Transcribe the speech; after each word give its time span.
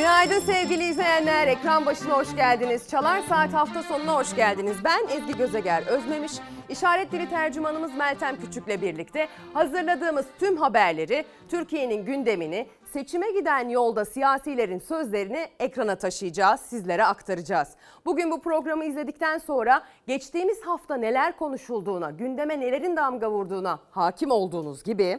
Günaydın 0.00 0.40
sevgili 0.40 0.84
izleyenler. 0.84 1.48
Ekran 1.48 1.86
başına 1.86 2.16
hoş 2.18 2.36
geldiniz. 2.36 2.88
Çalar 2.88 3.20
Saat 3.28 3.52
hafta 3.52 3.82
sonuna 3.82 4.16
hoş 4.16 4.36
geldiniz. 4.36 4.76
Ben 4.84 5.16
Ezgi 5.16 5.36
Gözeger 5.36 5.86
Özmemiş. 5.86 6.32
İşaret 6.68 7.12
dili 7.12 7.28
tercümanımız 7.28 7.94
Meltem 7.94 8.40
Küçük'le 8.40 8.82
birlikte 8.82 9.28
hazırladığımız 9.54 10.26
tüm 10.38 10.56
haberleri, 10.56 11.24
Türkiye'nin 11.48 12.04
gündemini, 12.04 12.66
seçime 12.92 13.30
giden 13.30 13.68
yolda 13.68 14.04
siyasilerin 14.04 14.78
sözlerini 14.78 15.46
ekrana 15.58 15.96
taşıyacağız, 15.96 16.60
sizlere 16.60 17.04
aktaracağız. 17.04 17.68
Bugün 18.06 18.30
bu 18.30 18.40
programı 18.40 18.84
izledikten 18.84 19.38
sonra 19.38 19.82
geçtiğimiz 20.06 20.62
hafta 20.62 20.96
neler 20.96 21.36
konuşulduğuna, 21.36 22.10
gündeme 22.10 22.60
nelerin 22.60 22.96
damga 22.96 23.30
vurduğuna 23.30 23.78
hakim 23.90 24.30
olduğunuz 24.30 24.82
gibi 24.82 25.18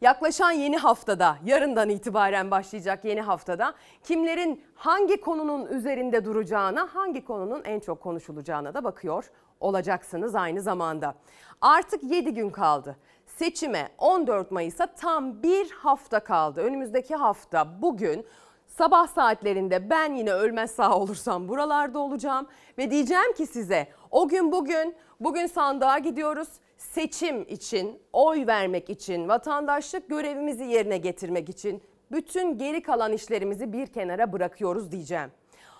Yaklaşan 0.00 0.50
yeni 0.50 0.78
haftada, 0.78 1.36
yarından 1.44 1.88
itibaren 1.88 2.50
başlayacak 2.50 3.04
yeni 3.04 3.20
haftada 3.20 3.74
kimlerin 4.02 4.62
hangi 4.74 5.20
konunun 5.20 5.66
üzerinde 5.66 6.24
duracağına, 6.24 6.88
hangi 6.94 7.24
konunun 7.24 7.62
en 7.64 7.80
çok 7.80 8.00
konuşulacağına 8.00 8.74
da 8.74 8.84
bakıyor 8.84 9.30
olacaksınız 9.60 10.34
aynı 10.34 10.60
zamanda. 10.60 11.14
Artık 11.60 12.02
7 12.02 12.34
gün 12.34 12.50
kaldı. 12.50 12.96
Seçime 13.26 13.88
14 13.98 14.50
Mayıs'a 14.50 14.86
tam 14.86 15.42
bir 15.42 15.70
hafta 15.70 16.20
kaldı. 16.20 16.60
Önümüzdeki 16.60 17.14
hafta 17.14 17.82
bugün 17.82 18.26
sabah 18.66 19.06
saatlerinde 19.06 19.90
ben 19.90 20.14
yine 20.14 20.32
ölmez 20.32 20.70
sağ 20.70 20.98
olursam 20.98 21.48
buralarda 21.48 21.98
olacağım 21.98 22.46
ve 22.78 22.90
diyeceğim 22.90 23.32
ki 23.32 23.46
size 23.46 23.88
o 24.10 24.28
gün 24.28 24.52
bugün 24.52 24.94
bugün 25.20 25.46
sandığa 25.46 25.98
gidiyoruz 25.98 26.48
seçim 26.94 27.42
için, 27.42 28.02
oy 28.12 28.46
vermek 28.46 28.90
için, 28.90 29.28
vatandaşlık 29.28 30.08
görevimizi 30.08 30.64
yerine 30.64 30.98
getirmek 30.98 31.48
için 31.48 31.82
bütün 32.12 32.58
geri 32.58 32.82
kalan 32.82 33.12
işlerimizi 33.12 33.72
bir 33.72 33.86
kenara 33.86 34.32
bırakıyoruz 34.32 34.92
diyeceğim. 34.92 35.30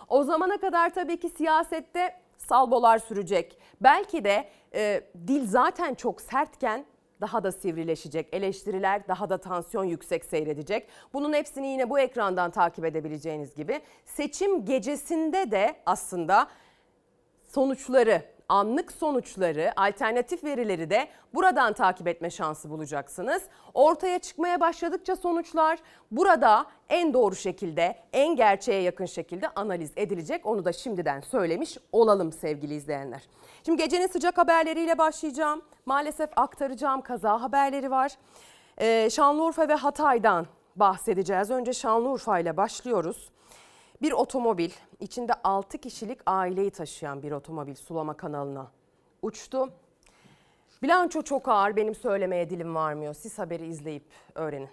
O 0.09 0.25
zamana 0.25 0.59
kadar 0.59 0.95
tabii 0.95 1.21
ki 1.21 1.29
siyasette 1.29 2.17
salbolar 2.39 2.99
sürecek. 2.99 3.59
Belki 3.81 4.25
de 4.25 4.49
e, 4.75 5.01
dil 5.27 5.47
zaten 5.47 5.95
çok 5.95 6.21
sertken 6.21 6.87
daha 7.21 7.45
da 7.45 7.53
sivrileşecek. 7.53 8.29
Eleştiriler 8.33 9.09
daha 9.09 9.31
da 9.31 9.39
tansiyon 9.39 9.85
yüksek 9.85 10.25
seyredecek. 10.25 10.89
Bunun 11.13 11.33
hepsini 11.33 11.67
yine 11.67 11.91
bu 11.91 11.99
ekrandan 11.99 12.51
takip 12.51 12.85
edebileceğiniz 12.85 13.55
gibi 13.55 13.81
seçim 14.05 14.65
gecesinde 14.65 15.51
de 15.51 15.77
aslında 15.87 16.49
sonuçları 17.45 18.34
anlık 18.49 18.93
sonuçları, 18.93 19.73
alternatif 19.77 20.45
verileri 20.45 20.91
de 20.91 21.09
buradan 21.35 21.73
takip 21.73 22.09
etme 22.09 22.31
şansı 22.31 22.71
bulacaksınız. 22.71 23.43
Ortaya 23.75 24.19
çıkmaya 24.19 24.61
başladıkça 24.61 25.17
sonuçlar 25.17 25.79
burada 26.11 26.67
en 26.89 27.15
doğru 27.15 27.35
şekilde, 27.37 27.97
en 28.13 28.37
gerçeğe 28.37 28.83
yakın 28.83 29.07
şekilde 29.07 29.49
analiz 29.49 29.93
edilecek. 29.97 30.47
Onu 30.47 30.65
da 30.65 30.73
şimdiden 30.73 31.21
söylemiş 31.21 31.79
olalım 31.93 32.33
sevgili 32.33 32.75
izleyenler. 32.75 33.23
Şimdi 33.67 33.83
gecenin 33.83 34.07
sıcak 34.07 34.39
haberleriyle 34.39 34.99
başlayacağım. 34.99 35.63
Maalesef 35.87 36.31
aktaracağım 36.37 37.01
kaza 37.01 37.43
haberleri 37.43 37.91
var. 37.91 38.13
Ee, 38.79 39.11
Şanlıurfa 39.11 39.69
ve 39.69 39.75
Hatay'dan 39.75 40.47
bahsedeceğiz. 40.77 41.51
Önce 41.51 41.73
Şanlıurfa 41.73 42.39
ile 42.39 42.57
başlıyoruz. 42.57 43.31
Bir 44.05 44.13
otomobil 44.13 44.71
içinde 45.01 45.33
6 45.45 45.79
kişilik 45.79 46.19
aileyi 46.27 46.71
taşıyan 46.71 47.23
bir 47.23 47.33
otomobil 47.33 47.75
sulama 47.75 48.17
kanalına 48.17 48.71
uçtu. 49.23 49.71
Bilanço 50.83 51.23
çok 51.23 51.49
ağır 51.49 51.77
benim 51.77 51.95
söylemeye 51.95 52.51
dilim 52.51 52.75
varmıyor. 52.75 53.15
Siz 53.15 53.39
haberi 53.39 53.67
izleyip 53.67 54.03
öğrenin. 54.35 54.69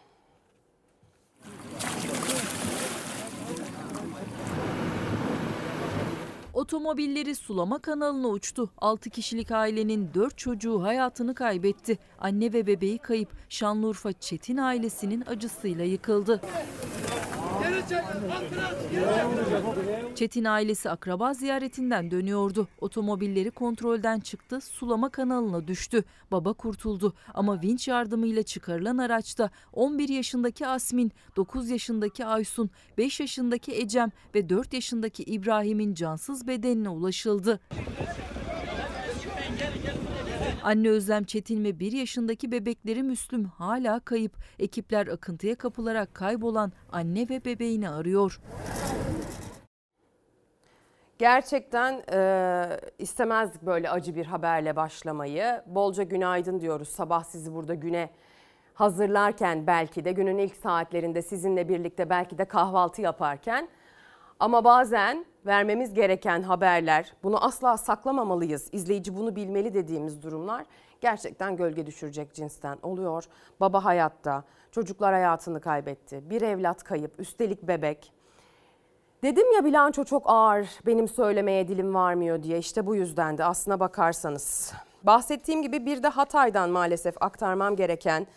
Otomobilleri 6.53 7.35
sulama 7.35 7.79
kanalına 7.79 8.27
uçtu. 8.27 8.69
6 8.77 9.09
kişilik 9.09 9.51
ailenin 9.51 10.09
4 10.13 10.37
çocuğu 10.37 10.83
hayatını 10.83 11.35
kaybetti. 11.35 11.97
Anne 12.19 12.53
ve 12.53 12.67
bebeği 12.67 12.97
kayıp 12.97 13.29
Şanlıurfa 13.49 14.13
Çetin 14.13 14.57
ailesinin 14.57 15.23
acısıyla 15.27 15.85
yıkıldı. 15.85 16.41
Çetin 20.15 20.45
ailesi 20.45 20.89
akraba 20.89 21.33
ziyaretinden 21.33 22.11
dönüyordu. 22.11 22.67
Otomobilleri 22.81 23.51
kontrolden 23.51 24.19
çıktı, 24.19 24.61
sulama 24.61 25.09
kanalına 25.09 25.67
düştü. 25.67 26.03
Baba 26.31 26.53
kurtuldu 26.53 27.13
ama 27.33 27.61
vinç 27.61 27.87
yardımıyla 27.87 28.43
çıkarılan 28.43 28.97
araçta 28.97 29.49
11 29.73 30.09
yaşındaki 30.09 30.67
Asmin, 30.67 31.11
9 31.35 31.69
yaşındaki 31.69 32.25
Aysun, 32.25 32.69
5 32.97 33.19
yaşındaki 33.19 33.75
Ecem 33.75 34.11
ve 34.35 34.49
4 34.49 34.73
yaşındaki 34.73 35.23
İbrahim'in 35.23 35.93
cansız 35.93 36.47
bedenine 36.47 36.89
ulaşıldı. 36.89 37.59
Anne 40.63 40.89
Özlem 40.89 41.23
Çetin 41.23 41.63
ve 41.63 41.79
1 41.79 41.91
yaşındaki 41.91 42.51
bebekleri 42.51 43.03
Müslüm 43.03 43.45
hala 43.45 43.99
kayıp. 43.99 44.37
Ekipler 44.59 45.07
akıntıya 45.07 45.55
kapılarak 45.55 46.13
kaybolan 46.13 46.71
anne 46.91 47.29
ve 47.29 47.45
bebeğini 47.45 47.89
arıyor. 47.89 48.41
Gerçekten 51.19 52.03
e, 52.13 52.79
istemezdik 52.99 53.61
böyle 53.61 53.89
acı 53.89 54.15
bir 54.15 54.25
haberle 54.25 54.75
başlamayı. 54.75 55.63
Bolca 55.65 56.03
günaydın 56.03 56.59
diyoruz 56.59 56.89
sabah 56.89 57.23
sizi 57.23 57.53
burada 57.53 57.73
güne 57.73 58.09
hazırlarken 58.73 59.67
belki 59.67 60.05
de 60.05 60.11
günün 60.11 60.37
ilk 60.37 60.55
saatlerinde 60.55 61.21
sizinle 61.21 61.69
birlikte 61.69 62.09
belki 62.09 62.37
de 62.37 62.45
kahvaltı 62.45 63.01
yaparken. 63.01 63.67
Ama 64.41 64.63
bazen 64.63 65.25
vermemiz 65.45 65.93
gereken 65.93 66.41
haberler, 66.41 67.13
bunu 67.23 67.45
asla 67.45 67.77
saklamamalıyız, 67.77 68.69
izleyici 68.71 69.15
bunu 69.15 69.35
bilmeli 69.35 69.73
dediğimiz 69.73 70.23
durumlar 70.23 70.65
gerçekten 71.01 71.57
gölge 71.57 71.85
düşürecek 71.85 72.33
cinsten 72.33 72.77
oluyor. 72.83 73.23
Baba 73.59 73.85
hayatta, 73.85 74.43
çocuklar 74.71 75.13
hayatını 75.13 75.61
kaybetti, 75.61 76.29
bir 76.29 76.41
evlat 76.41 76.83
kayıp, 76.83 77.19
üstelik 77.19 77.63
bebek. 77.63 78.13
Dedim 79.23 79.53
ya 79.55 79.65
bilanço 79.65 80.03
çok 80.03 80.23
ağır, 80.25 80.69
benim 80.85 81.07
söylemeye 81.07 81.67
dilim 81.67 81.93
varmıyor 81.93 82.43
diye 82.43 82.57
işte 82.57 82.85
bu 82.85 82.95
yüzden 82.95 83.37
de 83.37 83.45
aslına 83.45 83.79
bakarsanız. 83.79 84.73
Bahsettiğim 85.03 85.61
gibi 85.61 85.85
bir 85.85 86.03
de 86.03 86.07
Hatay'dan 86.07 86.69
maalesef 86.69 87.15
aktarmam 87.21 87.75
gereken... 87.75 88.27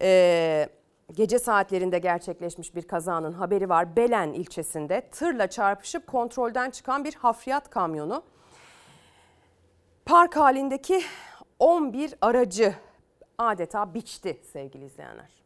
Ee, 0.00 0.68
gece 1.12 1.38
saatlerinde 1.38 1.98
gerçekleşmiş 1.98 2.74
bir 2.74 2.82
kazanın 2.82 3.32
haberi 3.32 3.68
var. 3.68 3.96
Belen 3.96 4.32
ilçesinde 4.32 5.08
tırla 5.10 5.46
çarpışıp 5.46 6.06
kontrolden 6.06 6.70
çıkan 6.70 7.04
bir 7.04 7.14
hafriyat 7.14 7.70
kamyonu 7.70 8.22
park 10.04 10.36
halindeki 10.36 11.02
11 11.58 12.14
aracı 12.20 12.74
adeta 13.38 13.94
biçti 13.94 14.40
sevgili 14.52 14.84
izleyenler. 14.84 15.36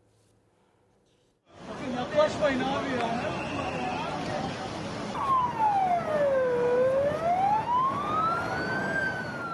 Yaklaşmayın 1.96 2.60
abi 2.60 2.90
ya. 2.90 3.49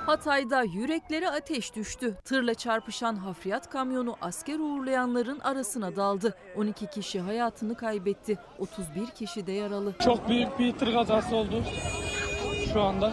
Hatay'da 0.07 0.63
yüreklere 0.63 1.31
ateş 1.31 1.77
düştü. 1.77 2.17
Tırla 2.25 2.55
çarpışan 2.55 3.17
hafriyat 3.17 3.71
kamyonu 3.71 4.17
asker 4.21 4.59
uğurlayanların 4.59 5.41
arasına 5.41 5.97
daldı. 5.97 6.35
12 6.57 6.87
kişi 6.87 7.21
hayatını 7.21 7.75
kaybetti. 7.77 8.39
31 8.59 9.07
kişi 9.07 9.47
de 9.47 9.53
yaralı. 9.53 9.95
Çok 10.05 10.29
büyük 10.29 10.59
bir 10.59 10.73
tır 10.73 10.93
kazası 10.93 11.37
oldu 11.37 11.65
şu 12.73 12.81
anda. 12.81 13.13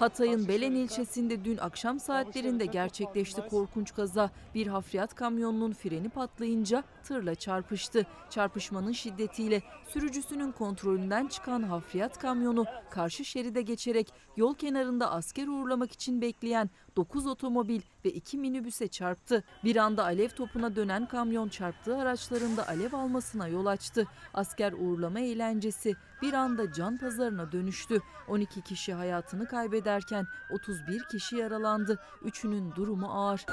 Hatay'ın 0.00 0.48
Belen 0.48 0.72
ilçesinde 0.72 1.44
dün 1.44 1.56
akşam 1.56 2.00
saatlerinde 2.00 2.66
gerçekleşti 2.66 3.40
korkunç 3.40 3.94
kaza. 3.94 4.30
Bir 4.54 4.66
hafriyat 4.66 5.14
kamyonunun 5.14 5.72
freni 5.72 6.08
patlayınca 6.08 6.84
tırla 7.04 7.34
çarpıştı. 7.34 8.06
Çarpışmanın 8.30 8.92
şiddetiyle 8.92 9.62
sürücüsünün 9.88 10.52
kontrolünden 10.52 11.26
çıkan 11.26 11.62
hafriyat 11.62 12.18
kamyonu 12.18 12.64
karşı 12.90 13.24
şeride 13.24 13.62
geçerek 13.62 14.12
yol 14.36 14.54
kenarında 14.54 15.10
asker 15.10 15.46
uğurlamak 15.46 15.92
için 15.92 16.20
bekleyen 16.20 16.70
9 16.96 17.26
otomobil 17.26 17.80
ve 18.04 18.10
2 18.10 18.38
minibüse 18.38 18.88
çarptı. 18.88 19.44
Bir 19.64 19.76
anda 19.76 20.04
alev 20.04 20.28
topuna 20.28 20.76
dönen 20.76 21.06
kamyon 21.06 21.48
çarptığı 21.48 21.96
araçlarında 21.96 22.68
alev 22.68 22.92
almasına 22.92 23.48
yol 23.48 23.66
açtı. 23.66 24.06
Asker 24.34 24.72
uğurlama 24.72 25.20
eğlencesi 25.20 25.94
bir 26.22 26.32
anda 26.32 26.72
can 26.72 26.98
pazarına 26.98 27.52
dönüştü. 27.52 28.02
12 28.28 28.62
kişi 28.62 28.94
hayatını 28.94 29.46
kaybederken 29.48 30.26
31 30.50 31.04
kişi 31.04 31.36
yaralandı. 31.36 31.98
Üçünün 32.22 32.72
durumu 32.76 33.06
ağır. 33.06 33.46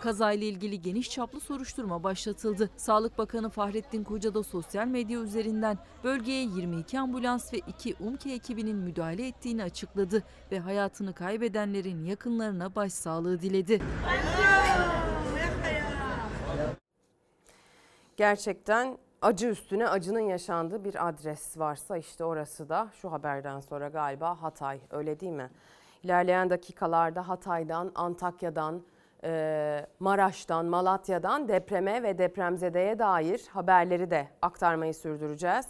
Kazayla 0.00 0.46
ilgili 0.46 0.82
geniş 0.82 1.10
çaplı 1.10 1.40
soruşturma 1.40 2.02
başlatıldı. 2.02 2.70
Sağlık 2.76 3.18
Bakanı 3.18 3.50
Fahrettin 3.50 4.04
Koca 4.04 4.34
da 4.34 4.42
sosyal 4.42 4.86
medya 4.86 5.20
üzerinden 5.20 5.78
bölgeye 6.04 6.42
22 6.42 6.98
ambulans 6.98 7.52
ve 7.52 7.58
2 7.58 7.96
UMKE 8.00 8.32
ekibinin 8.32 8.76
müdahale 8.76 9.26
ettiğini 9.26 9.62
açıkladı 9.62 10.22
ve 10.52 10.58
hayatını 10.58 11.12
kaybedenlerin 11.12 12.04
yakınlarına 12.04 12.74
başsağlığı 12.74 13.40
diledi. 13.40 13.80
gerçekten 18.20 18.98
acı 19.22 19.46
üstüne 19.46 19.88
acının 19.88 20.20
yaşandığı 20.20 20.84
bir 20.84 21.08
adres 21.08 21.58
varsa 21.58 21.96
işte 21.96 22.24
orası 22.24 22.68
da 22.68 22.88
şu 22.92 23.12
haberden 23.12 23.60
sonra 23.60 23.88
galiba 23.88 24.42
Hatay 24.42 24.80
öyle 24.90 25.20
değil 25.20 25.32
mi? 25.32 25.50
İlerleyen 26.02 26.50
dakikalarda 26.50 27.28
Hatay'dan, 27.28 27.92
Antakya'dan, 27.94 28.82
e, 29.24 29.86
Maraş'tan, 30.00 30.66
Malatya'dan 30.66 31.48
depreme 31.48 32.02
ve 32.02 32.18
depremzedeye 32.18 32.98
dair 32.98 33.42
haberleri 33.52 34.10
de 34.10 34.28
aktarmayı 34.42 34.94
sürdüreceğiz. 34.94 35.66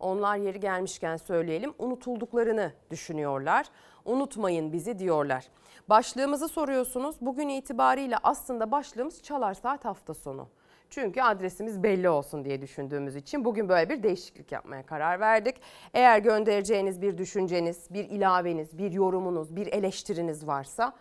Onlar 0.00 0.36
yeri 0.36 0.60
gelmişken 0.60 1.16
söyleyelim 1.16 1.74
unutulduklarını 1.78 2.72
düşünüyorlar. 2.90 3.66
Unutmayın 4.04 4.72
bizi 4.72 4.98
diyorlar. 4.98 5.44
Başlığımızı 5.88 6.48
soruyorsunuz. 6.48 7.16
Bugün 7.20 7.48
itibariyle 7.48 8.16
aslında 8.22 8.70
başlığımız 8.70 9.22
Çalar 9.22 9.54
Saat 9.54 9.84
hafta 9.84 10.14
sonu. 10.14 10.48
Çünkü 10.90 11.22
adresimiz 11.22 11.82
belli 11.82 12.08
olsun 12.08 12.44
diye 12.44 12.62
düşündüğümüz 12.62 13.16
için 13.16 13.44
bugün 13.44 13.68
böyle 13.68 13.90
bir 13.90 14.02
değişiklik 14.02 14.52
yapmaya 14.52 14.86
karar 14.86 15.20
verdik. 15.20 15.56
Eğer 15.94 16.18
göndereceğiniz 16.18 17.02
bir 17.02 17.18
düşünceniz, 17.18 17.86
bir 17.90 18.04
ilaveniz, 18.04 18.78
bir 18.78 18.92
yorumunuz, 18.92 19.56
bir 19.56 19.66
eleştiriniz 19.66 20.46
varsa 20.46 20.92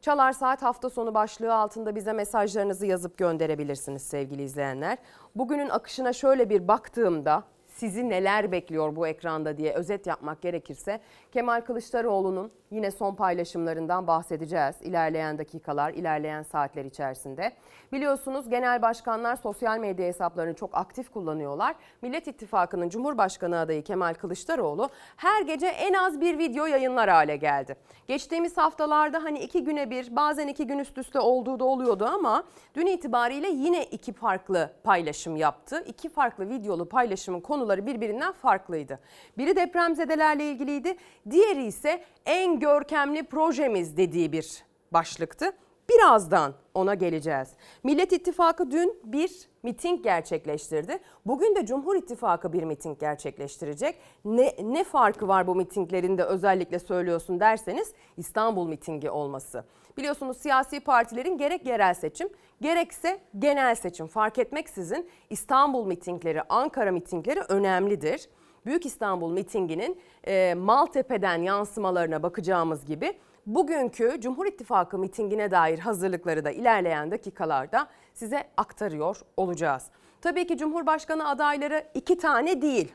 Çalar 0.00 0.32
Saat 0.32 0.62
hafta 0.62 0.90
sonu 0.90 1.14
başlığı 1.14 1.54
altında 1.54 1.94
bize 1.94 2.12
mesajlarınızı 2.12 2.86
yazıp 2.86 3.18
gönderebilirsiniz 3.18 4.02
sevgili 4.02 4.42
izleyenler. 4.42 4.98
Bugünün 5.34 5.68
akışına 5.68 6.12
şöyle 6.12 6.50
bir 6.50 6.68
baktığımda 6.68 7.42
sizi 7.80 8.08
neler 8.08 8.52
bekliyor 8.52 8.96
bu 8.96 9.06
ekranda 9.06 9.56
diye 9.56 9.72
özet 9.72 10.06
yapmak 10.06 10.42
gerekirse 10.42 11.00
Kemal 11.32 11.60
Kılıçdaroğlu'nun 11.60 12.52
yine 12.70 12.90
son 12.90 13.14
paylaşımlarından 13.14 14.06
bahsedeceğiz 14.06 14.76
ilerleyen 14.82 15.38
dakikalar, 15.38 15.92
ilerleyen 15.94 16.42
saatler 16.42 16.84
içerisinde. 16.84 17.52
Biliyorsunuz 17.92 18.48
genel 18.48 18.82
başkanlar 18.82 19.36
sosyal 19.36 19.78
medya 19.78 20.06
hesaplarını 20.06 20.54
çok 20.54 20.76
aktif 20.76 21.10
kullanıyorlar. 21.10 21.74
Millet 22.02 22.26
İttifakı'nın 22.26 22.88
Cumhurbaşkanı 22.88 23.58
adayı 23.58 23.84
Kemal 23.84 24.14
Kılıçdaroğlu 24.14 24.88
her 25.16 25.42
gece 25.42 25.66
en 25.66 25.94
az 25.94 26.20
bir 26.20 26.38
video 26.38 26.66
yayınlar 26.66 27.10
hale 27.10 27.36
geldi. 27.36 27.76
Geçtiğimiz 28.08 28.56
haftalarda 28.56 29.24
hani 29.24 29.38
iki 29.38 29.64
güne 29.64 29.90
bir 29.90 30.16
bazen 30.16 30.48
iki 30.48 30.66
gün 30.66 30.78
üst 30.78 30.98
üste 30.98 31.20
olduğu 31.20 31.58
da 31.60 31.64
oluyordu 31.64 32.04
ama 32.04 32.44
dün 32.74 32.86
itibariyle 32.86 33.48
yine 33.48 33.84
iki 33.84 34.12
farklı 34.12 34.70
paylaşım 34.84 35.36
yaptı. 35.36 35.84
İki 35.86 36.08
farklı 36.08 36.48
videolu 36.48 36.88
paylaşımın 36.88 37.40
konuları 37.40 37.69
birbirinden 37.86 38.32
farklıydı. 38.32 39.00
Biri 39.38 39.56
depremzedelerle 39.56 40.50
ilgiliydi, 40.50 40.96
diğeri 41.30 41.64
ise 41.64 42.04
en 42.26 42.60
görkemli 42.60 43.22
projemiz 43.22 43.96
dediği 43.96 44.32
bir 44.32 44.64
başlıktı. 44.92 45.52
Birazdan 45.90 46.54
ona 46.74 46.94
geleceğiz. 46.94 47.48
Millet 47.84 48.12
İttifakı 48.12 48.70
dün 48.70 49.00
bir 49.04 49.48
miting 49.62 50.04
gerçekleştirdi. 50.04 50.98
Bugün 51.26 51.56
de 51.56 51.66
Cumhur 51.66 51.96
İttifakı 51.96 52.52
bir 52.52 52.62
miting 52.62 53.00
gerçekleştirecek. 53.00 53.98
Ne, 54.24 54.54
ne 54.62 54.84
farkı 54.84 55.28
var 55.28 55.46
bu 55.46 55.54
mitinglerin 55.54 56.18
de 56.18 56.24
özellikle 56.24 56.78
söylüyorsun 56.78 57.40
derseniz 57.40 57.92
İstanbul 58.16 58.68
mitingi 58.68 59.10
olması. 59.10 59.64
Biliyorsunuz 59.96 60.36
siyasi 60.36 60.80
partilerin 60.80 61.38
gerek 61.38 61.66
yerel 61.66 61.94
seçim 61.94 62.28
gerekse 62.60 63.20
genel 63.38 63.74
seçim 63.74 64.06
fark 64.06 64.38
etmeksizin 64.38 65.10
İstanbul 65.30 65.86
mitingleri, 65.86 66.42
Ankara 66.42 66.92
mitingleri 66.92 67.40
önemlidir. 67.40 68.28
Büyük 68.66 68.86
İstanbul 68.86 69.32
mitinginin 69.32 70.00
e, 70.26 70.54
Maltepe'den 70.54 71.42
yansımalarına 71.42 72.22
bakacağımız 72.22 72.84
gibi 72.84 73.14
bugünkü 73.46 74.20
Cumhur 74.20 74.46
İttifakı 74.46 74.98
mitingine 74.98 75.50
dair 75.50 75.78
hazırlıkları 75.78 76.44
da 76.44 76.50
ilerleyen 76.50 77.10
dakikalarda 77.10 77.88
size 78.14 78.48
aktarıyor 78.56 79.20
olacağız. 79.36 79.86
Tabii 80.20 80.46
ki 80.46 80.56
Cumhurbaşkanı 80.58 81.28
adayları 81.28 81.84
iki 81.94 82.18
tane 82.18 82.62
değil. 82.62 82.92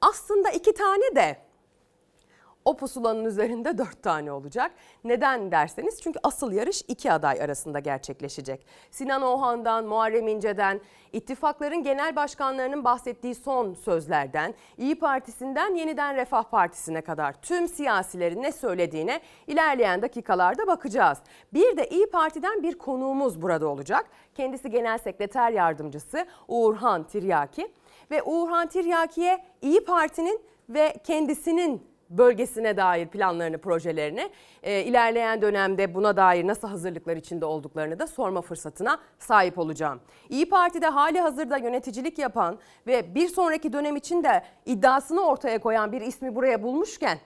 Aslında 0.00 0.50
iki 0.50 0.74
tane 0.74 1.16
de 1.16 1.36
o 2.64 2.76
pusulanın 2.76 3.24
üzerinde 3.24 3.78
dört 3.78 4.02
tane 4.02 4.32
olacak. 4.32 4.72
Neden 5.04 5.52
derseniz 5.52 6.00
çünkü 6.00 6.18
asıl 6.22 6.52
yarış 6.52 6.82
iki 6.88 7.12
aday 7.12 7.42
arasında 7.42 7.78
gerçekleşecek. 7.78 8.66
Sinan 8.90 9.22
Ohan'dan, 9.22 9.84
Muharrem 9.84 10.28
İnce'den, 10.28 10.80
ittifakların 11.12 11.82
genel 11.82 12.16
başkanlarının 12.16 12.84
bahsettiği 12.84 13.34
son 13.34 13.74
sözlerden, 13.74 14.54
İyi 14.78 14.98
Partisi'nden 14.98 15.74
yeniden 15.74 16.16
Refah 16.16 16.42
Partisi'ne 16.42 17.00
kadar 17.00 17.32
tüm 17.42 17.68
siyasilerin 17.68 18.42
ne 18.42 18.52
söylediğine 18.52 19.20
ilerleyen 19.46 20.02
dakikalarda 20.02 20.66
bakacağız. 20.66 21.18
Bir 21.52 21.76
de 21.76 21.88
İyi 21.88 22.10
Parti'den 22.10 22.62
bir 22.62 22.78
konuğumuz 22.78 23.42
burada 23.42 23.66
olacak. 23.66 24.06
Kendisi 24.34 24.70
Genel 24.70 24.98
Sekreter 24.98 25.50
Yardımcısı 25.50 26.26
Uğurhan 26.48 27.02
Tiryaki 27.02 27.72
ve 28.10 28.22
Uğurhan 28.22 28.66
Tiryaki'ye 28.68 29.44
İyi 29.62 29.84
Parti'nin 29.84 30.40
ve 30.68 30.94
kendisinin 31.04 31.91
bölgesine 32.18 32.76
dair 32.76 33.06
planlarını, 33.06 33.58
projelerini 33.58 34.30
e, 34.62 34.82
ilerleyen 34.82 35.42
dönemde 35.42 35.94
buna 35.94 36.16
dair 36.16 36.46
nasıl 36.46 36.68
hazırlıklar 36.68 37.16
içinde 37.16 37.44
olduklarını 37.44 37.98
da 37.98 38.06
sorma 38.06 38.42
fırsatına 38.42 38.98
sahip 39.18 39.58
olacağım. 39.58 40.00
İyi 40.28 40.48
Parti'de 40.48 40.86
hali 40.86 41.20
hazırda 41.20 41.56
yöneticilik 41.56 42.18
yapan 42.18 42.58
ve 42.86 43.14
bir 43.14 43.28
sonraki 43.28 43.72
dönem 43.72 43.96
için 43.96 44.24
de 44.24 44.42
iddiasını 44.66 45.26
ortaya 45.26 45.58
koyan 45.58 45.92
bir 45.92 46.00
ismi 46.00 46.34
buraya 46.34 46.62
bulmuşken, 46.62 47.18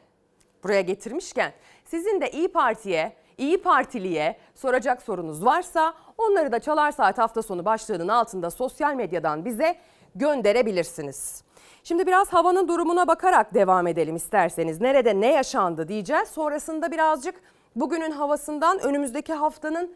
buraya 0.64 0.80
getirmişken 0.80 1.52
sizin 1.84 2.20
de 2.20 2.30
İyi 2.30 2.48
Parti'ye 2.48 3.12
İyi 3.38 3.62
Partiliye 3.62 4.36
soracak 4.54 5.02
sorunuz 5.02 5.44
varsa 5.44 5.94
onları 6.18 6.52
da 6.52 6.58
Çalar 6.58 6.92
Saat 6.92 7.18
hafta 7.18 7.42
sonu 7.42 7.64
başlığının 7.64 8.08
altında 8.08 8.50
sosyal 8.50 8.94
medyadan 8.94 9.44
bize 9.44 9.76
gönderebilirsiniz. 10.14 11.45
Şimdi 11.88 12.06
biraz 12.06 12.32
havanın 12.32 12.68
durumuna 12.68 13.08
bakarak 13.08 13.54
devam 13.54 13.86
edelim 13.86 14.16
isterseniz. 14.16 14.80
Nerede 14.80 15.20
ne 15.20 15.32
yaşandı 15.32 15.88
diyeceğiz. 15.88 16.28
Sonrasında 16.28 16.92
birazcık 16.92 17.34
bugünün 17.76 18.10
havasından 18.10 18.78
önümüzdeki 18.78 19.32
haftanın 19.32 19.94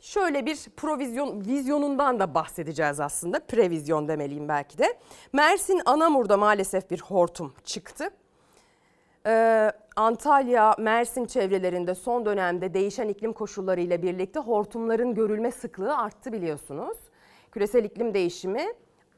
şöyle 0.00 0.46
bir 0.46 0.56
provizyon 0.76 1.44
vizyonundan 1.44 2.20
da 2.20 2.34
bahsedeceğiz 2.34 3.00
aslında. 3.00 3.40
Previzyon 3.40 4.08
demeliyim 4.08 4.48
belki 4.48 4.78
de. 4.78 4.98
Mersin 5.32 5.82
Anamur'da 5.84 6.36
maalesef 6.36 6.90
bir 6.90 7.00
hortum 7.00 7.54
çıktı. 7.64 8.10
Ee, 9.26 9.72
Antalya, 9.96 10.74
Mersin 10.78 11.24
çevrelerinde 11.24 11.94
son 11.94 12.26
dönemde 12.26 12.74
değişen 12.74 13.08
iklim 13.08 13.32
koşulları 13.32 13.80
ile 13.80 14.02
birlikte 14.02 14.40
hortumların 14.40 15.14
görülme 15.14 15.50
sıklığı 15.50 15.96
arttı 15.96 16.32
biliyorsunuz. 16.32 16.98
Küresel 17.52 17.84
iklim 17.84 18.14
değişimi 18.14 18.66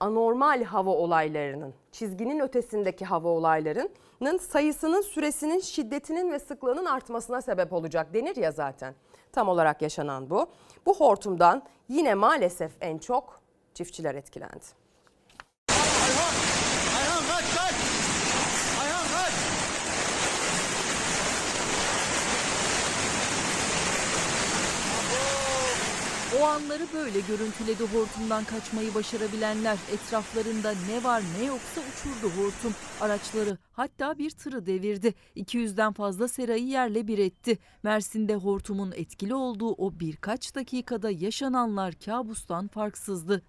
anormal 0.05 0.65
hava 0.65 0.91
olaylarının, 0.91 1.75
çizginin 1.93 2.41
ötesindeki 2.41 3.05
hava 3.05 3.29
olaylarının 3.29 4.39
sayısının, 4.39 5.03
süresinin, 5.03 5.61
şiddetinin 5.61 6.33
ve 6.33 6.39
sıklığının 6.39 6.85
artmasına 6.85 7.43
sebep 7.43 7.73
olacak 7.73 8.15
denir 8.15 8.37
ya 8.37 8.53
zaten. 8.53 8.95
Tam 9.33 9.49
olarak 9.49 9.83
yaşanan 9.83 10.31
bu. 10.31 10.47
Bu 10.87 10.95
hortumdan 10.95 11.63
yine 11.89 12.15
maalesef 12.15 12.73
en 12.81 12.99
çok 12.99 13.41
çiftçiler 13.75 14.15
etkilendi. 14.15 14.65
Ayhan 15.69 17.23
kaç 17.31 17.57
kaç! 17.57 17.75
Ayhan 18.83 19.07
kaç! 19.13 19.35
O 26.41 26.45
anları 26.45 26.83
böyle 26.95 27.21
görüntüledi 27.21 27.85
hortumdan 27.93 28.45
kaçmayı 28.45 28.95
başarabilenler. 28.95 29.79
Etraflarında 29.93 30.73
ne 30.91 31.05
var 31.05 31.23
ne 31.39 31.47
yoksa 31.47 31.81
uçurdu 31.81 32.33
hortum. 32.37 32.75
Araçları 33.01 33.59
hatta 33.73 34.19
bir 34.19 34.31
tırı 34.31 34.67
devirdi. 34.67 35.15
200'den 35.37 35.93
fazla 35.93 36.29
serayı 36.29 36.67
yerle 36.67 37.07
bir 37.07 37.19
etti. 37.19 37.59
Mersin'de 37.83 38.35
hortumun 38.35 38.93
etkili 38.93 39.35
olduğu 39.35 39.73
o 39.73 40.01
birkaç 40.01 40.55
dakikada 40.55 41.11
yaşananlar 41.11 41.95
kabustan 42.05 42.69
farksızdı. 42.69 43.43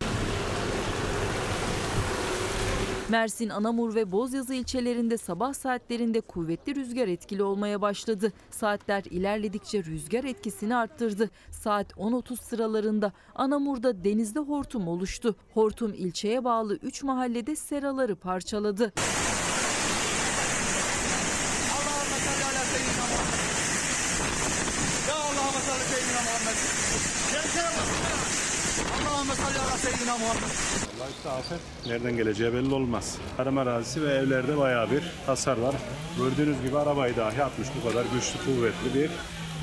Mersin, 3.15 3.50
Anamur 3.50 3.95
ve 3.95 4.12
Bozyazı 4.12 4.53
ilçelerinde 4.53 5.17
sabah 5.17 5.53
saatlerinde 5.53 6.22
kuvvetli 6.22 6.75
rüzgar 6.75 7.07
etkili 7.07 7.43
olmaya 7.43 7.81
başladı. 7.81 8.34
Saatler 8.50 9.03
ilerledikçe 9.03 9.84
rüzgar 9.84 10.24
etkisini 10.24 10.75
arttırdı. 10.75 11.29
Saat 11.51 11.91
10.30 11.91 12.38
sıralarında 12.43 13.12
Anamur'da 13.36 14.03
denizde 14.03 14.39
hortum 14.39 14.88
oluştu. 14.88 15.36
Hortum 15.53 15.93
ilçeye 15.93 16.43
bağlı 16.43 16.75
3 16.75 17.03
mahallede 17.03 17.55
seraları 17.55 18.15
parçaladı. 18.15 18.93
Allahümme 21.75 22.17
salli 22.25 22.43
ala 22.45 22.65
seyyidina 22.65 23.05
Muhammed. 23.12 23.39
Ya 25.07 25.15
Allahümme 25.15 25.62
salli 25.67 25.84
seyyidina 25.93 26.22
Muhammed. 26.22 26.57
Gelsene 27.31 27.69
bak. 27.77 27.88
Allahümme 29.10 29.36
salli 29.36 29.60
ala 29.60 29.77
seyyidina 29.96 30.18
Muhammed. 30.18 30.42
Vallahi 31.00 31.12
işte 31.18 31.30
afet 31.30 31.60
nereden 31.88 32.18
geleceği 32.18 32.54
belli 32.54 32.74
olmaz. 32.74 33.18
Tarım 33.38 33.58
arazisi 33.58 34.02
ve 34.02 34.14
evlerde 34.14 34.58
bayağı 34.58 34.92
bir 34.92 35.04
hasar 35.25 35.58
var. 35.58 35.75
Gördüğünüz 36.18 36.62
gibi 36.62 36.78
arabayı 36.78 37.16
dahi 37.16 37.44
atmış 37.44 37.68
bu 37.78 37.90
kadar 37.90 38.06
güçlü, 38.14 38.46
kuvvetli 38.46 38.94
bir 38.94 39.10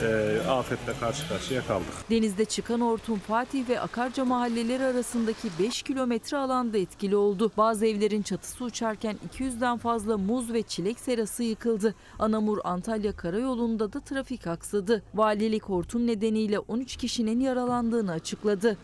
e, 0.06 0.40
afetle 0.48 0.92
karşı 1.00 1.28
karşıya 1.28 1.66
kaldık. 1.66 1.88
Denizde 2.10 2.44
çıkan 2.44 2.80
hortum 2.80 3.18
Fatih 3.18 3.68
ve 3.68 3.80
Akarca 3.80 4.24
mahalleleri 4.24 4.84
arasındaki 4.84 5.48
5 5.58 5.82
kilometre 5.82 6.36
alanda 6.36 6.78
etkili 6.78 7.16
oldu. 7.16 7.52
Bazı 7.56 7.86
evlerin 7.86 8.22
çatısı 8.22 8.64
uçarken 8.64 9.16
200'den 9.34 9.78
fazla 9.78 10.18
muz 10.18 10.52
ve 10.52 10.62
çilek 10.62 11.00
serası 11.00 11.42
yıkıldı. 11.42 11.94
Anamur 12.18 12.58
Antalya 12.64 13.16
karayolunda 13.16 13.92
da 13.92 14.00
trafik 14.00 14.46
aksadı. 14.46 15.02
Valilik 15.14 15.62
hortum 15.62 16.06
nedeniyle 16.06 16.58
13 16.58 16.96
kişinin 16.96 17.40
yaralandığını 17.40 18.12
açıkladı. 18.12 18.76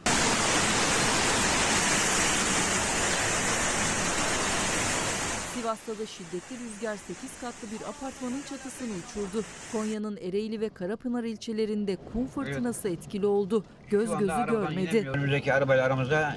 Sivas'ta 5.68 5.98
da 5.98 6.06
şiddetli 6.06 6.56
rüzgar 6.64 6.96
8 6.96 7.40
katlı 7.40 7.68
bir 7.70 7.88
apartmanın 7.88 8.42
çatısını 8.48 8.88
uçurdu. 8.88 9.44
Konya'nın 9.72 10.16
Ereğli 10.16 10.60
ve 10.60 10.68
Karapınar 10.68 11.25
ilçelerinde 11.25 11.96
kum 12.12 12.26
fırtınası 12.26 12.88
etkili 12.88 13.26
oldu. 13.26 13.64
Göz 13.90 14.10
Şu 14.10 14.18
gözü 14.18 14.46
görmedi. 14.50 15.08
Önümüzdeki 15.08 15.54
arabayla 15.54 15.84
aramızda 15.84 16.37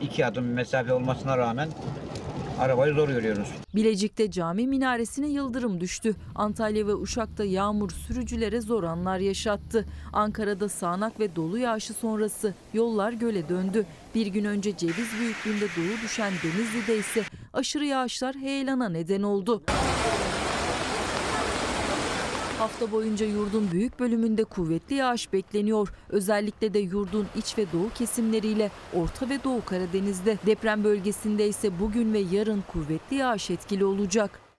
iki 0.00 0.26
adım 0.26 0.44
mesafe 0.44 0.92
olmasına 0.92 1.38
rağmen 1.38 1.68
arabayı 2.60 2.94
zor 2.94 3.08
görüyoruz. 3.08 3.48
Bilecik'te 3.74 4.30
cami 4.30 4.66
minaresine 4.66 5.28
yıldırım 5.28 5.80
düştü. 5.80 6.14
Antalya 6.34 6.86
ve 6.86 6.94
Uşak'ta 6.94 7.44
yağmur 7.44 7.90
sürücülere 7.90 8.60
zor 8.60 8.84
anlar 8.84 9.18
yaşattı. 9.18 9.86
Ankara'da 10.12 10.68
sağanak 10.68 11.20
ve 11.20 11.36
dolu 11.36 11.58
yağışı 11.58 11.94
sonrası 11.94 12.54
yollar 12.74 13.12
göle 13.12 13.48
döndü. 13.48 13.86
Bir 14.14 14.26
gün 14.26 14.44
önce 14.44 14.76
ceviz 14.76 15.18
büyüklüğünde 15.20 15.66
dolu 15.76 16.02
düşen 16.04 16.32
Denizli'de 16.42 16.98
ise 16.98 17.22
aşırı 17.52 17.84
yağışlar 17.84 18.36
heyelana 18.36 18.88
neden 18.88 19.22
oldu. 19.22 19.62
Hafta 22.58 22.92
boyunca 22.92 23.26
yurdun 23.26 23.70
büyük 23.72 24.00
bölümünde 24.00 24.44
kuvvetli 24.44 24.94
yağış 24.94 25.32
bekleniyor. 25.32 25.88
Özellikle 26.08 26.74
de 26.74 26.78
yurdun 26.78 27.26
iç 27.36 27.58
ve 27.58 27.66
doğu 27.72 27.90
kesimleriyle 27.94 28.70
Orta 28.94 29.28
ve 29.28 29.44
Doğu 29.44 29.64
Karadeniz'de. 29.64 30.38
Deprem 30.46 30.84
bölgesinde 30.84 31.48
ise 31.48 31.80
bugün 31.80 32.12
ve 32.12 32.18
yarın 32.18 32.64
kuvvetli 32.72 33.16
yağış 33.16 33.50
etkili 33.50 33.84
olacak. 33.84 34.51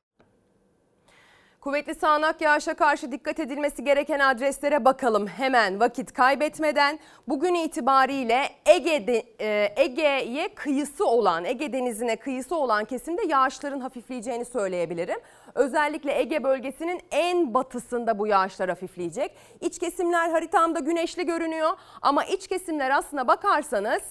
Kuvvetli 1.63 1.95
sağanak 1.95 2.41
yağışa 2.41 2.73
karşı 2.73 3.11
dikkat 3.11 3.39
edilmesi 3.39 3.83
gereken 3.83 4.19
adreslere 4.19 4.85
bakalım 4.85 5.27
hemen 5.27 5.79
vakit 5.79 6.13
kaybetmeden. 6.13 6.99
Bugün 7.27 7.53
itibariyle 7.53 8.49
Ege'de, 8.65 9.23
e, 9.39 9.73
Ege'ye 9.75 10.55
kıyısı 10.55 11.05
olan, 11.05 11.45
Ege 11.45 11.73
Denizi'ne 11.73 12.15
kıyısı 12.15 12.55
olan 12.55 12.85
kesimde 12.85 13.21
yağışların 13.27 13.79
hafifleyeceğini 13.79 14.45
söyleyebilirim. 14.45 15.19
Özellikle 15.55 16.19
Ege 16.19 16.43
bölgesinin 16.43 17.01
en 17.11 17.53
batısında 17.53 18.19
bu 18.19 18.27
yağışlar 18.27 18.69
hafifleyecek. 18.69 19.31
İç 19.61 19.79
kesimler 19.79 20.29
haritamda 20.29 20.79
güneşli 20.79 21.25
görünüyor 21.25 21.69
ama 22.01 22.23
iç 22.23 22.47
kesimler 22.47 22.89
aslına 22.89 23.27
bakarsanız... 23.27 24.01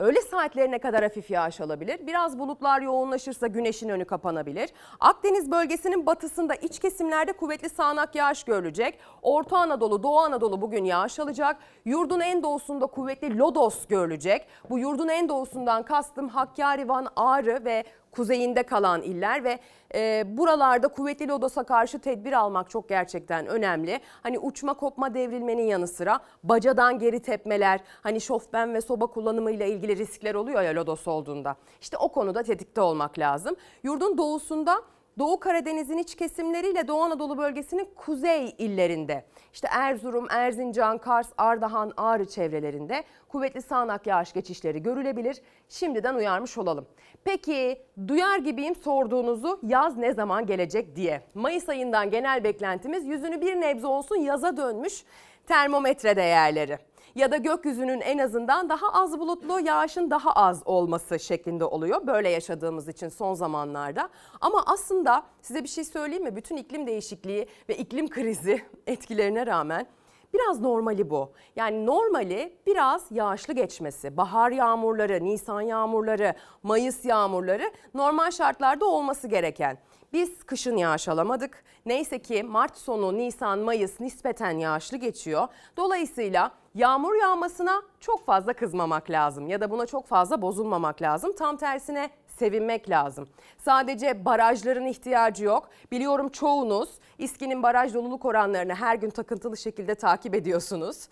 Öğle 0.00 0.20
saatlerine 0.20 0.78
kadar 0.78 1.02
hafif 1.02 1.30
yağış 1.30 1.60
alabilir. 1.60 2.06
Biraz 2.06 2.38
bulutlar 2.38 2.80
yoğunlaşırsa 2.80 3.46
güneşin 3.46 3.88
önü 3.88 4.04
kapanabilir. 4.04 4.70
Akdeniz 5.00 5.50
bölgesinin 5.50 6.06
batısında 6.06 6.54
iç 6.54 6.78
kesimlerde 6.78 7.32
kuvvetli 7.32 7.68
sağanak 7.68 8.14
yağış 8.14 8.44
görülecek. 8.44 8.98
Orta 9.22 9.58
Anadolu, 9.58 10.02
Doğu 10.02 10.18
Anadolu 10.18 10.60
bugün 10.60 10.84
yağış 10.84 11.18
alacak. 11.18 11.56
Yurdun 11.84 12.20
en 12.20 12.42
doğusunda 12.42 12.86
kuvvetli 12.86 13.38
lodos 13.38 13.86
görülecek. 13.86 14.46
Bu 14.70 14.78
yurdun 14.78 15.08
en 15.08 15.28
doğusundan 15.28 15.82
kastım 15.82 16.28
Hakkari, 16.28 16.88
Van, 16.88 17.06
Ağrı 17.16 17.64
ve 17.64 17.84
kuzeyinde 18.12 18.62
kalan 18.62 19.02
iller 19.02 19.44
ve 19.44 19.58
e, 19.94 20.24
buralarda 20.36 20.88
kuvvetli 20.88 21.28
lodosa 21.28 21.64
karşı 21.64 21.98
tedbir 21.98 22.32
almak 22.32 22.70
çok 22.70 22.88
gerçekten 22.88 23.46
önemli. 23.46 24.00
Hani 24.22 24.38
uçma 24.38 24.74
kopma 24.74 25.14
devrilmenin 25.14 25.66
yanı 25.66 25.86
sıra 25.86 26.20
bacadan 26.42 26.98
geri 26.98 27.22
tepmeler, 27.22 27.80
hani 28.02 28.20
şofben 28.20 28.74
ve 28.74 28.80
soba 28.80 29.06
kullanımıyla 29.06 29.66
ilgili 29.66 29.96
riskler 29.96 30.34
oluyor 30.34 30.62
ya 30.62 30.74
lodos 30.74 31.08
olduğunda. 31.08 31.56
İşte 31.80 31.96
o 31.96 32.08
konuda 32.08 32.42
tetikte 32.42 32.80
olmak 32.80 33.18
lazım. 33.18 33.56
Yurdun 33.82 34.18
doğusunda 34.18 34.82
Doğu 35.20 35.40
Karadeniz'in 35.40 35.98
iç 35.98 36.14
kesimleriyle 36.14 36.88
Doğu 36.88 37.02
Anadolu 37.02 37.38
bölgesinin 37.38 37.88
kuzey 37.96 38.54
illerinde 38.58 39.24
işte 39.52 39.68
Erzurum, 39.70 40.26
Erzincan, 40.30 40.98
Kars, 40.98 41.28
Ardahan, 41.38 41.92
Ağrı 41.96 42.28
çevrelerinde 42.28 43.04
kuvvetli 43.28 43.62
sağanak 43.62 44.06
yağış 44.06 44.32
geçişleri 44.32 44.82
görülebilir. 44.82 45.42
Şimdiden 45.68 46.14
uyarmış 46.14 46.58
olalım. 46.58 46.86
Peki 47.24 47.82
duyar 48.08 48.38
gibiyim 48.38 48.74
sorduğunuzu 48.74 49.60
yaz 49.62 49.96
ne 49.96 50.12
zaman 50.12 50.46
gelecek 50.46 50.96
diye. 50.96 51.22
Mayıs 51.34 51.68
ayından 51.68 52.10
genel 52.10 52.44
beklentimiz 52.44 53.06
yüzünü 53.06 53.40
bir 53.40 53.60
nebze 53.60 53.86
olsun 53.86 54.16
yaza 54.16 54.56
dönmüş 54.56 55.04
termometre 55.46 56.16
değerleri 56.16 56.78
ya 57.14 57.32
da 57.32 57.36
gökyüzünün 57.36 58.00
en 58.00 58.18
azından 58.18 58.68
daha 58.68 58.92
az 58.92 59.18
bulutlu, 59.18 59.60
yağışın 59.60 60.10
daha 60.10 60.32
az 60.32 60.62
olması 60.64 61.18
şeklinde 61.18 61.64
oluyor. 61.64 62.06
Böyle 62.06 62.28
yaşadığımız 62.28 62.88
için 62.88 63.08
son 63.08 63.34
zamanlarda. 63.34 64.08
Ama 64.40 64.62
aslında 64.66 65.22
size 65.42 65.62
bir 65.62 65.68
şey 65.68 65.84
söyleyeyim 65.84 66.24
mi? 66.24 66.36
Bütün 66.36 66.56
iklim 66.56 66.86
değişikliği 66.86 67.46
ve 67.68 67.76
iklim 67.76 68.08
krizi 68.08 68.62
etkilerine 68.86 69.46
rağmen 69.46 69.86
Biraz 70.34 70.60
normali 70.60 71.10
bu. 71.10 71.32
Yani 71.56 71.86
normali 71.86 72.56
biraz 72.66 73.02
yağışlı 73.10 73.54
geçmesi. 73.54 74.16
Bahar 74.16 74.50
yağmurları, 74.50 75.24
Nisan 75.24 75.60
yağmurları, 75.60 76.34
Mayıs 76.62 77.04
yağmurları 77.04 77.70
normal 77.94 78.30
şartlarda 78.30 78.86
olması 78.86 79.28
gereken. 79.28 79.78
Biz 80.12 80.44
kışın 80.44 80.76
yağış 80.76 81.08
alamadık. 81.08 81.64
Neyse 81.86 82.18
ki 82.22 82.42
Mart 82.42 82.76
sonu, 82.76 83.18
Nisan, 83.18 83.58
Mayıs 83.58 84.00
nispeten 84.00 84.58
yağışlı 84.58 84.96
geçiyor. 84.96 85.48
Dolayısıyla 85.76 86.50
yağmur 86.74 87.14
yağmasına 87.14 87.82
çok 88.00 88.26
fazla 88.26 88.52
kızmamak 88.52 89.10
lazım 89.10 89.46
ya 89.48 89.60
da 89.60 89.70
buna 89.70 89.86
çok 89.86 90.06
fazla 90.06 90.42
bozulmamak 90.42 91.02
lazım. 91.02 91.32
Tam 91.32 91.56
tersine 91.56 92.10
sevinmek 92.26 92.90
lazım. 92.90 93.28
Sadece 93.58 94.24
barajların 94.24 94.86
ihtiyacı 94.86 95.44
yok. 95.44 95.68
Biliyorum 95.92 96.28
çoğunuz 96.28 96.88
İSKİ'nin 97.18 97.62
baraj 97.62 97.94
doluluk 97.94 98.24
oranlarını 98.24 98.74
her 98.74 98.94
gün 98.94 99.10
takıntılı 99.10 99.56
şekilde 99.56 99.94
takip 99.94 100.34
ediyorsunuz. 100.34 101.08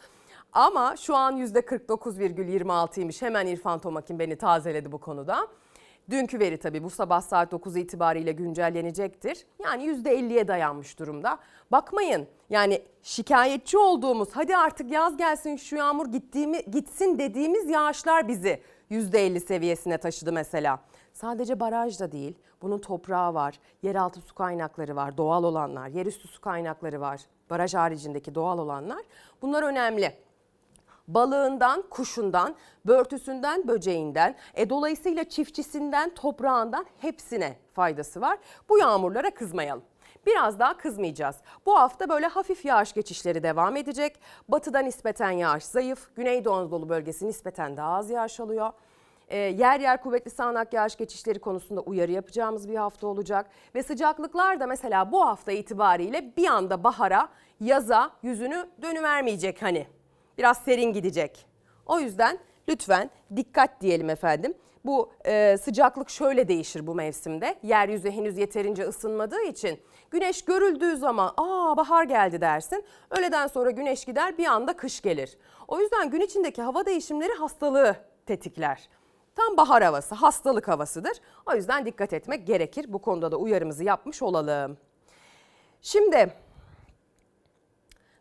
Ama 0.53 0.97
şu 0.97 1.17
an 1.17 1.37
%49,26'ymış. 1.37 3.23
Hemen 3.23 3.47
İrfan 3.47 3.79
Tomakin 3.79 4.19
beni 4.19 4.37
tazeledi 4.37 4.93
bu 4.93 4.99
konuda. 4.99 5.49
Dünkü 6.11 6.39
veri 6.41 6.59
tabii 6.59 6.83
bu 6.83 6.91
sabah 6.91 7.21
saat 7.21 7.53
9 7.53 7.77
itibariyle 7.77 8.33
güncellenecektir. 8.33 9.47
Yani 9.65 9.85
%50'ye 9.85 10.49
dayanmış 10.49 10.99
durumda. 10.99 11.39
Bakmayın 11.73 12.27
yani 12.51 12.83
şikayetçi 13.03 13.79
olduğumuz 13.79 14.29
hadi 14.33 14.57
artık 14.57 14.91
yaz 14.91 15.17
gelsin 15.17 15.57
şu 15.57 15.77
yağmur 15.77 16.07
gittiğimi, 16.07 16.65
gitsin 16.71 17.19
dediğimiz 17.19 17.71
yağışlar 17.71 18.29
bizi 18.29 18.63
%50 18.91 19.41
seviyesine 19.41 19.99
taşıdı 19.99 20.33
mesela. 20.33 20.81
Sadece 21.13 21.61
baraj 21.61 22.01
da 22.01 22.13
değil 22.13 22.39
bunun 22.63 22.79
toprağı 22.79 23.35
var, 23.35 23.61
yeraltı 23.83 24.21
su 24.21 24.35
kaynakları 24.35 24.97
var, 24.97 25.17
doğal 25.17 25.45
olanlar, 25.45 25.89
yerüstü 25.89 26.29
su 26.29 26.41
kaynakları 26.41 27.01
var. 27.01 27.21
Baraj 27.51 27.75
haricindeki 27.75 28.35
doğal 28.35 28.59
olanlar 28.59 29.03
bunlar 29.43 29.63
önemli 29.63 30.13
balığından, 31.09 31.83
kuşundan, 31.91 32.55
börtüsünden, 32.87 33.69
böceğinden, 33.69 34.35
e 34.55 34.71
dolayısıyla 34.71 35.25
çiftçisinden, 35.25 36.15
toprağından 36.15 36.87
hepsine 36.99 37.57
faydası 37.73 38.21
var. 38.21 38.39
Bu 38.69 38.79
yağmurlara 38.79 39.31
kızmayalım. 39.31 39.85
Biraz 40.27 40.59
daha 40.59 40.77
kızmayacağız. 40.77 41.37
Bu 41.67 41.79
hafta 41.79 42.09
böyle 42.09 42.27
hafif 42.27 42.65
yağış 42.65 42.93
geçişleri 42.93 43.43
devam 43.43 43.77
edecek. 43.77 44.21
Batıda 44.49 44.79
nispeten 44.79 45.31
yağış 45.31 45.65
zayıf, 45.65 46.17
Güneydoğu 46.17 46.55
Anadolu 46.55 46.89
bölgesi 46.89 47.27
nispeten 47.27 47.77
daha 47.77 47.95
az 47.95 48.11
yağış 48.11 48.41
alıyor. 48.41 48.73
E, 49.29 49.37
yer 49.37 49.81
yer 49.81 50.03
kuvvetli 50.03 50.31
sağanak 50.31 50.73
yağış 50.73 50.97
geçişleri 50.97 51.39
konusunda 51.39 51.81
uyarı 51.81 52.13
yapacağımız 52.13 52.69
bir 52.69 52.77
hafta 52.77 53.07
olacak. 53.07 53.47
Ve 53.75 53.83
sıcaklıklar 53.83 54.61
da 54.61 54.67
mesela 54.67 55.13
bu 55.13 55.27
hafta 55.27 55.53
itibariyle 55.53 56.37
bir 56.37 56.47
anda 56.47 56.85
bahara, 56.85 57.29
yaza 57.61 58.11
yüzünü 58.23 58.69
dönüvermeyecek 58.83 59.63
hani 59.63 59.87
biraz 60.39 60.59
serin 60.59 60.93
gidecek. 60.93 61.47
O 61.87 62.01
yüzden 62.01 62.39
lütfen 62.69 63.11
dikkat 63.37 63.81
diyelim 63.81 64.11
efendim. 64.11 64.55
Bu 64.85 65.13
e, 65.27 65.57
sıcaklık 65.63 66.11
şöyle 66.11 66.49
değişir 66.49 66.87
bu 66.87 66.95
mevsimde. 66.95 67.59
Yeryüzü 67.63 68.11
henüz 68.11 68.39
yeterince 68.39 68.83
ısınmadığı 68.83 69.43
için 69.43 69.81
güneş 70.11 70.45
görüldüğü 70.45 70.97
zaman 70.97 71.33
aa 71.37 71.77
bahar 71.77 72.05
geldi 72.05 72.41
dersin. 72.41 72.85
Öğleden 73.11 73.47
sonra 73.47 73.71
güneş 73.71 74.05
gider 74.05 74.39
bir 74.39 74.47
anda 74.47 74.77
kış 74.77 75.01
gelir. 75.01 75.39
O 75.69 75.81
yüzden 75.81 76.11
gün 76.11 76.21
içindeki 76.21 76.63
hava 76.63 76.87
değişimleri 76.87 77.33
hastalığı 77.33 77.97
tetikler. 78.27 78.89
Tam 79.37 79.57
bahar 79.57 79.83
havası, 79.83 80.15
hastalık 80.15 80.69
havasıdır. 80.69 81.13
O 81.47 81.55
yüzden 81.55 81.87
dikkat 81.87 82.13
etmek 82.13 82.47
gerekir. 82.47 82.87
Bu 82.89 82.99
konuda 82.99 83.33
da 83.33 83.37
uyarımızı 83.37 83.85
yapmış 83.85 84.23
olalım. 84.23 84.79
Şimdi 85.83 86.33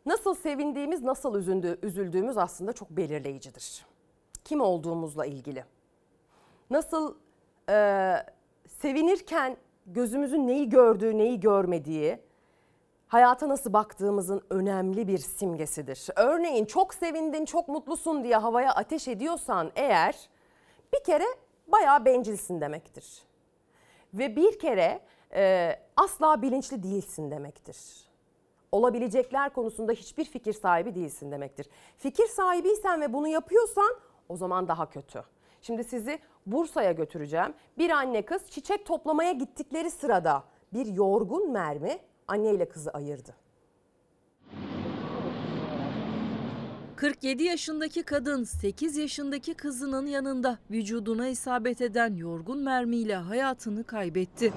Nasıl 0.08 0.36
sevindiğimiz, 0.36 1.04
nasıl 1.04 1.36
üzüldü, 1.36 1.80
üzüldüğümüz 1.82 2.38
aslında 2.38 2.74
çok 2.74 2.90
belirleyicidir. 2.90 3.86
Kim 4.44 4.62
olduğumuzla 4.62 5.26
ilgili. 5.26 5.64
Nasıl 6.70 7.16
e, 7.70 8.16
sevinirken 8.68 9.58
gözümüzün 9.86 10.48
neyi 10.48 10.70
gördüğü, 10.70 11.18
neyi 11.18 11.40
görmediği 11.40 12.20
hayata 13.08 13.50
nasıl 13.50 13.74
baktığımızın 13.74 14.42
önemli 14.50 15.08
bir 15.08 15.18
simgesidir. 15.18 16.08
Örneğin 16.16 16.66
çok 16.66 16.94
sevindin, 16.94 17.46
çok 17.46 17.68
mutlusun 17.68 18.24
diye 18.24 18.36
havaya 18.36 18.72
ateş 18.72 19.08
ediyorsan 19.08 19.72
eğer 19.76 20.30
bir 20.94 21.04
kere 21.04 21.26
bayağı 21.68 22.06
bencilsin 22.06 22.62
demektir. 22.62 23.24
Ve 24.14 24.36
bir 24.36 24.60
kere 24.60 25.00
e, 25.34 25.76
asla 25.96 26.42
bilinçli 26.42 26.84
değilsin 26.84 27.32
demektir. 27.32 28.07
Olabilecekler 28.72 29.54
konusunda 29.54 29.92
hiçbir 29.92 30.26
fikir 30.26 30.54
sahibi 30.54 30.96
değilsin 30.96 31.32
demektir. 31.32 31.70
Fikir 31.98 32.28
sahibiysen 32.28 33.02
ve 33.02 33.14
bunu 33.14 33.28
yapıyorsan 33.28 33.96
o 34.30 34.38
zaman 34.38 34.68
daha 34.68 34.90
kötü. 34.90 35.24
Şimdi 35.62 35.84
sizi 35.84 36.20
Bursa'ya 36.46 36.92
götüreceğim. 36.92 37.54
Bir 37.78 37.90
anne 37.90 38.22
kız 38.22 38.50
çiçek 38.50 38.86
toplamaya 38.86 39.32
gittikleri 39.32 39.92
sırada 39.92 40.44
bir 40.74 40.86
yorgun 40.86 41.52
mermi 41.52 42.00
anne 42.28 42.54
ile 42.54 42.70
kızı 42.70 42.92
ayırdı. 42.92 43.36
47 46.96 47.44
yaşındaki 47.44 48.04
kadın 48.04 48.44
8 48.44 48.98
yaşındaki 48.98 49.54
kızının 49.54 50.06
yanında 50.06 50.58
vücuduna 50.72 51.28
isabet 51.28 51.82
eden 51.82 52.16
yorgun 52.16 52.60
mermiyle 52.60 53.16
hayatını 53.16 53.84
kaybetti. 53.84 54.54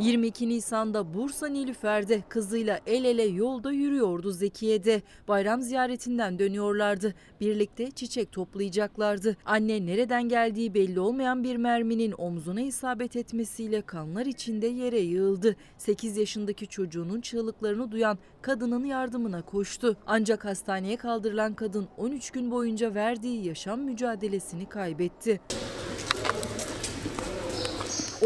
22 0.00 0.48
Nisan'da 0.48 1.14
Bursa 1.14 1.46
Nilüfer'de 1.46 2.22
kızıyla 2.28 2.80
el 2.86 3.04
ele 3.04 3.22
yolda 3.22 3.72
yürüyordu 3.72 4.32
Zekiye'de. 4.32 5.02
Bayram 5.28 5.62
ziyaretinden 5.62 6.38
dönüyorlardı. 6.38 7.14
Birlikte 7.40 7.90
çiçek 7.90 8.32
toplayacaklardı. 8.32 9.36
Anne 9.44 9.86
nereden 9.86 10.28
geldiği 10.28 10.74
belli 10.74 11.00
olmayan 11.00 11.44
bir 11.44 11.56
merminin 11.56 12.14
omzuna 12.18 12.60
isabet 12.60 13.16
etmesiyle 13.16 13.82
kanlar 13.82 14.26
içinde 14.26 14.66
yere 14.66 15.00
yığıldı. 15.00 15.56
8 15.78 16.16
yaşındaki 16.16 16.66
çocuğunun 16.66 17.20
çığlıklarını 17.20 17.92
duyan 17.92 18.18
kadının 18.42 18.84
yardımına 18.84 19.42
koştu. 19.42 19.96
Ancak 20.06 20.44
hastaneye 20.44 20.96
kaldırılan 20.96 21.54
kadın 21.54 21.88
13 21.96 22.30
gün 22.30 22.50
boyunca 22.50 22.94
verdiği 22.94 23.46
yaşam 23.46 23.80
mücadelesini 23.80 24.68
kaybetti. 24.68 25.40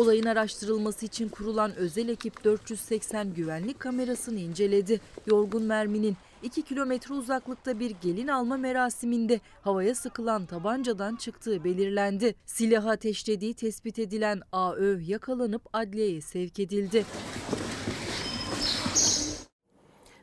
Olayın 0.00 0.26
araştırılması 0.26 1.06
için 1.06 1.28
kurulan 1.28 1.74
özel 1.76 2.08
ekip 2.08 2.44
480 2.44 3.34
güvenlik 3.34 3.80
kamerasını 3.80 4.38
inceledi. 4.38 5.00
Yorgun 5.26 5.62
merminin 5.62 6.16
2 6.42 6.62
kilometre 6.62 7.14
uzaklıkta 7.14 7.80
bir 7.80 7.90
gelin 7.90 8.28
alma 8.28 8.56
merasiminde 8.56 9.40
havaya 9.62 9.94
sıkılan 9.94 10.46
tabancadan 10.46 11.16
çıktığı 11.16 11.64
belirlendi. 11.64 12.34
Silahı 12.46 12.90
ateşlediği 12.90 13.54
tespit 13.54 13.98
edilen 13.98 14.40
AÖ 14.52 15.00
yakalanıp 15.00 15.62
adliyeye 15.72 16.20
sevk 16.20 16.58
edildi. 16.58 17.04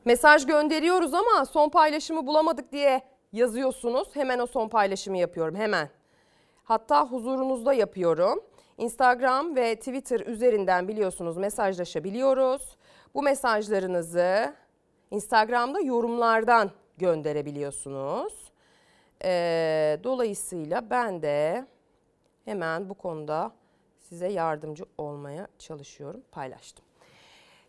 Mesaj 0.06 0.46
gönderiyoruz 0.46 1.14
ama 1.14 1.46
son 1.46 1.70
paylaşımı 1.70 2.28
bulamadık 2.28 2.72
diye 2.72 3.02
yazıyorsunuz. 3.34 4.08
Hemen 4.14 4.40
o 4.40 4.48
son 4.48 4.70
paylaşımı 4.70 5.18
yapıyorum 5.18 5.56
hemen. 5.56 5.90
Hatta 6.64 7.06
huzurunuzda 7.06 7.74
yapıyorum. 7.74 8.40
Instagram 8.78 9.56
ve 9.56 9.76
Twitter 9.76 10.20
üzerinden 10.20 10.88
biliyorsunuz 10.88 11.38
mesajlaşabiliyoruz. 11.38 12.78
Bu 13.14 13.24
mesajlarınızı 13.24 14.54
Instagram'da 15.12 15.80
yorumlardan 15.80 16.72
gönderebiliyorsunuz. 16.98 18.52
Ee, 19.24 20.00
dolayısıyla 20.04 20.90
ben 20.90 21.22
de 21.22 21.68
hemen 22.46 22.90
bu 22.90 22.94
konuda 22.94 23.52
size 24.00 24.28
yardımcı 24.28 24.86
olmaya 24.98 25.48
çalışıyorum. 25.60 26.22
Paylaştım. 26.32 26.86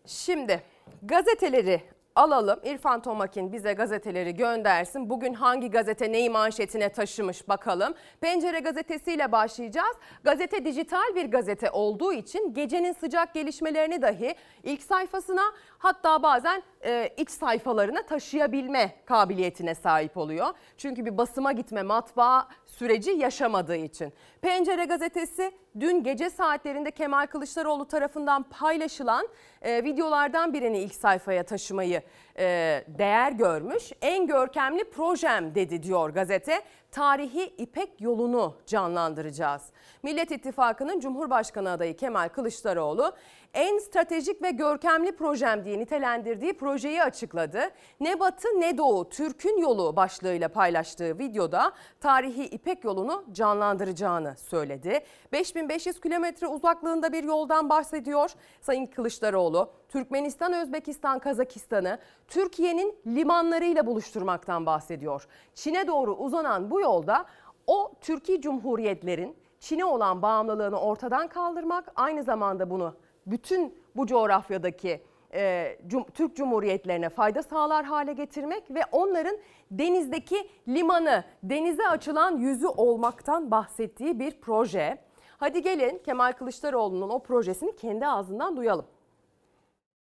Şimdi 0.07 0.63
gazeteleri 1.03 1.83
alalım. 2.19 2.61
İrfan 2.65 3.03
Tomakin 3.03 3.53
bize 3.53 3.73
gazeteleri 3.73 4.35
göndersin. 4.35 5.11
Bugün 5.11 5.35
hangi 5.35 5.71
gazete 5.71 6.13
neyi 6.13 6.31
manşetine 6.31 6.89
taşımış 6.89 7.49
bakalım. 7.49 7.95
Pencere 8.21 8.59
gazetesiyle 8.59 9.33
başlayacağız. 9.33 9.97
Gazete 10.25 10.65
dijital 10.65 11.15
bir 11.15 11.31
gazete 11.31 11.71
olduğu 11.71 12.13
için 12.13 12.55
gecenin 12.55 12.93
sıcak 12.93 13.35
gelişmelerini 13.35 14.03
dahi 14.03 14.35
ilk 14.63 14.83
sayfasına 14.83 15.43
hatta 15.79 16.23
bazen 16.23 16.63
e, 16.85 17.15
iç 17.17 17.31
sayfalarına 17.31 18.03
taşıyabilme 18.03 18.95
kabiliyetine 19.05 19.75
sahip 19.75 20.17
oluyor. 20.17 20.47
Çünkü 20.77 21.05
bir 21.07 21.19
basıma 21.19 21.53
gitme 21.53 21.83
matbaa 21.83 22.49
süreci 22.67 23.11
yaşamadığı 23.11 23.77
için. 23.77 24.13
Pencere 24.43 24.85
gazetesi 24.85 25.53
dün 25.81 26.03
gece 26.03 26.31
saatlerinde 26.31 26.91
Kemal 26.91 27.27
Kılıçdaroğlu 27.27 27.89
tarafından 27.89 28.43
paylaşılan 28.43 29.29
e, 29.63 29.85
videolardan 29.85 30.53
birini 30.53 30.79
ilk 30.79 30.95
sayfaya 30.95 31.43
taşımayı 31.43 32.03
e, 32.39 32.45
değer 32.89 33.33
görmüş. 33.33 33.93
En 34.03 34.27
görkemli 34.27 34.91
projem 34.91 35.55
dedi 35.55 35.83
diyor 35.83 36.11
gazete. 36.11 36.63
Tarihi 36.91 37.45
İpek 37.59 38.01
yolunu 38.01 38.57
canlandıracağız. 38.67 39.63
Millet 40.03 40.31
İttifakı'nın 40.31 41.01
Cumhurbaşkanı 41.01 41.71
adayı 41.71 41.97
Kemal 41.97 42.29
Kılıçdaroğlu 42.29 43.13
en 43.55 43.79
stratejik 43.79 44.43
ve 44.43 44.51
görkemli 44.51 45.17
projem 45.17 45.65
diye 45.65 45.79
nitelendirdiği 45.79 46.53
projeyi 46.53 47.03
açıkladı. 47.03 47.61
Ne 48.01 48.21
batı 48.21 48.49
ne 48.49 48.79
doğu 48.79 49.09
Türk'ün 49.09 49.59
yolu 49.59 49.97
başlığıyla 49.97 50.49
paylaştığı 50.49 51.19
videoda 51.19 51.73
tarihi 52.01 52.45
İpek 52.45 52.85
yolunu 52.85 53.25
canlandıracağını 53.33 54.37
söyledi. 54.37 55.01
5500 55.33 56.01
kilometre 56.01 56.47
uzaklığında 56.47 57.13
bir 57.13 57.25
yoldan 57.25 57.71
bahsediyor 57.71 58.31
Sayın 58.61 58.87
Kılıçdaroğlu. 58.87 59.71
Türkmenistan, 59.89 60.53
Özbekistan, 60.53 61.19
Kazakistan'ı 61.19 61.99
Türkiye'nin 62.29 62.97
limanlarıyla 63.07 63.87
buluşturmaktan 63.87 64.67
bahsediyor. 64.67 65.27
Çin'e 65.55 65.87
doğru 65.87 66.15
uzanan 66.15 66.71
bu 66.71 66.81
yolda 66.81 67.25
o 67.67 67.93
Türkiye 68.01 68.41
Cumhuriyetlerin 68.41 69.37
Çin'e 69.61 69.85
olan 69.85 70.23
bağımlılığını 70.23 70.81
ortadan 70.81 71.29
kaldırmak, 71.29 71.93
aynı 71.97 72.23
zamanda 72.23 72.71
bunu 72.71 72.95
bütün 73.31 73.75
bu 73.97 74.07
coğrafyadaki 74.07 75.01
e, 75.35 75.77
cum, 75.87 76.05
Türk 76.15 76.37
Cumhuriyetlerine 76.37 77.09
fayda 77.09 77.43
sağlar 77.43 77.85
hale 77.85 78.13
getirmek 78.13 78.71
ve 78.71 78.81
onların 78.93 79.37
denizdeki 79.71 80.49
limanı, 80.69 81.25
denize 81.43 81.89
açılan 81.89 82.39
yüzü 82.39 82.67
olmaktan 82.67 83.51
bahsettiği 83.51 84.19
bir 84.21 84.41
proje. 84.41 84.99
Hadi 85.39 85.63
gelin 85.63 85.99
Kemal 86.05 86.33
Kılıçdaroğlu'nun 86.33 87.09
o 87.09 87.23
projesini 87.23 87.77
kendi 87.77 88.07
ağzından 88.07 88.57
duyalım. 88.57 88.87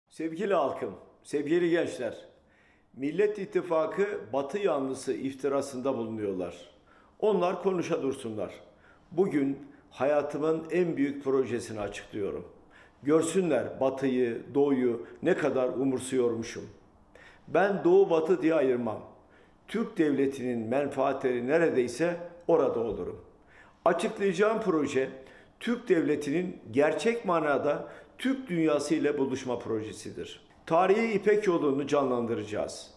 Sevgili 0.09 0.55
halkım, 0.55 0.95
sevgili 1.23 1.71
gençler, 1.71 2.25
Millet 2.97 3.39
İttifakı 3.39 4.21
Batı 4.33 4.59
yanlısı 4.59 5.13
iftirasında 5.13 5.99
bulunuyorlar. 5.99 6.71
Onlar 7.19 7.63
konuşa 7.63 8.03
dursunlar. 8.03 8.55
Bugün 9.11 9.59
hayatımın 9.91 10.67
en 10.71 10.97
büyük 10.97 11.25
projesini 11.25 11.81
açıklıyorum. 11.81 12.54
Görsünler 13.05 13.81
Batı'yı, 13.81 14.43
Doğu'yu 14.55 15.07
ne 15.23 15.37
kadar 15.37 15.69
umursuyormuşum. 15.69 16.65
Ben 17.49 17.85
Doğu 17.85 18.11
Batı 18.11 18.43
diye 18.43 18.55
ayırmam. 18.55 19.01
Türk 19.69 19.99
devletinin 19.99 20.59
menfaatleri 20.59 21.47
neredeyse 21.47 22.17
orada 22.49 22.81
olurum. 22.81 23.21
Açıklayacağım 23.85 24.61
proje 24.61 25.11
Türk 25.61 25.89
devletinin 25.89 26.61
gerçek 26.71 27.25
manada 27.25 27.89
Türk 28.19 28.49
dünyası 28.49 28.95
ile 28.95 29.19
buluşma 29.19 29.59
projesidir. 29.59 30.47
Tarihi 30.67 31.13
İpek 31.13 31.47
yolunu 31.47 31.87
canlandıracağız. 31.87 32.91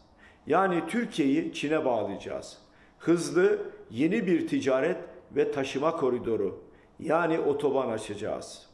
Yani 0.48 0.84
Türkiye'yi 0.88 1.54
Çin'e 1.54 1.86
bağlayacağız. 1.86 2.58
Hızlı 3.00 3.60
yeni 3.92 4.28
bir 4.28 4.48
ticaret 4.48 4.98
ve 5.36 5.52
taşıma 5.52 5.98
koridoru 5.98 6.64
yani 7.00 7.40
otoban 7.40 7.90
açacağız. 7.90 8.67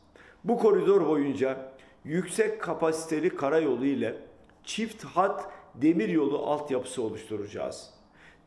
Bu 0.44 0.58
koridor 0.58 1.08
boyunca 1.08 1.72
yüksek 2.06 2.62
kapasiteli 2.62 3.30
karayolu 3.30 3.86
ile 3.86 4.16
çift 4.64 5.04
hat 5.04 5.52
demiryolu 5.76 6.38
altyapısı 6.38 7.04
oluşturacağız. 7.04 7.90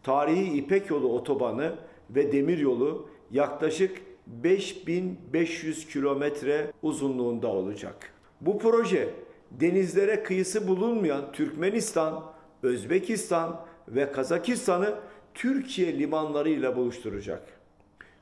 Tarihi 0.02 0.58
İpek 0.58 0.90
Yolu 0.90 1.12
otobanı 1.12 1.74
ve 2.10 2.32
demiryolu 2.32 3.08
yaklaşık 3.30 4.02
5500 4.26 5.86
kilometre 5.86 6.72
uzunluğunda 6.82 7.48
olacak. 7.48 8.12
Bu 8.40 8.58
proje 8.58 9.14
denizlere 9.50 10.22
kıyısı 10.22 10.68
bulunmayan 10.68 11.32
Türkmenistan, 11.32 12.24
Özbekistan 12.62 13.60
ve 13.88 14.12
Kazakistan'ı 14.12 14.94
Türkiye 15.34 15.98
limanlarıyla 15.98 16.76
buluşturacak. 16.76 17.42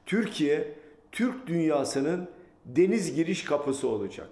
Türkiye, 0.07 0.75
Türk 1.13 1.47
dünyasının 1.47 2.29
deniz 2.65 3.15
giriş 3.15 3.45
kapısı 3.45 3.89
olacak. 3.89 4.31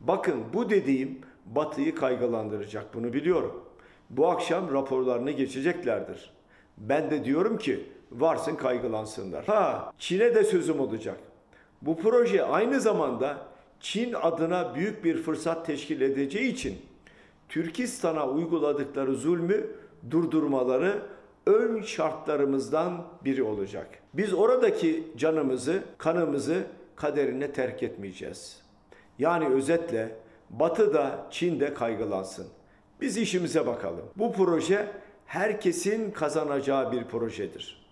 Bakın 0.00 0.44
bu 0.54 0.70
dediğim 0.70 1.18
Batı'yı 1.46 1.94
kaygılandıracak 1.94 2.94
bunu 2.94 3.12
biliyorum. 3.12 3.64
Bu 4.10 4.28
akşam 4.28 4.72
raporlarını 4.72 5.30
geçeceklerdir. 5.30 6.30
Ben 6.78 7.10
de 7.10 7.24
diyorum 7.24 7.58
ki 7.58 7.84
varsın 8.12 8.56
kaygılansınlar. 8.56 9.44
Ha 9.44 9.92
Çin'e 9.98 10.34
de 10.34 10.44
sözüm 10.44 10.80
olacak. 10.80 11.18
Bu 11.82 11.98
proje 11.98 12.44
aynı 12.44 12.80
zamanda 12.80 13.38
Çin 13.80 14.12
adına 14.12 14.74
büyük 14.74 15.04
bir 15.04 15.22
fırsat 15.22 15.66
teşkil 15.66 16.00
edeceği 16.00 16.52
için 16.52 16.78
Türkistan'a 17.48 18.28
uyguladıkları 18.28 19.14
zulmü 19.14 19.66
durdurmaları 20.10 21.02
ön 21.46 21.82
şartlarımızdan 21.82 23.04
biri 23.24 23.42
olacak. 23.42 23.88
Biz 24.14 24.34
oradaki 24.34 25.06
canımızı, 25.16 25.82
kanımızı 25.98 26.66
kaderine 26.96 27.52
terk 27.52 27.82
etmeyeceğiz. 27.82 28.62
Yani 29.18 29.48
özetle 29.48 30.16
Batı 30.50 30.94
da 30.94 31.26
Çin 31.30 31.60
de 31.60 31.74
kaygılansın. 31.74 32.46
Biz 33.00 33.16
işimize 33.16 33.66
bakalım. 33.66 34.04
Bu 34.16 34.32
proje 34.32 34.88
herkesin 35.26 36.10
kazanacağı 36.10 36.92
bir 36.92 37.04
projedir. 37.04 37.86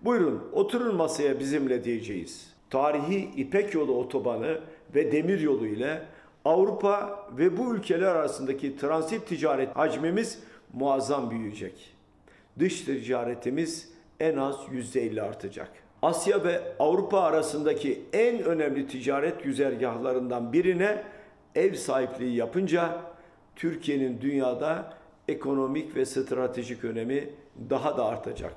Buyurun 0.00 0.42
oturun 0.52 0.94
masaya 0.94 1.40
bizimle 1.40 1.84
diyeceğiz. 1.84 2.52
Tarihi 2.70 3.30
İpek 3.36 3.74
Yolu 3.74 3.98
otobanı 3.98 4.60
ve 4.94 5.12
demir 5.12 5.40
yolu 5.40 5.66
ile 5.66 6.02
Avrupa 6.44 7.26
ve 7.38 7.56
bu 7.56 7.74
ülkeler 7.74 8.06
arasındaki 8.06 8.76
transit 8.76 9.26
ticaret 9.26 9.76
hacmimiz 9.76 10.38
muazzam 10.72 11.30
büyüyecek. 11.30 11.94
Dış 12.58 12.80
ticaretimiz 12.80 13.92
en 14.20 14.36
az 14.36 14.56
%50 14.56 15.22
artacak. 15.22 15.70
Asya 16.02 16.44
ve 16.44 16.62
Avrupa 16.78 17.20
arasındaki 17.20 18.04
en 18.12 18.42
önemli 18.42 18.86
ticaret 18.86 19.44
güzergahlarından 19.44 20.52
birine 20.52 21.02
ev 21.54 21.74
sahipliği 21.74 22.36
yapınca 22.36 23.00
Türkiye'nin 23.56 24.20
dünyada 24.20 24.94
ekonomik 25.28 25.96
ve 25.96 26.04
stratejik 26.04 26.84
önemi 26.84 27.30
daha 27.70 27.96
da 27.96 28.04
artacak. 28.06 28.54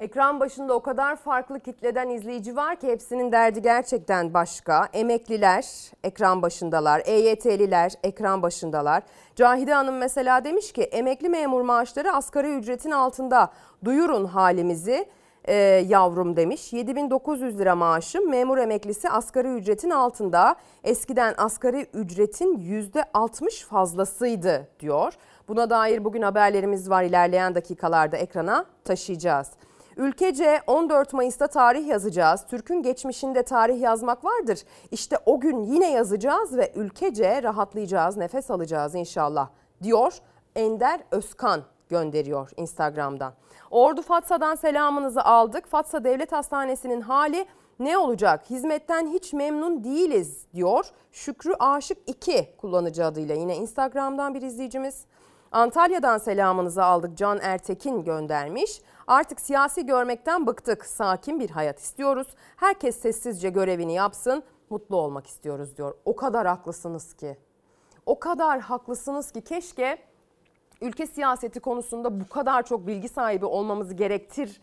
Ekran 0.00 0.40
başında 0.40 0.74
o 0.74 0.82
kadar 0.82 1.16
farklı 1.16 1.60
kitleden 1.60 2.08
izleyici 2.08 2.56
var 2.56 2.76
ki 2.76 2.88
hepsinin 2.88 3.32
derdi 3.32 3.62
gerçekten 3.62 4.34
başka. 4.34 4.88
Emekliler 4.92 5.64
ekran 6.04 6.42
başındalar, 6.42 7.02
EYT'liler 7.04 7.92
ekran 8.02 8.42
başındalar. 8.42 9.02
Cahide 9.36 9.74
Hanım 9.74 9.98
mesela 9.98 10.44
demiş 10.44 10.72
ki 10.72 10.82
emekli 10.82 11.28
memur 11.28 11.60
maaşları 11.60 12.12
asgari 12.12 12.54
ücretin 12.54 12.90
altında. 12.90 13.52
Duyurun 13.84 14.24
halimizi 14.24 15.08
e, 15.44 15.54
yavrum 15.88 16.36
demiş. 16.36 16.72
7900 16.72 17.58
lira 17.58 17.76
maaşım 17.76 18.30
memur 18.30 18.58
emeklisi 18.58 19.10
asgari 19.10 19.48
ücretin 19.48 19.90
altında. 19.90 20.56
Eskiden 20.84 21.34
asgari 21.36 21.86
ücretin 21.94 22.58
%60 22.58 23.64
fazlasıydı 23.64 24.68
diyor. 24.80 25.12
Buna 25.48 25.70
dair 25.70 26.04
bugün 26.04 26.22
haberlerimiz 26.22 26.90
var 26.90 27.02
ilerleyen 27.02 27.54
dakikalarda 27.54 28.16
ekrana 28.16 28.66
taşıyacağız. 28.84 29.50
Ülkece 29.96 30.60
14 30.66 31.12
Mayıs'ta 31.12 31.46
tarih 31.46 31.86
yazacağız. 31.86 32.46
Türk'ün 32.50 32.82
geçmişinde 32.82 33.42
tarih 33.42 33.80
yazmak 33.80 34.24
vardır. 34.24 34.62
İşte 34.90 35.16
o 35.26 35.40
gün 35.40 35.62
yine 35.62 35.90
yazacağız 35.90 36.56
ve 36.56 36.72
ülkece 36.74 37.42
rahatlayacağız, 37.42 38.16
nefes 38.16 38.50
alacağız 38.50 38.94
inşallah 38.94 39.48
diyor 39.82 40.12
Ender 40.56 41.00
Özkan 41.10 41.62
gönderiyor 41.88 42.50
Instagram'dan. 42.56 43.32
Ordu 43.72 44.02
Fatsa'dan 44.02 44.54
selamınızı 44.54 45.24
aldık. 45.24 45.66
Fatsa 45.66 46.04
Devlet 46.04 46.32
Hastanesi'nin 46.32 47.00
hali 47.00 47.46
ne 47.78 47.98
olacak? 47.98 48.50
Hizmetten 48.50 49.06
hiç 49.06 49.32
memnun 49.32 49.84
değiliz 49.84 50.46
diyor. 50.54 50.84
Şükrü 51.12 51.52
Aşık 51.58 51.98
2 52.06 52.54
kullanıcı 52.56 53.04
adıyla 53.04 53.34
yine 53.34 53.56
Instagram'dan 53.56 54.34
bir 54.34 54.42
izleyicimiz. 54.42 55.04
Antalya'dan 55.52 56.18
selamınızı 56.18 56.84
aldık 56.84 57.18
Can 57.18 57.38
Ertekin 57.42 58.04
göndermiş. 58.04 58.82
Artık 59.06 59.40
siyasi 59.40 59.86
görmekten 59.86 60.46
bıktık. 60.46 60.86
Sakin 60.86 61.40
bir 61.40 61.50
hayat 61.50 61.78
istiyoruz. 61.78 62.26
Herkes 62.56 62.96
sessizce 63.00 63.50
görevini 63.50 63.94
yapsın. 63.94 64.42
Mutlu 64.70 64.96
olmak 64.96 65.26
istiyoruz 65.26 65.76
diyor. 65.76 65.94
O 66.04 66.16
kadar 66.16 66.46
haklısınız 66.46 67.14
ki. 67.14 67.36
O 68.06 68.18
kadar 68.18 68.60
haklısınız 68.60 69.32
ki 69.32 69.40
keşke 69.40 69.98
ülke 70.82 71.06
siyaseti 71.06 71.60
konusunda 71.60 72.20
bu 72.20 72.28
kadar 72.28 72.62
çok 72.62 72.86
bilgi 72.86 73.08
sahibi 73.08 73.46
olmamızı 73.46 73.94
gerektir 73.94 74.60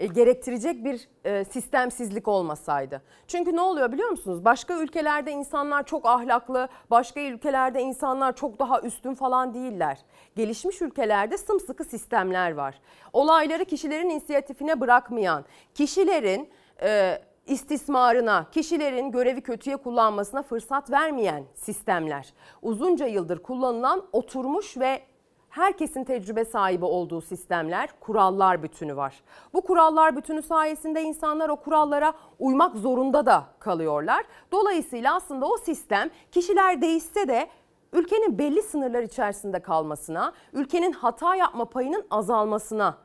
e, 0.00 0.06
gerektirecek 0.06 0.84
bir 0.84 1.08
e, 1.24 1.44
sistemsizlik 1.44 2.28
olmasaydı. 2.28 3.02
Çünkü 3.28 3.56
ne 3.56 3.60
oluyor 3.60 3.92
biliyor 3.92 4.10
musunuz? 4.10 4.44
Başka 4.44 4.74
ülkelerde 4.74 5.32
insanlar 5.32 5.86
çok 5.86 6.06
ahlaklı, 6.06 6.68
başka 6.90 7.20
ülkelerde 7.20 7.82
insanlar 7.82 8.36
çok 8.36 8.58
daha 8.58 8.80
üstün 8.80 9.14
falan 9.14 9.54
değiller. 9.54 9.98
Gelişmiş 10.36 10.82
ülkelerde 10.82 11.38
sımsıkı 11.38 11.84
sistemler 11.84 12.52
var. 12.54 12.80
Olayları 13.12 13.64
kişilerin 13.64 14.10
inisiyatifine 14.10 14.80
bırakmayan, 14.80 15.44
kişilerin 15.74 16.48
e, 16.82 17.18
istismarına, 17.46 18.46
kişilerin 18.52 19.10
görevi 19.10 19.40
kötüye 19.40 19.76
kullanmasına 19.76 20.42
fırsat 20.42 20.90
vermeyen 20.90 21.44
sistemler. 21.54 22.34
Uzunca 22.62 23.06
yıldır 23.06 23.38
kullanılan 23.38 24.06
oturmuş 24.12 24.76
ve 24.76 25.09
herkesin 25.50 26.04
tecrübe 26.04 26.44
sahibi 26.44 26.84
olduğu 26.84 27.20
sistemler, 27.20 27.88
kurallar 28.00 28.62
bütünü 28.62 28.96
var. 28.96 29.22
Bu 29.54 29.60
kurallar 29.60 30.16
bütünü 30.16 30.42
sayesinde 30.42 31.02
insanlar 31.02 31.48
o 31.48 31.56
kurallara 31.56 32.12
uymak 32.38 32.76
zorunda 32.76 33.26
da 33.26 33.44
kalıyorlar. 33.58 34.24
Dolayısıyla 34.52 35.14
aslında 35.14 35.46
o 35.46 35.56
sistem 35.56 36.10
kişiler 36.30 36.82
değişse 36.82 37.28
de 37.28 37.48
ülkenin 37.92 38.38
belli 38.38 38.62
sınırlar 38.62 39.02
içerisinde 39.02 39.60
kalmasına, 39.60 40.32
ülkenin 40.52 40.92
hata 40.92 41.34
yapma 41.34 41.64
payının 41.64 42.06
azalmasına 42.10 42.96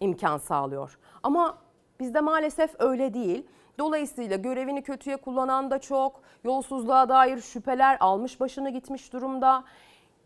imkan 0.00 0.38
sağlıyor. 0.38 0.98
Ama 1.22 1.58
bizde 2.00 2.20
maalesef 2.20 2.74
öyle 2.78 3.14
değil. 3.14 3.46
Dolayısıyla 3.78 4.36
görevini 4.36 4.82
kötüye 4.82 5.16
kullanan 5.16 5.70
da 5.70 5.78
çok, 5.78 6.20
yolsuzluğa 6.44 7.08
dair 7.08 7.40
şüpheler 7.40 7.96
almış 8.00 8.40
başını 8.40 8.70
gitmiş 8.70 9.12
durumda. 9.12 9.64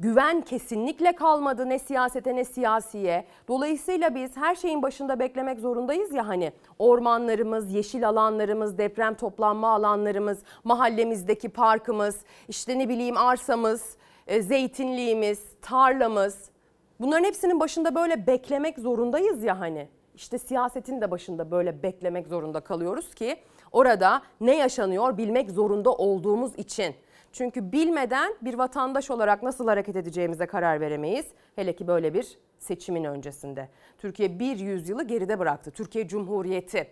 Güven 0.01 0.41
kesinlikle 0.41 1.13
kalmadı 1.13 1.69
ne 1.69 1.79
siyasete 1.79 2.37
ne 2.37 2.45
siyasiye. 2.45 3.25
Dolayısıyla 3.49 4.15
biz 4.15 4.37
her 4.37 4.55
şeyin 4.55 4.83
başında 4.83 5.19
beklemek 5.19 5.61
zorundayız 5.61 6.13
ya 6.13 6.29
hani 6.29 6.53
ormanlarımız, 6.79 7.75
yeşil 7.75 8.09
alanlarımız, 8.09 8.79
deprem 8.79 9.15
toplanma 9.15 9.75
alanlarımız, 9.75 10.39
mahallemizdeki 10.65 11.49
parkımız, 11.49 12.21
işte 12.49 12.79
ne 12.79 12.89
bileyim 12.89 13.17
arsamız, 13.17 13.97
e, 14.27 14.43
zeytinliğimiz, 14.43 15.43
tarlamız. 15.63 16.51
Bunların 17.01 17.25
hepsinin 17.25 17.61
başında 17.61 17.95
böyle 17.95 18.27
beklemek 18.27 18.79
zorundayız 18.79 19.43
ya 19.43 19.61
hani. 19.61 19.89
İşte 20.15 20.39
siyasetin 20.39 21.01
de 21.01 21.11
başında 21.11 21.51
böyle 21.51 21.83
beklemek 21.83 22.27
zorunda 22.27 22.61
kalıyoruz 22.61 23.15
ki 23.15 23.37
orada 23.73 24.23
ne 24.41 24.57
yaşanıyor 24.57 25.19
bilmek 25.19 25.51
zorunda 25.51 25.93
olduğumuz 25.93 26.59
için. 26.59 26.95
Çünkü 27.33 27.73
bilmeden 27.73 28.35
bir 28.43 28.55
vatandaş 28.55 29.11
olarak 29.11 29.43
nasıl 29.43 29.69
hareket 29.69 29.97
edeceğimize 29.97 30.47
karar 30.47 30.81
veremeyiz. 30.81 31.27
Hele 31.57 31.77
ki 31.77 31.87
böyle 31.87 32.15
bir 32.15 32.39
seçimin 32.59 33.05
öncesinde. 33.05 33.69
Türkiye 33.99 34.39
bir 34.39 34.59
yüzyılı 34.59 35.05
geride 35.05 35.39
bıraktı. 35.39 35.71
Türkiye 35.71 36.09
Cumhuriyeti. 36.09 36.89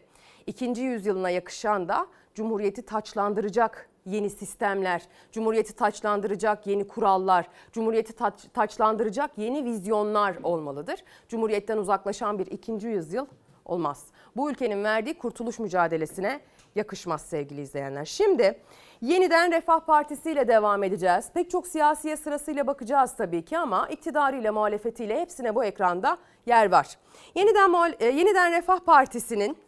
İkinci 0.46 0.82
yüzyılına 0.82 1.30
yakışan 1.30 1.88
da 1.88 2.06
Cumhuriyeti 2.34 2.82
taçlandıracak 2.82 3.88
yeni 4.06 4.30
sistemler, 4.30 5.02
Cumhuriyeti 5.32 5.72
taçlandıracak 5.72 6.66
yeni 6.66 6.88
kurallar, 6.88 7.48
Cumhuriyeti 7.72 8.12
taç, 8.12 8.34
taçlandıracak 8.54 9.38
yeni 9.38 9.64
vizyonlar 9.64 10.36
olmalıdır. 10.42 11.04
Cumhuriyetten 11.28 11.76
uzaklaşan 11.76 12.38
bir 12.38 12.46
ikinci 12.46 12.88
yüzyıl 12.88 13.26
olmaz. 13.64 14.06
Bu 14.36 14.50
ülkenin 14.50 14.84
verdiği 14.84 15.18
kurtuluş 15.18 15.58
mücadelesine 15.58 16.40
yakışmaz 16.74 17.22
sevgili 17.22 17.60
izleyenler. 17.60 18.04
Şimdi 18.04 18.60
yeniden 19.02 19.52
Refah 19.52 19.80
Partisi 19.80 20.30
ile 20.30 20.48
devam 20.48 20.82
edeceğiz. 20.82 21.30
Pek 21.34 21.50
çok 21.50 21.66
siyasiye 21.66 22.16
sırasıyla 22.16 22.66
bakacağız 22.66 23.16
tabii 23.16 23.44
ki 23.44 23.58
ama 23.58 23.88
iktidarıyla 23.88 24.52
muhalefetiyle 24.52 25.20
hepsine 25.20 25.54
bu 25.54 25.64
ekranda 25.64 26.18
yer 26.46 26.70
var. 26.70 26.88
Yeniden 27.34 27.94
e, 28.00 28.06
yeniden 28.06 28.52
Refah 28.52 28.78
Partisi'nin 28.78 29.58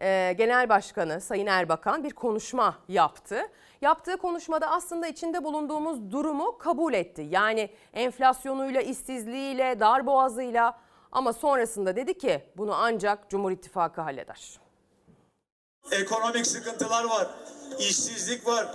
e, 0.00 0.34
Genel 0.38 0.68
Başkanı 0.68 1.20
Sayın 1.20 1.46
Erbakan 1.46 2.04
bir 2.04 2.10
konuşma 2.10 2.74
yaptı. 2.88 3.40
Yaptığı 3.80 4.16
konuşmada 4.16 4.70
aslında 4.70 5.06
içinde 5.06 5.44
bulunduğumuz 5.44 6.12
durumu 6.12 6.58
kabul 6.58 6.94
etti. 6.94 7.26
Yani 7.30 7.70
enflasyonuyla, 7.94 8.80
işsizliğiyle, 8.80 9.80
darboğazıyla 9.80 10.78
ama 11.12 11.32
sonrasında 11.32 11.96
dedi 11.96 12.18
ki 12.18 12.42
bunu 12.56 12.74
ancak 12.74 13.30
Cumhur 13.30 13.50
İttifakı 13.50 14.00
halleder. 14.00 14.67
Ekonomik 15.90 16.46
sıkıntılar 16.46 17.04
var, 17.04 17.26
işsizlik 17.78 18.46
var, 18.46 18.66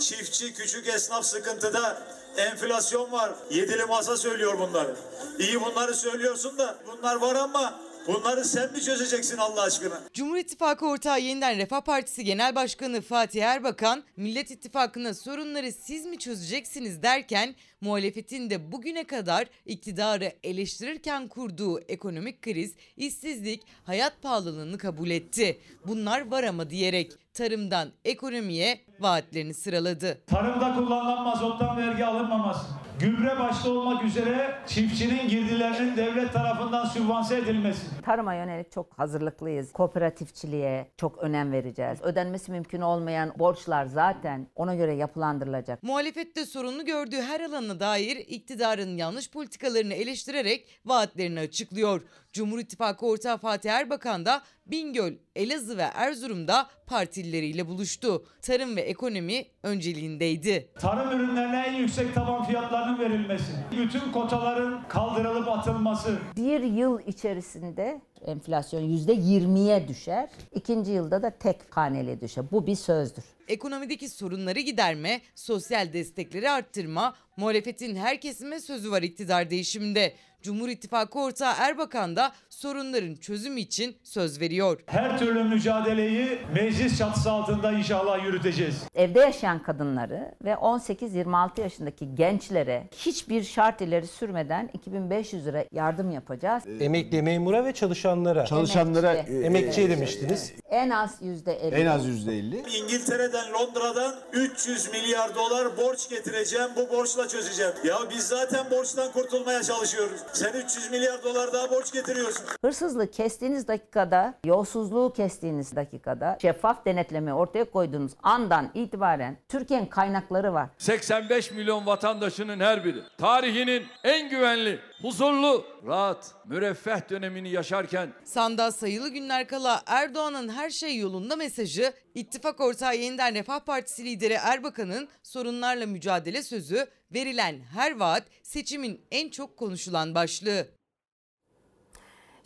çiftçi, 0.00 0.54
küçük 0.54 0.88
esnaf 0.88 1.24
sıkıntıda, 1.24 2.02
enflasyon 2.36 3.12
var. 3.12 3.32
Yedili 3.50 3.84
masa 3.84 4.16
söylüyor 4.16 4.58
bunları. 4.58 4.96
İyi 5.38 5.60
bunları 5.60 5.94
söylüyorsun 5.94 6.58
da 6.58 6.76
bunlar 6.86 7.16
var 7.16 7.34
ama 7.34 7.74
bunları 8.14 8.44
sen 8.44 8.72
mi 8.72 8.80
çözeceksin 8.80 9.36
Allah 9.36 9.62
aşkına? 9.62 10.00
Cumhur 10.14 10.36
İttifakı 10.36 10.86
ortağı 10.86 11.20
yeniden 11.20 11.58
Refah 11.58 11.80
Partisi 11.80 12.24
Genel 12.24 12.54
Başkanı 12.54 13.00
Fatih 13.00 13.42
Erbakan, 13.42 14.04
Millet 14.16 14.50
İttifakı'na 14.50 15.14
sorunları 15.14 15.72
siz 15.72 16.06
mi 16.06 16.18
çözeceksiniz 16.18 17.02
derken 17.02 17.54
muhalefetin 17.80 18.50
de 18.50 18.72
bugüne 18.72 19.04
kadar 19.04 19.46
iktidarı 19.66 20.32
eleştirirken 20.42 21.28
kurduğu 21.28 21.80
ekonomik 21.80 22.42
kriz, 22.42 22.74
işsizlik, 22.96 23.62
hayat 23.84 24.22
pahalılığını 24.22 24.78
kabul 24.78 25.10
etti. 25.10 25.60
Bunlar 25.86 26.30
var 26.30 26.44
ama 26.44 26.70
diyerek 26.70 27.12
tarımdan 27.40 27.88
ekonomiye 28.04 28.80
vaatlerini 29.00 29.54
sıraladı. 29.54 30.20
Tarımda 30.26 30.74
kullanılan 30.74 31.24
mazottan 31.24 31.76
vergi 31.76 32.04
alınmaması, 32.04 32.66
gübre 33.00 33.38
başta 33.38 33.70
olmak 33.70 34.04
üzere 34.04 34.58
çiftçinin 34.66 35.28
girdilerinin 35.28 35.96
devlet 35.96 36.32
tarafından 36.32 36.86
sübvanse 36.86 37.36
edilmesi, 37.38 37.80
Tarıma 38.02 38.34
yönelik 38.34 38.72
çok 38.72 38.98
hazırlıklıyız. 38.98 39.72
Kooperatifçiliğe 39.72 40.90
çok 40.96 41.18
önem 41.18 41.52
vereceğiz. 41.52 42.02
Ödenmesi 42.02 42.50
mümkün 42.50 42.80
olmayan 42.80 43.32
borçlar 43.38 43.86
zaten 43.86 44.46
ona 44.56 44.74
göre 44.74 44.94
yapılandırılacak. 44.94 45.82
Muhalefette 45.82 46.46
sorunlu 46.46 46.84
gördüğü 46.84 47.22
her 47.22 47.40
alana 47.40 47.80
dair 47.80 48.16
iktidarın 48.16 48.96
yanlış 48.96 49.30
politikalarını 49.30 49.94
eleştirerek 49.94 50.80
vaatlerini 50.84 51.40
açıklıyor. 51.40 52.02
Cumhur 52.32 52.58
İttifakı 52.58 53.06
ortağı 53.06 53.38
Fatih 53.38 53.70
Erbakan 53.70 54.24
da 54.24 54.42
Bingöl, 54.66 55.12
Elazığ 55.40 55.76
ve 55.76 55.82
Erzurum'da 55.82 56.66
partilileriyle 56.86 57.68
buluştu. 57.68 58.24
Tarım 58.42 58.76
ve 58.76 58.80
ekonomi 58.80 59.46
önceliğindeydi. 59.62 60.68
tarım 60.80 61.20
ürünlerine 61.20 61.64
en 61.66 61.72
yüksek 61.74 62.14
taban 62.14 62.44
fiyatlarının 62.44 62.98
verilmesi, 62.98 63.52
bütün 63.72 64.12
kotaların 64.12 64.88
kaldırılıp 64.88 65.48
atılması, 65.48 66.18
Bir 66.36 66.60
yıl 66.60 67.00
içerisinde 67.06 68.00
enflasyon 68.26 68.80
%20'ye 68.82 69.88
düşer. 69.88 70.28
İkinci 70.54 70.90
yılda 70.90 71.22
da 71.22 71.30
tek 71.30 71.56
haneli 71.70 72.20
düşer. 72.20 72.44
Bu 72.52 72.66
bir 72.66 72.76
sözdür. 72.76 73.24
Ekonomideki 73.48 74.08
sorunları 74.08 74.60
giderme, 74.60 75.20
sosyal 75.34 75.92
destekleri 75.92 76.50
arttırma, 76.50 77.14
muhalefetin 77.36 77.96
her 77.96 78.20
kesime 78.20 78.60
sözü 78.60 78.90
var 78.90 79.02
iktidar 79.02 79.50
değişiminde. 79.50 80.14
Cumhur 80.42 80.68
İttifakı 80.68 81.18
ortağı 81.18 81.54
Erbakan 81.58 82.16
da 82.16 82.32
sorunların 82.48 83.14
çözümü 83.14 83.60
için 83.60 83.96
söz 84.04 84.40
veriyor. 84.40 84.80
her 84.86 85.18
türlü 85.18 85.44
mücadeleyi 85.44 86.38
meclis 86.54 86.98
çatısı 86.98 87.30
altında 87.30 87.72
inşallah 87.72 88.24
yürüteceğiz. 88.24 88.74
Evde 88.94 89.20
yaşayan 89.20 89.62
kadınları 89.62 90.34
ve 90.44 90.50
18-26 90.52 91.60
yaşındaki 91.60 92.14
gençlere 92.14 92.88
hiçbir 92.96 93.42
şart 93.44 93.80
ileri 93.80 94.06
sürmeden 94.06 94.70
2500 94.74 95.46
lira 95.46 95.64
yardım 95.72 96.10
yapacağız. 96.10 96.62
Emekli 96.80 97.22
memura 97.22 97.64
ve 97.64 97.72
çalışanlara. 97.72 98.44
Çalışanlara 98.46 99.12
Emekçi. 99.14 99.32
e, 99.34 99.40
Emekçiye 99.46 99.86
e, 99.86 99.90
demiştiniz. 99.90 100.52
En 100.70 100.90
az 100.90 101.22
%50. 101.22 101.50
En 101.74 101.86
az 101.86 102.06
%50. 102.08 102.68
İngiltere'den, 102.82 103.52
Londra'dan 103.52 104.14
300 104.32 104.92
milyar 104.92 105.34
dolar 105.34 105.76
borç 105.76 106.08
getireceğim. 106.08 106.68
Bu 106.76 106.96
borçla 106.96 107.28
çözeceğim. 107.28 107.72
Ya 107.84 107.96
biz 108.10 108.26
zaten 108.28 108.70
borçtan 108.70 109.12
kurtulmaya 109.12 109.62
çalışıyoruz. 109.62 110.20
Sen 110.32 110.52
300 110.52 110.90
milyar 110.90 111.22
dolar 111.24 111.52
daha 111.52 111.70
borç 111.70 111.92
getiriyorsun. 111.92 112.44
Hırsızlığı 112.64 113.10
kestiğiniz 113.10 113.68
dakikada, 113.68 114.34
yolsuzluğu 114.44 115.12
kestiğiniz 115.12 115.76
dakikada, 115.76 116.38
şeffaf 116.42 116.84
denetleme 116.86 117.34
ortaya 117.34 117.64
koyduğunuz 117.64 118.12
andan 118.22 118.70
itibaren 118.74 119.36
Türkiye'nin 119.48 119.86
kaynakları 119.86 120.52
var. 120.52 120.68
85 120.78 121.50
milyon 121.50 121.86
vatandaşının 121.86 122.60
her 122.60 122.84
biri 122.84 123.02
tarihinin 123.18 123.86
en 124.04 124.28
güvenli, 124.28 124.78
huzurlu, 125.02 125.66
rahat, 125.86 126.34
müreffeh 126.44 127.10
dönemini 127.10 127.50
yaşarken 127.50 128.12
Sandığa 128.24 128.72
sayılı 128.72 129.08
günler 129.08 129.48
kala 129.48 129.82
Erdoğan'ın 129.86 130.48
her 130.48 130.70
şey 130.70 130.96
yolunda 130.98 131.36
mesajı, 131.36 131.92
ittifak 132.14 132.60
ortağı 132.60 132.96
Yeniden 132.96 133.34
Refah 133.34 133.60
Partisi 133.60 134.04
lideri 134.04 134.32
Erbakan'ın 134.34 135.08
sorunlarla 135.22 135.86
mücadele 135.86 136.42
sözü, 136.42 136.86
verilen 137.14 137.60
her 137.74 137.96
vaat 137.96 138.24
seçimin 138.42 139.00
en 139.10 139.28
çok 139.28 139.56
konuşulan 139.56 140.14
başlığı. 140.14 140.66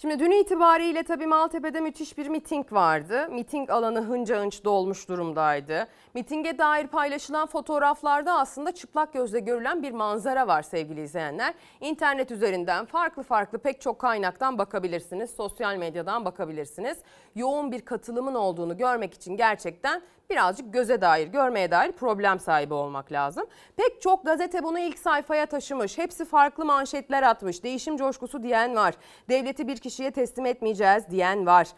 Şimdi 0.05 0.19
dün 0.19 0.31
itibariyle 0.31 1.03
tabii 1.03 1.27
Maltepe'de 1.27 1.81
müthiş 1.81 2.19
bir 2.19 2.29
miting 2.29 2.73
vardı. 2.73 3.29
Miting 3.31 3.71
alanı 3.71 4.01
hınca 4.01 4.43
hınç 4.43 4.65
dolmuş 4.65 5.09
durumdaydı. 5.09 5.87
Mitinge 6.15 6.59
dair 6.59 6.87
paylaşılan 6.87 7.47
fotoğraflarda 7.47 8.39
aslında 8.39 8.73
çıplak 8.73 9.13
gözle 9.13 9.41
görülen 9.41 9.83
bir 9.83 9.93
manzara 9.93 10.47
var 10.47 10.63
sevgili 10.63 11.03
izleyenler. 11.03 11.55
İnternet 11.81 12.31
üzerinden 12.31 12.85
farklı 12.85 13.23
farklı 13.23 13.59
pek 13.59 13.81
çok 13.81 13.99
kaynaktan 13.99 14.59
bakabilirsiniz. 14.59 15.31
Sosyal 15.31 15.77
medyadan 15.77 16.25
bakabilirsiniz. 16.25 16.99
Yoğun 17.35 17.73
bir 17.73 17.81
katılımın 17.81 18.35
olduğunu 18.35 18.77
görmek 18.77 19.15
için 19.15 19.37
gerçekten 19.37 20.03
birazcık 20.31 20.73
göze 20.73 21.01
dair, 21.01 21.27
görmeye 21.27 21.71
dair 21.71 21.93
problem 21.93 22.41
sahibi 22.41 22.75
olmak 22.75 23.13
lazım. 23.13 23.47
Pek 23.77 24.03
çok 24.03 24.27
gazete 24.27 24.63
bunu 24.63 24.79
ilk 24.79 24.99
sayfaya 24.99 25.47
taşımış. 25.47 25.99
Hepsi 25.99 26.25
farklı 26.25 26.65
manşetler 26.65 27.23
atmış. 27.23 27.65
Değişim 27.65 27.97
coşkusu 27.97 28.43
diyen 28.43 28.77
var. 28.77 28.95
Devleti 29.29 29.69
bir 29.69 29.77
kişiye 29.77 30.11
teslim 30.11 30.47
etmeyeceğiz 30.47 31.11
diyen 31.11 31.47
var. 31.47 31.69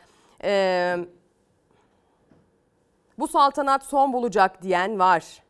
Ee, 0.44 0.96
bu 3.18 3.28
saltanat 3.28 3.84
son 3.84 4.12
bulacak 4.12 4.62
diyen 4.62 4.98
var. 4.98 5.42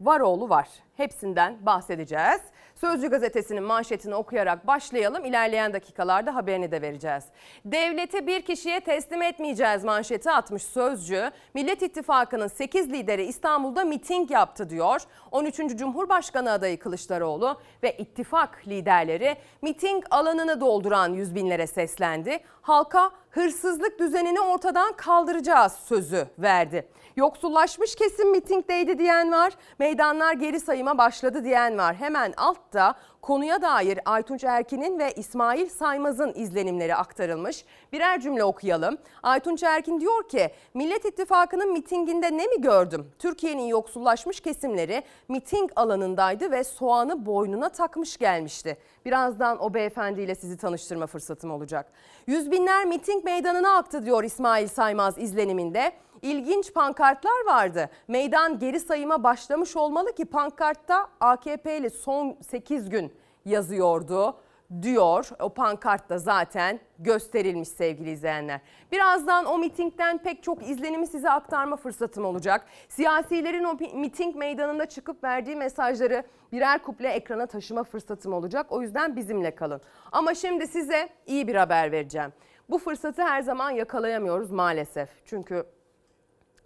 Varoğlu 0.00 0.48
var. 0.48 0.68
Hepsinden 0.96 1.66
bahsedeceğiz. 1.66 2.40
Sözcü 2.82 3.10
gazetesinin 3.10 3.62
manşetini 3.62 4.14
okuyarak 4.14 4.66
başlayalım. 4.66 5.24
İlerleyen 5.24 5.72
dakikalarda 5.72 6.34
haberini 6.34 6.72
de 6.72 6.82
vereceğiz. 6.82 7.24
Devleti 7.64 8.26
bir 8.26 8.42
kişiye 8.42 8.80
teslim 8.80 9.22
etmeyeceğiz 9.22 9.84
manşeti 9.84 10.30
atmış 10.30 10.62
Sözcü. 10.62 11.30
Millet 11.54 11.82
İttifakı'nın 11.82 12.46
8 12.46 12.92
lideri 12.92 13.24
İstanbul'da 13.24 13.84
miting 13.84 14.30
yaptı 14.30 14.70
diyor. 14.70 15.00
13. 15.30 15.56
Cumhurbaşkanı 15.76 16.52
adayı 16.52 16.78
Kılıçdaroğlu 16.78 17.60
ve 17.82 17.96
ittifak 17.96 18.68
liderleri 18.68 19.36
miting 19.62 20.04
alanını 20.10 20.60
dolduran 20.60 21.12
yüz 21.12 21.34
binlere 21.34 21.66
seslendi. 21.66 22.40
Halka 22.62 23.10
hırsızlık 23.32 23.98
düzenini 23.98 24.40
ortadan 24.40 24.92
kaldıracağız 24.92 25.72
sözü 25.72 26.26
verdi. 26.38 26.88
Yoksullaşmış 27.16 27.94
kesim 27.94 28.30
mitingdeydi 28.30 28.98
diyen 28.98 29.32
var. 29.32 29.52
Meydanlar 29.78 30.32
geri 30.32 30.60
sayıma 30.60 30.98
başladı 30.98 31.44
diyen 31.44 31.78
var. 31.78 31.94
Hemen 31.94 32.34
altta 32.36 32.94
konuya 33.22 33.62
dair 33.62 34.00
Aytunç 34.04 34.44
Erkin'in 34.44 34.98
ve 34.98 35.12
İsmail 35.12 35.68
Saymaz'ın 35.68 36.32
izlenimleri 36.34 36.94
aktarılmış. 36.94 37.64
Birer 37.92 38.20
cümle 38.20 38.44
okuyalım. 38.44 38.98
Aytunç 39.22 39.62
Erkin 39.62 40.00
diyor 40.00 40.28
ki 40.28 40.50
Millet 40.74 41.04
İttifakı'nın 41.04 41.72
mitinginde 41.72 42.36
ne 42.36 42.46
mi 42.46 42.60
gördüm? 42.60 43.06
Türkiye'nin 43.18 43.66
yoksullaşmış 43.66 44.40
kesimleri 44.40 45.02
miting 45.28 45.70
alanındaydı 45.76 46.50
ve 46.50 46.64
soğanı 46.64 47.26
boynuna 47.26 47.68
takmış 47.68 48.16
gelmişti. 48.16 48.76
Birazdan 49.04 49.62
o 49.62 49.74
beyefendiyle 49.74 50.34
sizi 50.34 50.56
tanıştırma 50.56 51.06
fırsatım 51.06 51.50
olacak. 51.50 51.92
Yüz 52.26 52.50
binler 52.50 52.84
miting 52.84 53.24
meydanına 53.24 53.76
aktı 53.76 54.04
diyor 54.04 54.24
İsmail 54.24 54.68
Saymaz 54.68 55.18
izleniminde. 55.18 55.92
İlginç 56.22 56.72
pankartlar 56.74 57.46
vardı. 57.46 57.90
Meydan 58.08 58.58
geri 58.58 58.80
sayıma 58.80 59.22
başlamış 59.22 59.76
olmalı 59.76 60.14
ki 60.14 60.24
pankartta 60.24 61.08
AKP'li 61.20 61.90
son 61.90 62.36
8 62.40 62.90
gün 62.90 63.12
yazıyordu 63.44 64.36
diyor. 64.82 65.28
O 65.40 65.48
pankart 65.48 66.08
da 66.10 66.18
zaten 66.18 66.80
gösterilmiş 66.98 67.68
sevgili 67.68 68.10
izleyenler. 68.10 68.60
Birazdan 68.92 69.46
o 69.46 69.58
mitingden 69.58 70.18
pek 70.18 70.42
çok 70.42 70.68
izlenimi 70.68 71.06
size 71.06 71.30
aktarma 71.30 71.76
fırsatım 71.76 72.24
olacak. 72.24 72.66
Siyasilerin 72.88 73.64
o 73.64 73.74
miting 73.94 74.36
meydanında 74.36 74.86
çıkıp 74.86 75.24
verdiği 75.24 75.56
mesajları 75.56 76.24
birer 76.52 76.82
kuple 76.82 77.08
ekrana 77.08 77.46
taşıma 77.46 77.84
fırsatım 77.84 78.32
olacak. 78.32 78.66
O 78.70 78.82
yüzden 78.82 79.16
bizimle 79.16 79.54
kalın. 79.54 79.80
Ama 80.12 80.34
şimdi 80.34 80.66
size 80.66 81.08
iyi 81.26 81.48
bir 81.48 81.54
haber 81.54 81.92
vereceğim. 81.92 82.32
Bu 82.70 82.78
fırsatı 82.78 83.22
her 83.22 83.42
zaman 83.42 83.70
yakalayamıyoruz 83.70 84.50
maalesef. 84.50 85.08
Çünkü 85.24 85.64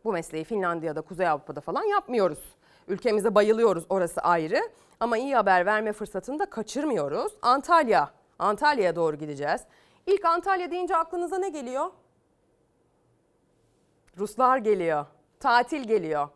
bu 0.07 0.12
mesleği 0.12 0.45
Finlandiya'da, 0.45 1.01
Kuzey 1.01 1.29
Avrupa'da 1.29 1.61
falan 1.61 1.85
yapmıyoruz. 1.85 2.38
Ülkemize 2.88 3.35
bayılıyoruz 3.35 3.85
orası 3.88 4.21
ayrı. 4.21 4.61
Ama 5.01 5.19
iyi 5.19 5.35
haber 5.35 5.66
verme 5.66 5.92
fırsatını 5.92 6.38
da 6.38 6.51
kaçırmıyoruz. 6.51 7.33
Antalya, 7.42 8.11
Antalya'ya 8.38 8.97
doğru 8.97 9.16
gideceğiz. 9.16 9.61
İlk 10.07 10.25
Antalya 10.25 10.71
deyince 10.71 10.97
aklınıza 10.97 11.38
ne 11.38 11.49
geliyor? 11.49 11.90
Ruslar 14.19 14.59
geliyor, 14.59 15.07
tatil 15.40 15.85
geliyor. 15.85 16.29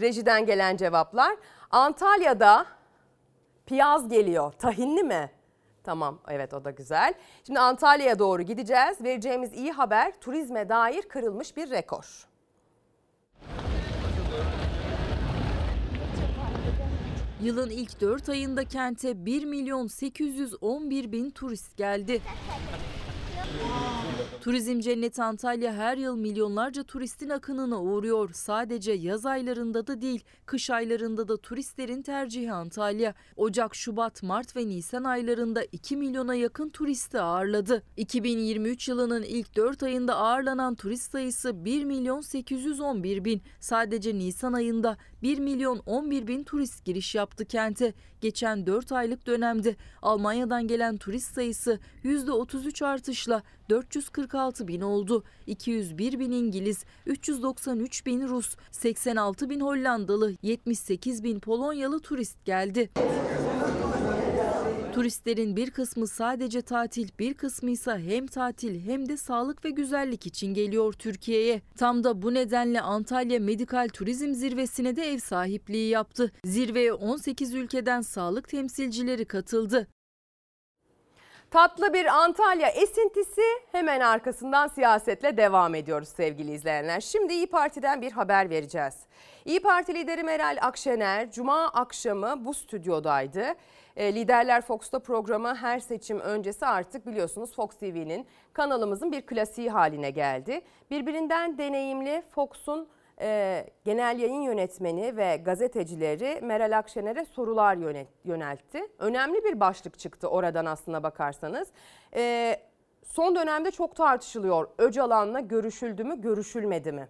Rejiden 0.00 0.46
gelen 0.46 0.76
cevaplar. 0.76 1.36
Antalya'da 1.70 2.66
piyaz 3.66 4.08
geliyor. 4.08 4.52
Tahinli 4.52 5.02
mi? 5.02 5.30
Tamam 5.84 6.18
evet 6.28 6.54
o 6.54 6.64
da 6.64 6.70
güzel. 6.70 7.14
Şimdi 7.46 7.60
Antalya'ya 7.60 8.18
doğru 8.18 8.42
gideceğiz. 8.42 9.00
Vereceğimiz 9.04 9.52
iyi 9.52 9.72
haber 9.72 10.20
turizme 10.20 10.68
dair 10.68 11.02
kırılmış 11.02 11.56
bir 11.56 11.70
rekor. 11.70 12.33
Yılın 17.44 17.70
ilk 17.70 18.00
4 18.00 18.28
ayında 18.28 18.64
kente 18.64 19.26
1 19.26 19.44
milyon 19.44 19.86
811 19.86 21.12
bin 21.12 21.30
turist 21.30 21.76
geldi. 21.76 22.22
Turizm 24.40 24.80
cenneti 24.80 25.22
Antalya 25.22 25.72
her 25.72 25.96
yıl 25.96 26.16
milyonlarca 26.16 26.82
turistin 26.82 27.28
akınına 27.28 27.82
uğruyor. 27.82 28.30
Sadece 28.32 28.92
yaz 28.92 29.26
aylarında 29.26 29.86
da 29.86 30.00
değil, 30.00 30.24
kış 30.46 30.70
aylarında 30.70 31.28
da 31.28 31.36
turistlerin 31.36 32.02
tercihi 32.02 32.52
Antalya. 32.52 33.14
Ocak, 33.36 33.74
Şubat, 33.74 34.22
Mart 34.22 34.56
ve 34.56 34.66
Nisan 34.66 35.04
aylarında 35.04 35.64
2 35.72 35.96
milyona 35.96 36.34
yakın 36.34 36.68
turisti 36.68 37.20
ağırladı. 37.20 37.82
2023 37.96 38.88
yılının 38.88 39.22
ilk 39.22 39.56
4 39.56 39.82
ayında 39.82 40.16
ağırlanan 40.16 40.74
turist 40.74 41.12
sayısı 41.12 41.64
1 41.64 41.84
milyon 41.84 42.20
811 42.20 43.24
bin. 43.24 43.42
Sadece 43.60 44.14
Nisan 44.14 44.52
ayında 44.52 44.96
1 45.24 45.38
milyon 45.38 45.82
11 45.86 46.26
bin 46.26 46.44
turist 46.44 46.84
giriş 46.84 47.14
yaptı 47.14 47.44
kente. 47.44 47.92
Geçen 48.20 48.66
4 48.66 48.92
aylık 48.92 49.26
dönemde 49.26 49.76
Almanya'dan 50.02 50.66
gelen 50.66 50.96
turist 50.96 51.34
sayısı 51.34 51.80
%33 52.04 52.86
artışla 52.86 53.42
446 53.70 54.68
bin 54.68 54.80
oldu. 54.80 55.24
201 55.46 56.18
bin 56.18 56.32
İngiliz, 56.32 56.84
393 57.06 58.06
bin 58.06 58.28
Rus, 58.28 58.56
86 58.70 59.50
bin 59.50 59.60
Hollandalı, 59.60 60.34
78 60.42 61.24
bin 61.24 61.40
Polonyalı 61.40 62.00
turist 62.00 62.44
geldi. 62.44 62.90
Turistlerin 64.94 65.56
bir 65.56 65.70
kısmı 65.70 66.06
sadece 66.06 66.62
tatil, 66.62 67.08
bir 67.18 67.34
kısmı 67.34 67.70
ise 67.70 67.90
hem 67.90 68.26
tatil 68.26 68.86
hem 68.86 69.08
de 69.08 69.16
sağlık 69.16 69.64
ve 69.64 69.70
güzellik 69.70 70.26
için 70.26 70.54
geliyor 70.54 70.92
Türkiye'ye. 70.92 71.62
Tam 71.78 72.04
da 72.04 72.22
bu 72.22 72.34
nedenle 72.34 72.80
Antalya 72.80 73.40
Medikal 73.40 73.88
Turizm 73.88 74.34
Zirvesi'ne 74.34 74.96
de 74.96 75.12
ev 75.12 75.18
sahipliği 75.18 75.88
yaptı. 75.88 76.32
Zirveye 76.44 76.92
18 76.92 77.54
ülkeden 77.54 78.00
sağlık 78.00 78.48
temsilcileri 78.48 79.24
katıldı. 79.24 79.88
Tatlı 81.50 81.94
bir 81.94 82.06
Antalya 82.06 82.68
esintisi 82.68 83.42
hemen 83.72 84.00
arkasından 84.00 84.68
siyasetle 84.68 85.36
devam 85.36 85.74
ediyoruz 85.74 86.08
sevgili 86.08 86.52
izleyenler. 86.52 87.00
Şimdi 87.00 87.32
İyi 87.32 87.46
Parti'den 87.46 88.02
bir 88.02 88.12
haber 88.12 88.50
vereceğiz. 88.50 88.94
İyi 89.44 89.60
Parti 89.60 89.94
lideri 89.94 90.22
Meral 90.22 90.58
Akşener 90.60 91.30
Cuma 91.30 91.68
akşamı 91.68 92.44
bu 92.44 92.54
stüdyodaydı. 92.54 93.54
E, 93.96 94.14
Liderler 94.14 94.60
Fox'ta 94.60 94.98
programı 94.98 95.54
her 95.54 95.78
seçim 95.78 96.20
öncesi 96.20 96.66
artık 96.66 97.06
biliyorsunuz 97.06 97.54
Fox 97.54 97.76
TV'nin 97.76 98.26
kanalımızın 98.52 99.12
bir 99.12 99.26
klasiği 99.26 99.70
haline 99.70 100.10
geldi. 100.10 100.60
Birbirinden 100.90 101.58
deneyimli 101.58 102.22
Fox'un 102.30 102.88
e, 103.20 103.66
genel 103.84 104.18
yayın 104.18 104.42
yönetmeni 104.42 105.16
ve 105.16 105.36
gazetecileri 105.36 106.40
Meral 106.42 106.78
Akşener'e 106.78 107.24
sorular 107.24 107.76
yöneltti. 108.24 108.86
Önemli 108.98 109.44
bir 109.44 109.60
başlık 109.60 109.98
çıktı 109.98 110.28
oradan 110.28 110.66
aslına 110.66 111.02
bakarsanız. 111.02 111.68
E, 112.14 112.56
son 113.04 113.36
dönemde 113.36 113.70
çok 113.70 113.96
tartışılıyor. 113.96 114.68
Öcalan'la 114.78 115.40
görüşüldü 115.40 116.04
mü, 116.04 116.20
görüşülmedi 116.20 116.92
mi? 116.92 117.08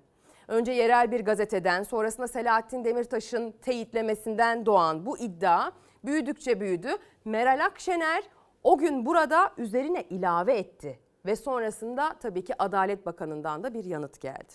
Önce 0.48 0.72
yerel 0.72 1.12
bir 1.12 1.20
gazeteden, 1.20 1.82
sonrasında 1.82 2.28
Selahattin 2.28 2.84
Demirtaş'ın 2.84 3.50
teyitlemesinden 3.50 4.66
doğan 4.66 5.06
bu 5.06 5.18
iddia 5.18 5.70
büyüdükçe 6.06 6.60
büyüdü. 6.60 6.88
Meral 7.24 7.64
Akşener 7.64 8.22
o 8.62 8.78
gün 8.78 9.06
burada 9.06 9.52
üzerine 9.58 10.02
ilave 10.02 10.58
etti 10.58 10.98
ve 11.26 11.36
sonrasında 11.36 12.14
tabii 12.22 12.44
ki 12.44 12.62
Adalet 12.62 13.06
Bakanı'ndan 13.06 13.62
da 13.62 13.74
bir 13.74 13.84
yanıt 13.84 14.20
geldi. 14.20 14.52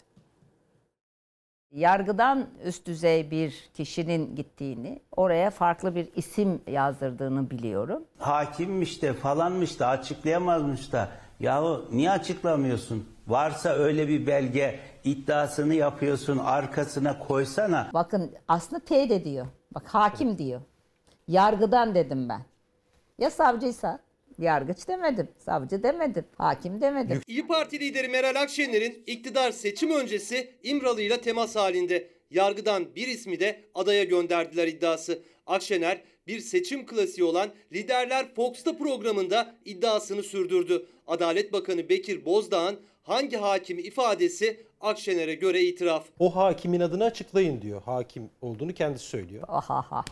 Yargıdan 1.72 2.48
üst 2.64 2.88
düzey 2.88 3.32
bir 3.32 3.70
kişinin 3.74 4.36
gittiğini, 4.36 5.02
oraya 5.12 5.50
farklı 5.50 5.96
bir 5.96 6.10
isim 6.16 6.62
yazdırdığını 6.68 7.50
biliyorum. 7.50 8.04
Hakimmiş 8.18 9.02
de 9.02 9.14
falanmış 9.14 9.80
da 9.80 9.88
açıklayamazmış 9.88 10.92
da 10.94 11.10
yahu 11.40 11.86
niye 11.92 12.12
açıklamıyorsun? 12.12 13.10
Varsa 13.28 13.70
öyle 13.70 14.08
bir 14.08 14.28
belge 14.28 14.80
iddiasını 15.04 15.74
yapıyorsun 15.74 16.38
arkasına 16.38 17.20
koysana. 17.20 17.90
Bakın 17.94 18.32
aslında 18.48 18.86
teyit 18.86 19.12
ediyor. 19.12 19.46
Bak 19.72 19.84
hakim 19.88 20.38
diyor. 20.38 20.62
Yargıdan 21.30 21.96
dedim 21.96 22.30
ben. 22.30 22.42
Ya 23.20 23.30
savcıysa 23.30 24.00
yargıç 24.40 24.88
demedim, 24.88 25.28
savcı 25.38 25.84
demedim, 25.84 26.26
hakim 26.38 26.82
demedim. 26.82 27.22
İyi 27.28 27.48
Parti 27.48 27.80
lideri 27.80 28.08
Meral 28.08 28.42
Akşener'in 28.42 29.04
iktidar 29.08 29.52
seçim 29.52 29.92
öncesi 29.92 30.54
İmralı 30.64 31.02
ile 31.02 31.22
temas 31.22 31.56
halinde. 31.56 32.08
Yargıdan 32.32 32.96
bir 32.96 33.08
ismi 33.08 33.40
de 33.40 33.62
adaya 33.76 34.04
gönderdiler 34.04 34.68
iddiası. 34.68 35.20
Akşener 35.48 36.02
bir 36.28 36.40
seçim 36.40 36.86
klasiği 36.86 37.24
olan 37.24 37.50
Liderler 37.74 38.36
Fox'ta 38.36 38.78
programında 38.78 39.56
iddiasını 39.66 40.24
sürdürdü. 40.24 40.86
Adalet 41.08 41.54
Bakanı 41.54 41.90
Bekir 41.90 42.26
Bozdağ'ın 42.26 42.80
hangi 43.10 43.38
hakim 43.38 43.80
ifadesi 43.80 44.60
Akşener'e 44.82 45.36
göre 45.36 45.62
itiraf. 45.62 46.06
O 46.20 46.36
hakimin 46.36 46.80
adını 46.80 47.04
açıklayın 47.04 47.62
diyor. 47.62 47.82
Hakim 47.82 48.30
olduğunu 48.42 48.74
kendisi 48.74 49.06
söylüyor. 49.06 49.44
Ahaha. 49.48 50.06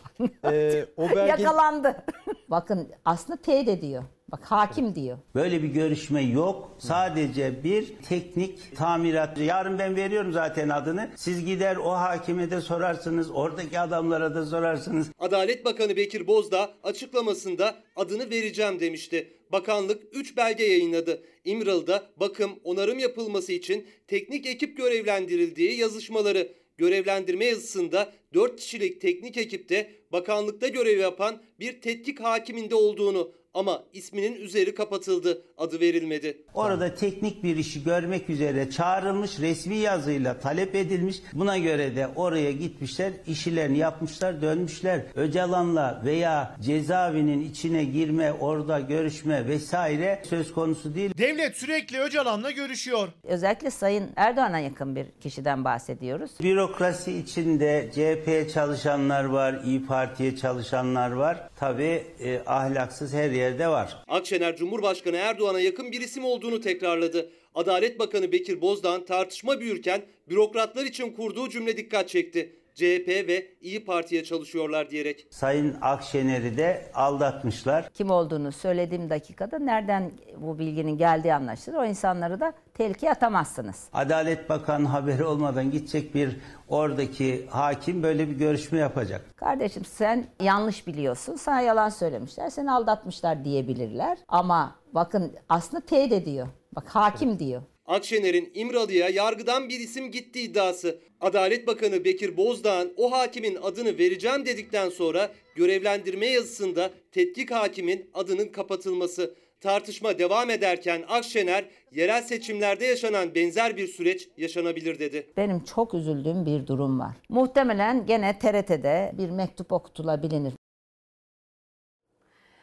Ee, 0.44 0.86
o 0.96 1.08
belge... 1.16 1.20
Yakalandı. 1.20 2.04
Bakın 2.48 2.88
aslında 3.04 3.42
teyit 3.42 3.68
ediyor. 3.68 4.04
Bak 4.32 4.44
hakim 4.44 4.94
diyor. 4.94 5.18
Böyle 5.34 5.62
bir 5.62 5.68
görüşme 5.68 6.22
yok. 6.22 6.70
Sadece 6.78 7.64
bir 7.64 7.96
teknik 8.08 8.76
tamirat. 8.76 9.38
Yarın 9.38 9.78
ben 9.78 9.96
veriyorum 9.96 10.32
zaten 10.32 10.68
adını. 10.68 11.10
Siz 11.16 11.44
gider 11.44 11.76
o 11.76 11.90
hakime 11.90 12.50
de 12.50 12.60
sorarsınız. 12.60 13.30
Oradaki 13.30 13.80
adamlara 13.80 14.34
da 14.34 14.46
sorarsınız. 14.46 15.10
Adalet 15.18 15.64
Bakanı 15.64 15.96
Bekir 15.96 16.26
Bozdağ 16.26 16.70
açıklamasında 16.82 17.74
adını 17.96 18.30
vereceğim 18.30 18.80
demişti. 18.80 19.37
Bakanlık 19.52 20.02
3 20.12 20.36
belge 20.36 20.64
yayınladı. 20.64 21.22
İmralı'da 21.44 22.10
bakım, 22.16 22.50
onarım 22.64 22.98
yapılması 22.98 23.52
için 23.52 23.86
teknik 24.06 24.46
ekip 24.46 24.76
görevlendirildiği 24.76 25.78
yazışmaları. 25.78 26.52
Görevlendirme 26.76 27.44
yazısında 27.44 28.12
4 28.34 28.56
kişilik 28.60 29.00
teknik 29.00 29.36
ekipte 29.36 29.90
bakanlıkta 30.12 30.68
görev 30.68 30.98
yapan 30.98 31.42
bir 31.60 31.80
tetkik 31.80 32.20
hakiminde 32.20 32.74
olduğunu 32.74 33.32
ama 33.54 33.82
isminin 33.92 34.34
üzeri 34.34 34.74
kapatıldı, 34.74 35.42
adı 35.56 35.80
verilmedi. 35.80 36.42
Orada 36.54 36.94
teknik 36.94 37.44
bir 37.44 37.56
işi 37.56 37.84
görmek 37.84 38.30
üzere 38.30 38.70
çağrılmış, 38.70 39.40
resmi 39.40 39.76
yazıyla 39.76 40.38
talep 40.38 40.74
edilmiş. 40.74 41.16
Buna 41.32 41.58
göre 41.58 41.96
de 41.96 42.08
oraya 42.16 42.52
gitmişler, 42.52 43.12
işlerini 43.26 43.78
yapmışlar, 43.78 44.42
dönmüşler. 44.42 45.00
Öcalan'la 45.14 46.02
veya 46.04 46.56
cezaevinin 46.60 47.50
içine 47.50 47.84
girme, 47.84 48.32
orada 48.32 48.80
görüşme 48.80 49.48
vesaire 49.48 50.22
söz 50.28 50.52
konusu 50.52 50.94
değil. 50.94 51.10
Devlet 51.18 51.56
sürekli 51.56 52.00
Öcalan'la 52.00 52.50
görüşüyor. 52.50 53.08
Özellikle 53.24 53.70
Sayın 53.70 54.10
Erdoğan'a 54.16 54.58
yakın 54.58 54.96
bir 54.96 55.06
kişiden 55.20 55.64
bahsediyoruz. 55.64 56.30
Bürokrasi 56.42 57.12
içinde 57.12 57.90
CHP 57.94 58.54
çalışanlar 58.54 59.24
var, 59.24 59.60
İyi 59.64 59.86
Parti'ye 59.86 60.36
çalışanlar 60.36 61.10
var. 61.10 61.48
Tabii 61.56 62.02
e, 62.20 62.40
ahlaksız 62.46 63.14
her 63.14 63.30
yerde 63.38 63.68
var. 63.68 64.04
Akşener 64.08 64.56
Cumhurbaşkanı 64.56 65.16
Erdoğan'a 65.16 65.60
yakın 65.60 65.92
bir 65.92 66.00
isim 66.00 66.24
olduğunu 66.24 66.60
tekrarladı. 66.60 67.30
Adalet 67.54 67.98
Bakanı 67.98 68.32
Bekir 68.32 68.60
Bozdağ'ın 68.60 69.04
tartışma 69.04 69.60
büyürken 69.60 70.02
bürokratlar 70.28 70.84
için 70.84 71.12
kurduğu 71.12 71.48
cümle 71.48 71.76
dikkat 71.76 72.08
çekti. 72.08 72.54
CHP 72.74 73.08
ve 73.08 73.46
İyi 73.60 73.84
Parti'ye 73.84 74.24
çalışıyorlar 74.24 74.90
diyerek. 74.90 75.26
Sayın 75.30 75.76
Akşener'i 75.80 76.56
de 76.56 76.90
aldatmışlar. 76.94 77.90
Kim 77.94 78.10
olduğunu 78.10 78.52
söylediğim 78.52 79.10
dakikada 79.10 79.58
nereden 79.58 80.12
bu 80.36 80.58
bilginin 80.58 80.96
geldiği 80.96 81.34
anlaşılır. 81.34 81.76
O 81.76 81.84
insanları 81.84 82.40
da 82.40 82.52
tehlikeye 82.78 83.12
atamazsınız. 83.12 83.88
Adalet 83.92 84.48
Bakanı 84.48 84.86
haberi 84.88 85.24
olmadan 85.24 85.70
gidecek 85.70 86.14
bir 86.14 86.36
oradaki 86.68 87.46
hakim 87.46 88.02
böyle 88.02 88.28
bir 88.30 88.34
görüşme 88.36 88.78
yapacak. 88.78 89.36
Kardeşim 89.36 89.84
sen 89.84 90.26
yanlış 90.42 90.86
biliyorsun. 90.86 91.36
Sana 91.36 91.60
yalan 91.60 91.88
söylemişler. 91.88 92.50
Seni 92.50 92.72
aldatmışlar 92.72 93.44
diyebilirler. 93.44 94.18
Ama 94.28 94.76
bakın 94.92 95.32
aslında 95.48 95.86
teyit 95.86 96.12
ediyor. 96.12 96.48
Bak 96.72 96.88
hakim 96.88 97.38
diyor. 97.38 97.62
Akşener'in 97.86 98.50
İmralı'ya 98.54 99.08
yargıdan 99.08 99.68
bir 99.68 99.80
isim 99.80 100.10
gitti 100.10 100.40
iddiası. 100.40 100.98
Adalet 101.20 101.66
Bakanı 101.66 102.04
Bekir 102.04 102.36
Bozdağ'ın 102.36 102.92
o 102.96 103.12
hakimin 103.12 103.58
adını 103.62 103.98
vereceğim 103.98 104.46
dedikten 104.46 104.88
sonra 104.88 105.30
görevlendirme 105.54 106.26
yazısında 106.26 106.90
tetkik 107.12 107.50
hakimin 107.50 108.10
adının 108.14 108.48
kapatılması. 108.48 109.34
Tartışma 109.60 110.18
devam 110.18 110.50
ederken 110.50 111.04
Akşener 111.08 111.64
yerel 111.92 112.22
seçimlerde 112.22 112.84
yaşanan 112.84 113.34
benzer 113.34 113.76
bir 113.76 113.86
süreç 113.86 114.28
yaşanabilir 114.36 114.98
dedi. 114.98 115.32
Benim 115.36 115.64
çok 115.64 115.94
üzüldüğüm 115.94 116.46
bir 116.46 116.66
durum 116.66 117.00
var. 117.00 117.16
Muhtemelen 117.28 118.06
gene 118.06 118.38
TRT'de 118.38 119.12
bir 119.18 119.30
mektup 119.30 119.72
okutulabilir. 119.72 120.52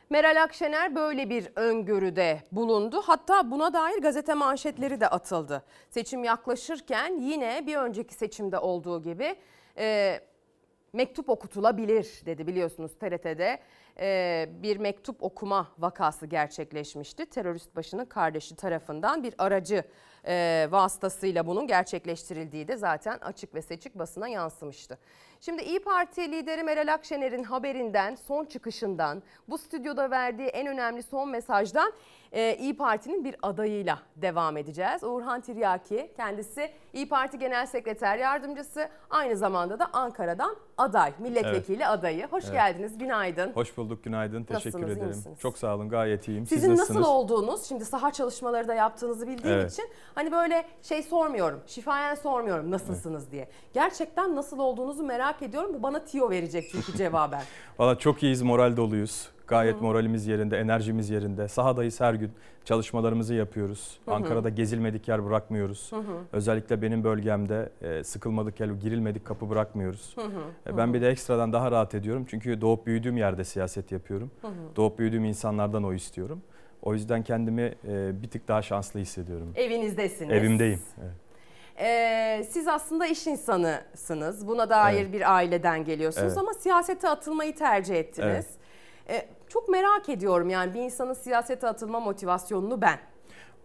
Meral 0.10 0.44
Akşener 0.44 0.96
böyle 0.96 1.30
bir 1.30 1.48
öngörüde 1.56 2.40
bulundu. 2.52 3.02
Hatta 3.06 3.52
buna 3.52 3.74
dair 3.74 4.02
gazete 4.02 4.34
manşetleri 4.34 5.02
de 5.02 5.08
atıldı. 5.08 5.64
Seçim 5.90 6.24
yaklaşırken 6.24 7.22
yine 7.22 7.64
bir 7.68 7.76
önceki 7.76 8.14
seçimde 8.14 8.60
olduğu 8.60 9.04
gibi 9.04 9.36
e, 9.78 10.20
mektup 10.94 11.30
okutulabilir 11.30 12.22
dedi 12.26 12.48
biliyorsunuz 12.48 12.92
TRT'de. 13.00 13.60
E, 14.00 14.50
bir 14.64 14.78
mektup 14.78 15.24
okuma 15.24 15.68
vakası 15.78 16.26
gerçekleşmişti. 16.26 17.26
Terörist 17.26 17.76
başının 17.76 18.06
kardeşi 18.06 18.56
tarafından 18.56 19.24
bir 19.24 19.34
aracı 19.38 19.84
e, 20.28 20.68
vasıtasıyla 20.72 21.48
bunun 21.48 21.68
gerçekleştirildiği 21.68 22.68
de 22.68 22.78
zaten 22.78 23.18
açık 23.18 23.56
ve 23.56 23.62
seçik 23.62 23.96
basına 23.96 24.28
yansımıştı. 24.28 24.98
Şimdi 25.42 25.62
İyi 25.62 25.80
Parti 25.80 26.32
lideri 26.32 26.64
Meral 26.64 26.94
Akşener'in 26.94 27.44
haberinden, 27.44 28.16
son 28.16 28.46
çıkışından, 28.46 29.24
bu 29.48 29.58
stüdyoda 29.58 30.12
verdiği 30.12 30.48
en 30.48 30.68
önemli 30.68 31.04
son 31.04 31.30
mesajdan 31.30 31.94
e, 32.32 32.56
İyi 32.58 32.78
Parti'nin 32.78 33.24
bir 33.24 33.36
adayıyla 33.42 34.00
devam 34.16 34.58
edeceğiz. 34.58 35.04
Uğurhan 35.04 35.42
Tiryaki 35.42 36.12
kendisi 36.18 36.72
İyi 36.94 37.10
Parti 37.10 37.40
Genel 37.40 37.66
Sekreter 37.66 38.18
Yardımcısı 38.18 38.90
aynı 39.10 39.38
zamanda 39.38 39.80
da 39.80 39.88
Ankara'dan 39.94 40.56
aday, 40.78 41.14
milletvekili 41.20 41.88
adayı. 41.88 42.28
Hoş 42.28 42.44
Evet. 42.44 42.54
geldiniz, 42.54 42.98
günaydın. 42.98 43.52
Hoş 43.54 43.78
bulduk, 43.78 44.04
günaydın. 44.04 44.44
Teşekkür 44.44 44.70
Nasılsınız, 44.70 44.92
ederim. 44.98 45.08
misiniz? 45.08 45.40
Çok 45.40 45.58
sağ 45.58 45.76
olun, 45.76 45.90
gayet 45.90 46.28
iyiyim. 46.28 46.46
Siz 46.46 46.56
Sizin 46.58 46.72
nasıl 46.72 46.82
nasılsınız? 46.82 47.08
olduğunuz, 47.08 47.64
şimdi 47.64 47.86
saha 47.86 48.12
çalışmaları 48.12 48.68
da 48.68 48.74
yaptığınızı 48.74 49.28
bildiğim 49.28 49.58
Evet. 49.60 49.72
için 49.72 49.86
hani 50.16 50.32
böyle 50.32 50.66
şey 50.82 51.04
sormuyorum, 51.04 51.62
şifayen 51.68 52.16
sormuyorum 52.16 52.72
nasılsınız 52.72 53.32
diye. 53.32 53.50
Gerçekten 53.74 54.36
nasıl 54.36 54.60
olduğunuzu 54.60 55.04
merak 55.04 55.42
ediyorum. 55.42 55.72
Bu 55.74 55.84
bana 55.84 56.00
tiyo 56.06 56.30
verecek 56.30 56.70
çünkü 56.72 56.94
cevaben. 56.98 57.42
Valla 57.80 57.98
çok 58.00 58.24
iyiyiz, 58.24 58.42
moral 58.42 58.78
doluyuz. 58.78 59.30
Gayet 59.48 59.82
moralimiz 59.82 60.28
yerinde, 60.28 60.58
enerjimiz 60.60 61.10
yerinde. 61.10 61.48
Sahadayız 61.48 62.02
her 62.02 62.14
gün. 62.14 62.32
Çalışmalarımızı 62.66 63.34
yapıyoruz. 63.34 64.00
Hı 64.06 64.12
hı. 64.12 64.16
Ankara'da 64.16 64.50
gezilmedik 64.50 65.08
yer 65.08 65.26
bırakmıyoruz. 65.26 65.92
Hı 65.92 65.96
hı. 65.96 66.18
Özellikle 66.34 66.82
benim 66.82 67.04
bölgemde 67.04 67.70
e, 67.82 68.04
sıkılmadık 68.04 68.60
yer, 68.60 68.68
girilmedik 68.68 69.26
kapı 69.26 69.50
bırakmıyoruz. 69.50 70.12
Hı 70.18 70.22
hı, 70.22 70.42
E, 70.66 70.70
hı 70.70 70.78
Ben 70.78 70.88
hı. 70.88 70.94
bir 70.94 71.02
de 71.02 71.10
ekstradan 71.10 71.54
daha 71.54 71.72
rahat 71.72 71.96
ediyorum. 71.96 72.26
Çünkü 72.30 72.62
doğup 72.62 72.86
büyüdüğüm 72.86 73.18
yerde 73.18 73.44
siyaset 73.44 73.92
yapıyorum. 73.92 74.32
Hı 74.42 74.48
hı. 74.48 74.52
Doğup 74.76 75.00
büyüdüğüm 75.00 75.26
insanlardan 75.26 75.84
o 75.84 75.94
istiyorum. 75.94 76.42
O 76.82 76.94
yüzden 76.94 77.24
kendimi 77.24 77.62
e, 77.88 78.22
bir 78.22 78.30
tık 78.30 78.48
daha 78.48 78.62
şanslı 78.62 79.00
hissediyorum. 79.00 79.52
Evinizdesiniz. 79.56 80.32
Evimdeyim. 80.32 80.80
Evet. 81.02 81.12
Ee, 81.80 82.44
siz 82.50 82.68
aslında 82.68 83.08
iş 83.08 83.28
insanısınız. 83.28 84.48
Buna 84.48 84.70
dair 84.70 85.02
Evet. 85.02 85.14
bir 85.14 85.34
aileden 85.36 85.86
geliyorsunuz 85.86 86.28
Evet. 86.28 86.38
ama 86.38 86.54
siyasete 86.54 87.10
atılmayı 87.10 87.56
tercih 87.56 87.96
ettiniz. 87.96 88.46
Ee, 89.10 89.28
çok 89.50 89.70
merak 89.70 90.10
ediyorum 90.10 90.50
yani 90.50 90.74
bir 90.74 90.82
insanın 90.82 91.14
siyasete 91.14 91.68
atılma 91.68 92.00
motivasyonunu 92.00 92.82
ben. 92.82 93.00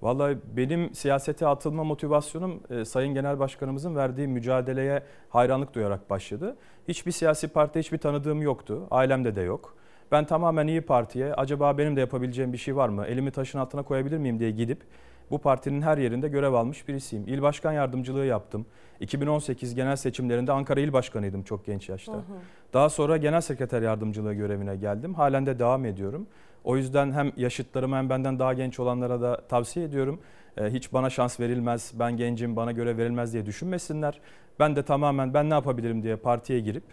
Vallahi 0.03 0.39
benim 0.57 0.95
siyasete 0.95 1.47
atılma 1.47 1.85
motivasyonum 1.85 2.61
e, 2.71 2.85
Sayın 2.85 3.15
Genel 3.15 3.39
Başkanımızın 3.39 3.97
verdiği 3.97 4.29
mücadeleye 4.29 5.03
hayranlık 5.29 5.75
duyarak 5.75 6.11
başladı. 6.11 6.57
Hiçbir 6.89 7.13
siyasi 7.13 7.49
parti 7.49 7.79
hiçbir 7.79 7.99
tanıdığım 7.99 8.43
yoktu. 8.43 8.87
Ailemde 8.91 9.37
de 9.37 9.41
yok. 9.41 9.75
Ben 10.13 10.25
tamamen 10.25 10.67
iyi 10.67 10.81
Parti'ye 10.81 11.35
acaba 11.35 11.79
benim 11.79 11.97
de 11.97 12.01
yapabileceğim 12.01 12.53
bir 12.53 12.59
şey 12.59 12.77
var 12.77 12.89
mı? 12.89 13.07
Elimi 13.07 13.31
taşın 13.31 13.59
altına 13.59 13.83
koyabilir 13.83 14.19
miyim 14.19 14.39
diye 14.39 14.51
gidip 14.51 14.81
bu 15.31 15.39
partinin 15.39 15.83
her 15.83 15.99
yerinde 15.99 16.29
görev 16.29 16.53
almış 16.53 16.89
birisiyim. 16.89 17.25
İl 17.29 17.43
başkan 17.43 17.73
yardımcılığı 17.73 18.27
yaptım. 18.27 18.67
2018 19.01 19.75
genel 19.75 19.97
seçimlerinde 19.97 20.53
Ankara 20.53 20.81
İl 20.81 20.93
Başkanıydım 20.93 21.43
çok 21.43 21.67
genç 21.67 21.89
yaşta. 21.89 22.13
Hı 22.13 22.17
hı. 22.17 22.23
Daha 22.73 22.89
sonra 22.89 23.17
genel 23.17 23.41
sekreter 23.41 23.83
yardımcılığı 23.83 24.35
görevine 24.35 24.77
geldim. 24.77 25.15
Halen 25.15 25.47
de 25.47 25.59
devam 25.59 25.85
ediyorum. 25.85 26.27
O 26.65 26.77
yüzden 26.77 27.13
hem 27.13 27.33
yaşıtlarıma 27.37 27.99
hem 27.99 28.11
benden 28.11 28.39
daha 28.39 28.55
genç 28.55 28.81
olanlara 28.81 29.21
da 29.21 29.41
tavsiye 29.49 29.87
ediyorum. 29.87 30.21
Ee, 30.57 30.71
Hiç 30.71 30.93
bana 30.93 31.11
şans 31.11 31.41
verilmez, 31.41 31.93
ben 31.95 32.17
gencim, 32.17 32.57
bana 32.57 32.73
göre 32.73 32.97
verilmez 32.97 33.33
diye 33.33 33.47
düşünmesinler. 33.47 34.21
Ben 34.59 34.77
de 34.77 34.83
tamamen 34.83 35.35
ben 35.35 35.51
ne 35.51 35.55
yapabilirim 35.55 36.03
diye 36.03 36.17
partiye 36.17 36.61
girip 36.61 36.85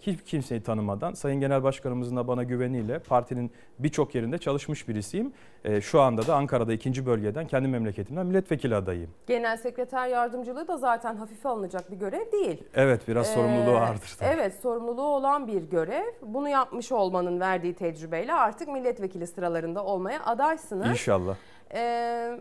hiç 0.00 0.22
kimseyi 0.24 0.62
tanımadan 0.62 1.12
Sayın 1.12 1.40
Genel 1.40 1.62
Başkanımızın 1.62 2.16
da 2.16 2.28
bana 2.28 2.42
güveniyle 2.42 2.98
partinin 2.98 3.50
birçok 3.78 4.14
yerinde 4.14 4.38
çalışmış 4.38 4.88
birisiyim. 4.88 5.32
E, 5.64 5.80
Şu 5.80 6.00
anda 6.00 6.26
da 6.26 6.34
Ankara'da 6.36 6.72
ikinci 6.72 7.06
bölgeden 7.06 7.46
kendi 7.46 7.68
memleketimden 7.68 8.26
milletvekili 8.26 8.74
adayım. 8.76 9.10
Genel 9.26 9.56
sekreter 9.56 10.08
yardımcılığı 10.08 10.68
da 10.68 10.76
zaten 10.76 11.16
hafife 11.16 11.48
alınacak 11.48 11.90
bir 11.90 11.96
görev 11.96 12.32
değil. 12.32 12.62
Evet 12.74 13.08
biraz 13.08 13.26
sorumluluğu 13.26 13.70
Ee, 13.74 13.78
ağırdır. 13.78 14.16
tabii. 14.18 14.30
Evet 14.34 14.54
sorumluluğu 14.62 15.06
olan 15.06 15.46
bir 15.46 15.62
görev. 15.62 16.04
Bunu 16.22 16.48
yapmış 16.48 16.92
olmanın 16.92 17.40
verdiği 17.40 17.74
tecrübeyle 17.74 18.32
artık 18.34 18.68
milletvekili 18.68 19.26
sıralarında 19.26 19.84
olmaya 19.84 20.24
adaysınız. 20.24 20.86
İnşallah. 20.86 21.36
Ee, 21.74 22.40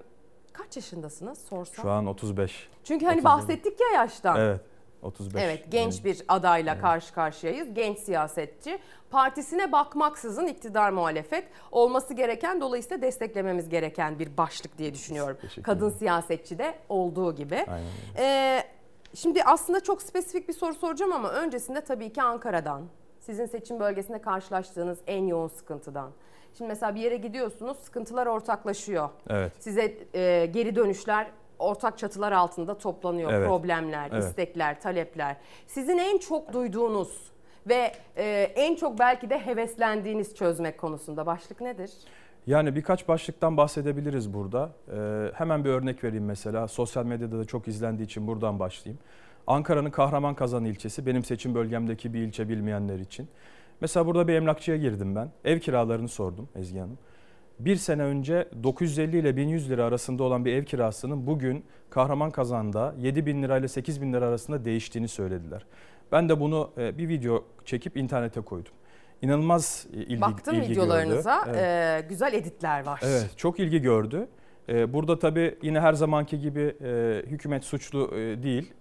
kaç 0.54 0.76
yaşındasınız 0.76 1.38
sorsam? 1.38 1.84
Şu 1.84 1.92
an 1.92 2.06
35. 2.06 2.70
Çünkü 2.84 3.06
hani 3.06 3.20
37. 3.20 3.26
bahsettik 3.26 3.80
ya 3.80 4.02
yaştan. 4.02 4.40
Evet 4.40 4.62
35. 5.04 5.44
Evet 5.44 5.72
genç 5.72 6.06
bir 6.06 6.22
adayla 6.28 6.80
karşı 6.80 7.14
karşıyayız. 7.14 7.74
Genç 7.74 8.00
siyasetçi. 8.00 8.80
Partisine 9.10 9.72
bakmaksızın 9.72 10.48
iktidar 10.48 10.90
muhalefet 10.90 11.46
olması 11.72 12.14
gereken 12.14 12.62
dolayısıyla 12.62 13.02
desteklememiz 13.02 13.70
gereken 13.70 14.20
bir 14.20 14.38
başlık 14.38 14.78
diye 14.78 14.94
düşünüyorum. 14.94 15.38
Kadın 15.64 15.90
siyasetçi 15.90 16.58
de 16.60 16.76
olduğu 16.90 17.36
gibi. 17.36 17.66
Aynen 17.68 17.88
Ee, 18.18 18.64
şimdi 19.16 19.44
aslında 19.44 19.80
çok 19.80 20.02
spesifik 20.02 20.48
bir 20.50 20.54
soru 20.54 20.74
soracağım 20.74 21.14
ama 21.14 21.32
öncesinde 21.32 21.82
tabii 21.82 22.14
ki 22.14 22.22
Ankara'dan, 22.22 22.82
sizin 23.20 23.46
seçim 23.46 23.80
bölgesinde 23.80 24.22
karşılaştığınız 24.22 24.98
en 25.08 25.28
yoğun 25.28 25.48
sıkıntıdan. 25.48 26.12
Şimdi 26.58 26.68
mesela 26.70 26.96
bir 26.96 27.02
yere 27.02 27.18
gidiyorsunuz, 27.18 27.78
sıkıntılar 27.78 28.26
ortaklaşıyor. 28.26 29.10
Evet. 29.30 29.52
Size 29.60 29.98
e, 30.14 30.46
geri 30.46 30.76
dönüşler 30.76 31.28
ortak 31.60 31.98
çatılar 31.98 32.32
altında 32.32 32.78
toplanıyor. 32.78 33.34
Evet. 33.34 33.48
Problemler, 33.48 34.10
Evet. 34.14 34.24
istekler, 34.24 34.82
talepler. 34.82 35.38
Sizin 35.68 35.98
en 35.98 36.18
çok 36.18 36.54
duyduğunuz 36.54 37.32
ve 37.68 37.92
e, 38.18 38.52
en 38.56 38.76
çok 38.76 39.00
belki 39.00 39.30
de 39.30 39.40
heveslendiğiniz 39.40 40.36
çözmek 40.36 40.78
konusunda 40.78 41.26
başlık 41.26 41.62
nedir? 41.62 41.92
Yani 42.48 42.76
birkaç 42.76 43.08
başlıktan 43.08 43.58
bahsedebiliriz 43.58 44.34
burada. 44.34 44.70
Ee, 44.92 45.32
hemen 45.34 45.66
bir 45.66 45.70
örnek 45.70 46.04
vereyim 46.04 46.26
mesela. 46.26 46.68
Sosyal 46.68 47.06
medyada 47.06 47.40
da 47.40 47.46
çok 47.46 47.68
izlendiği 47.68 48.06
için 48.06 48.28
buradan 48.28 48.60
başlayayım. 48.60 49.00
Ankara'nın 49.48 49.90
Kahraman 49.90 50.66
ilçesi 50.66 51.06
benim 51.06 51.24
seçim 51.24 51.56
bölgemdeki 51.56 52.14
bir 52.14 52.20
ilçe 52.20 52.50
bilmeyenler 52.50 53.00
için. 53.00 53.28
Mesela 53.82 54.06
burada 54.06 54.28
bir 54.28 54.34
emlakçıya 54.34 54.78
girdim 54.78 55.16
ben. 55.16 55.30
Ev 55.46 55.60
kiralarını 55.60 56.08
sordum 56.08 56.50
Ezgi 56.56 56.80
Hanım. 56.80 56.98
Bir 57.66 57.76
sene 57.76 58.04
önce 58.04 58.50
950 58.64 59.18
ile 59.18 59.38
1100 59.38 59.70
lira 59.70 59.86
arasında 59.86 60.24
olan 60.24 60.46
bir 60.46 60.54
ev 60.54 60.64
kirasının 60.64 61.28
bugün 61.28 61.66
Kahraman 61.90 62.32
Kazan'da 62.32 62.96
7 63.00 63.26
bin 63.26 63.44
lira 63.44 63.58
ile 63.58 63.68
8 63.68 64.02
bin 64.02 64.14
lira 64.14 64.28
arasında 64.28 64.66
değiştiğini 64.66 65.08
söylediler. 65.08 65.66
Ben 66.12 66.30
de 66.30 66.40
bunu 66.40 66.72
e, 66.78 66.98
bir 66.98 67.10
video 67.10 67.44
çekip 67.66 67.98
internete 67.98 68.42
koydum. 68.42 68.72
İnanılmaz 69.22 69.88
e, 69.94 69.98
ilgi, 69.98 70.22
Baktım 70.22 70.56
ilgi 70.56 70.72
videolarınıza 70.72 71.44
gördü. 71.46 71.58
Evet. 71.58 72.04
e, 72.04 72.08
güzel 72.08 72.34
editler 72.34 72.86
var. 72.86 73.02
Evet, 73.04 73.30
çok 73.38 73.60
ilgi 73.60 73.82
gördü. 73.82 74.28
Burada 74.70 75.20
tabii 75.20 75.58
yine 75.62 75.80
her 75.80 75.94
zamanki 75.94 76.40
gibi 76.40 76.76
hükümet 77.28 77.64
suçlu 77.64 78.12
değil. 78.44 78.74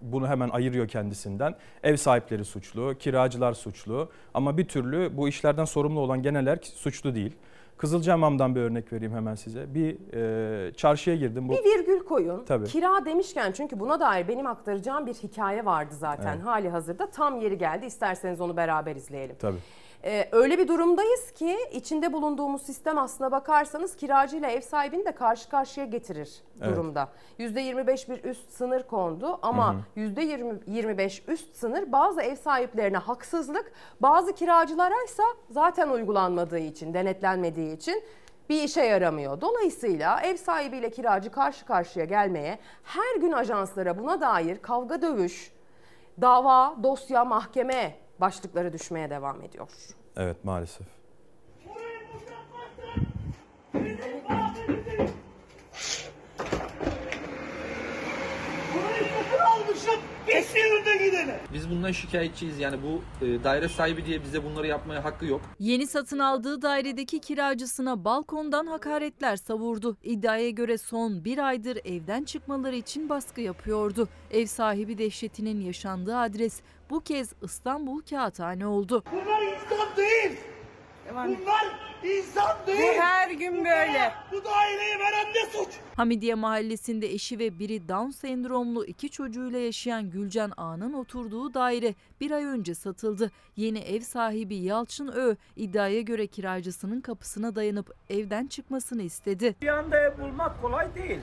Bunu 0.00 0.28
hemen 0.28 0.48
ayırıyor 0.48 0.88
kendisinden. 0.88 1.54
Ev 1.82 1.96
sahipleri 1.96 2.44
suçlu, 2.44 2.94
kiracılar 2.98 3.52
suçlu 3.52 4.10
ama 4.34 4.58
bir 4.58 4.68
türlü 4.68 5.16
bu 5.16 5.28
işlerden 5.28 5.64
sorumlu 5.64 6.00
olan 6.00 6.22
geneler 6.22 6.58
suçlu 6.62 7.14
değil. 7.14 7.36
Kızılcahamam'dan 7.76 8.54
bir 8.54 8.60
örnek 8.60 8.92
vereyim 8.92 9.14
hemen 9.14 9.34
size. 9.34 9.74
Bir 9.74 9.96
e, 10.68 10.72
çarşıya 10.74 11.16
girdim. 11.16 11.48
Bu 11.48 11.52
Bir 11.52 11.64
virgül 11.64 12.04
koyun. 12.04 12.44
Tabii. 12.44 12.64
Kira 12.66 13.04
demişken 13.04 13.52
çünkü 13.52 13.80
buna 13.80 14.00
dair 14.00 14.28
benim 14.28 14.46
aktaracağım 14.46 15.06
bir 15.06 15.14
hikaye 15.14 15.64
vardı 15.64 15.94
zaten 15.98 16.34
Evet. 16.36 16.46
hali 16.46 16.68
hazırda. 16.68 17.10
Tam 17.10 17.40
yeri 17.40 17.58
geldi. 17.58 17.86
İsterseniz 17.86 18.40
onu 18.40 18.56
beraber 18.56 18.96
izleyelim. 18.96 19.36
tabii. 19.38 19.58
Ee, 20.06 20.28
öyle 20.32 20.58
bir 20.58 20.68
durumdayız 20.68 21.32
ki 21.32 21.56
içinde 21.72 22.12
bulunduğumuz 22.12 22.62
sistem 22.62 22.98
aslına 22.98 23.32
bakarsanız 23.32 23.96
kiracıyla 23.96 24.50
ev 24.50 24.60
sahibini 24.60 25.04
de 25.04 25.12
karşı 25.12 25.48
karşıya 25.48 25.86
getirir 25.86 26.42
Evet. 26.62 26.68
durumda. 26.72 27.08
%25 27.38 28.08
bir 28.08 28.24
üst 28.24 28.50
sınır 28.50 28.82
kondu 28.82 29.38
ama 29.42 29.74
Hı 29.74 30.00
%20 30.00 30.58
%25 30.66 31.22
üst 31.28 31.56
sınır 31.56 31.92
bazı 31.92 32.22
ev 32.22 32.36
sahiplerine 32.36 32.96
haksızlık, 32.96 33.72
bazı 34.00 34.34
kiracılara 34.34 35.04
ise 35.04 35.22
zaten 35.50 35.88
uygulanmadığı 35.88 36.58
için, 36.58 36.94
denetlenmediği 36.94 37.76
için 37.76 38.04
bir 38.48 38.62
işe 38.62 38.82
yaramıyor. 38.82 39.40
Dolayısıyla 39.40 40.20
ev 40.20 40.36
sahibiyle 40.36 40.90
kiracı 40.90 41.30
karşı 41.30 41.66
karşıya 41.66 42.04
gelmeye 42.04 42.58
her 42.82 43.16
gün 43.20 43.32
ajanslara 43.32 43.98
buna 43.98 44.20
dair 44.20 44.58
kavga 44.58 45.02
dövüş, 45.02 45.52
dava, 46.20 46.76
dosya, 46.82 47.24
mahkeme 47.24 48.03
başlıkları 48.20 48.72
düşmeye 48.72 49.10
devam 49.10 49.42
ediyor. 49.42 49.68
Evet 50.16 50.44
maalesef. 50.44 50.86
Biz 61.52 61.70
bundan 61.70 61.92
şikayetçiyiz 61.92 62.58
yani 62.58 62.76
bu 62.82 63.24
e, 63.26 63.44
daire 63.44 63.68
sahibi 63.68 64.06
diye 64.06 64.22
bize 64.22 64.44
bunları 64.44 64.66
yapmaya 64.66 65.04
hakkı 65.04 65.26
yok. 65.26 65.40
Yeni 65.58 65.86
satın 65.86 66.18
aldığı 66.18 66.62
dairedeki 66.62 67.20
kiracısına 67.20 68.04
balkondan 68.04 68.66
hakaretler 68.66 69.36
savurdu. 69.36 69.96
İddiaya 70.02 70.50
göre 70.50 70.78
son 70.78 71.24
bir 71.24 71.38
aydır 71.38 71.78
evden 71.84 72.24
çıkmaları 72.24 72.76
için 72.76 73.08
baskı 73.08 73.40
yapıyordu. 73.40 74.08
Ev 74.30 74.46
sahibi 74.46 74.98
dehşetinin 74.98 75.60
yaşandığı 75.60 76.16
adres 76.16 76.60
bu 76.90 77.00
kez 77.00 77.32
İstanbul 77.42 78.02
Kağıthane 78.02 78.66
oldu. 78.66 79.04
Bunlar 79.12 79.42
insan 79.42 79.96
değil. 79.96 80.38
Bunlar 81.14 81.66
insan 82.04 82.66
değil. 82.66 82.78
Bu 82.96 83.02
her 83.02 83.30
gün 83.30 83.64
böyle. 83.64 84.12
Bu 84.32 84.44
daireyi 84.44 84.98
veren 84.98 85.26
ne 85.34 85.50
suç? 85.50 85.68
Hamidiye 85.96 86.34
mahallesinde 86.34 87.12
eşi 87.12 87.38
ve 87.38 87.58
biri 87.58 87.88
Down 87.88 88.10
sendromlu 88.10 88.84
iki 88.86 89.10
çocuğuyla 89.10 89.58
yaşayan 89.58 90.10
Gülcan 90.10 90.52
Ağa'nın 90.56 90.92
oturduğu 90.92 91.54
daire 91.54 91.94
bir 92.20 92.30
ay 92.30 92.44
önce 92.44 92.74
satıldı. 92.74 93.30
Yeni 93.56 93.78
ev 93.78 94.00
sahibi 94.00 94.56
Yalçın 94.56 95.08
Ö 95.08 95.36
iddiaya 95.56 96.00
göre 96.00 96.26
kiracısının 96.26 97.00
kapısına 97.00 97.54
dayanıp 97.54 97.94
evden 98.10 98.46
çıkmasını 98.46 99.02
istedi. 99.02 99.54
Bir 99.62 99.68
anda 99.68 100.00
ev 100.00 100.18
bulmak 100.18 100.62
kolay 100.62 100.94
değil. 100.94 101.20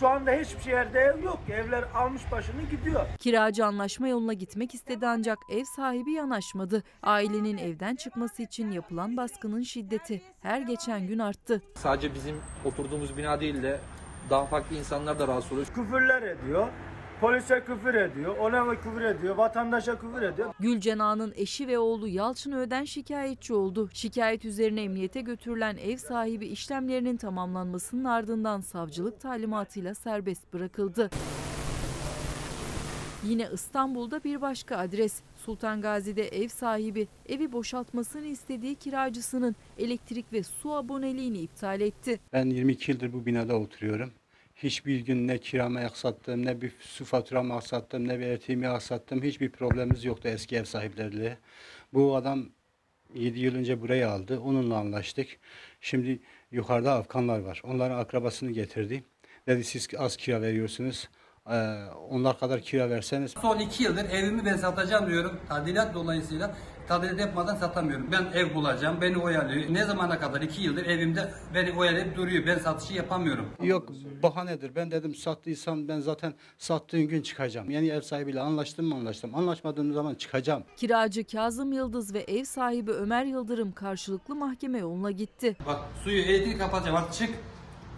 Şu 0.00 0.08
anda 0.08 0.32
hiçbir 0.32 0.70
yerde 0.72 1.00
ev 1.00 1.22
yok. 1.22 1.38
Evler 1.50 1.84
almış 1.94 2.22
başını 2.32 2.62
gidiyor. 2.62 3.06
Kiracı 3.18 3.66
anlaşma 3.66 4.08
yoluna 4.08 4.32
gitmek 4.32 4.74
istedi 4.74 5.06
ancak 5.06 5.38
ev 5.50 5.64
sahibi 5.64 6.12
yanaşmadı. 6.12 6.82
Ailenin 7.02 7.58
evden 7.58 7.96
çıkması 7.96 8.42
için 8.42 8.70
yapılan 8.70 9.16
baskının 9.16 9.62
şiddeti 9.62 10.22
her 10.42 10.60
geçen 10.60 11.06
gün 11.06 11.18
arttı. 11.18 11.62
Sadece 11.74 12.14
bizim 12.14 12.36
oturduğumuz 12.64 13.16
bina 13.16 13.40
değil 13.40 13.62
de 13.62 13.80
daha 14.30 14.44
farklı 14.46 14.76
insanlar 14.76 15.18
da 15.18 15.28
rahatsız 15.28 15.52
oluyor. 15.52 15.66
Küfürler 15.66 16.22
ediyor. 16.22 16.68
Polise 17.20 17.64
küfür 17.64 17.94
ediyor. 17.94 18.36
Ona 18.38 18.80
küfür 18.80 19.00
ediyor. 19.00 19.36
Vatandaşa 19.36 19.98
küfür 19.98 20.22
ediyor. 20.22 20.54
Gülcan 20.60 20.98
Ağa'nın 20.98 21.32
eşi 21.36 21.68
ve 21.68 21.78
oğlu 21.78 22.08
Yalçın 22.08 22.52
Ö'den 22.52 22.84
şikayetçi 22.84 23.54
oldu. 23.54 23.88
Şikayet 23.92 24.44
üzerine 24.44 24.82
emniyete 24.82 25.20
götürülen 25.20 25.76
ev 25.76 25.96
sahibi 25.96 26.46
işlemlerinin 26.46 27.16
tamamlanmasının 27.16 28.04
ardından 28.04 28.60
savcılık 28.60 29.20
talimatıyla 29.20 29.94
serbest 29.94 30.52
bırakıldı. 30.52 31.10
Yine 33.24 33.48
İstanbul'da 33.52 34.24
bir 34.24 34.40
başka 34.40 34.76
adres. 34.76 35.20
Sultan 35.36 35.80
Gazi'de 35.80 36.28
ev 36.28 36.48
sahibi 36.48 37.08
evi 37.28 37.52
boşaltmasını 37.52 38.26
istediği 38.26 38.74
kiracısının 38.74 39.56
elektrik 39.78 40.32
ve 40.32 40.42
su 40.42 40.72
aboneliğini 40.72 41.38
iptal 41.38 41.80
etti. 41.80 42.20
Ben 42.32 42.46
22 42.46 42.90
yıldır 42.90 43.12
bu 43.12 43.26
binada 43.26 43.56
oturuyorum. 43.56 44.10
Hiçbir 44.56 45.00
gün 45.00 45.28
ne 45.28 45.38
kiramı 45.38 45.80
aksattım, 45.80 46.46
ne 46.46 46.60
bir 46.60 46.72
su 46.80 47.04
faturamı 47.04 47.54
aksattım, 47.54 48.08
ne 48.08 48.18
bir 48.18 48.26
elektriğimi 48.26 48.68
aksattım. 48.68 49.22
Hiçbir 49.22 49.50
problemimiz 49.50 50.04
yoktu 50.04 50.28
eski 50.28 50.56
ev 50.56 50.64
sahipleriyle. 50.64 51.38
Bu 51.92 52.16
adam 52.16 52.48
7 53.14 53.40
yıl 53.40 53.54
önce 53.54 53.80
burayı 53.80 54.10
aldı. 54.10 54.40
Onunla 54.40 54.76
anlaştık. 54.76 55.28
Şimdi 55.80 56.20
yukarıda 56.50 56.94
Afganlar 56.94 57.38
var. 57.38 57.62
Onların 57.64 57.98
akrabasını 57.98 58.50
getirdi. 58.50 59.04
Dedi 59.46 59.64
siz 59.64 59.88
az 59.98 60.16
kira 60.16 60.42
veriyorsunuz. 60.42 61.08
Ee, 61.50 61.54
onlar 62.10 62.38
kadar 62.38 62.60
kira 62.60 62.90
verseniz 62.90 63.30
Son 63.30 63.58
iki 63.58 63.82
yıldır 63.82 64.04
evimi 64.10 64.44
ben 64.44 64.56
satacağım 64.56 65.10
diyorum. 65.10 65.40
Tadilat 65.48 65.94
dolayısıyla 65.94 66.56
tadilat 66.88 67.20
yapmadan 67.20 67.56
satamıyorum. 67.56 68.08
Ben 68.12 68.38
ev 68.38 68.54
bulacağım, 68.54 69.00
beni 69.00 69.18
oyalıyor. 69.18 69.64
Ne 69.70 69.84
zamana 69.84 70.18
kadar? 70.20 70.40
iki 70.40 70.62
yıldır 70.62 70.86
evimde 70.86 71.30
beni 71.54 71.78
oyalayıp 71.78 72.16
duruyor. 72.16 72.46
Ben 72.46 72.58
satışı 72.58 72.94
yapamıyorum. 72.94 73.46
Yok 73.62 73.88
bahanedir. 74.22 74.74
Ben 74.74 74.90
dedim 74.90 75.14
sattıysam 75.14 75.88
ben 75.88 76.00
zaten 76.00 76.34
sattığın 76.58 77.02
gün 77.02 77.22
çıkacağım. 77.22 77.70
Yani 77.70 77.88
ev 77.88 78.00
sahibiyle 78.00 78.40
anlaştım 78.40 78.86
mı 78.86 78.94
anlaştım. 78.94 79.34
Anlaşmadığım 79.34 79.92
zaman 79.92 80.14
çıkacağım. 80.14 80.62
Kiracı 80.76 81.24
Kazım 81.24 81.72
Yıldız 81.72 82.14
ve 82.14 82.20
ev 82.20 82.44
sahibi 82.44 82.90
Ömer 82.90 83.24
Yıldırım 83.24 83.72
karşılıklı 83.72 84.34
mahkeme 84.34 84.78
yoluna 84.78 85.10
gitti. 85.10 85.56
Bak 85.66 85.80
suyu 86.04 86.22
elektriği 86.22 86.58
kapatacağım 86.58 86.96
artık 86.96 87.12
çık. 87.12 87.30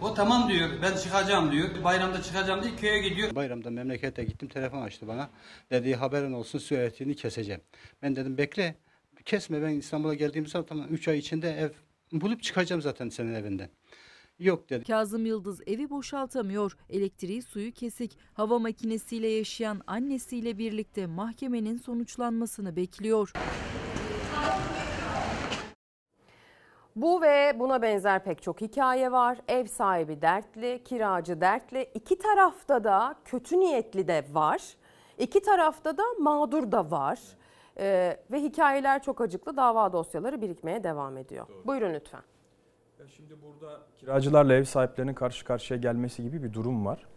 O 0.01 0.13
tamam 0.13 0.49
diyor. 0.49 0.69
Ben 0.81 0.97
çıkacağım 0.97 1.51
diyor. 1.51 1.83
Bayramda 1.83 2.21
çıkacağım 2.21 2.63
diye 2.63 2.75
köye 2.75 3.09
gidiyor. 3.09 3.35
Bayramda 3.35 3.69
memlekete 3.69 4.23
gittim 4.23 4.47
telefon 4.47 4.81
açtı 4.81 5.07
bana. 5.07 5.29
Dedi 5.71 5.95
haberin 5.95 6.33
olsun 6.33 6.59
su 6.59 6.75
elektriğini 6.75 7.15
keseceğim. 7.15 7.61
Ben 8.01 8.15
dedim 8.15 8.37
bekle 8.37 8.75
kesme 9.25 9.61
ben 9.61 9.69
İstanbul'a 9.69 10.13
geldiğim 10.13 10.47
zaman 10.47 10.65
tamam 10.65 10.85
3 10.89 11.07
ay 11.07 11.17
içinde 11.17 11.51
ev 11.51 11.69
bulup 12.21 12.43
çıkacağım 12.43 12.81
zaten 12.81 13.09
senin 13.09 13.33
evinden. 13.33 13.69
Yok 14.39 14.69
dedi. 14.69 14.83
Kazım 14.85 15.25
Yıldız 15.25 15.61
evi 15.67 15.89
boşaltamıyor. 15.89 16.77
Elektriği 16.89 17.41
suyu 17.41 17.71
kesik. 17.71 18.17
Hava 18.33 18.59
makinesiyle 18.59 19.27
yaşayan 19.27 19.81
annesiyle 19.87 20.57
birlikte 20.57 21.05
mahkemenin 21.05 21.77
sonuçlanmasını 21.77 22.75
bekliyor. 22.75 23.33
Bu 27.01 27.21
ve 27.21 27.59
buna 27.59 27.81
benzer 27.81 28.23
pek 28.23 28.41
çok 28.41 28.61
hikaye 28.61 29.11
var. 29.11 29.37
Ev 29.47 29.65
sahibi 29.65 30.21
dertli, 30.21 30.83
kiracı 30.83 31.41
dertli. 31.41 31.89
İki 31.93 32.17
tarafta 32.17 32.83
da 32.83 33.15
kötü 33.25 33.59
niyetli 33.59 34.07
de 34.07 34.25
var. 34.31 34.61
İki 35.17 35.41
tarafta 35.41 35.97
da 35.97 36.03
mağdur 36.19 36.71
da 36.71 36.91
var. 36.91 37.19
Ee, 37.79 38.17
ve 38.31 38.41
hikayeler 38.41 39.03
çok 39.03 39.21
acıklı. 39.21 39.57
Dava 39.57 39.93
dosyaları 39.93 40.41
birikmeye 40.41 40.83
devam 40.83 41.17
ediyor. 41.17 41.47
Buyurun 41.65 41.93
lütfen. 41.93 42.21
Şimdi 43.15 43.41
burada 43.41 43.79
kiracılarla 43.97 44.53
ev 44.53 44.63
sahiplerinin 44.63 45.13
karşı 45.13 45.45
karşıya 45.45 45.79
gelmesi 45.79 46.23
gibi 46.23 46.43
bir 46.43 46.53
durum 46.53 46.85
var. 46.85 47.07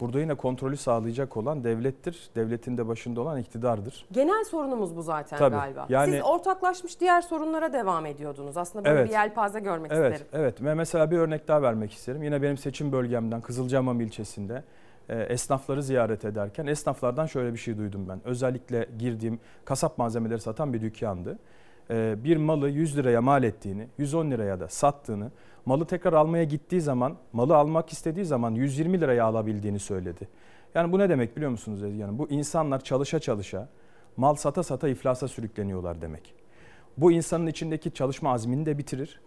Burada 0.00 0.20
yine 0.20 0.34
kontrolü 0.34 0.76
sağlayacak 0.76 1.36
olan 1.36 1.64
devlettir. 1.64 2.30
Devletin 2.36 2.76
de 2.78 2.88
başında 2.88 3.20
olan 3.20 3.38
iktidardır. 3.38 4.06
Genel 4.12 4.44
sorunumuz 4.44 4.96
bu 4.96 5.02
zaten 5.02 5.38
Tabii. 5.38 5.56
galiba. 5.56 5.86
Yani- 5.88 6.12
Siz 6.12 6.20
ortaklaşmış 6.24 7.00
diğer 7.00 7.20
sorunlara 7.22 7.72
devam 7.72 8.06
ediyordunuz. 8.06 8.56
Aslında 8.56 8.84
böyle 8.84 8.98
Evet. 9.00 9.08
bir 9.08 9.12
yelpaze 9.14 9.60
görmek 9.60 9.92
Evet, 9.92 10.12
isterim. 10.12 10.30
evet. 10.32 10.62
Ve 10.62 10.74
mesela 10.74 11.10
bir 11.10 11.18
örnek 11.18 11.48
daha 11.48 11.62
vermek 11.62 11.92
isterim. 11.92 12.22
Yine 12.22 12.42
benim 12.42 12.56
seçim 12.58 12.92
bölgemden 12.92 13.40
Kızılcahamam 13.40 14.00
ilçesinde 14.00 14.62
e, 15.08 15.18
esnafları 15.20 15.82
ziyaret 15.82 16.24
ederken 16.24 16.66
esnaflardan 16.66 17.26
şöyle 17.26 17.52
bir 17.52 17.58
şey 17.58 17.78
duydum 17.78 18.06
ben. 18.08 18.20
Özellikle 18.24 18.86
girdiğim 18.98 19.40
kasap 19.64 19.98
malzemeleri 19.98 20.40
satan 20.40 20.72
bir 20.72 20.80
dükkandı. 20.80 21.38
E, 21.90 22.24
bir 22.24 22.36
malı 22.36 22.68
100 22.68 22.96
liraya 22.96 23.20
mal 23.22 23.42
ettiğini, 23.42 23.88
110 23.98 24.30
liraya 24.30 24.60
da 24.60 24.68
sattığını, 24.68 25.30
malı 25.66 25.84
tekrar 25.84 26.12
almaya 26.12 26.44
gittiği 26.44 26.80
zaman, 26.80 27.16
malı 27.32 27.56
almak 27.56 27.92
istediği 27.92 28.24
zaman 28.24 28.54
120 28.54 29.00
liraya 29.00 29.24
alabildiğini 29.24 29.78
söyledi. 29.78 30.28
Yani 30.74 30.92
bu 30.92 30.98
ne 30.98 31.08
demek 31.08 31.36
biliyor 31.36 31.50
musunuz 31.50 31.82
Ezgi 31.82 32.02
Hanım? 32.02 32.18
Bu 32.18 32.30
insanlar 32.30 32.84
çalışa 32.84 33.18
çalışa, 33.18 33.68
mal 34.16 34.34
sata 34.34 34.62
sata 34.62 34.88
iflasa 34.88 35.28
sürükleniyorlar 35.28 36.02
demek. 36.02 36.34
Bu 36.96 37.12
insanın 37.12 37.46
içindeki 37.46 37.94
çalışma 37.94 38.32
azmini 38.32 38.66
de 38.66 38.78
bitirir. 38.78 39.20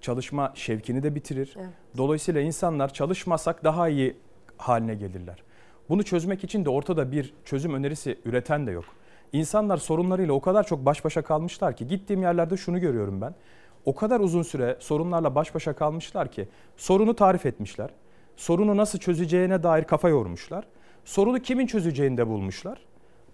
Çalışma 0.00 0.52
şevkini 0.54 1.02
de 1.02 1.14
bitirir. 1.14 1.54
Evet. 1.58 1.68
Dolayısıyla 1.96 2.40
insanlar 2.40 2.92
çalışmasak 2.92 3.64
daha 3.64 3.88
iyi 3.88 4.16
haline 4.56 4.94
gelirler. 4.94 5.42
Bunu 5.88 6.02
çözmek 6.02 6.44
için 6.44 6.64
de 6.64 6.70
ortada 6.70 7.12
bir 7.12 7.34
çözüm 7.44 7.74
önerisi 7.74 8.18
üreten 8.24 8.66
de 8.66 8.70
yok. 8.70 8.84
İnsanlar 9.32 9.76
sorunlarıyla 9.76 10.34
o 10.34 10.40
kadar 10.40 10.66
çok 10.66 10.86
baş 10.86 11.04
başa 11.04 11.22
kalmışlar 11.22 11.76
ki 11.76 11.86
gittiğim 11.86 12.22
yerlerde 12.22 12.56
şunu 12.56 12.80
görüyorum 12.80 13.20
ben. 13.20 13.34
O 13.88 13.94
kadar 13.94 14.20
uzun 14.20 14.42
süre 14.42 14.76
sorunlarla 14.80 15.34
baş 15.34 15.54
başa 15.54 15.72
kalmışlar 15.72 16.30
ki 16.30 16.48
sorunu 16.76 17.14
tarif 17.14 17.46
etmişler. 17.46 17.90
Sorunu 18.36 18.76
nasıl 18.76 18.98
çözeceğine 18.98 19.62
dair 19.62 19.84
kafa 19.84 20.08
yormuşlar. 20.08 20.64
Sorunu 21.04 21.38
kimin 21.38 21.66
çözeceğini 21.66 22.16
de 22.16 22.26
bulmuşlar. 22.26 22.78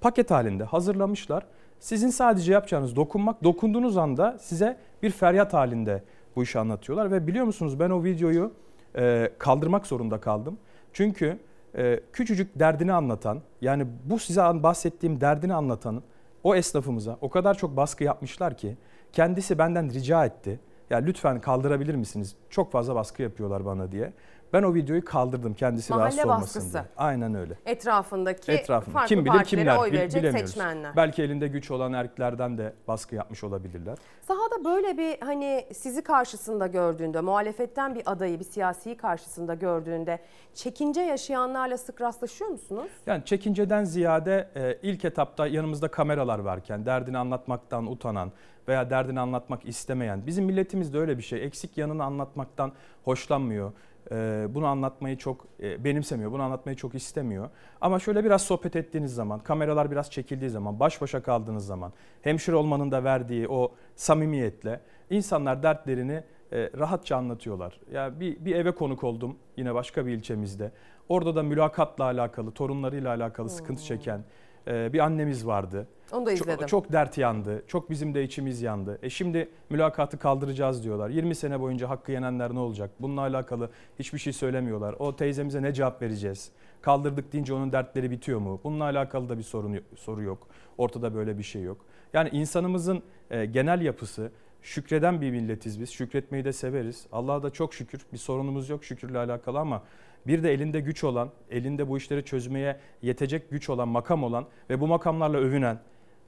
Paket 0.01 0.31
halinde 0.31 0.65
hazırlamışlar. 0.65 1.47
Sizin 1.81 2.09
sadece 2.09 2.53
yapacağınız 2.53 2.97
dokunmak. 2.97 3.45
Dokunduğunuz 3.45 3.97
anda 3.97 4.39
size 4.39 4.77
bir 5.03 5.11
feryat 5.11 5.55
halinde 5.55 6.03
bu 6.37 6.43
işi 6.43 6.59
anlatıyorlar. 6.59 7.11
Ve 7.11 7.27
biliyor 7.27 7.45
musunuz 7.45 7.81
ben 7.81 7.91
o 7.91 8.05
videoyu 8.05 8.53
e, 8.97 9.31
kaldırmak 9.39 9.87
zorunda 9.87 10.21
kaldım. 10.21 10.59
Çünkü 10.93 11.39
e, 11.77 12.01
küçücük 12.13 12.59
derdini 12.59 12.93
anlatan 12.93 13.41
yani 13.61 13.87
bu 14.05 14.19
size 14.19 14.41
bahsettiğim 14.41 15.21
derdini 15.21 15.55
anlatan 15.55 16.03
o 16.45 16.55
esnafımıza 16.55 17.19
o 17.21 17.31
kadar 17.31 17.55
çok 17.55 17.77
baskı 17.77 18.05
yapmışlar 18.05 18.57
ki 18.57 18.77
kendisi 19.15 19.59
benden 19.59 19.91
rica 19.95 20.25
etti. 20.25 20.61
Ya 20.91 20.99
lütfen 20.99 21.41
kaldırabilir 21.41 21.95
misiniz? 21.95 22.37
Çok 22.51 22.73
fazla 22.73 22.95
baskı 22.95 23.23
yapıyorlar 23.23 23.65
bana 23.67 23.93
diye. 23.93 24.13
Ben 24.53 24.63
o 24.63 24.75
videoyu 24.75 25.05
kaldırdım 25.05 25.55
kendisi 25.55 25.93
Mahalle 25.93 26.05
rahatsız 26.05 26.25
olmasın 26.25 26.61
baskısı. 26.61 26.73
diye. 26.73 26.85
Aynen 26.97 27.35
öyle. 27.35 27.55
Etrafındaki 27.67 28.53
Etrafında 28.53 28.93
farklı 28.95 29.09
kim 29.09 29.25
bilir 29.25 29.45
kimler 29.45 29.77
oy 29.77 29.93
verecek 29.93 30.23
bilemiyoruz. 30.23 30.51
seçmenler. 30.51 30.97
Belki 30.97 31.23
elinde 31.23 31.49
güç 31.49 31.71
olan 31.71 31.93
erkeklerden 31.93 32.59
de 32.59 32.73
baskı 32.89 33.15
yapmış 33.15 33.45
olabilirler. 33.45 33.99
Sahada 34.23 34.65
böyle 34.65 34.99
bir 34.99 35.21
hani 35.21 35.67
sizi 35.75 36.03
karşısında 36.03 36.67
gördüğünde, 36.67 37.21
muhalefetten 37.21 37.95
bir 37.95 38.03
adayı, 38.07 38.41
bir 38.41 38.45
siyasiyi 38.45 38.97
karşısında 38.97 39.55
gördüğünde 39.55 40.19
çekince 40.55 41.01
yaşayanlarla 41.01 41.79
sık 41.79 42.01
rastlaşıyor 42.01 42.51
musunuz? 42.51 42.91
Yani 43.07 43.25
çekinceden 43.25 43.85
ziyade 43.85 44.49
e, 44.57 44.79
ilk 44.83 45.05
etapta 45.05 45.47
yanımızda 45.47 45.89
kameralar 45.89 46.39
varken 46.39 46.87
derdini 46.87 47.19
anlatmaktan 47.19 47.87
utanan 47.87 48.33
veya 48.69 48.91
derdini 48.91 49.21
anlatmak 49.21 49.67
istemeyen 49.67 50.27
bizim 50.27 50.45
milletimizde 50.45 50.99
öyle 50.99 51.19
bir 51.19 51.23
şey 51.23 51.45
eksik 51.45 51.79
yanını 51.79 52.05
anlatmaktan 52.05 52.73
hoşlanmıyor. 53.05 53.73
E, 54.11 54.47
bunu 54.51 54.67
anlatmayı 54.67 55.19
çok 55.19 55.47
e, 55.63 55.85
benimsemiyor. 55.85 56.33
Bunu 56.33 56.43
anlatmayı 56.43 56.77
çok 56.77 56.95
istemiyor. 56.95 57.49
Ama 57.81 57.99
şöyle 57.99 58.25
biraz 58.25 58.43
sohbet 58.43 58.77
ettiğiniz 58.77 59.15
zaman, 59.15 59.41
kameralar 59.41 59.91
biraz 59.91 60.11
çekildiği 60.11 60.51
zaman, 60.51 60.81
baş 60.81 61.01
başa 61.03 61.23
kaldığınız 61.23 61.67
zaman, 61.67 61.93
hemşire 62.23 62.57
olmanın 62.57 62.91
da 62.91 63.05
verdiği 63.05 63.49
o 63.49 63.75
samimiyetle 63.97 64.81
insanlar 65.11 65.63
dertlerini 65.63 66.23
e, 66.53 66.71
rahatça 66.79 67.17
anlatıyorlar. 67.17 67.81
Ya 67.93 68.21
bir, 68.21 68.45
bir 68.45 68.57
eve 68.57 68.71
konuk 68.75 69.05
oldum 69.05 69.37
yine 69.57 69.75
başka 69.75 70.07
bir 70.07 70.13
ilçemizde. 70.13 70.73
Orada 71.09 71.37
da 71.37 71.43
mülakatla 71.43 72.05
alakalı, 72.05 72.51
torunlarıyla 72.51 73.15
alakalı 73.15 73.51
sıkıntı 73.51 73.83
çeken 73.83 74.25
bir 74.67 74.99
annemiz 74.99 75.47
vardı. 75.47 75.87
Onu 76.13 76.27
da 76.27 76.33
izledim. 76.33 76.57
Çok, 76.59 76.69
çok 76.69 76.93
dert 76.93 77.19
yandı. 77.19 77.65
Çok 77.67 77.91
bizim 77.91 78.15
de 78.15 78.25
içimiz 78.25 78.63
yandı. 78.63 78.99
E 79.03 79.11
şimdi 79.11 79.49
mülakatı 79.71 80.19
kaldıracağız 80.19 80.85
diyorlar. 80.85 81.11
20 81.11 81.35
sene 81.35 81.61
boyunca 81.61 81.89
hakkı 81.89 82.13
yenenler 82.13 82.55
ne 82.55 82.59
olacak? 82.59 82.91
Bununla 83.01 83.21
alakalı 83.21 83.71
hiçbir 83.99 84.19
şey 84.19 84.33
söylemiyorlar. 84.33 84.95
O 84.99 85.17
teyzemize 85.17 85.63
ne 85.63 85.75
cevap 85.75 86.03
vereceğiz? 86.03 86.51
Kaldırdık 86.83 87.33
deyince 87.33 87.55
onun 87.55 87.73
dertleri 87.73 88.11
bitiyor 88.11 88.41
mu? 88.41 88.61
Bununla 88.65 88.85
alakalı 88.85 89.29
da 89.29 89.39
bir 89.39 89.43
sorun 89.43 89.81
soru 89.97 90.23
yok. 90.23 90.47
Ortada 90.79 91.15
böyle 91.15 91.39
bir 91.39 91.43
şey 91.43 91.63
yok. 91.63 91.87
Yani 92.13 92.29
insanımızın 92.33 93.03
e, 93.31 93.47
genel 93.47 93.81
yapısı 93.81 94.31
şükreden 94.63 95.21
bir 95.21 95.31
milletiz 95.31 95.81
biz. 95.81 95.91
Şükretmeyi 95.91 96.45
de 96.45 96.53
severiz. 96.53 97.07
Allah'a 97.13 97.43
da 97.43 97.51
çok 97.51 97.75
şükür 97.75 98.01
bir 98.13 98.19
sorunumuz 98.19 98.69
yok 98.69 98.85
şükürle 98.85 99.19
alakalı 99.19 99.59
ama 99.59 99.83
bir 100.27 100.43
de 100.43 100.53
elinde 100.53 100.81
güç 100.81 101.05
olan, 101.05 101.31
elinde 101.51 101.89
bu 101.89 101.97
işleri 101.97 102.25
çözmeye 102.25 102.77
yetecek 103.03 103.51
güç 103.51 103.71
olan, 103.71 103.89
makam 103.89 104.25
olan 104.25 104.47
ve 104.71 104.81
bu 104.81 104.87
makamlarla 104.87 105.39
övünen, 105.39 105.79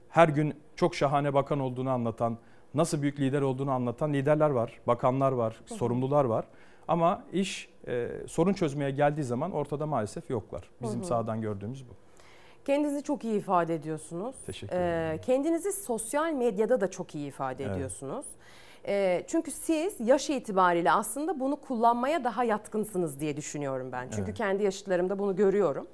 her 0.09 0.29
gün 0.29 0.53
çok 0.75 0.95
şahane 0.95 1.33
bakan 1.33 1.59
olduğunu 1.59 1.89
anlatan, 1.89 2.37
nasıl 2.73 3.01
büyük 3.01 3.19
lider 3.19 3.41
olduğunu 3.41 3.71
anlatan 3.71 4.13
liderler 4.13 4.49
var, 4.49 4.79
bakanlar 4.87 5.31
var, 5.31 5.61
sorumlular 5.65 6.25
var. 6.25 6.45
Ama 6.87 7.23
iş 7.33 7.69
e, 7.87 8.09
sorun 8.27 8.53
çözmeye 8.53 8.91
geldiği 8.91 9.23
zaman 9.23 9.51
ortada 9.51 9.85
maalesef 9.85 10.29
yoklar. 10.29 10.69
Bizim 10.81 10.99
Hı 10.99 11.03
hı. 11.03 11.07
sahadan 11.07 11.41
gördüğümüz 11.41 11.89
bu. 11.89 11.93
Kendinizi 12.65 13.03
çok 13.03 13.23
iyi 13.23 13.37
ifade 13.39 13.75
ediyorsunuz. 13.75 14.35
Teşekkür 14.45 14.75
Ee, 14.77 15.19
kendinizi 15.25 15.71
sosyal 15.71 16.33
medyada 16.33 16.81
da 16.81 16.91
çok 16.91 17.15
iyi 17.15 17.27
ifade 17.27 17.63
Evet. 17.63 17.75
ediyorsunuz. 17.75 18.25
Çünkü 19.27 19.51
siz 19.51 19.99
yaş 19.99 20.29
itibariyle 20.29 20.91
aslında 20.91 21.39
bunu 21.39 21.55
kullanmaya 21.55 22.23
daha 22.23 22.43
yatkınsınız 22.43 23.19
diye 23.19 23.37
düşünüyorum 23.37 23.91
ben. 23.91 24.03
Çünkü 24.09 24.23
Evet. 24.23 24.37
kendi 24.37 24.63
yaşıtlarımda 24.63 25.19
bunu 25.19 25.35
görüyorum. 25.35 25.87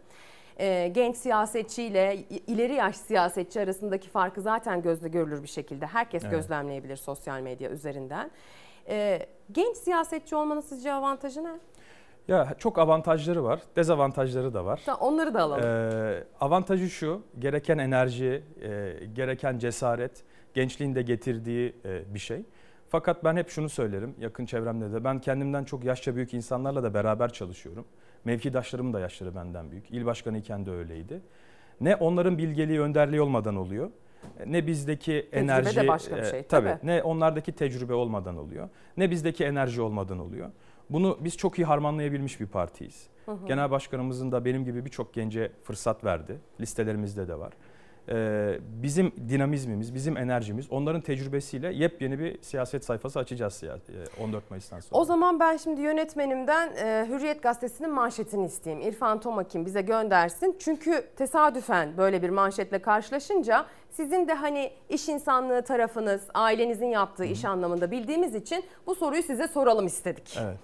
Ee, 0.60 0.92
genç 0.96 1.16
siyasetçiyle 1.16 2.18
ileri 2.48 2.74
yaş 2.74 2.96
siyasetçi 2.96 3.62
arasındaki 3.62 4.10
farkı 4.10 4.42
zaten 4.42 4.82
gözle 4.82 5.08
görülür 5.08 5.44
bir 5.44 5.48
şekilde 5.48 5.86
herkes 5.86 6.24
Evet. 6.24 6.32
gözlemleyebilir 6.32 6.96
sosyal 6.96 7.40
medya 7.42 7.70
üzerinden. 7.70 8.32
Genç 9.52 9.78
siyasetçi 9.78 10.36
olmanın 10.36 10.62
sizce 10.62 10.94
avantajı 10.94 11.44
ne? 11.44 11.52
Ya 12.28 12.56
çok 12.58 12.80
avantajları 12.80 13.44
var, 13.44 13.60
dezavantajları 13.76 14.54
da 14.54 14.66
var. 14.66 14.82
Onları 15.00 15.34
da 15.34 15.42
alalım. 15.42 15.64
Ee, 15.66 16.24
avantajı 16.42 16.90
şu, 16.90 17.22
gereken 17.40 17.78
enerji, 17.78 18.44
e, 18.62 18.94
gereken 19.14 19.58
cesaret, 19.60 20.24
gençliğin 20.54 20.96
de 20.96 21.02
getirdiği 21.02 21.76
e, 21.86 22.14
bir 22.14 22.20
şey. 22.20 22.46
Fakat 22.94 23.24
ben 23.24 23.36
hep 23.36 23.50
şunu 23.50 23.70
söylerim, 23.70 24.16
yakın 24.20 24.46
çevremde 24.46 24.94
de, 24.94 25.04
ben 25.04 25.20
kendimden 25.20 25.64
çok 25.64 25.84
yaşça 25.84 26.16
büyük 26.16 26.34
insanlarla 26.34 26.84
da 26.84 26.94
beraber 26.94 27.34
çalışıyorum. 27.34 27.86
Mevkidaşlarım 28.26 28.94
da 28.94 29.00
yaşları 29.00 29.36
benden 29.36 29.72
büyük. 29.72 29.92
İl 29.92 30.06
başkanı 30.06 30.38
iken 30.38 30.66
de 30.66 30.72
öyleydi. 30.72 31.22
Ne 31.82 31.96
onların 31.96 32.38
bilgeliği, 32.38 32.82
önderliği 32.82 33.22
olmadan 33.22 33.56
oluyor. 33.56 33.90
Ne 34.46 34.68
bizdeki 34.68 35.06
Tecrübe 35.12 35.32
de 35.32 35.40
enerji, 35.40 35.88
başka 35.88 36.16
bir 36.18 36.22
e, 36.22 36.26
şey, 36.26 36.44
tabii, 36.44 36.70
tabii. 36.70 36.88
ne 36.88 37.04
onlardaki 37.04 37.52
tecrübe 37.52 37.94
olmadan 37.94 38.38
oluyor. 38.38 38.70
Ne 38.98 39.12
bizdeki 39.12 39.46
enerji 39.46 39.82
olmadan 39.82 40.20
oluyor. 40.20 40.52
Bunu 40.90 41.18
biz 41.22 41.38
çok 41.38 41.60
iyi 41.60 41.66
harmanlayabilmiş 41.66 42.40
bir 42.40 42.48
partiyiz. 42.48 43.08
Hı 43.26 43.32
hı. 43.32 43.46
Genel 43.48 43.72
başkanımızın 43.72 44.32
da 44.32 44.46
benim 44.46 44.66
gibi 44.66 44.86
birçok 44.86 45.14
gence 45.14 45.52
fırsat 45.64 46.04
verdi. 46.04 46.38
Listelerimizde 46.62 47.28
de 47.28 47.40
var. 47.40 47.54
Ee, 48.10 48.60
bizim 48.84 49.12
dinamizmimiz, 49.30 49.96
bizim 49.96 50.18
enerjimiz, 50.18 50.72
onların 50.72 51.02
tecrübesiyle 51.02 51.74
yepyeni 51.74 52.20
bir 52.20 52.42
siyaset 52.42 52.86
sayfası 52.86 53.20
açacağız 53.20 53.54
siya- 53.54 53.76
e, 54.20 54.24
14 54.24 54.50
Mayıs'tan 54.52 54.80
sonra. 54.80 55.02
O 55.02 55.06
zaman 55.06 55.40
ben 55.40 55.58
şimdi 55.58 55.82
yönetmenimden 55.82 56.70
e, 56.76 57.06
Hürriyet 57.10 57.44
Gazetesi'nin 57.44 57.92
manşetini 57.92 58.46
isteyeyim. 58.46 58.88
İrfan 58.88 59.20
Tomakin 59.20 59.66
bize 59.66 59.82
göndersin. 59.82 60.56
Çünkü 60.60 61.04
tesadüfen 61.16 61.98
böyle 61.98 62.22
bir 62.22 62.30
manşetle 62.30 62.80
karşılaşınca 62.80 63.66
sizin 63.90 64.28
de 64.28 64.34
hani 64.34 64.72
iş 64.90 65.10
insanlığı 65.10 65.62
tarafınız, 65.62 66.22
ailenizin 66.34 66.88
yaptığı 66.88 67.26
iş 67.26 67.46
anlamında 67.46 67.92
bildiğimiz 67.92 68.36
için 68.36 68.64
bu 68.88 68.96
soruyu 68.96 69.24
size 69.24 69.48
soralım 69.48 69.86
istedik. 69.88 70.38
Evet. 70.44 70.58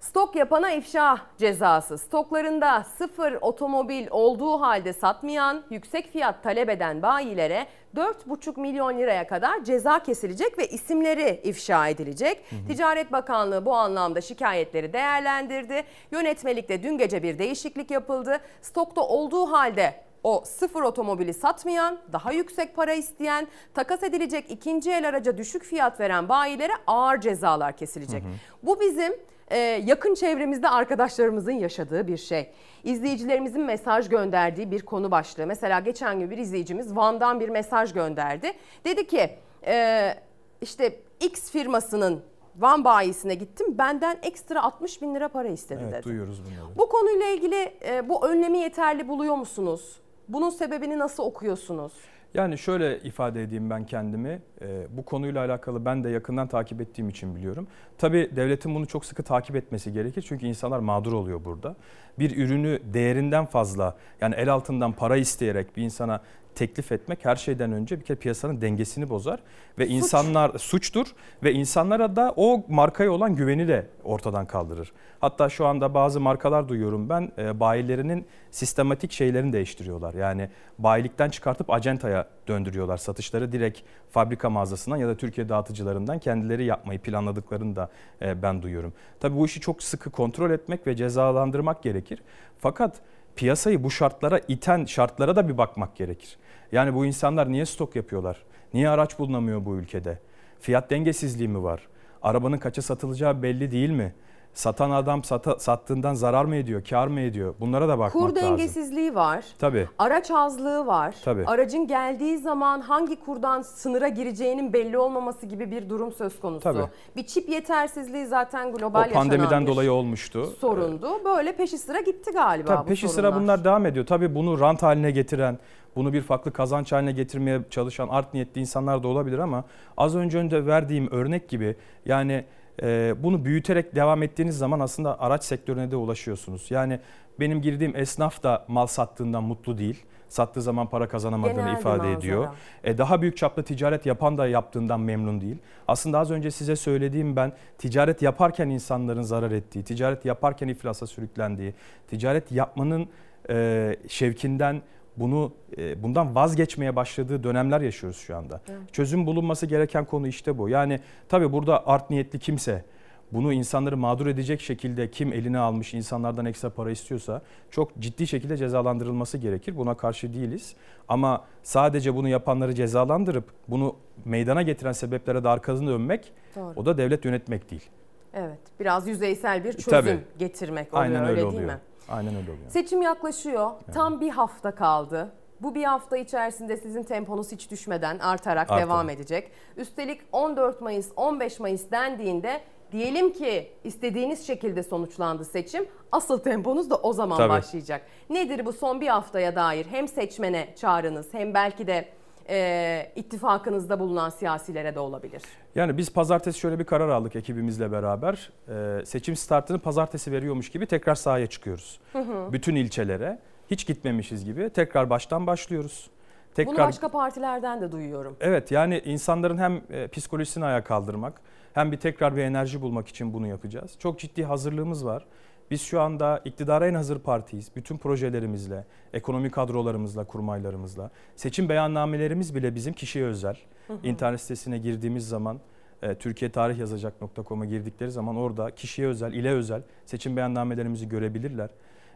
Stok 0.00 0.36
yapana 0.36 0.72
ifşa 0.72 1.18
cezası. 1.38 1.98
Stoklarında 1.98 2.84
sıfır 2.98 3.32
otomobil 3.40 4.06
olduğu 4.10 4.60
halde 4.60 4.92
satmayan, 4.92 5.64
yüksek 5.70 6.12
fiyat 6.12 6.42
talep 6.42 6.70
eden 6.70 7.02
bayilere 7.02 7.66
4,5 7.96 8.60
milyon 8.60 8.98
liraya 8.98 9.26
kadar 9.26 9.64
ceza 9.64 9.98
kesilecek 9.98 10.58
ve 10.58 10.68
isimleri 10.68 11.40
ifşa 11.44 11.88
edilecek. 11.88 12.44
Ticaret 12.68 13.12
Bakanlığı 13.12 13.66
bu 13.66 13.74
anlamda 13.74 14.20
şikayetleri 14.20 14.92
değerlendirdi. 14.92 15.84
Yönetmelikte 16.10 16.82
dün 16.82 16.98
gece 16.98 17.22
bir 17.22 17.38
değişiklik 17.38 17.90
yapıldı. 17.90 18.40
Stokta 18.62 19.00
olduğu 19.00 19.52
halde 19.52 20.07
o 20.22 20.42
sıfır 20.46 20.82
otomobili 20.82 21.34
satmayan, 21.34 21.98
daha 22.12 22.32
yüksek 22.32 22.76
para 22.76 22.92
isteyen, 22.94 23.48
takas 23.74 24.02
edilecek 24.02 24.50
ikinci 24.50 24.90
el 24.90 25.08
araca 25.08 25.38
düşük 25.38 25.62
fiyat 25.62 26.00
veren 26.00 26.28
bayilere 26.28 26.72
ağır 26.86 27.20
cezalar 27.20 27.76
kesilecek. 27.76 28.22
Bu 28.62 28.80
bizim 28.80 29.12
e, 29.50 29.58
yakın 29.58 30.14
çevremizde 30.14 30.68
arkadaşlarımızın 30.68 31.52
yaşadığı 31.52 32.06
bir 32.06 32.16
şey. 32.16 32.50
İzleyicilerimizin 32.84 33.62
mesaj 33.62 34.08
gönderdiği 34.08 34.70
bir 34.70 34.82
konu 34.82 35.10
başlığı. 35.10 35.46
Mesela 35.46 35.80
geçen 35.80 36.20
gün 36.20 36.30
bir 36.30 36.38
izleyicimiz 36.38 36.96
Van'dan 36.96 37.40
bir 37.40 37.48
mesaj 37.48 37.92
gönderdi. 37.92 38.52
Dedi 38.84 39.06
ki 39.06 39.30
e, 39.66 40.14
işte 40.60 41.00
X 41.20 41.50
firmasının 41.50 42.22
Van 42.56 42.84
bayisine 42.84 43.34
gittim 43.34 43.78
benden 43.78 44.18
ekstra 44.22 44.62
60 44.62 45.02
bin 45.02 45.14
lira 45.14 45.28
para 45.28 45.48
istedi 45.48 45.80
Evet, 45.82 45.92
dedi. 45.92 46.02
duyuyoruz 46.02 46.40
bunları. 46.44 46.78
Bu 46.78 46.88
konuyla 46.88 47.26
ilgili 47.26 47.74
e, 47.86 48.08
bu 48.08 48.26
önlemi 48.26 48.58
yeterli 48.58 49.08
buluyor 49.08 49.34
musunuz? 49.34 50.00
Bunun 50.28 50.50
sebebini 50.50 50.98
nasıl 50.98 51.22
okuyorsunuz? 51.22 51.92
Yani 52.34 52.58
şöyle 52.58 52.98
ifade 53.00 53.42
edeyim 53.42 53.70
ben 53.70 53.86
kendimi. 53.86 54.42
Ee, 54.62 54.86
bu 54.90 55.04
konuyla 55.04 55.44
alakalı 55.44 55.84
ben 55.84 56.04
de 56.04 56.08
yakından 56.08 56.48
takip 56.48 56.80
ettiğim 56.80 57.08
için 57.08 57.36
biliyorum. 57.36 57.66
Tabii 57.98 58.30
devletin 58.36 58.74
bunu 58.74 58.86
çok 58.86 59.04
sıkı 59.04 59.22
takip 59.22 59.56
etmesi 59.56 59.92
gerekir. 59.92 60.24
Çünkü 60.28 60.46
insanlar 60.46 60.78
mağdur 60.78 61.12
oluyor 61.12 61.44
burada. 61.44 61.76
Bir 62.18 62.36
ürünü 62.36 62.78
değerinden 62.94 63.46
fazla 63.46 63.96
yani 64.20 64.34
el 64.34 64.52
altından 64.52 64.92
para 64.92 65.16
isteyerek 65.16 65.76
bir 65.76 65.82
insana 65.82 66.20
teklif 66.58 66.92
etmek 66.92 67.24
her 67.24 67.36
şeyden 67.36 67.72
önce 67.72 68.00
bir 68.00 68.04
kere 68.04 68.18
piyasanın 68.18 68.60
dengesini 68.60 69.08
bozar 69.08 69.40
ve 69.78 69.86
insanlar 69.86 70.58
suçtur 70.58 71.06
ve 71.42 71.52
insanlara 71.52 72.16
da 72.16 72.34
o 72.36 72.64
markaya 72.68 73.12
olan 73.12 73.36
güveni 73.36 73.68
de 73.68 73.86
ortadan 74.04 74.46
kaldırır. 74.46 74.92
Hatta 75.20 75.48
şu 75.48 75.66
anda 75.66 75.94
bazı 75.94 76.20
markalar 76.20 76.68
duyuyorum 76.68 77.08
ben 77.08 77.32
e, 77.38 77.60
bayilerinin 77.60 78.26
sistematik 78.50 79.12
şeylerini 79.12 79.52
değiştiriyorlar. 79.52 80.14
Yani 80.14 80.48
bayilikten 80.78 81.30
çıkartıp 81.30 81.70
acentaya 81.70 82.28
döndürüyorlar. 82.48 82.96
Satışları 82.96 83.52
direkt 83.52 83.80
fabrika 84.10 84.50
mağazasından 84.50 84.96
ya 84.96 85.08
da 85.08 85.16
Türkiye 85.16 85.48
dağıtıcılarından 85.48 86.18
kendileri 86.18 86.64
yapmayı 86.64 86.98
planladıklarını 86.98 87.76
da 87.76 87.90
e, 88.22 88.42
ben 88.42 88.62
duyuyorum. 88.62 88.92
Tabii 89.20 89.36
bu 89.36 89.46
işi 89.46 89.60
çok 89.60 89.82
sıkı 89.82 90.10
kontrol 90.10 90.50
etmek 90.50 90.86
ve 90.86 90.96
cezalandırmak 90.96 91.82
gerekir. 91.82 92.22
Fakat 92.58 93.00
piyasayı 93.36 93.84
bu 93.84 93.90
şartlara 93.90 94.40
iten 94.48 94.84
şartlara 94.84 95.36
da 95.36 95.48
bir 95.48 95.58
bakmak 95.58 95.96
gerekir. 95.96 96.38
Yani 96.72 96.94
bu 96.94 97.06
insanlar 97.06 97.52
niye 97.52 97.66
stok 97.66 97.96
yapıyorlar? 97.96 98.42
Niye 98.74 98.88
araç 98.88 99.18
bulunamıyor 99.18 99.64
bu 99.64 99.76
ülkede? 99.76 100.18
Fiyat 100.60 100.90
dengesizliği 100.90 101.48
mi 101.48 101.62
var? 101.62 101.80
Arabanın 102.22 102.58
kaça 102.58 102.82
satılacağı 102.82 103.42
belli 103.42 103.70
değil 103.70 103.90
mi? 103.90 104.14
Satan 104.54 104.90
adam 104.90 105.24
sata, 105.24 105.58
sattığından 105.58 106.14
zarar 106.14 106.44
mı 106.44 106.56
ediyor, 106.56 106.84
kar 106.90 107.06
mı 107.06 107.20
ediyor? 107.20 107.54
Bunlara 107.60 107.88
da 107.88 107.98
bakmak 107.98 108.12
Kur 108.12 108.20
lazım. 108.36 108.36
dengesizliği 108.36 109.14
var. 109.14 109.44
Tabii. 109.58 109.88
Araç 109.98 110.30
azlığı 110.30 110.86
var. 110.86 111.14
Tabii. 111.24 111.44
Aracın 111.46 111.86
geldiği 111.86 112.38
zaman 112.38 112.80
hangi 112.80 113.20
kurdan 113.20 113.62
sınıra 113.62 114.08
gireceğinin 114.08 114.72
belli 114.72 114.98
olmaması 114.98 115.46
gibi 115.46 115.70
bir 115.70 115.88
durum 115.88 116.12
söz 116.12 116.40
konusu. 116.40 116.60
Tabii. 116.60 116.82
Bir 117.16 117.26
çip 117.26 117.48
yetersizliği 117.48 118.26
zaten 118.26 118.72
global 118.72 119.08
O 119.10 119.12
pandemiden 119.14 119.44
yaşanan 119.44 119.66
dolayı 119.66 119.92
olmuştu. 119.92 120.46
sorundu. 120.60 121.24
Böyle 121.24 121.56
peşi 121.56 121.78
sıra 121.78 122.00
gitti 122.00 122.30
galiba 122.32 122.66
Tabii 122.68 122.84
bu 122.84 122.88
peşi 122.88 123.08
sıra 123.08 123.26
sorunlar. 123.26 123.42
bunlar 123.42 123.64
devam 123.64 123.86
ediyor. 123.86 124.06
Tabii 124.06 124.34
bunu 124.34 124.60
rant 124.60 124.82
haline 124.82 125.10
getiren, 125.10 125.58
bunu 125.98 126.12
bir 126.12 126.22
farklı 126.22 126.52
kazanç 126.52 126.92
haline 126.92 127.12
getirmeye 127.12 127.60
çalışan 127.70 128.08
art 128.08 128.34
niyetli 128.34 128.60
insanlar 128.60 129.02
da 129.02 129.08
olabilir 129.08 129.38
ama 129.38 129.64
az 129.96 130.16
önce 130.16 130.38
önce 130.38 130.66
verdiğim 130.66 131.10
örnek 131.10 131.48
gibi 131.48 131.76
yani 132.06 132.44
e, 132.82 133.14
bunu 133.22 133.44
büyüterek 133.44 133.94
devam 133.94 134.22
ettiğiniz 134.22 134.58
zaman 134.58 134.80
aslında 134.80 135.20
araç 135.20 135.44
sektörüne 135.44 135.90
de 135.90 135.96
ulaşıyorsunuz. 135.96 136.70
Yani 136.70 137.00
benim 137.40 137.62
girdiğim 137.62 137.96
esnaf 137.96 138.42
da 138.42 138.64
mal 138.68 138.86
sattığından 138.86 139.44
mutlu 139.44 139.78
değil. 139.78 140.04
Sattığı 140.28 140.62
zaman 140.62 140.86
para 140.86 141.08
kazanamadığını 141.08 141.56
Genel 141.56 141.74
bir 141.74 141.80
ifade 141.80 141.96
manzara. 141.96 142.18
ediyor. 142.18 142.48
E, 142.84 142.98
daha 142.98 143.22
büyük 143.22 143.36
çaplı 143.36 143.62
ticaret 143.62 144.06
yapan 144.06 144.38
da 144.38 144.46
yaptığından 144.46 145.00
memnun 145.00 145.40
değil. 145.40 145.56
Aslında 145.88 146.18
az 146.18 146.30
önce 146.30 146.50
size 146.50 146.76
söylediğim 146.76 147.36
ben 147.36 147.52
ticaret 147.78 148.22
yaparken 148.22 148.68
insanların 148.68 149.22
zarar 149.22 149.50
ettiği, 149.50 149.84
ticaret 149.84 150.24
yaparken 150.24 150.68
iflasa 150.68 151.06
sürüklendiği, 151.06 151.74
ticaret 152.10 152.52
yapmanın 152.52 153.08
e, 153.50 153.96
şevkinden 154.08 154.82
bunu 155.20 155.52
e, 155.78 156.02
bundan 156.02 156.34
vazgeçmeye 156.34 156.96
başladığı 156.96 157.44
dönemler 157.44 157.80
yaşıyoruz 157.80 158.18
şu 158.18 158.36
anda. 158.36 158.60
Evet. 158.68 158.92
Çözüm 158.92 159.26
bulunması 159.26 159.66
gereken 159.66 160.04
konu 160.04 160.28
işte 160.28 160.58
bu. 160.58 160.68
Yani 160.68 161.00
tabii 161.28 161.52
burada 161.52 161.86
art 161.86 162.10
niyetli 162.10 162.38
kimse 162.38 162.84
bunu 163.32 163.52
insanları 163.52 163.96
mağdur 163.96 164.26
edecek 164.26 164.60
şekilde 164.60 165.10
kim 165.10 165.32
eline 165.32 165.58
almış 165.58 165.94
insanlardan 165.94 166.46
ekstra 166.46 166.70
para 166.70 166.90
istiyorsa 166.90 167.42
çok 167.70 167.98
ciddi 167.98 168.26
şekilde 168.26 168.56
cezalandırılması 168.56 169.38
gerekir. 169.38 169.76
Buna 169.76 169.94
karşı 169.94 170.34
değiliz. 170.34 170.74
Ama 171.08 171.44
sadece 171.62 172.14
bunu 172.14 172.28
yapanları 172.28 172.74
cezalandırıp 172.74 173.44
bunu 173.68 173.96
meydana 174.24 174.62
getiren 174.62 174.92
sebeplere 174.92 175.44
de 175.44 175.48
arkasını 175.48 175.88
dönmek 175.90 176.32
Doğru. 176.56 176.72
o 176.76 176.86
da 176.86 176.98
devlet 176.98 177.24
yönetmek 177.24 177.70
değil. 177.70 177.90
Evet. 178.34 178.58
Biraz 178.80 179.08
yüzeysel 179.08 179.64
bir 179.64 179.72
çözüm 179.72 179.90
Tabii. 179.90 180.18
getirmek 180.38 180.94
oluyor 180.94 181.02
Aynen 181.04 181.22
öyle, 181.22 181.30
öyle, 181.30 181.44
oluyor. 181.44 181.62
değil 181.62 181.72
mi? 181.72 181.78
Aynen 182.10 182.36
öyle 182.36 182.50
oluyor. 182.50 182.68
Seçim 182.68 183.02
yaklaşıyor. 183.02 183.70
Tam 183.94 184.20
bir 184.20 184.30
hafta 184.30 184.74
kaldı. 184.74 185.32
Bu 185.60 185.74
bir 185.74 185.84
hafta 185.84 186.16
içerisinde 186.16 186.76
sizin 186.76 187.02
temponuz 187.02 187.52
hiç 187.52 187.70
düşmeden 187.70 188.18
artarak 188.18 188.70
Artar. 188.70 188.80
devam 188.86 189.10
edecek. 189.10 189.50
Üstelik 189.76 190.20
14 190.32 190.80
Mayıs, 190.80 191.10
15 191.16 191.60
Mayıs 191.60 191.90
dendiğinde 191.90 192.60
diyelim 192.92 193.32
ki 193.32 193.72
istediğiniz 193.84 194.46
şekilde 194.46 194.82
sonuçlandı 194.82 195.44
seçim. 195.44 195.88
Asıl 196.12 196.38
temponuz 196.38 196.90
da 196.90 196.96
o 196.96 197.12
zaman 197.12 197.36
Tabii. 197.36 197.48
başlayacak. 197.48 198.02
Nedir 198.30 198.66
bu 198.66 198.72
son 198.72 199.00
bir 199.00 199.08
haftaya 199.08 199.54
dair 199.56 199.86
hem 199.90 200.08
seçmene 200.08 200.74
çağrınız 200.76 201.34
hem 201.34 201.54
belki 201.54 201.86
de 201.86 202.08
e, 202.48 203.12
ittifakınızda 203.16 204.00
bulunan 204.00 204.30
siyasilere 204.30 204.94
de 204.94 205.00
olabilir. 205.00 205.42
Yani 205.74 205.96
biz 205.96 206.12
pazartesi 206.12 206.58
şöyle 206.58 206.78
bir 206.78 206.84
karar 206.84 207.08
aldık 207.08 207.36
ekibimizle 207.36 207.92
beraber. 207.92 208.50
Ee, 208.68 209.04
seçim 209.04 209.36
startını 209.36 209.78
pazartesi 209.78 210.32
veriyormuş 210.32 210.70
gibi 210.70 210.86
tekrar 210.86 211.14
sahaya 211.14 211.46
çıkıyoruz. 211.46 212.00
Hı 212.12 212.18
hı. 212.18 212.52
Bütün 212.52 212.74
ilçelere 212.74 213.38
hiç 213.70 213.86
gitmemişiz 213.86 214.44
gibi 214.44 214.70
tekrar 214.70 215.10
baştan 215.10 215.46
başlıyoruz. 215.46 216.10
Tekrar 216.54 216.74
Bunu 216.74 216.84
başka 216.84 217.08
partilerden 217.08 217.80
de 217.80 217.92
duyuyorum. 217.92 218.36
Evet 218.40 218.70
yani 218.70 219.02
insanların 219.04 219.58
hem 219.58 219.82
e, 219.90 220.08
psikolojisini 220.08 220.64
ayağa 220.64 220.84
kaldırmak 220.84 221.40
hem 221.74 221.92
bir 221.92 221.96
tekrar 221.96 222.36
bir 222.36 222.42
enerji 222.42 222.80
bulmak 222.80 223.08
için 223.08 223.32
bunu 223.32 223.46
yapacağız. 223.46 223.94
Çok 223.98 224.18
ciddi 224.18 224.44
hazırlığımız 224.44 225.06
var. 225.06 225.26
Biz 225.70 225.82
şu 225.82 226.00
anda 226.00 226.40
iktidara 226.44 226.86
en 226.86 226.94
hazır 226.94 227.18
partiyiz. 227.18 227.70
Bütün 227.76 227.98
projelerimizle, 227.98 228.84
ekonomi 229.12 229.50
kadrolarımızla, 229.50 230.24
kurmaylarımızla. 230.24 231.10
Seçim 231.36 231.68
beyannamelerimiz 231.68 232.54
bile 232.54 232.74
bizim 232.74 232.92
kişiye 232.94 233.24
özel. 233.24 233.56
Hı 233.86 233.92
hı. 233.92 233.98
İnternet 234.02 234.40
sitesine 234.40 234.78
girdiğimiz 234.78 235.28
zaman 235.28 235.60
e, 236.02 236.14
Türkiye 236.14 236.50
Tarih 236.50 236.78
Yazacak.com'a 236.78 237.64
girdikleri 237.64 238.10
zaman 238.10 238.36
orada 238.36 238.70
kişiye 238.70 239.08
özel, 239.08 239.32
ile 239.32 239.50
özel 239.50 239.82
seçim 240.06 240.36
beyannamelerimizi 240.36 241.08
görebilirler. 241.08 241.70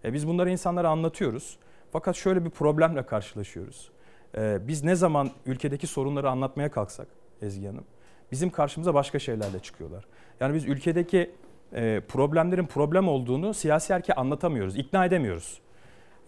E, 0.04 0.12
biz 0.12 0.28
bunları 0.28 0.50
insanlara 0.50 0.88
anlatıyoruz. 0.88 1.58
Fakat 1.92 2.16
şöyle 2.16 2.44
bir 2.44 2.50
problemle 2.50 3.06
karşılaşıyoruz. 3.06 3.90
E, 4.36 4.68
biz 4.68 4.84
ne 4.84 4.94
zaman 4.94 5.30
ülkedeki 5.46 5.86
sorunları 5.86 6.30
anlatmaya 6.30 6.70
kalksak 6.70 7.06
Ezgi 7.42 7.66
Hanım, 7.66 7.84
bizim 8.32 8.50
karşımıza 8.50 8.94
başka 8.94 9.18
şeylerle 9.18 9.58
çıkıyorlar. 9.58 10.04
Yani 10.40 10.54
biz 10.54 10.64
ülkedeki 10.64 11.30
e, 11.74 12.00
problemlerin 12.08 12.66
problem 12.66 13.08
olduğunu 13.08 13.54
siyasi 13.54 13.92
erkeğe 13.92 14.14
anlatamıyoruz, 14.14 14.76
ikna 14.76 15.04
edemiyoruz. 15.04 15.60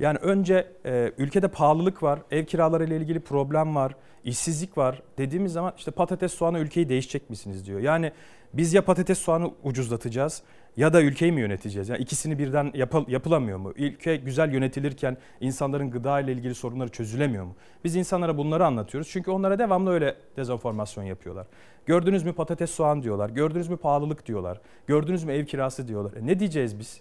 Yani 0.01 0.19
önce 0.19 0.67
e, 0.87 1.13
ülkede 1.19 1.49
pahalılık 1.49 2.03
var, 2.03 2.19
ev 2.31 2.45
kiraları 2.45 2.85
ile 2.85 2.97
ilgili 2.97 3.21
problem 3.21 3.75
var, 3.77 3.95
işsizlik 4.25 4.79
var 4.79 5.03
dediğimiz 5.19 5.53
zaman 5.53 5.73
işte 5.77 5.91
patates 5.91 6.35
soğanı 6.35 6.59
ülkeyi 6.59 6.89
değişecek 6.89 7.31
misiniz 7.31 7.67
diyor. 7.67 7.81
Yani 7.81 8.13
biz 8.53 8.75
ya 8.75 8.85
patates 8.85 9.19
soğanı 9.19 9.51
ucuzlatacağız 9.63 10.43
ya 10.77 10.93
da 10.93 11.03
ülkeyi 11.03 11.33
mi 11.33 11.41
yöneteceğiz? 11.41 11.89
Yani 11.89 12.03
ikisini 12.03 12.39
birden 12.39 12.71
yapıl- 12.75 13.09
yapılamıyor 13.09 13.59
mu? 13.59 13.73
Ülke 13.77 14.17
güzel 14.17 14.53
yönetilirken 14.53 15.17
insanların 15.41 15.91
gıda 15.91 16.21
ile 16.21 16.33
ilgili 16.33 16.55
sorunları 16.55 16.89
çözülemiyor 16.89 17.45
mu? 17.45 17.55
Biz 17.85 17.97
insanlara 17.97 18.37
bunları 18.39 18.67
anlatıyoruz 18.67 19.11
çünkü 19.11 19.31
onlara 19.31 19.59
devamlı 19.59 19.91
öyle 19.91 20.17
dezenformasyon 20.37 21.05
yapıyorlar. 21.05 21.47
Gördünüz 21.87 22.23
mü 22.25 22.33
patates 22.33 22.71
soğan 22.71 23.03
diyorlar, 23.03 23.31
gördünüz 23.31 23.69
mü 23.69 23.77
pahalılık 23.77 24.27
diyorlar, 24.27 24.61
gördünüz 24.87 25.25
mü 25.25 25.33
ev 25.33 25.45
kirası 25.45 25.89
diyorlar. 25.89 26.13
E 26.13 26.27
ne 26.27 26.39
diyeceğiz 26.39 26.79
biz? 26.79 27.01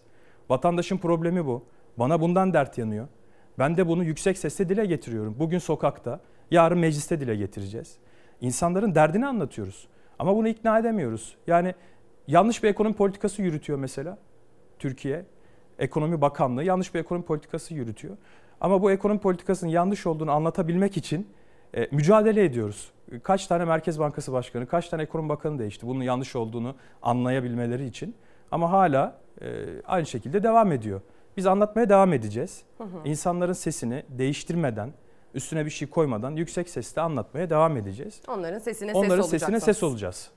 Vatandaşın 0.50 0.98
problemi 0.98 1.46
bu. 1.46 1.64
Bana 1.98 2.22
bundan 2.22 2.54
dert 2.54 2.78
yanıyor. 2.78 3.08
Ben 3.60 3.78
de 3.78 3.88
bunu 3.88 4.04
yüksek 4.04 4.38
sesle 4.38 4.70
dile 4.70 4.86
getiriyorum. 4.86 5.36
Bugün 5.40 5.60
sokakta, 5.60 6.20
yarın 6.52 6.78
mecliste 6.80 7.20
dile 7.20 7.36
getireceğiz. 7.36 7.98
İnsanların 8.42 8.96
derdini 8.96 9.26
anlatıyoruz. 9.28 9.88
Ama 10.20 10.36
bunu 10.36 10.48
ikna 10.48 10.80
edemiyoruz. 10.80 11.36
Yani 11.48 11.76
yanlış 12.28 12.64
bir 12.64 12.70
ekonomi 12.70 12.96
politikası 12.96 13.42
yürütüyor 13.42 13.80
mesela 13.80 14.18
Türkiye. 14.80 15.26
Ekonomi 15.80 16.22
Bakanlığı 16.22 16.64
yanlış 16.64 16.94
bir 16.94 17.00
ekonomi 17.00 17.26
politikası 17.26 17.74
yürütüyor. 17.74 18.18
Ama 18.62 18.82
bu 18.82 18.92
ekonomi 18.92 19.20
politikasının 19.20 19.72
yanlış 19.72 20.08
olduğunu 20.08 20.32
anlatabilmek 20.32 20.98
için 20.98 21.28
e, 21.76 21.88
mücadele 21.92 22.44
ediyoruz. 22.44 22.92
Kaç 23.24 23.48
tane 23.48 23.66
Merkez 23.66 24.00
Bankası 24.00 24.34
Başkanı, 24.34 24.68
kaç 24.68 24.90
tane 24.90 25.04
Ekonomi 25.04 25.30
Bakanı 25.30 25.60
değişti 25.60 25.88
bunun 25.88 26.02
yanlış 26.02 26.36
olduğunu 26.36 26.76
anlayabilmeleri 27.02 27.86
için. 27.86 28.16
Ama 28.52 28.72
hala 28.72 29.18
e, 29.42 29.48
aynı 29.86 30.06
şekilde 30.06 30.44
devam 30.44 30.72
ediyor. 30.72 31.02
Biz 31.38 31.48
anlatmaya 31.48 31.90
devam 31.90 32.14
edeceğiz. 32.14 32.64
Hı 32.78 32.84
hı. 32.84 32.88
İnsanların 33.06 33.54
sesini 33.54 34.04
değiştirmeden, 34.10 34.94
üstüne 35.34 35.66
bir 35.66 35.70
şey 35.70 35.90
koymadan 35.90 36.32
yüksek 36.32 36.70
sesle 36.70 37.02
anlatmaya 37.02 37.50
devam 37.50 37.78
edeceğiz. 37.78 38.22
Onların 38.28 38.60
sesine 38.60 38.94
ses 38.94 39.04
Onların 39.04 39.22
sesine 39.22 39.60
ses 39.60 39.84
olacağız. 39.84 40.32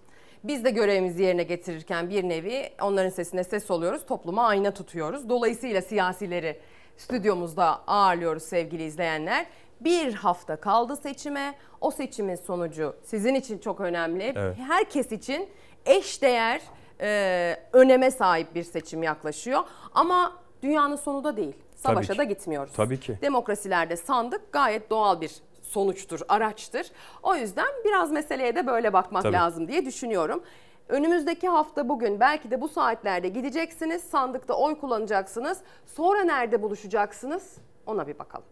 Biz 0.44 0.64
de 0.64 0.70
görevimizi 0.70 1.22
yerine 1.22 1.42
getirirken 1.42 2.10
bir 2.10 2.28
nevi 2.28 2.70
onların 2.82 3.10
sesine 3.10 3.44
ses 3.44 3.70
oluyoruz, 3.70 4.06
topluma 4.06 4.46
ayna 4.46 4.70
tutuyoruz. 4.70 5.28
Dolayısıyla 5.28 5.82
siyasileri 5.82 6.60
stüdyomuzda 6.96 7.80
ağırlıyoruz 7.86 8.42
sevgili 8.42 8.84
izleyenler. 8.84 9.46
Bir 9.80 10.14
hafta 10.14 10.56
kaldı 10.56 10.96
seçime. 10.96 11.54
O 11.80 11.90
seçimin 11.90 12.34
sonucu 12.34 12.96
sizin 13.02 13.34
için 13.34 13.58
çok 13.58 13.80
önemli. 13.80 14.32
Evet. 14.36 14.56
Herkes 14.58 15.12
için 15.12 15.48
eş 15.86 16.22
değer, 16.22 16.60
e, 17.00 17.56
öneme 17.72 18.10
sahip 18.10 18.54
bir 18.54 18.62
seçim 18.62 19.02
yaklaşıyor. 19.02 19.60
Ama 19.94 20.32
dünyanın 20.62 20.96
sonu 20.96 21.24
da 21.24 21.36
değil. 21.36 21.56
Savaşa 21.74 22.18
da 22.18 22.24
gitmiyoruz. 22.24 22.72
Tabii 22.76 23.00
ki. 23.00 23.18
Demokrasilerde 23.22 23.96
sandık 23.96 24.52
gayet 24.52 24.90
doğal 24.90 25.20
bir 25.20 25.30
sonuçtur, 25.70 26.20
araçtır. 26.28 26.86
O 27.22 27.34
yüzden 27.34 27.68
biraz 27.84 28.10
meseleye 28.12 28.56
de 28.56 28.66
böyle 28.66 28.92
bakmak 28.92 29.22
Tabii. 29.22 29.32
lazım 29.32 29.68
diye 29.68 29.84
düşünüyorum. 29.86 30.42
Önümüzdeki 30.88 31.48
hafta 31.48 31.88
bugün 31.88 32.20
belki 32.20 32.50
de 32.50 32.60
bu 32.60 32.68
saatlerde 32.68 33.28
gideceksiniz, 33.28 34.02
sandıkta 34.02 34.54
oy 34.54 34.78
kullanacaksınız. 34.80 35.58
Sonra 35.96 36.24
nerede 36.24 36.62
buluşacaksınız? 36.62 37.56
Ona 37.86 38.06
bir 38.06 38.18
bakalım. 38.18 38.46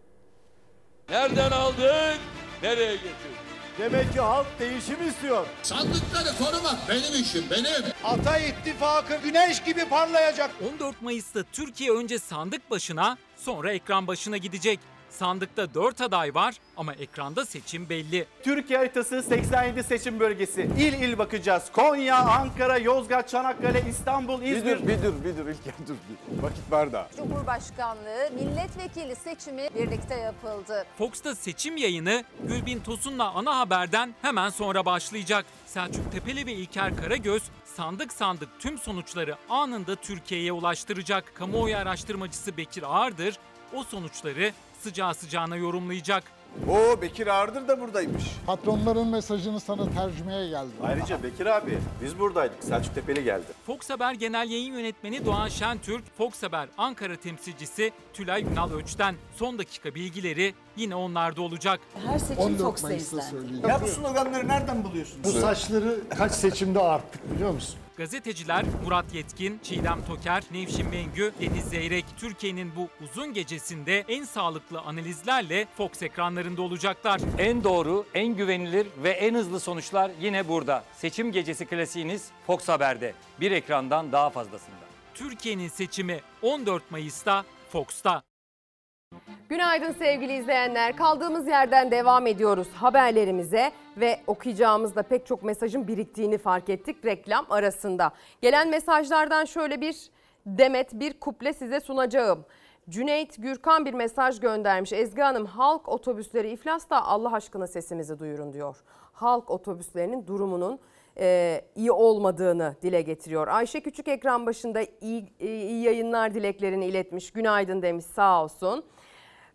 Nereden 1.08 1.50
aldın? 1.50 2.16
Nereye 2.62 2.92
getirdin? 2.94 3.54
Demek 3.78 4.12
ki 4.12 4.20
halk 4.20 4.46
değişim 4.58 5.08
istiyor. 5.08 5.46
Sandıkları 5.62 6.38
korumak 6.38 6.76
benim 6.88 7.22
işim, 7.22 7.44
benim. 7.50 7.92
Ata 8.04 8.38
ittifakı 8.38 9.16
güneş 9.24 9.62
gibi 9.62 9.88
parlayacak. 9.88 10.50
14 10.74 11.02
Mayıs'ta 11.02 11.42
Türkiye 11.52 11.92
önce 11.92 12.18
sandık 12.18 12.70
başına, 12.70 13.18
sonra 13.36 13.72
ekran 13.72 14.06
başına 14.06 14.36
gidecek. 14.36 14.80
Sandıkta 15.18 15.74
4 15.74 16.00
aday 16.00 16.34
var 16.34 16.54
ama 16.76 16.94
ekranda 16.94 17.46
seçim 17.46 17.88
belli. 17.88 18.26
Türkiye 18.42 18.78
haritası 18.78 19.22
87 19.22 19.82
seçim 19.82 20.20
bölgesi. 20.20 20.62
İl 20.62 20.92
il 20.92 21.18
bakacağız. 21.18 21.72
Konya, 21.72 22.16
Ankara, 22.16 22.78
Yozgat, 22.78 23.28
Çanakkale, 23.28 23.84
İstanbul, 23.88 24.42
İzmir. 24.42 24.88
Bir 24.88 25.02
dur, 25.02 25.24
bir 25.24 25.36
dur 25.36 25.48
İlker 25.48 25.74
dur. 25.88 25.94
Bir. 26.38 26.42
Vakit 26.42 26.70
var 26.70 26.92
da. 26.92 27.08
Cumhurbaşkanlığı 27.16 28.30
milletvekili 28.34 29.16
seçimi 29.16 29.68
birlikte 29.74 30.14
yapıldı. 30.14 30.86
Fox'ta 30.98 31.34
seçim 31.34 31.76
yayını 31.76 32.24
Gülbin 32.42 32.80
Tosun'la 32.80 33.30
ana 33.30 33.58
haberden 33.58 34.14
hemen 34.22 34.48
sonra 34.50 34.84
başlayacak. 34.86 35.46
Selçuk 35.66 36.12
Tepeli 36.12 36.46
ve 36.46 36.52
İlker 36.52 36.96
Karagöz 36.96 37.42
sandık 37.64 38.12
sandık 38.12 38.48
tüm 38.58 38.78
sonuçları 38.78 39.36
anında 39.50 39.96
Türkiye'ye 39.96 40.52
ulaştıracak. 40.52 41.34
Kamuoyu 41.34 41.76
araştırmacısı 41.76 42.56
Bekir 42.56 42.82
Ağırdır 42.82 43.38
o 43.74 43.84
sonuçları 43.84 44.52
sıcağı 44.84 45.14
sıcağına 45.14 45.56
yorumlayacak. 45.56 46.24
Oo 46.68 47.00
Bekir 47.02 47.26
Ağırdır 47.26 47.68
da 47.68 47.80
buradaymış. 47.80 48.24
Patronların 48.46 49.06
mesajını 49.08 49.60
sana 49.60 49.90
tercümeye 49.90 50.48
geldim. 50.48 50.72
Ayrıca 50.82 51.22
Bekir 51.22 51.46
abi 51.46 51.78
biz 52.04 52.18
buradaydık. 52.18 52.64
Selçuk 52.64 52.94
Tepeli 52.94 53.24
geldi. 53.24 53.44
Fox 53.66 53.90
Haber 53.90 54.14
Genel 54.14 54.50
Yayın 54.50 54.74
Yönetmeni 54.74 55.26
Doğan 55.26 55.48
Şentürk, 55.48 56.04
Fox 56.18 56.42
Haber 56.42 56.68
Ankara 56.78 57.16
temsilcisi 57.16 57.92
Tülay 58.12 58.42
Ünal 58.42 58.72
Öç'ten 58.72 59.14
son 59.36 59.58
dakika 59.58 59.94
bilgileri 59.94 60.54
yine 60.76 60.94
onlarda 60.94 61.42
olacak. 61.42 61.80
Her 62.06 62.18
seçim 62.18 62.44
14 62.44 62.60
Fox'ta 62.62 62.88
Mayıs'ta 62.88 63.16
izlendi. 63.16 63.30
söyleyeceğim. 63.30 63.68
Ya 63.68 63.80
bu 63.82 63.86
sloganları 63.86 64.48
nereden 64.48 64.84
buluyorsun? 64.84 65.24
Bu 65.24 65.28
saçları 65.32 66.00
kaç 66.18 66.32
seçimde 66.32 66.80
arttık 66.80 67.34
biliyor 67.34 67.50
musun? 67.50 67.76
Gazeteciler 67.96 68.64
Murat 68.84 69.14
Yetkin, 69.14 69.60
Çiğdem 69.62 70.04
Toker, 70.06 70.42
Nevşin 70.52 70.88
Mengü, 70.88 71.32
Deniz 71.40 71.64
Zeyrek, 71.64 72.04
Türkiye'nin 72.16 72.76
bu 72.76 72.88
uzun 73.04 73.34
gecesinde 73.34 74.04
en 74.08 74.24
sağlıklı 74.24 74.80
analizlerle 74.80 75.66
Fox 75.76 76.02
ekranlarında 76.02 76.62
olacaklar. 76.62 77.20
En 77.38 77.64
doğru, 77.64 78.06
en 78.14 78.36
güvenilir 78.36 78.86
ve 79.02 79.10
en 79.10 79.34
hızlı 79.34 79.60
sonuçlar 79.60 80.10
yine 80.20 80.48
burada. 80.48 80.84
Seçim 80.96 81.32
gecesi 81.32 81.66
klasiğiniz 81.66 82.28
Fox 82.46 82.68
Haber'de. 82.68 83.14
Bir 83.40 83.50
ekrandan 83.50 84.12
daha 84.12 84.30
fazlasında. 84.30 84.84
Türkiye'nin 85.14 85.68
seçimi 85.68 86.20
14 86.42 86.90
Mayıs'ta 86.90 87.44
Fox'ta. 87.68 88.22
Günaydın 89.48 89.92
sevgili 89.92 90.36
izleyenler. 90.36 90.96
Kaldığımız 90.96 91.48
yerden 91.48 91.90
devam 91.90 92.26
ediyoruz 92.26 92.68
haberlerimize 92.74 93.72
ve 93.96 94.20
okuyacağımızda 94.26 95.02
pek 95.02 95.26
çok 95.26 95.42
mesajın 95.42 95.88
biriktiğini 95.88 96.38
fark 96.38 96.68
ettik 96.68 97.04
reklam 97.04 97.46
arasında. 97.50 98.12
Gelen 98.42 98.70
mesajlardan 98.70 99.44
şöyle 99.44 99.80
bir 99.80 100.10
demet 100.46 100.92
bir 100.92 101.20
kuple 101.20 101.52
size 101.52 101.80
sunacağım. 101.80 102.44
Cüneyt 102.88 103.42
Gürkan 103.42 103.84
bir 103.84 103.94
mesaj 103.94 104.40
göndermiş. 104.40 104.92
Ezgi 104.92 105.22
Hanım 105.22 105.46
halk 105.46 105.88
otobüsleri 105.88 106.50
iflasta 106.50 107.04
Allah 107.04 107.32
aşkına 107.32 107.66
sesimizi 107.66 108.18
duyurun 108.18 108.52
diyor. 108.52 108.76
Halk 109.12 109.50
otobüslerinin 109.50 110.26
durumunun 110.26 110.78
e, 111.18 111.60
iyi 111.76 111.92
olmadığını 111.92 112.76
dile 112.82 113.02
getiriyor. 113.02 113.48
Ayşe 113.48 113.80
Küçük 113.80 114.08
ekran 114.08 114.46
başında 114.46 114.80
iyi, 115.00 115.32
iyi 115.40 115.82
yayınlar 115.82 116.34
dileklerini 116.34 116.86
iletmiş. 116.86 117.30
Günaydın 117.30 117.82
demiş 117.82 118.04
sağ 118.04 118.44
olsun. 118.44 118.84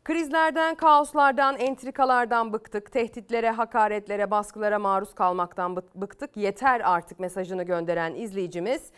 Krizlerden, 0.04 0.76
kaoslardan, 0.76 1.58
entrikalardan 1.58 2.54
bıktık. 2.54 2.91
Tehditlere, 2.91 3.50
hakaretlere, 3.50 4.32
baskılara 4.32 4.80
maruz 4.80 5.16
kalmaktan 5.16 5.76
bıktık. 5.76 6.38
Yeter 6.38 6.82
artık 6.84 7.20
mesajını 7.20 7.64
gönderen 7.64 8.16
izleyicimiz 8.16 8.91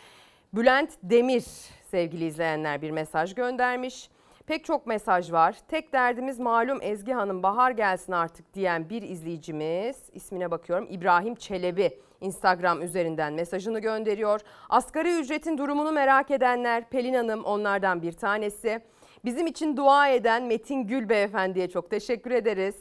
Bülent 0.54 0.89
Demir 1.04 1.45
sevgili 1.91 2.26
izleyenler 2.26 2.82
bir 2.82 2.91
mesaj 2.91 3.36
göndermiş. 3.36 4.10
Pek 4.47 4.66
çok 4.66 4.88
mesaj 4.88 5.32
var. 5.32 5.56
Tek 5.68 5.93
derdimiz 5.93 6.39
malum 6.39 6.80
Ezgi 6.82 7.14
Hanım 7.14 7.43
bahar 7.43 7.72
gelsin 7.72 8.12
artık 8.12 8.54
diyen 8.54 8.89
bir 8.89 9.02
izleyicimiz 9.02 9.97
ismine 10.14 10.52
bakıyorum 10.52 10.88
İbrahim 10.89 11.36
Çelebi 11.36 11.99
Instagram 12.22 12.82
üzerinden 12.82 13.34
mesajını 13.34 13.80
gönderiyor. 13.80 14.41
Asgari 14.70 15.20
ücretin 15.20 15.58
durumunu 15.58 15.91
merak 15.91 16.32
edenler 16.32 16.89
Pelin 16.89 17.14
Hanım 17.14 17.43
onlardan 17.43 18.02
bir 18.02 18.12
tanesi. 18.12 18.82
Bizim 19.26 19.48
için 19.48 19.78
dua 19.78 20.08
eden 20.08 20.44
Metin 20.44 20.88
Gül 20.88 21.10
beyefendiye 21.10 21.70
çok 21.70 21.90
teşekkür 21.90 22.32
ederiz. 22.32 22.76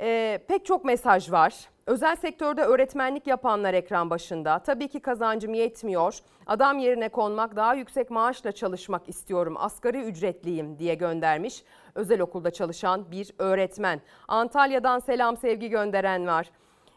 Ee, 0.00 0.38
pek 0.48 0.66
çok 0.66 0.84
mesaj 0.84 1.32
var. 1.32 1.68
Özel 1.86 2.16
sektörde 2.16 2.62
öğretmenlik 2.62 3.26
yapanlar 3.26 3.74
ekran 3.74 4.10
başında. 4.10 4.58
Tabii 4.58 4.88
ki 4.88 5.00
kazancım 5.00 5.54
yetmiyor. 5.54 6.18
Adam 6.46 6.78
yerine 6.78 7.08
konmak, 7.08 7.56
daha 7.56 7.74
yüksek 7.74 8.10
maaşla 8.10 8.52
çalışmak 8.52 9.08
istiyorum. 9.08 9.54
Asgari 9.58 10.00
ücretliyim 10.00 10.78
diye 10.78 10.94
göndermiş. 10.94 11.64
Özel 11.94 12.20
okulda 12.20 12.50
çalışan 12.50 13.10
bir 13.10 13.30
öğretmen. 13.38 14.00
Antalya'dan 14.28 14.98
selam 14.98 15.36
sevgi 15.36 15.68
gönderen 15.68 16.26
var. 16.26 16.50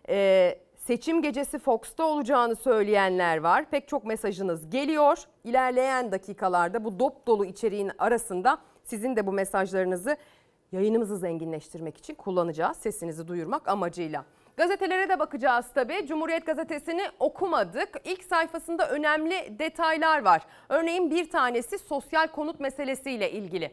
Ee, 0.10 0.60
seçim 0.76 1.22
gecesi 1.22 1.60
Fox'ta 1.60 2.04
olacağını 2.04 2.56
söyleyenler 2.56 3.38
var. 3.38 3.66
Pek 3.72 3.88
çok 3.88 4.06
mesajınız 4.06 4.70
geliyor. 4.70 5.18
İlerleyen 5.44 6.12
dakikalarda 6.12 6.84
bu 6.84 7.00
dop 7.00 7.28
dolu 7.28 7.46
içeriğin 7.46 7.92
arasında 7.98 8.58
sizin 8.86 9.16
de 9.16 9.28
bu 9.28 9.32
mesajlarınızı 9.32 10.18
yayınımızı 10.72 11.18
zenginleştirmek 11.18 11.98
için 11.98 12.16
kullanacağız. 12.16 12.78
Sesinizi 12.78 13.28
duyurmak 13.28 13.68
amacıyla. 13.68 14.26
Gazetelere 14.58 15.10
de 15.10 15.20
bakacağız 15.20 15.66
tabii. 15.76 16.08
Cumhuriyet 16.08 16.46
Gazetesi'ni 16.46 17.04
okumadık. 17.20 17.90
İlk 18.04 18.24
sayfasında 18.24 18.90
önemli 18.90 19.60
detaylar 19.60 20.22
var. 20.26 20.42
Örneğin 20.70 21.12
bir 21.12 21.30
tanesi 21.30 21.78
sosyal 21.78 22.28
konut 22.28 22.60
meselesiyle 22.60 23.32
ilgili. 23.32 23.72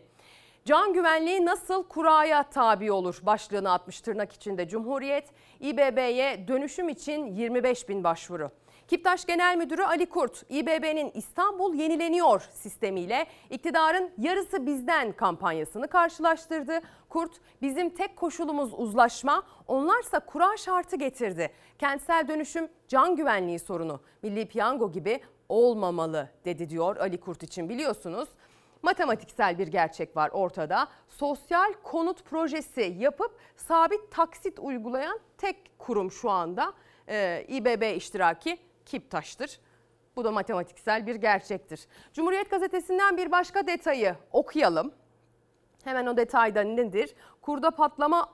Can 0.65 0.93
güvenliği 0.93 1.47
nasıl 1.47 1.89
kuraya 1.89 2.43
tabi 2.43 2.93
olur 2.93 3.19
başlığını 3.23 3.73
atmış 3.73 4.01
tırnak 4.01 4.33
içinde 4.33 4.69
Cumhuriyet. 4.69 5.29
İBB'ye 5.61 6.49
dönüşüm 6.49 6.89
için 6.89 7.27
25 7.27 7.89
bin 7.89 8.05
başvuru. 8.05 8.51
Kiptaş 8.93 9.25
Genel 9.25 9.57
Müdürü 9.57 9.83
Ali 9.83 10.07
Kurt, 10.07 10.45
İBB'nin 10.51 11.11
İstanbul 11.15 11.75
yenileniyor 11.75 12.49
sistemiyle 12.53 13.27
iktidarın 13.51 14.11
yarısı 14.19 14.67
bizden 14.67 15.13
kampanyasını 15.13 15.89
karşılaştırdı. 15.89 16.81
Kurt, 17.09 17.41
bizim 17.63 17.91
tek 17.91 18.17
koşulumuz 18.17 18.73
uzlaşma, 18.75 19.43
onlarsa 19.69 20.21
kura 20.21 20.57
şartı 20.57 20.97
getirdi. 20.97 21.51
Kentsel 21.79 22.29
dönüşüm 22.29 22.69
can 22.89 23.17
güvenliği 23.17 23.59
sorunu, 23.59 24.01
milli 24.23 24.47
piyango 24.47 24.93
gibi 24.93 25.21
olmamalı 25.49 26.29
dedi 26.45 26.71
diyor 26.71 26.97
Ali 26.97 27.21
Kurt 27.21 27.43
için 27.43 27.69
biliyorsunuz. 27.69 28.29
Matematiksel 28.83 29.59
bir 29.59 29.69
gerçek 29.69 30.17
var 30.17 30.31
ortada. 30.33 30.89
Sosyal 31.09 31.73
konut 31.83 32.25
projesi 32.25 32.97
yapıp 32.99 33.39
sabit 33.57 34.11
taksit 34.11 34.59
uygulayan 34.59 35.21
tek 35.39 35.79
kurum 35.79 36.11
şu 36.11 36.31
anda 36.31 36.73
e, 37.09 37.45
İBB 37.49 37.97
iştiraki 37.97 38.59
Kiptaş'tır. 38.93 39.61
Bu 40.17 40.25
da 40.25 40.31
matematiksel 40.31 41.07
bir 41.07 41.15
gerçektir. 41.15 41.87
Cumhuriyet 42.13 42.51
Gazetesi'nden 42.51 43.17
bir 43.17 43.33
başka 43.33 43.67
detayı 43.67 44.17
okuyalım. 44.33 44.93
Hemen 45.85 46.07
o 46.07 46.17
detayda 46.17 46.63
nedir? 46.63 47.15
Kurda 47.43 47.71
patlama 47.71 48.29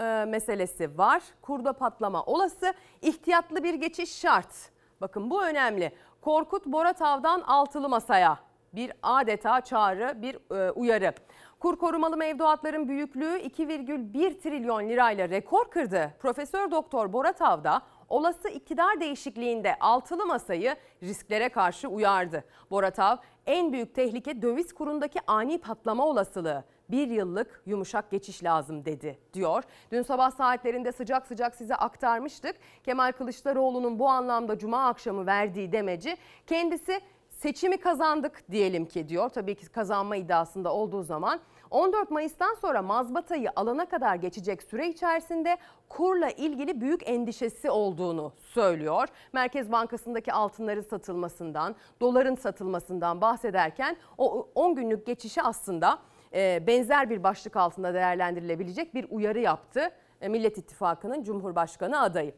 e, 0.00 0.24
meselesi 0.24 0.98
var. 0.98 1.22
Kurda 1.42 1.72
patlama 1.72 2.22
olası. 2.22 2.74
İhtiyatlı 3.02 3.64
bir 3.64 3.74
geçiş 3.74 4.20
şart. 4.20 4.70
Bakın 5.00 5.30
bu 5.30 5.44
önemli. 5.44 5.92
Korkut 6.20 6.66
Boratav'dan 6.66 7.40
altılı 7.40 7.88
masaya 7.88 8.38
bir 8.72 8.92
adeta 9.02 9.60
çağrı, 9.60 10.22
bir 10.22 10.56
e, 10.56 10.70
uyarı. 10.70 11.12
Kur 11.60 11.76
korumalı 11.78 12.16
mevduatların 12.16 12.88
büyüklüğü 12.88 13.38
2,1 13.38 14.40
trilyon 14.40 14.88
lirayla 14.88 15.28
rekor 15.28 15.70
kırdı. 15.70 16.14
Profesör 16.20 16.70
Doktor 16.70 17.12
Boratov 17.12 17.64
da 17.64 17.82
olası 18.12 18.48
iktidar 18.48 19.00
değişikliğinde 19.00 19.76
altılı 19.80 20.26
masayı 20.26 20.76
risklere 21.02 21.48
karşı 21.48 21.88
uyardı. 21.88 22.44
Boratov 22.70 23.16
en 23.46 23.72
büyük 23.72 23.94
tehlike 23.94 24.42
döviz 24.42 24.72
kurundaki 24.72 25.20
ani 25.26 25.58
patlama 25.58 26.06
olasılığı. 26.06 26.64
Bir 26.90 27.08
yıllık 27.08 27.62
yumuşak 27.66 28.10
geçiş 28.10 28.44
lazım 28.44 28.84
dedi 28.84 29.18
diyor. 29.34 29.64
Dün 29.92 30.02
sabah 30.02 30.30
saatlerinde 30.30 30.92
sıcak 30.92 31.26
sıcak 31.26 31.54
size 31.54 31.76
aktarmıştık. 31.76 32.56
Kemal 32.84 33.12
Kılıçdaroğlu'nun 33.12 33.98
bu 33.98 34.08
anlamda 34.08 34.58
cuma 34.58 34.88
akşamı 34.88 35.26
verdiği 35.26 35.72
demeci 35.72 36.16
kendisi 36.46 37.00
seçimi 37.42 37.76
kazandık 37.76 38.50
diyelim 38.50 38.86
ki 38.86 39.08
diyor. 39.08 39.28
Tabii 39.28 39.54
ki 39.54 39.66
kazanma 39.66 40.16
iddiasında 40.16 40.72
olduğu 40.74 41.02
zaman 41.02 41.40
14 41.70 42.10
Mayıs'tan 42.10 42.54
sonra 42.54 42.82
mazbatayı 42.82 43.50
alana 43.56 43.88
kadar 43.88 44.16
geçecek 44.16 44.62
süre 44.62 44.88
içerisinde 44.88 45.56
kurla 45.88 46.30
ilgili 46.30 46.80
büyük 46.80 47.08
endişesi 47.08 47.70
olduğunu 47.70 48.32
söylüyor. 48.38 49.08
Merkez 49.32 49.72
Bankası'ndaki 49.72 50.32
altınların 50.32 50.82
satılmasından, 50.82 51.76
doların 52.00 52.34
satılmasından 52.34 53.20
bahsederken 53.20 53.96
o 54.18 54.48
10 54.54 54.74
günlük 54.74 55.06
geçişi 55.06 55.42
aslında 55.42 55.98
e, 56.34 56.66
benzer 56.66 57.10
bir 57.10 57.22
başlık 57.22 57.56
altında 57.56 57.94
değerlendirilebilecek 57.94 58.94
bir 58.94 59.06
uyarı 59.10 59.40
yaptı 59.40 59.90
e, 60.20 60.28
Millet 60.28 60.58
İttifakı'nın 60.58 61.22
Cumhurbaşkanı 61.22 62.00
adayı. 62.00 62.34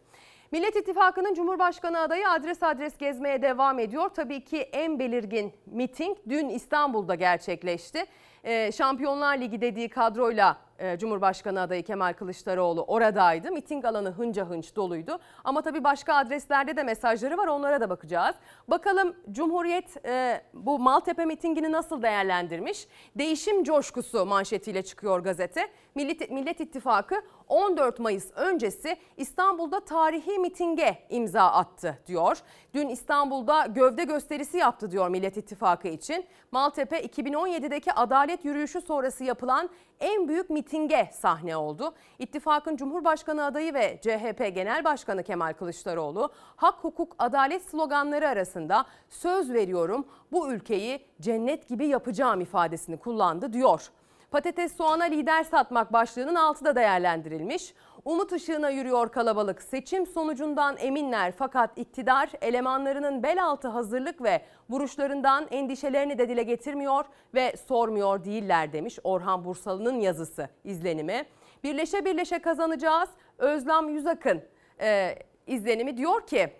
Millet 0.52 0.76
İttifakı'nın 0.76 1.34
Cumhurbaşkanı 1.34 2.00
adayı 2.00 2.28
adres 2.30 2.62
adres 2.62 2.96
gezmeye 2.98 3.42
devam 3.42 3.78
ediyor. 3.78 4.08
Tabii 4.08 4.44
ki 4.44 4.58
en 4.58 4.98
belirgin 4.98 5.52
miting 5.66 6.16
dün 6.28 6.48
İstanbul'da 6.48 7.14
gerçekleşti. 7.14 8.04
Ee, 8.44 8.72
Şampiyonlar 8.72 9.38
Ligi 9.38 9.60
dediği 9.60 9.88
kadroyla 9.88 10.56
e, 10.78 10.98
Cumhurbaşkanı 10.98 11.60
adayı 11.60 11.82
Kemal 11.82 12.12
Kılıçdaroğlu 12.12 12.82
oradaydı. 12.82 13.52
Miting 13.52 13.84
alanı 13.84 14.10
hınca 14.10 14.44
hınç 14.44 14.76
doluydu. 14.76 15.18
Ama 15.44 15.62
tabii 15.62 15.84
başka 15.84 16.14
adreslerde 16.14 16.76
de 16.76 16.82
mesajları 16.82 17.38
var 17.38 17.46
onlara 17.46 17.80
da 17.80 17.90
bakacağız. 17.90 18.36
Bakalım 18.68 19.16
Cumhuriyet 19.30 20.06
e, 20.06 20.42
bu 20.54 20.78
Maltepe 20.78 21.24
mitingini 21.24 21.72
nasıl 21.72 22.02
değerlendirmiş? 22.02 22.88
Değişim 23.16 23.64
coşkusu 23.64 24.26
manşetiyle 24.26 24.82
çıkıyor 24.82 25.20
gazete. 25.20 25.68
Millet, 25.94 26.30
Millet 26.30 26.60
İttifakı 26.60 27.22
14 27.48 27.98
Mayıs 27.98 28.30
öncesi 28.36 28.96
İstanbul'da 29.16 29.80
tarihi 29.80 30.38
mitinge 30.38 30.98
imza 31.10 31.42
attı 31.42 31.98
diyor. 32.06 32.38
Dün 32.74 32.88
İstanbul'da 32.88 33.66
gövde 33.66 34.04
gösterisi 34.04 34.58
yaptı 34.58 34.90
diyor 34.90 35.08
Millet 35.08 35.36
İttifakı 35.36 35.88
için. 35.88 36.26
Maltepe 36.52 37.00
2017'deki 37.00 37.92
adalet 37.92 38.44
yürüyüşü 38.44 38.80
sonrası 38.80 39.24
yapılan 39.24 39.70
en 40.00 40.28
büyük 40.28 40.50
mitinge 40.50 41.10
sahne 41.12 41.56
oldu. 41.56 41.94
İttifakın 42.18 42.76
Cumhurbaşkanı 42.76 43.44
adayı 43.44 43.74
ve 43.74 43.98
CHP 44.02 44.54
Genel 44.54 44.84
Başkanı 44.84 45.22
Kemal 45.22 45.52
Kılıçdaroğlu 45.52 46.32
hak, 46.56 46.74
hukuk, 46.84 47.16
adalet 47.18 47.62
sloganları 47.62 48.28
arasında 48.28 48.86
söz 49.08 49.52
veriyorum 49.52 50.06
bu 50.32 50.52
ülkeyi 50.52 51.06
cennet 51.20 51.68
gibi 51.68 51.86
yapacağım 51.86 52.40
ifadesini 52.40 52.96
kullandı 52.96 53.52
diyor. 53.52 53.90
Patates 54.30 54.76
soğana 54.76 55.04
lider 55.04 55.44
satmak 55.44 55.92
başlığının 55.92 56.34
altı 56.34 56.64
da 56.64 56.76
değerlendirilmiş. 56.76 57.74
Umut 58.04 58.32
ışığına 58.32 58.70
yürüyor 58.70 59.08
kalabalık. 59.08 59.62
Seçim 59.62 60.06
sonucundan 60.06 60.76
eminler 60.78 61.32
fakat 61.32 61.78
iktidar 61.78 62.30
elemanlarının 62.42 63.22
bel 63.22 63.44
altı 63.44 63.68
hazırlık 63.68 64.22
ve 64.22 64.42
vuruşlarından 64.70 65.46
endişelerini 65.50 66.18
de 66.18 66.28
dile 66.28 66.42
getirmiyor 66.42 67.04
ve 67.34 67.56
sormuyor 67.68 68.24
değiller 68.24 68.72
demiş 68.72 68.98
Orhan 69.04 69.44
Bursalı'nın 69.44 70.00
yazısı 70.00 70.48
izlenimi. 70.64 71.24
Birleşe 71.64 72.04
birleşe 72.04 72.38
kazanacağız. 72.38 73.08
Özlem 73.38 73.88
Yüzak'ın 73.88 74.42
e, 74.80 75.14
izlenimi 75.46 75.96
diyor 75.96 76.26
ki 76.26 76.52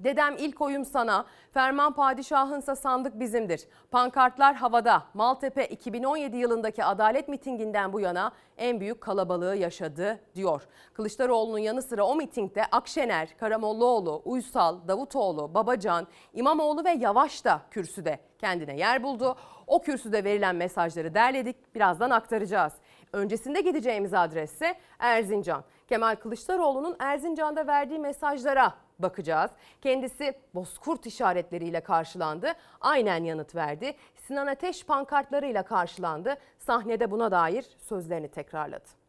Dedem 0.00 0.36
ilk 0.38 0.60
oyum 0.60 0.84
sana, 0.84 1.24
ferman 1.50 1.92
padişahınsa 1.92 2.76
sandık 2.76 3.20
bizimdir. 3.20 3.68
Pankartlar 3.90 4.54
havada. 4.54 5.02
Maltepe 5.14 5.66
2017 5.66 6.36
yılındaki 6.36 6.84
adalet 6.84 7.28
mitinginden 7.28 7.92
bu 7.92 8.00
yana 8.00 8.32
en 8.58 8.80
büyük 8.80 9.00
kalabalığı 9.00 9.56
yaşadı 9.56 10.20
diyor. 10.34 10.62
Kılıçdaroğlu'nun 10.94 11.58
yanı 11.58 11.82
sıra 11.82 12.04
o 12.04 12.16
mitingde 12.16 12.64
Akşener, 12.64 13.36
Karamollaoğlu, 13.38 14.22
Uysal, 14.24 14.88
Davutoğlu, 14.88 15.54
Babacan, 15.54 16.06
İmamoğlu 16.34 16.84
ve 16.84 16.90
Yavaş 16.90 17.44
da 17.44 17.60
kürsüde 17.70 18.18
kendine 18.38 18.76
yer 18.76 19.02
buldu. 19.02 19.36
O 19.66 19.82
kürsüde 19.82 20.24
verilen 20.24 20.56
mesajları 20.56 21.14
derledik, 21.14 21.74
birazdan 21.74 22.10
aktaracağız. 22.10 22.72
Öncesinde 23.12 23.60
gideceğimiz 23.60 24.14
adresse 24.14 24.74
Erzincan. 24.98 25.64
Kemal 25.88 26.16
Kılıçdaroğlu'nun 26.16 26.96
Erzincan'da 26.98 27.66
verdiği 27.66 27.98
mesajlara 27.98 28.74
bakacağız. 29.02 29.50
Kendisi 29.82 30.34
bozkurt 30.54 31.06
işaretleriyle 31.06 31.80
karşılandı. 31.80 32.52
Aynen 32.80 33.24
yanıt 33.24 33.54
verdi. 33.54 33.96
Sinan 34.26 34.46
Ateş 34.46 34.84
pankartlarıyla 34.84 35.62
karşılandı. 35.62 36.36
Sahnede 36.58 37.10
buna 37.10 37.30
dair 37.30 37.66
sözlerini 37.88 38.28
tekrarladı. 38.28 39.00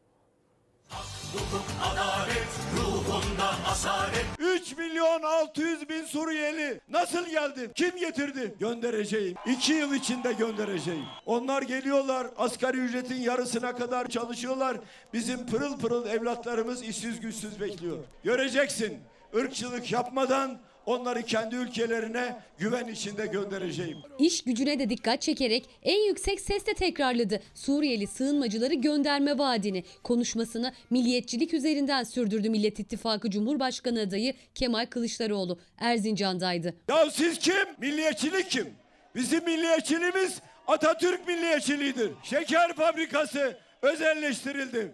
Adalet 1.92 2.48
ruhunda 2.78 3.50
asalet. 3.72 4.26
3 4.40 4.78
milyon 4.78 5.22
600 5.22 5.90
bin 5.90 6.04
Suriyeli 6.06 6.82
nasıl 6.90 7.30
geldi? 7.30 7.72
Kim 7.76 7.98
getirdi? 7.98 8.56
Göndereceğim. 8.60 9.36
2 9.46 9.74
yıl 9.74 9.94
içinde 9.94 10.34
göndereceğim. 10.34 11.06
Onlar 11.26 11.62
geliyorlar 11.62 12.28
asgari 12.38 12.78
ücretin 12.78 13.22
yarısına 13.22 13.76
kadar 13.76 14.08
çalışıyorlar. 14.08 14.78
Bizim 15.14 15.46
pırıl 15.46 15.80
pırıl 15.80 16.06
evlatlarımız 16.06 16.84
işsiz 16.84 17.20
güçsüz 17.20 17.62
bekliyor. 17.62 17.98
Göreceksin 18.24 19.00
ırkçılık 19.36 19.92
yapmadan 19.92 20.60
onları 20.86 21.24
kendi 21.24 21.56
ülkelerine 21.56 22.36
güven 22.58 22.88
içinde 22.88 23.26
göndereceğim. 23.26 23.98
İş 24.20 24.44
gücüne 24.44 24.80
de 24.80 24.90
dikkat 24.90 25.22
çekerek 25.22 25.70
en 25.84 26.08
yüksek 26.08 26.42
sesle 26.42 26.74
tekrarladı 26.74 27.42
Suriyeli 27.54 28.08
sığınmacıları 28.08 28.74
gönderme 28.74 29.38
vaadini. 29.38 29.84
Konuşmasını 30.04 30.74
milliyetçilik 30.90 31.54
üzerinden 31.54 32.04
sürdürdü 32.04 32.50
Millet 32.50 32.80
İttifakı 32.80 33.30
Cumhurbaşkanı 33.30 34.02
adayı 34.02 34.34
Kemal 34.56 34.86
Kılıçdaroğlu. 34.86 35.60
Erzincan'daydı. 35.78 36.76
Ya 36.90 37.10
siz 37.12 37.40
kim? 37.40 37.56
Milliyetçilik 37.82 38.52
kim? 38.52 38.70
Bizim 39.16 39.44
milliyetçiliğimiz 39.46 40.42
Atatürk 40.68 41.28
milliyetçiliğidir. 41.28 42.12
Şeker 42.24 42.74
fabrikası 42.74 43.58
özelleştirildi. 43.82 44.92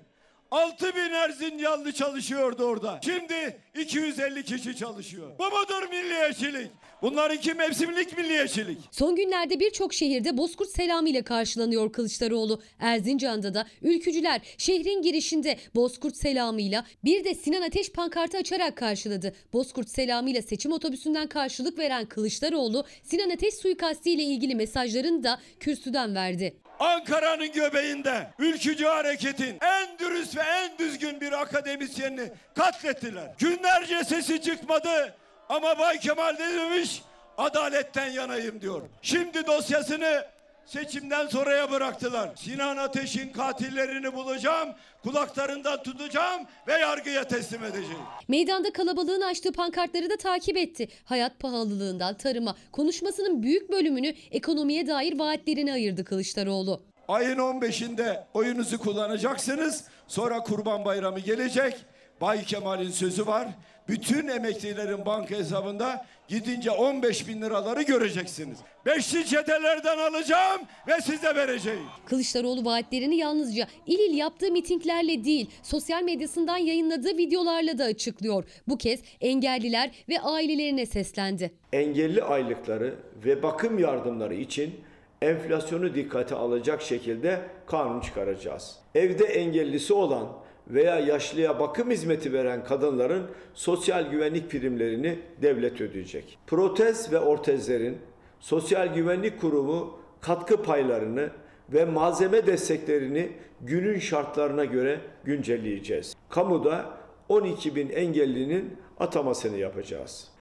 6 0.52 0.96
bin 0.96 1.14
Erzincanlı 1.14 1.92
çalışıyordu 1.92 2.64
orada. 2.64 3.00
Şimdi 3.04 3.60
250 3.80 4.44
kişi 4.44 4.76
çalışıyor. 4.76 5.32
Bu 5.40 5.44
mudur 5.44 5.90
milliyetçilik? 5.90 6.72
Bunlarınki 7.02 7.54
mevsimlik 7.54 8.18
milliyetçilik. 8.18 8.78
Son 8.92 9.16
günlerde 9.16 9.60
birçok 9.60 9.94
şehirde 9.94 10.38
Bozkurt 10.38 10.70
selamı 10.70 11.10
ile 11.10 11.22
karşılanıyor 11.22 11.92
Kılıçdaroğlu. 11.92 12.62
Erzincan'da 12.80 13.54
da 13.54 13.68
ülkücüler 13.82 14.42
şehrin 14.58 15.02
girişinde 15.02 15.58
Bozkurt 15.76 16.18
selamıyla 16.18 16.86
bir 17.04 17.24
de 17.24 17.36
Sinan 17.36 17.62
Ateş 17.62 17.92
pankartı 17.92 18.38
açarak 18.38 18.78
karşıladı. 18.78 19.34
Bozkurt 19.54 19.90
selamıyla 19.90 20.42
seçim 20.42 20.72
otobüsünden 20.72 21.28
karşılık 21.28 21.80
veren 21.80 22.06
Kılıçdaroğlu 22.06 22.86
Sinan 23.04 23.30
Ateş 23.30 23.54
suikasti 23.54 24.12
ile 24.12 24.24
ilgili 24.24 24.56
mesajlarını 24.56 25.24
da 25.24 25.40
kürsüden 25.60 26.16
verdi. 26.16 26.58
Ankara'nın 26.80 27.52
göbeğinde 27.52 28.28
ülkücü 28.40 28.86
hareketin 28.86 29.58
en 29.62 30.00
dürüst 30.00 30.38
ve 30.38 30.42
en 30.42 30.78
düzgün 30.78 31.22
bir 31.22 31.42
akademisyenini 31.42 32.32
katlettiler. 32.56 33.32
Günlerce 33.38 34.04
sesi 34.04 34.42
çıkmadı 34.42 35.16
ama 35.50 35.80
Bay 35.80 36.00
Kemal 36.00 36.34
ne 36.40 36.54
demiş? 36.54 37.02
Adaletten 37.38 38.10
yanayım 38.10 38.62
diyor. 38.62 38.82
Şimdi 39.02 39.48
dosyasını 39.48 40.26
seçimden 40.68 41.28
sonraya 41.28 41.72
bıraktılar. 41.72 42.30
Sinan 42.36 42.78
Ateş'in 42.78 43.30
katillerini 43.30 44.14
bulacağım, 44.14 44.70
kulaklarından 45.04 45.84
tutacağım 45.84 46.42
ve 46.68 46.74
yargıya 46.74 47.24
teslim 47.24 47.64
edeceğim. 47.64 48.02
Meydanda 48.28 48.74
kalabalığın 48.74 49.22
açtığı 49.22 49.52
pankartları 49.52 50.10
da 50.10 50.18
takip 50.18 50.58
etti. 50.58 50.88
Hayat 51.06 51.40
pahalılığından 51.40 52.18
tarıma 52.18 52.56
konuşmasının 52.72 53.44
büyük 53.44 53.72
bölümünü 53.72 54.14
ekonomiye 54.32 54.88
dair 54.88 55.20
vaatlerine 55.20 55.74
ayırdı 55.74 56.06
Kılıçdaroğlu. 56.06 56.82
Ayın 57.08 57.38
15'inde 57.38 58.24
oyunuzu 58.34 58.78
kullanacaksınız. 58.78 59.84
Sonra 60.08 60.40
Kurban 60.40 60.86
Bayramı 60.86 61.20
gelecek. 61.20 61.76
Bay 62.22 62.44
Kemal'in 62.44 62.92
sözü 62.92 63.28
var. 63.28 63.48
Bütün 63.88 64.28
emeklilerin 64.28 65.06
banka 65.06 65.36
hesabında 65.36 66.06
gidince 66.28 66.72
15 66.72 67.28
bin 67.28 67.42
liraları 67.42 67.82
göreceksiniz. 67.82 68.58
Beşli 68.86 69.26
çetelerden 69.26 69.98
alacağım 69.98 70.62
ve 70.88 71.02
size 71.02 71.36
vereceğim. 71.36 71.80
Kılıçdaroğlu 72.06 72.66
vaatlerini 72.66 73.18
yalnızca 73.18 73.68
il 73.86 74.00
il 74.00 74.18
yaptığı 74.18 74.52
mitinglerle 74.52 75.26
değil, 75.26 75.50
sosyal 75.64 76.04
medyasından 76.04 76.58
yayınladığı 76.58 77.18
videolarla 77.18 77.78
da 77.78 77.84
açıklıyor. 77.84 78.44
Bu 78.68 78.78
kez 78.78 79.00
engelliler 79.22 79.92
ve 80.10 80.20
ailelerine 80.20 80.86
seslendi. 80.86 81.52
Engelli 81.74 82.24
aylıkları 82.24 82.96
ve 83.26 83.44
bakım 83.44 83.80
yardımları 83.80 84.36
için 84.36 84.76
enflasyonu 85.22 85.96
dikkate 85.96 86.36
alacak 86.36 86.82
şekilde 86.82 87.42
kanun 87.66 88.02
çıkaracağız. 88.02 88.76
Evde 88.96 89.26
engellisi 89.26 89.94
olan 89.94 90.28
veya 90.70 91.00
yaşlıya 91.00 91.60
bakım 91.60 91.92
hizmeti 91.92 92.34
veren 92.34 92.64
kadınların 92.64 93.28
sosyal 93.54 94.12
güvenlik 94.12 94.52
primlerini 94.52 95.20
devlet 95.42 95.82
ödeyecek. 95.82 96.40
Protez 96.48 97.12
ve 97.12 97.20
ortezlerin 97.20 97.98
Sosyal 98.40 98.94
Güvenlik 98.94 99.42
Kurumu 99.42 100.00
katkı 100.22 100.64
paylarını 100.64 101.30
ve 101.70 101.86
malzeme 101.86 102.48
desteklerini 102.48 103.32
günün 103.62 104.00
şartlarına 104.00 104.66
göre 104.66 105.02
güncelleyeceğiz. 105.24 106.16
Kamuda 106.30 106.98
12 107.30 107.76
bin 107.76 107.90
engellinin 107.90 108.78
atamasını 109.00 109.58
yapacağız. 109.58 110.32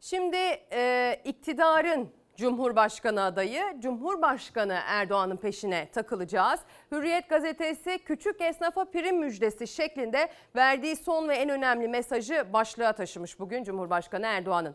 Şimdi 0.00 0.36
e, 0.72 1.16
iktidarın 1.24 2.08
Cumhurbaşkanı 2.36 3.22
adayı 3.22 3.62
Cumhurbaşkanı 3.78 4.78
Erdoğan'ın 4.86 5.36
peşine 5.36 5.88
takılacağız. 5.92 6.60
Hürriyet 6.92 7.28
gazetesi 7.28 7.98
küçük 8.04 8.40
esnafa 8.40 8.84
prim 8.84 9.18
müjdesi 9.18 9.66
şeklinde 9.66 10.28
verdiği 10.56 10.96
son 10.96 11.28
ve 11.28 11.34
en 11.34 11.48
önemli 11.48 11.88
mesajı 11.88 12.46
başlığa 12.52 12.92
taşımış 12.92 13.38
bugün 13.38 13.64
Cumhurbaşkanı 13.64 14.26
Erdoğan'ın. 14.26 14.74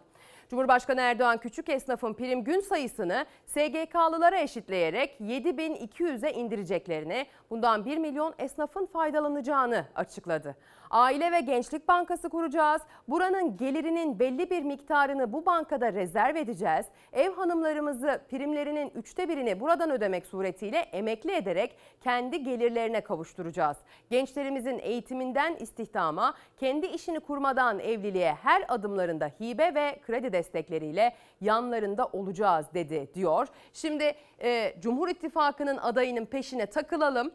Cumhurbaşkanı 0.50 1.02
Erdoğan 1.02 1.38
küçük 1.38 1.70
esnafın 1.70 2.14
prim 2.14 2.44
gün 2.44 2.60
sayısını 2.60 3.26
SGK'lılara 3.46 4.38
eşitleyerek 4.38 5.20
7200'e 5.20 6.34
indireceklerini, 6.34 7.26
bundan 7.50 7.86
1 7.86 7.98
milyon 7.98 8.34
esnafın 8.40 8.86
faydalanacağını 8.86 9.86
açıkladı. 9.96 10.56
Aile 10.90 11.32
ve 11.32 11.40
Gençlik 11.40 11.88
Bankası 11.88 12.30
kuracağız. 12.30 12.82
Buranın 13.08 13.58
gelirinin 13.58 14.20
belli 14.20 14.50
bir 14.50 14.62
miktarını 14.62 15.34
bu 15.34 15.46
bankada 15.46 15.94
rezerv 15.94 16.36
edeceğiz. 16.36 16.86
Ev 17.14 17.34
hanımlarımızı 17.34 18.22
primlerinin 18.30 18.92
üçte 18.96 19.30
birini 19.30 19.60
buradan 19.60 19.92
ödemek 19.92 20.26
suretiyle 20.26 20.78
emekli 20.78 21.32
ederek 21.32 21.76
kendi 22.04 22.44
gelirlerine 22.44 23.02
kavuşturacağız. 23.02 23.78
Gençlerimizin 24.10 24.80
eğitiminden 24.80 25.56
istihdama, 25.56 26.34
kendi 26.58 26.86
işini 26.86 27.20
kurmadan 27.20 27.80
evliliğe 27.80 28.34
her 28.34 28.66
adımlarında 28.68 29.28
hibe 29.28 29.76
ve 29.76 30.00
kredi 30.06 30.34
destekleriyle 30.34 31.16
yanlarında 31.42 32.06
olacağız 32.06 32.66
dedi 32.74 33.10
diyor. 33.14 33.48
Şimdi 33.74 34.16
e, 34.42 34.74
Cumhur 34.80 35.08
İttifakı'nın 35.08 35.78
adayının 35.78 36.26
peşine 36.26 36.66
takılalım. 36.66 37.32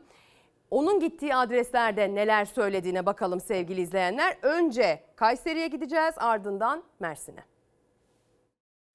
Onun 0.75 1.01
gittiği 1.01 1.35
adreslerde 1.35 2.15
neler 2.15 2.45
söylediğine 2.45 3.07
bakalım 3.07 3.41
sevgili 3.41 3.81
izleyenler. 3.81 4.37
Önce 4.43 5.01
Kayseri'ye 5.17 5.69
gideceğiz 5.69 6.15
ardından 6.17 6.85
Mersin'e. 7.01 7.45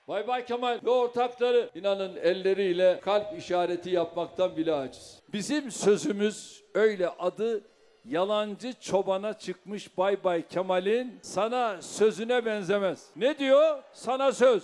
Bay 0.07 0.27
Bay 0.27 0.45
Kemal 0.45 0.79
ve 0.85 0.89
ortakları 0.89 1.69
inanın 1.75 2.15
elleriyle 2.15 2.99
kalp 2.99 3.37
işareti 3.37 3.89
yapmaktan 3.89 4.57
bile 4.57 4.73
aciz. 4.73 5.19
Bizim 5.33 5.71
sözümüz 5.71 6.63
öyle 6.73 7.09
adı 7.09 7.61
yalancı 8.05 8.73
çobana 8.73 9.33
çıkmış 9.33 9.97
Bay 9.97 10.23
Bay 10.23 10.47
Kemal'in 10.47 11.19
sana 11.21 11.81
sözüne 11.81 12.45
benzemez. 12.45 13.09
Ne 13.15 13.37
diyor? 13.37 13.83
Sana 13.93 14.31
söz. 14.31 14.63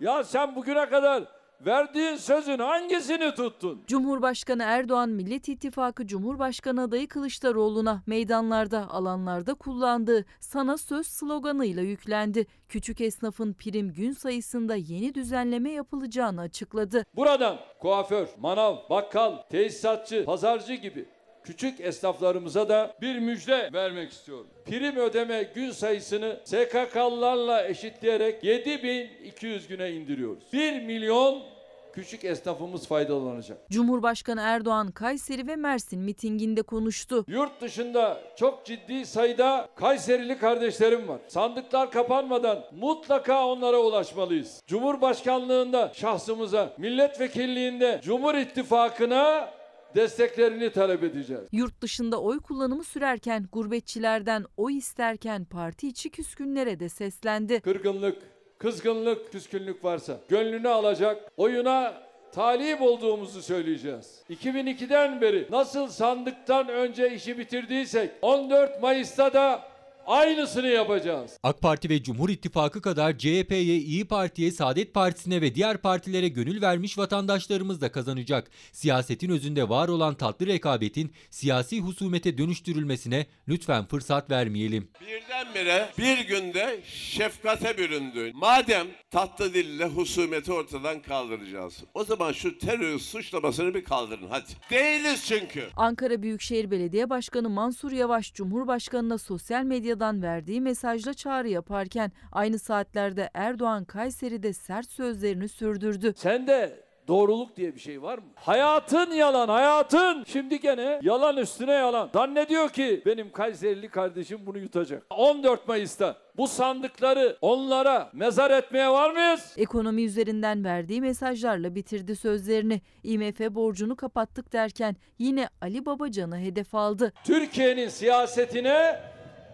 Ya 0.00 0.24
sen 0.24 0.56
bugüne 0.56 0.88
kadar 0.88 1.24
verdiğin 1.66 2.16
sözün 2.16 2.58
hangisini 2.58 3.34
tuttun? 3.34 3.84
Cumhurbaşkanı 3.86 4.62
Erdoğan 4.62 5.08
Millet 5.08 5.48
İttifakı 5.48 6.06
Cumhurbaşkanı 6.06 6.82
adayı 6.82 7.08
Kılıçdaroğlu'na 7.08 8.02
meydanlarda, 8.06 8.90
alanlarda 8.90 9.54
kullandığı 9.54 10.24
sana 10.40 10.78
söz 10.78 11.06
sloganıyla 11.06 11.82
yüklendi. 11.82 12.46
Küçük 12.68 13.00
esnafın 13.00 13.52
prim 13.52 13.92
gün 13.92 14.12
sayısında 14.12 14.74
yeni 14.74 15.14
düzenleme 15.14 15.70
yapılacağını 15.70 16.40
açıkladı. 16.40 17.04
Buradan 17.16 17.58
kuaför, 17.80 18.28
manav, 18.38 18.76
bakkal, 18.90 19.36
tesisatçı, 19.50 20.24
pazarcı 20.24 20.74
gibi 20.74 21.08
küçük 21.44 21.80
esnaflarımıza 21.80 22.68
da 22.68 22.94
bir 23.00 23.18
müjde 23.18 23.70
vermek 23.72 24.12
istiyorum. 24.12 24.46
Prim 24.64 24.96
ödeme 24.96 25.42
gün 25.54 25.70
sayısını 25.70 26.40
SKK'lılarla 26.44 27.68
eşitleyerek 27.68 28.44
7200 28.44 29.68
güne 29.68 29.90
indiriyoruz. 29.90 30.44
1 30.52 30.82
milyon 30.82 31.53
küçük 31.94 32.24
esnafımız 32.24 32.86
faydalanacak. 32.86 33.70
Cumhurbaşkanı 33.70 34.40
Erdoğan 34.40 34.90
Kayseri 34.90 35.46
ve 35.46 35.56
Mersin 35.56 36.00
mitinginde 36.00 36.62
konuştu. 36.62 37.24
Yurt 37.28 37.60
dışında 37.60 38.20
çok 38.36 38.66
ciddi 38.66 39.06
sayıda 39.06 39.68
Kayserili 39.76 40.38
kardeşlerim 40.38 41.08
var. 41.08 41.20
Sandıklar 41.28 41.90
kapanmadan 41.90 42.64
mutlaka 42.72 43.46
onlara 43.46 43.78
ulaşmalıyız. 43.78 44.62
Cumhurbaşkanlığında 44.66 45.92
şahsımıza, 45.94 46.74
milletvekilliğinde 46.78 48.00
Cumhur 48.04 48.34
İttifakı'na 48.34 49.50
desteklerini 49.94 50.72
talep 50.72 51.02
edeceğiz. 51.02 51.42
Yurt 51.52 51.80
dışında 51.80 52.20
oy 52.20 52.40
kullanımı 52.40 52.84
sürerken 52.84 53.48
gurbetçilerden 53.52 54.44
oy 54.56 54.76
isterken 54.76 55.44
parti 55.44 55.88
içi 55.88 56.10
küskünlere 56.10 56.80
de 56.80 56.88
seslendi. 56.88 57.60
Kırgınlık, 57.60 58.22
kızgınlık, 58.58 59.32
küskünlük 59.32 59.84
varsa 59.84 60.16
gönlünü 60.28 60.68
alacak, 60.68 61.32
oyuna 61.36 61.94
talip 62.32 62.82
olduğumuzu 62.82 63.42
söyleyeceğiz. 63.42 64.22
2002'den 64.30 65.20
beri 65.20 65.46
nasıl 65.50 65.88
sandıktan 65.88 66.68
önce 66.68 67.14
işi 67.14 67.38
bitirdiysek 67.38 68.10
14 68.22 68.82
Mayıs'ta 68.82 69.32
da 69.32 69.73
aynısını 70.06 70.68
yapacağız. 70.68 71.38
AK 71.42 71.60
Parti 71.60 71.88
ve 71.88 72.02
Cumhur 72.02 72.28
İttifakı 72.28 72.82
kadar 72.82 73.18
CHP'ye, 73.18 73.76
İyi 73.76 74.04
Parti'ye, 74.04 74.50
Saadet 74.50 74.94
Partisi'ne 74.94 75.40
ve 75.40 75.54
diğer 75.54 75.76
partilere 75.76 76.28
gönül 76.28 76.62
vermiş 76.62 76.98
vatandaşlarımız 76.98 77.80
da 77.80 77.92
kazanacak. 77.92 78.50
Siyasetin 78.72 79.30
özünde 79.30 79.68
var 79.68 79.88
olan 79.88 80.14
tatlı 80.14 80.46
rekabetin 80.46 81.12
siyasi 81.30 81.80
husumete 81.80 82.38
dönüştürülmesine 82.38 83.26
lütfen 83.48 83.86
fırsat 83.86 84.30
vermeyelim. 84.30 84.88
Birdenbire 85.00 85.88
bir 85.98 86.18
günde 86.18 86.80
şefkate 86.84 87.78
büründü. 87.78 88.32
Madem 88.34 88.86
tatlı 89.10 89.54
dille 89.54 89.84
husumeti 89.84 90.52
ortadan 90.52 91.02
kaldıracağız. 91.02 91.84
O 91.94 92.04
zaman 92.04 92.32
şu 92.32 92.58
terör 92.58 92.98
suçlamasını 92.98 93.74
bir 93.74 93.84
kaldırın 93.84 94.28
hadi. 94.30 94.44
Değiliz 94.70 95.24
çünkü. 95.26 95.68
Ankara 95.76 96.22
Büyükşehir 96.22 96.70
Belediye 96.70 97.10
Başkanı 97.10 97.50
Mansur 97.50 97.92
Yavaş 97.92 98.34
Cumhurbaşkanına 98.34 99.18
sosyal 99.18 99.62
medyadan 99.94 100.22
verdiği 100.22 100.60
mesajla 100.60 101.14
çağrı 101.14 101.48
yaparken 101.48 102.12
aynı 102.32 102.58
saatlerde 102.58 103.30
Erdoğan 103.34 103.84
Kayseri'de 103.84 104.52
sert 104.52 104.90
sözlerini 104.90 105.48
sürdürdü. 105.48 106.12
Sende 106.16 106.84
doğruluk 107.08 107.56
diye 107.56 107.74
bir 107.74 107.80
şey 107.80 108.02
var 108.02 108.18
mı? 108.18 108.24
Hayatın 108.34 109.10
yalan, 109.10 109.48
hayatın. 109.48 110.24
Şimdi 110.26 110.60
gene 110.60 111.00
yalan 111.02 111.36
üstüne 111.36 111.72
yalan. 111.72 112.10
Zannediyor 112.14 112.68
ki 112.68 113.02
benim 113.06 113.32
Kayserili 113.32 113.88
kardeşim 113.88 114.38
bunu 114.46 114.58
yutacak. 114.58 115.02
14 115.10 115.68
Mayıs'ta 115.68 116.16
bu 116.36 116.48
sandıkları 116.48 117.36
onlara 117.40 118.10
mezar 118.12 118.50
etmeye 118.50 118.88
var 118.88 119.10
mıyız? 119.10 119.54
Ekonomi 119.56 120.04
üzerinden 120.04 120.64
verdiği 120.64 121.00
mesajlarla 121.00 121.74
bitirdi 121.74 122.16
sözlerini. 122.16 122.80
IMF 123.02 123.40
borcunu 123.40 123.96
kapattık 123.96 124.52
derken 124.52 124.96
yine 125.18 125.48
Ali 125.62 125.86
Babacan'ı 125.86 126.38
hedef 126.38 126.74
aldı. 126.74 127.12
Türkiye'nin 127.24 127.88
siyasetine 127.88 129.00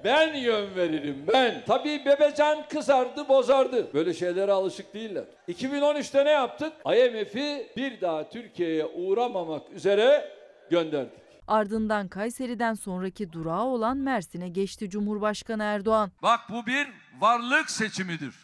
ben 0.05 0.35
yön 0.35 0.77
veririm 0.77 1.25
ben. 1.33 1.63
Tabii 1.67 2.05
Bebecan 2.05 2.69
kızardı 2.69 3.29
bozardı. 3.29 3.95
Böyle 3.95 4.15
şeylere 4.15 4.53
alışık 4.53 4.95
değiller. 4.95 5.25
2013'te 5.49 6.25
ne 6.25 6.31
yaptık? 6.31 6.73
IMF'i 6.87 7.73
bir 7.77 8.01
daha 8.01 8.29
Türkiye'ye 8.31 8.87
uğramamak 8.87 9.71
üzere 9.71 10.33
gönderdik. 10.71 11.21
Ardından 11.47 12.09
Kayseri'den 12.09 12.75
sonraki 12.75 13.33
durağı 13.33 13.65
olan 13.65 13.97
Mersin'e 13.97 14.49
geçti 14.49 14.91
Cumhurbaşkanı 14.91 15.63
Erdoğan. 15.63 16.11
Bak 16.23 16.41
bu 16.51 16.67
bir 16.67 16.89
varlık 17.21 17.71
seçimidir. 17.71 18.35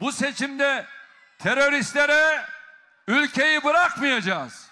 Bu 0.00 0.12
seçimde 0.12 0.84
teröristlere 1.38 2.40
ülkeyi 3.08 3.64
bırakmayacağız. 3.64 4.65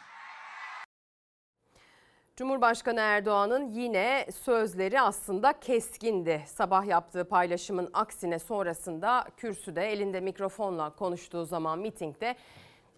Cumhurbaşkanı 2.37 3.01
Erdoğan'ın 3.01 3.71
yine 3.71 4.27
sözleri 4.33 5.01
aslında 5.01 5.61
keskindi. 5.61 6.43
Sabah 6.47 6.87
yaptığı 6.87 7.25
paylaşımın 7.25 7.91
aksine 7.93 8.39
sonrasında 8.39 9.25
kürsüde 9.37 9.93
elinde 9.93 10.21
mikrofonla 10.21 10.91
konuştuğu 10.91 11.45
zaman 11.45 11.79
mitingde 11.79 12.35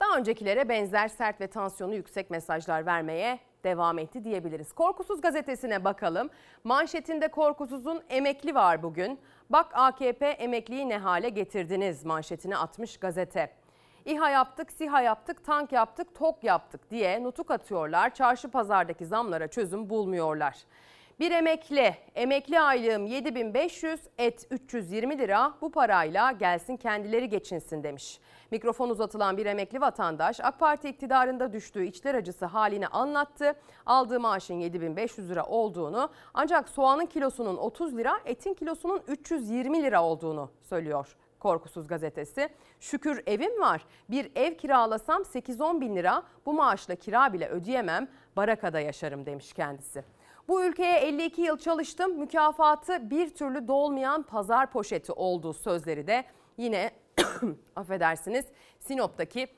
daha 0.00 0.18
öncekilere 0.18 0.68
benzer 0.68 1.08
sert 1.08 1.40
ve 1.40 1.46
tansiyonu 1.46 1.94
yüksek 1.94 2.30
mesajlar 2.30 2.86
vermeye 2.86 3.38
devam 3.64 3.98
etti 3.98 4.24
diyebiliriz. 4.24 4.72
Korkusuz 4.72 5.20
gazetesine 5.20 5.84
bakalım. 5.84 6.30
Manşetinde 6.64 7.28
Korkusuz'un 7.28 8.02
emekli 8.08 8.54
var 8.54 8.82
bugün. 8.82 9.20
Bak 9.50 9.66
AKP 9.74 10.26
emekliyi 10.26 10.88
ne 10.88 10.98
hale 10.98 11.28
getirdiniz 11.28 12.04
manşetini 12.04 12.56
atmış 12.56 12.96
gazete. 12.96 13.50
İHA 14.06 14.30
yaptık, 14.30 14.72
SİHA 14.72 15.00
yaptık, 15.00 15.44
tank 15.44 15.72
yaptık, 15.72 16.14
TOK 16.14 16.44
yaptık 16.44 16.90
diye 16.90 17.22
nutuk 17.22 17.50
atıyorlar. 17.50 18.14
Çarşı 18.14 18.48
pazardaki 18.48 19.06
zamlara 19.06 19.48
çözüm 19.48 19.90
bulmuyorlar. 19.90 20.56
Bir 21.20 21.30
emekli, 21.30 21.94
emekli 22.14 22.60
aylığım 22.60 23.06
7500, 23.06 24.00
et 24.18 24.46
320 24.50 25.18
lira 25.18 25.54
bu 25.60 25.70
parayla 25.70 26.32
gelsin 26.32 26.76
kendileri 26.76 27.28
geçinsin 27.28 27.82
demiş. 27.82 28.20
Mikrofon 28.50 28.90
uzatılan 28.90 29.36
bir 29.36 29.46
emekli 29.46 29.80
vatandaş 29.80 30.40
AK 30.40 30.60
Parti 30.60 30.88
iktidarında 30.88 31.52
düştüğü 31.52 31.84
içler 31.84 32.14
acısı 32.14 32.46
halini 32.46 32.86
anlattı. 32.86 33.54
Aldığı 33.86 34.20
maaşın 34.20 34.54
7500 34.54 35.30
lira 35.30 35.44
olduğunu 35.44 36.10
ancak 36.34 36.68
soğanın 36.68 37.06
kilosunun 37.06 37.56
30 37.56 37.96
lira, 37.96 38.20
etin 38.24 38.54
kilosunun 38.54 39.02
320 39.06 39.82
lira 39.82 40.02
olduğunu 40.02 40.50
söylüyor. 40.62 41.16
Korkusuz 41.40 41.86
gazetesi. 41.86 42.48
Şükür 42.80 43.22
evim 43.26 43.60
var. 43.60 43.86
Bir 44.10 44.30
ev 44.34 44.54
kiralasam 44.54 45.22
8-10 45.22 45.80
bin 45.80 45.96
lira 45.96 46.22
bu 46.46 46.52
maaşla 46.52 46.94
kira 46.94 47.32
bile 47.32 47.48
ödeyemem. 47.48 48.08
Barakada 48.36 48.80
yaşarım 48.80 49.26
demiş 49.26 49.52
kendisi. 49.52 50.04
Bu 50.48 50.64
ülkeye 50.64 50.98
52 50.98 51.42
yıl 51.42 51.58
çalıştım. 51.58 52.18
Mükafatı 52.18 53.10
bir 53.10 53.34
türlü 53.34 53.68
dolmayan 53.68 54.22
pazar 54.22 54.70
poşeti 54.70 55.12
olduğu 55.12 55.52
sözleri 55.52 56.06
de 56.06 56.24
yine 56.56 56.90
affedersiniz 57.76 58.46
Sinop'taki 58.78 59.48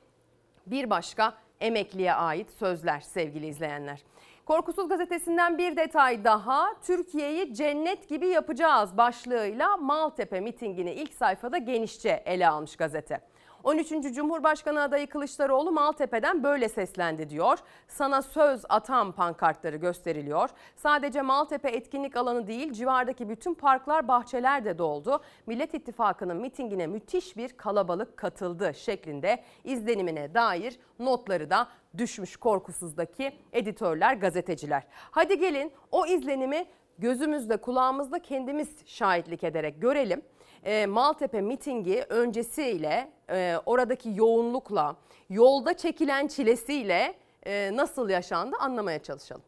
bir 0.67 0.89
başka 0.89 1.33
emekliye 1.59 2.13
ait 2.13 2.51
sözler 2.51 2.99
sevgili 2.99 3.47
izleyenler. 3.47 4.03
Korkusuz 4.49 4.89
gazetesinden 4.89 5.57
bir 5.57 5.77
detay 5.77 6.23
daha. 6.23 6.73
Türkiye'yi 6.81 7.53
cennet 7.53 8.09
gibi 8.09 8.27
yapacağız 8.27 8.97
başlığıyla 8.97 9.77
Maltepe 9.77 10.39
mitingini 10.39 10.91
ilk 10.91 11.13
sayfada 11.13 11.57
genişçe 11.57 12.23
ele 12.25 12.49
almış 12.49 12.75
gazete. 12.75 13.21
13. 13.63 13.89
Cumhurbaşkanı 14.15 14.81
adayı 14.81 15.07
Kılıçdaroğlu 15.07 15.71
Maltepe'den 15.71 16.43
böyle 16.43 16.69
seslendi 16.69 17.29
diyor. 17.29 17.57
Sana 17.87 18.21
söz 18.21 18.61
atam 18.69 19.11
pankartları 19.11 19.75
gösteriliyor. 19.75 20.49
Sadece 20.75 21.21
Maltepe 21.21 21.69
etkinlik 21.69 22.17
alanı 22.17 22.47
değil 22.47 22.73
civardaki 22.73 23.29
bütün 23.29 23.53
parklar 23.53 24.07
bahçeler 24.07 24.65
de 24.65 24.77
doldu. 24.77 25.21
Millet 25.45 25.73
İttifakı'nın 25.73 26.37
mitingine 26.37 26.87
müthiş 26.87 27.37
bir 27.37 27.49
kalabalık 27.49 28.17
katıldı 28.17 28.71
şeklinde 28.75 29.43
izlenimine 29.63 30.33
dair 30.33 30.79
notları 30.99 31.49
da 31.49 31.67
düşmüş 31.97 32.37
korkusuzdaki 32.37 33.31
editörler, 33.53 34.13
gazeteciler. 34.13 34.83
Hadi 35.11 35.39
gelin 35.39 35.71
o 35.91 36.05
izlenimi 36.05 36.65
gözümüzde 36.97 37.57
kulağımızda 37.57 38.19
kendimiz 38.19 38.69
şahitlik 38.85 39.43
ederek 39.43 39.81
görelim. 39.81 40.21
E, 40.63 40.85
Maltepe 40.85 41.41
mitingi 41.41 42.05
öncesiyle 42.09 43.11
e, 43.29 43.55
oradaki 43.65 44.11
yoğunlukla 44.15 44.95
yolda 45.29 45.77
çekilen 45.77 46.27
çilesiyle 46.27 47.15
e, 47.45 47.69
nasıl 47.73 48.09
yaşandı 48.09 48.55
anlamaya 48.59 49.03
çalışalım. 49.03 49.43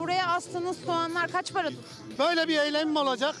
Buraya 0.00 0.26
astığınız 0.26 0.76
soğanlar 0.84 1.28
kaç 1.28 1.52
para? 1.52 1.68
Böyle 2.18 2.48
bir 2.48 2.58
eylemim 2.58 2.96
olacak. 2.96 3.34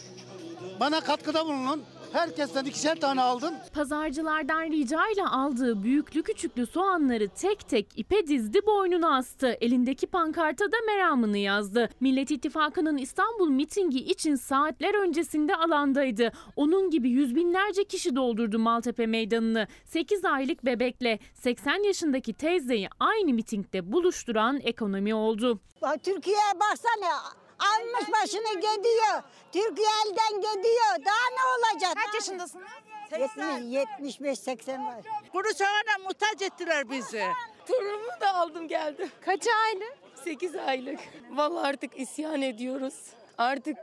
Bana 0.80 1.00
katkıda 1.00 1.44
bulunun. 1.46 1.84
Herkesten 2.12 2.64
ikişer 2.64 3.00
tane 3.00 3.20
aldım. 3.22 3.54
Pazarcılardan 3.74 4.62
ricayla 4.70 5.32
aldığı 5.32 5.82
büyüklü 5.82 6.22
küçüklü 6.22 6.66
soğanları 6.66 7.28
tek 7.28 7.68
tek 7.68 7.86
ipe 7.96 8.26
dizdi 8.26 8.66
boynuna 8.66 9.16
astı. 9.16 9.56
Elindeki 9.60 10.06
pankarta 10.06 10.64
da 10.64 10.76
meramını 10.86 11.38
yazdı. 11.38 11.88
Millet 12.00 12.30
İttifakı'nın 12.30 12.96
İstanbul 12.96 13.48
mitingi 13.50 13.98
için 13.98 14.34
saatler 14.34 15.02
öncesinde 15.02 15.56
alandaydı. 15.56 16.32
Onun 16.56 16.90
gibi 16.90 17.10
yüz 17.10 17.34
binlerce 17.34 17.84
kişi 17.84 18.16
doldurdu 18.16 18.58
Maltepe 18.58 19.06
meydanını. 19.06 19.66
8 19.84 20.24
aylık 20.24 20.64
bebekle 20.64 21.18
80 21.34 21.86
yaşındaki 21.86 22.32
teyzeyi 22.32 22.88
aynı 23.00 23.32
mitingde 23.32 23.92
buluşturan 23.92 24.60
ekonomi 24.60 25.14
oldu. 25.14 25.60
Türkiye'ye 26.02 26.54
baksana 26.60 27.41
almış 27.70 28.12
başını 28.12 28.54
gidiyor. 28.60 29.22
Türkiye 29.52 29.88
elden 30.06 30.36
gidiyor. 30.40 31.04
Daha 31.06 31.30
ne 31.30 31.42
olacak? 31.74 31.94
Kaç 32.04 32.14
yaşındasınız? 32.14 32.66
75-80 33.10 34.86
var. 34.86 34.96
Kuru 35.32 35.54
soğana 35.54 35.98
muhtaç 36.04 36.42
ettiler 36.42 36.90
bizi. 36.90 37.24
Torunumu 37.68 38.20
da 38.20 38.34
aldım 38.34 38.68
geldim. 38.68 39.10
Kaç 39.20 39.46
aylık? 39.46 39.94
8 40.24 40.56
aylık. 40.56 41.00
Vallahi 41.30 41.66
artık 41.66 42.00
isyan 42.00 42.42
ediyoruz. 42.42 42.94
Artık 43.38 43.76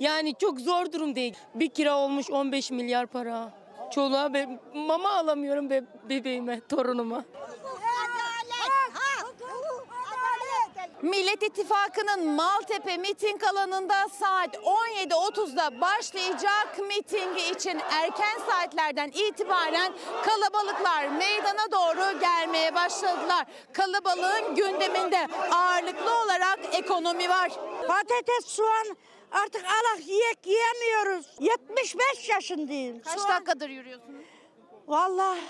yani 0.00 0.34
çok 0.34 0.60
zor 0.60 0.92
durumdayız. 0.92 1.36
Bir 1.54 1.68
kira 1.68 1.98
olmuş 1.98 2.30
15 2.30 2.70
milyar 2.70 3.06
para. 3.06 3.52
Çoluğa 3.90 4.34
be, 4.34 4.60
mama 4.74 5.12
alamıyorum 5.12 5.70
be, 5.70 5.84
bebeğime, 6.08 6.60
torunuma. 6.68 7.24
Millet 11.02 11.42
İttifakı'nın 11.42 12.28
Maltepe 12.30 12.96
miting 12.96 13.44
alanında 13.44 14.08
saat 14.08 14.56
17.30'da 14.56 15.80
başlayacak 15.80 16.78
mitingi 16.88 17.42
için 17.42 17.80
erken 17.90 18.38
saatlerden 18.50 19.08
itibaren 19.08 19.92
kalabalıklar 20.24 21.08
meydana 21.08 21.72
doğru 21.72 22.20
gelmeye 22.20 22.74
başladılar. 22.74 23.46
Kalabalığın 23.72 24.54
gündeminde 24.54 25.28
ağırlıklı 25.52 26.22
olarak 26.24 26.58
ekonomi 26.72 27.28
var. 27.28 27.52
Patates, 27.88 28.44
soğan 28.46 28.96
artık 29.32 29.64
alak 29.64 30.06
yiyek 30.06 30.38
yiyemiyoruz. 30.46 31.26
75 31.40 32.28
yaşındayım. 32.28 33.02
Kaç 33.02 33.18
Soğan- 33.20 33.28
dakikadır 33.30 33.68
yürüyorsunuz? 33.68 34.24
Vallahi 34.86 35.40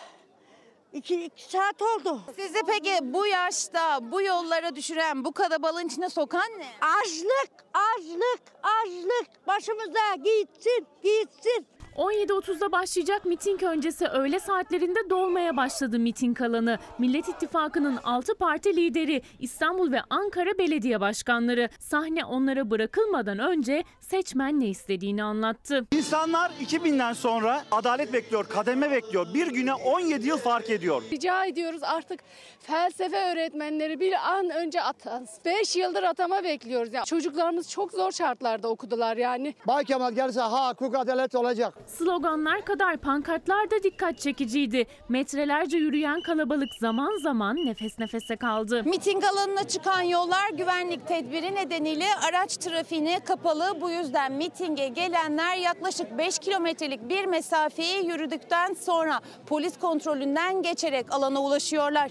iki, 0.95 1.25
iki 1.25 1.45
saat 1.45 1.83
oldu. 1.83 2.21
Sizi 2.37 2.59
peki 2.66 2.99
bu 3.03 3.27
yaşta 3.27 3.99
bu 4.12 4.23
yollara 4.23 4.77
düşüren, 4.77 5.25
bu 5.25 5.33
kalabalığın 5.33 5.87
içine 5.87 6.09
sokan 6.09 6.51
ne? 6.59 6.66
Açlık, 6.81 7.65
açlık, 7.75 8.43
açlık. 8.62 9.47
Başımıza 9.47 10.15
gitsin, 10.15 10.87
gitsin. 11.03 11.66
17.30'da 11.97 12.73
başlayacak 12.73 13.25
miting 13.25 13.62
öncesi 13.62 14.07
öğle 14.07 14.41
saatlerinde 14.41 15.11
dolmaya 15.11 15.57
başladı 15.57 15.99
miting 15.99 16.41
alanı. 16.41 16.79
Millet 16.99 17.29
İttifakı'nın 17.29 17.99
6 18.05 18.35
parti 18.35 18.77
lideri, 18.77 19.23
İstanbul 19.39 19.93
ve 19.93 20.01
Ankara 20.11 20.59
belediye 20.59 21.01
başkanları 21.01 21.69
sahne 21.79 22.25
onlara 22.25 22.71
bırakılmadan 22.71 23.39
önce 23.39 23.85
seçmen 24.01 24.61
ne 24.61 24.66
istediğini 24.66 25.25
anlattı. 25.25 25.87
İnsanlar 25.93 26.51
2000'den 26.51 27.12
sonra 27.12 27.62
adalet 27.71 28.12
bekliyor, 28.12 28.49
kademe 28.49 28.91
bekliyor. 28.91 29.35
Bir 29.35 29.47
güne 29.47 29.75
17 29.75 30.29
yıl 30.29 30.39
fark 30.39 30.71
ediyor. 30.71 31.03
Rica 31.12 31.45
ediyoruz 31.45 31.83
artık 31.83 32.21
felsefe 32.61 33.33
öğretmenleri 33.33 34.01
bir 34.01 34.12
an 34.12 34.51
önce 34.51 34.83
atansın. 34.83 35.45
5 35.45 35.77
yıldır 35.77 36.03
atama 36.03 36.45
bekliyoruz. 36.45 36.93
Ya. 36.93 37.05
Çocuklarımız 37.05 37.71
çok 37.71 37.93
zor 37.93 38.12
şartlarda 38.12 38.69
okudular 38.69 39.16
yani. 39.16 39.55
Bay 39.66 39.85
Kemal 39.85 40.12
gelirse 40.12 40.41
ha 40.41 40.71
hukuk 40.71 40.97
adalet 40.97 41.35
olacak. 41.35 41.75
Sloganlar 41.86 42.65
kadar 42.65 42.97
pankartlar 42.97 43.70
da 43.70 43.82
dikkat 43.82 44.19
çekiciydi. 44.19 44.86
Metrelerce 45.09 45.77
yürüyen 45.77 46.23
kalabalık 46.23 46.69
zaman 46.81 47.23
zaman 47.23 47.56
nefes 47.56 47.98
nefese 47.98 48.36
kaldı. 48.36 48.82
Miting 48.85 49.24
alanına 49.24 49.65
çıkan 49.69 50.02
yollar 50.02 50.51
güvenlik 50.51 51.09
tedbiri 51.09 51.55
nedeniyle 51.55 52.06
araç 52.28 52.56
trafiğine 52.56 53.20
kapalı. 53.20 53.81
Bu 53.81 53.90
yüzden 53.90 54.32
mitinge 54.32 54.89
gelenler 54.89 55.56
yaklaşık 55.56 56.19
5 56.19 56.39
kilometrelik 56.39 57.09
bir 57.09 57.24
mesafeyi 57.24 58.06
yürüdükten 58.06 58.74
sonra 58.74 59.20
polis 59.47 59.78
kontrolünden 59.78 60.62
geçerek 60.62 61.12
alana 61.12 61.43
ulaşıyorlar. 61.43 62.11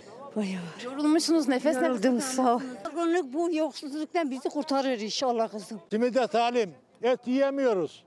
Yorulmuşsunuz 0.84 1.48
nefes 1.48 1.76
Yoruldum 1.76 2.16
nefese 2.16 2.36
sağ 2.36 2.56
ol. 2.56 2.60
Bu 3.24 3.56
yoksulluktan 3.56 4.32
bizi 4.32 4.50
kurtarır 4.50 5.00
inşallah 5.00 5.52
kızım. 5.52 5.82
Simide 5.92 6.28
talim. 6.28 6.74
Et 7.04 7.28
yiyemiyoruz. 7.28 8.04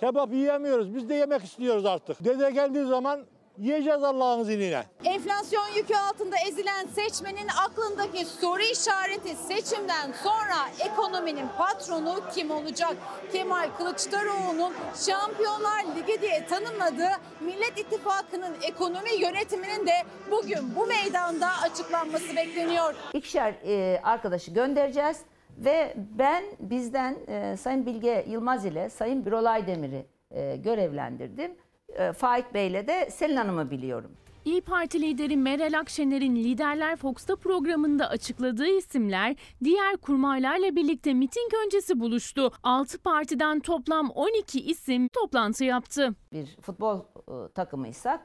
Kebap 0.00 0.32
yiyemiyoruz. 0.32 0.94
Biz 0.94 1.08
de 1.08 1.14
yemek 1.14 1.44
istiyoruz 1.44 1.86
artık. 1.86 2.24
Dede 2.24 2.50
geldiği 2.50 2.86
zaman 2.86 3.20
yiyeceğiz 3.58 4.02
Allah'ın 4.04 4.40
izniyle. 4.40 4.84
Enflasyon 5.04 5.66
yükü 5.76 5.94
altında 5.94 6.36
ezilen 6.48 6.86
seçmenin 6.86 7.48
aklındaki 7.66 8.24
soru 8.24 8.62
işareti 8.62 9.36
seçimden 9.36 10.12
sonra 10.22 10.88
ekonominin 10.90 11.46
patronu 11.58 12.20
kim 12.34 12.50
olacak? 12.50 12.96
Kemal 13.32 13.68
Kılıçdaroğlu'nun 13.78 14.72
Şampiyonlar 15.06 15.84
Ligi 15.96 16.20
diye 16.20 16.46
tanımladığı 16.46 17.12
Millet 17.40 17.78
İttifakı'nın 17.78 18.54
ekonomi 18.62 19.10
yönetiminin 19.20 19.86
de 19.86 19.94
bugün 20.30 20.76
bu 20.76 20.86
meydanda 20.86 21.48
açıklanması 21.62 22.36
bekleniyor. 22.36 22.94
İkişer 23.12 23.54
e, 23.66 24.00
arkadaşı 24.04 24.50
göndereceğiz 24.50 25.16
ve 25.58 25.94
ben 26.18 26.44
bizden 26.60 27.16
e, 27.28 27.56
Sayın 27.56 27.86
Bilge 27.86 28.24
Yılmaz 28.28 28.66
ile 28.66 28.90
Sayın 28.90 29.26
Birolay 29.26 29.66
Demir'i 29.66 30.06
e, 30.30 30.56
görevlendirdim. 30.56 31.50
E, 31.88 32.12
Faik 32.12 32.54
Bey'le 32.54 32.86
de 32.86 33.10
Selin 33.10 33.36
Hanım'ı 33.36 33.70
biliyorum. 33.70 34.10
İyi 34.44 34.60
Parti 34.60 35.00
lideri 35.00 35.36
Meral 35.36 35.78
Akşener'in 35.78 36.36
Liderler 36.36 36.96
Fox'ta 36.96 37.36
programında 37.36 38.08
açıkladığı 38.08 38.66
isimler 38.66 39.36
diğer 39.64 39.96
kurmaylarla 39.96 40.76
birlikte 40.76 41.14
miting 41.14 41.52
öncesi 41.66 42.00
buluştu. 42.00 42.52
6 42.62 42.98
partiden 42.98 43.60
toplam 43.60 44.10
12 44.10 44.60
isim 44.60 45.08
toplantı 45.08 45.64
yaptı. 45.64 46.14
Bir 46.32 46.56
futbol 46.60 46.98
e, 46.98 47.52
takımıysak 47.52 48.20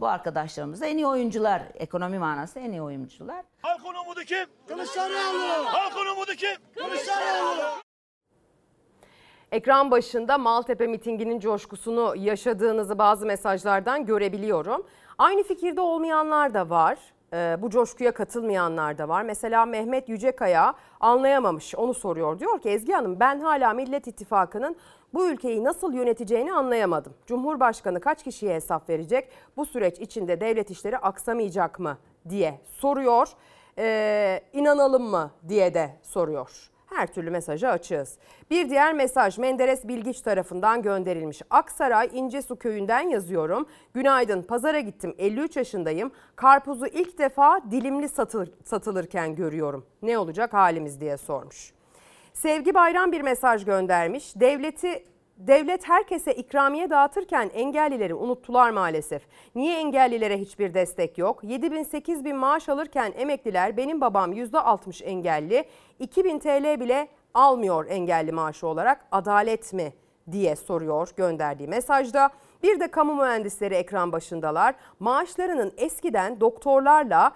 bu 0.00 0.08
arkadaşlarımız 0.08 0.80
da 0.80 0.86
en 0.86 0.96
iyi 0.96 1.06
oyuncular, 1.06 1.62
ekonomi 1.74 2.18
manası 2.18 2.60
en 2.60 2.70
iyi 2.70 2.82
oyuncular. 2.82 3.44
Halkın 3.62 3.94
umudu 4.04 4.20
kim? 4.20 4.46
Kılıçdaroğlu. 4.68 5.64
Halkın 5.64 6.06
umudu 6.06 6.32
kim? 6.32 6.56
Kılıçdaroğlu. 6.74 7.84
Ekran 9.52 9.90
başında 9.90 10.38
Maltepe 10.38 10.86
mitinginin 10.86 11.40
coşkusunu 11.40 12.16
yaşadığınızı 12.16 12.98
bazı 12.98 13.26
mesajlardan 13.26 14.06
görebiliyorum. 14.06 14.86
Aynı 15.18 15.42
fikirde 15.42 15.80
olmayanlar 15.80 16.54
da 16.54 16.70
var. 16.70 16.98
Ee, 17.32 17.56
bu 17.58 17.70
coşkuya 17.70 18.12
katılmayanlar 18.12 18.98
da 18.98 19.08
var. 19.08 19.22
Mesela 19.22 19.66
Mehmet 19.66 20.08
Yücekaya 20.08 20.74
anlayamamış 21.00 21.74
onu 21.74 21.94
soruyor. 21.94 22.38
Diyor 22.38 22.60
ki 22.60 22.68
Ezgi 22.68 22.92
Hanım 22.92 23.20
ben 23.20 23.40
hala 23.40 23.72
Millet 23.72 24.06
İttifakı'nın 24.06 24.76
bu 25.14 25.28
ülkeyi 25.28 25.64
nasıl 25.64 25.92
yöneteceğini 25.92 26.52
anlayamadım. 26.52 27.14
Cumhurbaşkanı 27.26 28.00
kaç 28.00 28.22
kişiye 28.24 28.54
hesap 28.54 28.88
verecek? 28.88 29.28
Bu 29.56 29.66
süreç 29.66 29.98
içinde 30.00 30.40
devlet 30.40 30.70
işleri 30.70 30.98
aksamayacak 30.98 31.78
mı 31.80 31.98
diye 32.28 32.60
soruyor. 32.70 33.28
Ee, 33.78 34.40
inanalım 34.52 35.02
mı 35.02 35.30
diye 35.48 35.74
de 35.74 35.90
soruyor. 36.02 36.70
Her 36.86 37.06
türlü 37.06 37.30
mesaja 37.30 37.70
açığız. 37.70 38.18
Bir 38.50 38.70
diğer 38.70 38.94
mesaj 38.94 39.38
Menderes 39.38 39.88
Bilgiç 39.88 40.20
tarafından 40.20 40.82
gönderilmiş. 40.82 41.42
Aksaray 41.50 42.10
İncesu 42.12 42.56
köyünden 42.56 43.08
yazıyorum. 43.08 43.66
Günaydın 43.94 44.42
pazara 44.42 44.80
gittim 44.80 45.14
53 45.18 45.56
yaşındayım. 45.56 46.12
Karpuzu 46.36 46.86
ilk 46.86 47.18
defa 47.18 47.60
dilimli 47.70 48.08
satılır, 48.08 48.50
satılırken 48.64 49.34
görüyorum. 49.34 49.86
Ne 50.02 50.18
olacak 50.18 50.52
halimiz 50.52 51.00
diye 51.00 51.16
sormuş. 51.16 51.73
Sevgi 52.34 52.74
Bayram 52.74 53.12
bir 53.12 53.20
mesaj 53.20 53.64
göndermiş. 53.64 54.40
Devleti 54.40 55.04
Devlet 55.36 55.88
herkese 55.88 56.34
ikramiye 56.34 56.90
dağıtırken 56.90 57.50
engellileri 57.54 58.14
unuttular 58.14 58.70
maalesef. 58.70 59.22
Niye 59.54 59.78
engellilere 59.78 60.38
hiçbir 60.38 60.74
destek 60.74 61.18
yok? 61.18 61.44
7 61.44 61.72
bin 61.72 61.82
8 61.82 62.24
bin 62.24 62.36
maaş 62.36 62.68
alırken 62.68 63.12
emekliler 63.16 63.76
benim 63.76 64.00
babam 64.00 64.32
%60 64.32 65.04
engelli 65.04 65.64
2000 65.98 66.38
TL 66.38 66.80
bile 66.80 67.08
almıyor 67.34 67.86
engelli 67.88 68.32
maaşı 68.32 68.66
olarak 68.66 69.06
adalet 69.12 69.72
mi 69.72 69.92
diye 70.32 70.56
soruyor 70.56 71.08
gönderdiği 71.16 71.68
mesajda. 71.68 72.30
Bir 72.62 72.80
de 72.80 72.88
kamu 72.88 73.14
mühendisleri 73.14 73.74
ekran 73.74 74.12
başındalar. 74.12 74.74
Maaşlarının 75.00 75.72
eskiden 75.76 76.40
doktorlarla 76.40 77.32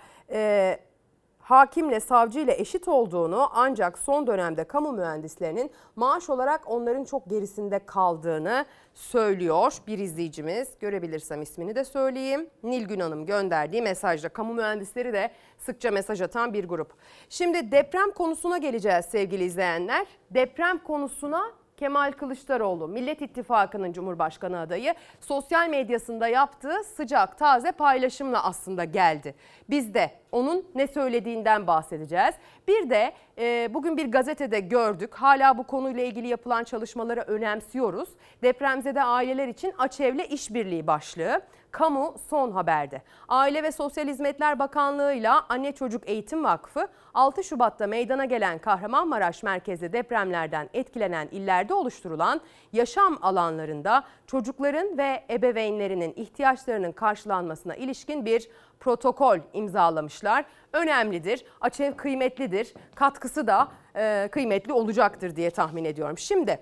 hakimle 1.49 2.01
savcıyla 2.01 2.53
eşit 2.53 2.89
olduğunu 2.89 3.49
ancak 3.53 3.99
son 3.99 4.27
dönemde 4.27 4.65
kamu 4.65 4.93
mühendislerinin 4.93 5.70
maaş 5.97 6.31
olarak 6.31 6.61
onların 6.66 7.05
çok 7.05 7.31
gerisinde 7.31 7.79
kaldığını 7.87 8.66
söylüyor 8.95 9.73
bir 9.87 9.99
izleyicimiz. 9.99 10.69
Görebilirsem 10.81 11.43
ismini 11.43 11.75
de 11.75 11.85
söyleyeyim. 11.85 12.51
Nilgün 12.62 13.01
Hanım 13.01 13.27
gönderdiği 13.27 13.83
mesajda 13.83 14.29
kamu 14.29 14.55
mühendisleri 14.55 15.12
de 15.12 15.31
sıkça 15.59 15.91
mesaj 15.91 16.20
atan 16.20 16.53
bir 16.53 16.65
grup. 16.65 16.93
Şimdi 17.29 17.73
deprem 17.73 18.11
konusuna 18.11 18.59
geleceğiz 18.59 19.05
sevgili 19.05 19.45
izleyenler. 19.45 20.07
Deprem 20.31 20.79
konusuna 20.79 21.53
Kemal 21.79 22.13
Kılıçdaroğlu 22.13 22.89
Millet 22.89 23.23
İttifakı'nın 23.23 23.93
Cumhurbaşkanı 23.93 24.61
adayı 24.61 24.95
sosyal 25.21 25.69
medyasında 25.69 26.29
yaptığı 26.29 26.85
sıcak 26.97 27.39
taze 27.39 27.73
paylaşımla 27.73 28.45
aslında 28.45 28.85
geldi. 28.85 29.35
Biz 29.71 29.95
de 29.95 30.11
onun 30.33 30.67
ne 30.75 30.87
söylediğinden 30.87 31.67
bahsedeceğiz. 31.67 32.35
Bir 32.69 32.91
de 32.91 33.13
e, 33.39 33.75
bugün 33.75 33.97
bir 33.97 34.13
gazetede 34.13 34.61
gördük. 34.61 35.15
Hala 35.15 35.59
bu 35.59 35.63
konuyla 35.63 36.03
ilgili 36.03 36.29
yapılan 36.29 36.65
çalışmaları 36.65 37.21
önemsiyoruz. 37.21 38.09
Depremzede 38.43 39.03
aileler 39.03 39.49
için 39.49 39.75
Açev'le 39.79 40.31
işbirliği 40.31 40.87
başlığı. 40.87 41.41
Kamu 41.70 42.15
son 42.31 42.51
haberde. 42.51 43.03
Aile 43.28 43.62
ve 43.62 43.73
Sosyal 43.73 44.09
Hizmetler 44.09 44.59
Bakanlığı 44.59 45.12
ile 45.12 45.31
Anne 45.31 45.73
Çocuk 45.73 46.09
Eğitim 46.09 46.45
Vakfı 46.45 46.89
6 47.15 47.45
Şubat'ta 47.45 47.86
meydana 47.86 48.24
gelen 48.24 48.59
Kahramanmaraş 48.59 49.43
merkezli 49.43 49.93
depremlerden 49.93 50.69
etkilenen 50.74 51.28
illerde 51.31 51.74
oluşturulan 51.74 52.40
yaşam 52.73 53.19
alanlarında 53.23 54.05
çocukların 54.27 54.99
ve 54.99 55.24
ebeveynlerinin 55.31 56.12
ihtiyaçlarının 56.16 56.93
karşılanmasına 56.93 57.74
ilişkin 57.74 58.24
bir 58.24 58.49
protokol 58.81 59.39
imzalamışlar. 59.53 60.45
Önemlidir, 60.73 61.45
Açev 61.61 61.97
kıymetlidir, 61.97 62.74
katkısı 62.95 63.47
da 63.47 63.69
e, 63.97 64.28
kıymetli 64.32 64.73
olacaktır 64.73 65.36
diye 65.36 65.51
tahmin 65.51 65.85
ediyorum. 65.85 66.19
Şimdi 66.19 66.59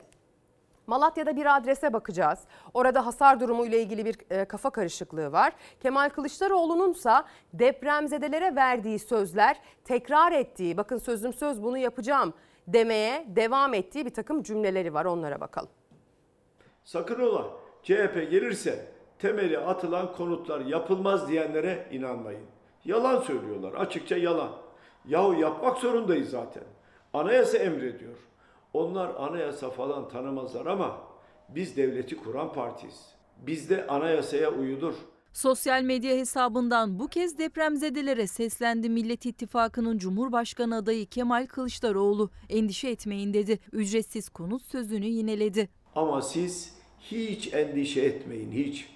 Malatya'da 0.87 1.37
bir 1.37 1.57
adrese 1.57 1.93
bakacağız. 1.93 2.39
Orada 2.75 3.07
hasar 3.07 3.41
durumu 3.41 3.67
ile 3.67 3.83
ilgili 3.83 4.05
bir 4.05 4.17
e, 4.31 4.45
kafa 4.45 4.71
karışıklığı 4.71 5.33
var. 5.33 5.53
Kemal 5.81 6.09
Kılıçdaroğlu'nunsa 6.09 7.25
depremzedelere 7.53 8.57
verdiği 8.57 8.99
sözler 8.99 9.61
tekrar 9.85 10.33
ettiği, 10.33 10.77
bakın 10.77 10.99
sözüm 10.99 11.33
söz 11.33 11.63
bunu 11.63 11.79
yapacağım 11.79 12.35
demeye 12.67 13.27
devam 13.29 13.75
ettiği 13.75 14.07
bir 14.07 14.15
takım 14.15 14.43
cümleleri 14.43 14.95
var. 14.95 15.05
Onlara 15.05 15.41
bakalım. 15.41 15.71
Sakın 16.85 17.21
ola 17.21 17.47
CHP 17.83 18.31
gelirse 18.31 18.93
temeli 19.19 19.59
atılan 19.59 20.13
konutlar 20.13 20.61
yapılmaz 20.61 21.29
diyenlere 21.29 21.89
inanmayın. 21.93 22.47
Yalan 22.85 23.21
söylüyorlar. 23.21 23.75
Açıkça 23.75 24.17
yalan. 24.17 24.53
Yahu 25.05 25.35
yapmak 25.35 25.79
zorundayız 25.79 26.31
zaten. 26.31 26.63
Anayasa 27.15 27.59
emrediyor. 27.59 28.17
Onlar 28.77 29.15
anayasa 29.19 29.71
falan 29.71 30.09
tanımazlar 30.09 30.67
ama 30.67 30.99
biz 31.49 31.77
devleti 31.77 32.17
kuran 32.17 32.53
partiyiz. 32.53 33.01
Bizde 33.47 33.87
anayasaya 33.87 34.53
uyulur. 34.53 34.95
Sosyal 35.33 35.83
medya 35.83 36.17
hesabından 36.17 36.99
bu 36.99 37.09
kez 37.09 37.39
depremzedelere 37.39 38.27
seslendi 38.27 38.89
Millet 38.91 39.27
İttifakı'nın 39.27 39.99
Cumhurbaşkanı 39.99 40.77
adayı 40.77 41.07
Kemal 41.07 41.47
Kılıçdaroğlu. 41.47 42.31
Endişe 42.49 42.89
etmeyin 42.89 43.35
dedi. 43.35 43.59
Ücretsiz 43.73 44.29
konut 44.29 44.63
sözünü 44.63 45.07
yineledi. 45.07 45.69
Ama 45.95 46.23
siz 46.23 46.75
hiç 47.01 47.55
endişe 47.55 48.01
etmeyin 48.01 48.53
hiç. 48.53 48.89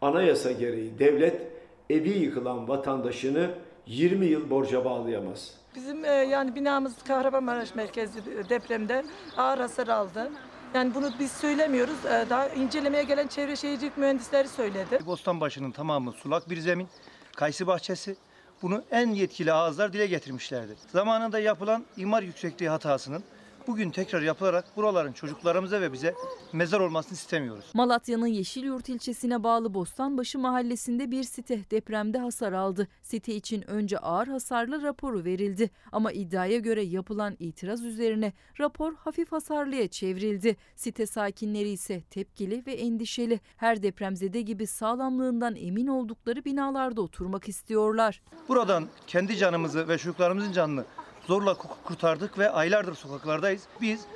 Anayasa 0.00 0.52
gereği 0.52 0.98
devlet 0.98 1.42
evi 1.90 2.18
yıkılan 2.18 2.68
vatandaşını 2.68 3.50
20 3.86 4.26
yıl 4.26 4.50
borca 4.50 4.84
bağlayamaz. 4.84 5.54
Bizim 5.74 6.04
e, 6.04 6.08
yani 6.08 6.54
binamız 6.54 6.92
Kahramanmaraş 7.08 7.74
merkezli 7.74 8.48
depremde 8.48 9.04
ağır 9.36 9.58
hasar 9.58 9.88
aldı. 9.88 10.30
Yani 10.74 10.94
bunu 10.94 11.10
biz 11.18 11.32
söylemiyoruz. 11.32 12.06
E, 12.06 12.26
daha 12.30 12.48
incelemeye 12.48 13.02
gelen 13.02 13.26
çevre 13.26 13.56
şehircilik 13.56 13.98
mühendisleri 13.98 14.48
söyledi. 14.48 14.98
Bostanbaşı'nın 15.06 15.70
tamamı 15.70 16.12
sulak 16.12 16.50
bir 16.50 16.56
zemin, 16.56 16.88
kayısı 17.36 17.66
bahçesi. 17.66 18.16
Bunu 18.62 18.82
en 18.90 19.10
yetkili 19.10 19.52
ağızlar 19.52 19.92
dile 19.92 20.06
getirmişlerdi. 20.06 20.76
Zamanında 20.92 21.38
yapılan 21.38 21.84
imar 21.96 22.22
yüksekliği 22.22 22.70
hatasının 22.70 23.24
bugün 23.66 23.90
tekrar 23.90 24.22
yapılarak 24.22 24.76
buraların 24.76 25.12
çocuklarımıza 25.12 25.80
ve 25.80 25.92
bize 25.92 26.14
mezar 26.52 26.80
olmasını 26.80 27.12
istemiyoruz. 27.12 27.64
Malatya'nın 27.74 28.26
Yeşilyurt 28.26 28.88
ilçesine 28.88 29.42
bağlı 29.42 29.74
Bostanbaşı 29.74 30.38
mahallesinde 30.38 31.10
bir 31.10 31.22
site 31.22 31.70
depremde 31.70 32.18
hasar 32.18 32.52
aldı. 32.52 32.88
Site 33.02 33.34
için 33.34 33.70
önce 33.70 33.98
ağır 33.98 34.26
hasarlı 34.26 34.82
raporu 34.82 35.24
verildi 35.24 35.70
ama 35.92 36.12
iddiaya 36.12 36.58
göre 36.58 36.82
yapılan 36.82 37.36
itiraz 37.38 37.84
üzerine 37.84 38.32
rapor 38.60 38.94
hafif 38.94 39.32
hasarlıya 39.32 39.88
çevrildi. 39.88 40.56
Site 40.76 41.06
sakinleri 41.06 41.68
ise 41.68 42.02
tepkili 42.10 42.62
ve 42.66 42.72
endişeli. 42.72 43.40
Her 43.56 43.82
depremzede 43.82 44.40
gibi 44.40 44.66
sağlamlığından 44.66 45.56
emin 45.56 45.86
oldukları 45.86 46.44
binalarda 46.44 47.02
oturmak 47.02 47.48
istiyorlar. 47.48 48.22
Buradan 48.48 48.88
kendi 49.06 49.36
canımızı 49.36 49.88
ve 49.88 49.98
çocuklarımızın 49.98 50.52
canını 50.52 50.84
zorla 51.26 51.54
kurtardık 51.84 52.38
ve 52.38 52.50
aylardır 52.50 52.94
sokaklardayız. 52.94 53.62
Biz 53.80 54.06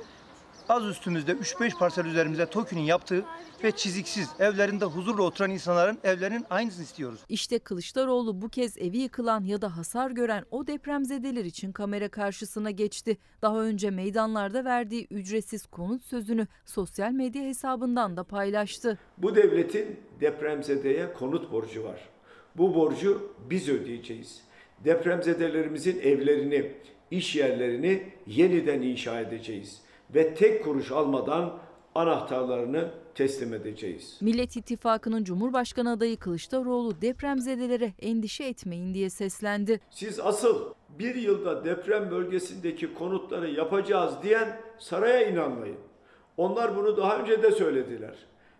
az 0.69 0.85
üstümüzde 0.85 1.31
3-5 1.31 1.77
parsel 1.77 2.05
üzerimizde 2.05 2.45
TOKİ'nin 2.45 2.81
yaptığı 2.81 3.25
ve 3.63 3.71
çiziksiz 3.71 4.29
evlerinde 4.39 4.85
huzurla 4.85 5.23
oturan 5.23 5.51
insanların 5.51 5.97
evlerinin 6.03 6.45
aynısını 6.49 6.83
istiyoruz. 6.83 7.19
İşte 7.29 7.59
Kılıçdaroğlu 7.59 8.41
bu 8.41 8.49
kez 8.49 8.77
evi 8.77 8.97
yıkılan 8.97 9.43
ya 9.43 9.61
da 9.61 9.77
hasar 9.77 10.11
gören 10.11 10.45
o 10.51 10.67
depremzedeler 10.67 11.45
için 11.45 11.71
kamera 11.71 12.09
karşısına 12.09 12.71
geçti. 12.71 13.17
Daha 13.41 13.61
önce 13.61 13.89
meydanlarda 13.89 14.65
verdiği 14.65 15.07
ücretsiz 15.11 15.65
konut 15.65 16.03
sözünü 16.03 16.47
sosyal 16.65 17.11
medya 17.11 17.43
hesabından 17.43 18.17
da 18.17 18.23
paylaştı. 18.23 18.99
Bu 19.17 19.35
devletin 19.35 19.99
depremzedeye 20.21 21.13
konut 21.13 21.51
borcu 21.51 21.83
var. 21.83 22.09
Bu 22.55 22.75
borcu 22.75 23.33
biz 23.49 23.69
ödeyeceğiz. 23.69 24.41
Depremzedelerimizin 24.85 25.99
evlerini, 25.99 26.71
iş 27.11 27.35
yerlerini 27.35 28.03
yeniden 28.27 28.81
inşa 28.81 29.19
edeceğiz 29.19 29.81
ve 30.15 30.33
tek 30.33 30.63
kuruş 30.63 30.91
almadan 30.91 31.59
anahtarlarını 31.95 32.91
teslim 33.15 33.53
edeceğiz. 33.53 34.17
Millet 34.21 34.55
İttifakı'nın 34.55 35.23
Cumhurbaşkanı 35.23 35.91
adayı 35.91 36.17
Kılıçdaroğlu 36.17 37.01
depremzedelere 37.01 37.93
endişe 38.01 38.43
etmeyin 38.43 38.93
diye 38.93 39.09
seslendi. 39.09 39.79
Siz 39.89 40.19
asıl 40.19 40.73
bir 40.99 41.15
yılda 41.15 41.65
deprem 41.65 42.11
bölgesindeki 42.11 42.93
konutları 42.93 43.49
yapacağız 43.51 44.13
diyen 44.23 44.59
saraya 44.77 45.29
inanmayın. 45.29 45.77
Onlar 46.37 46.75
bunu 46.75 46.97
daha 46.97 47.17
önce 47.17 47.43
de 47.43 47.51
söylediler. 47.51 48.15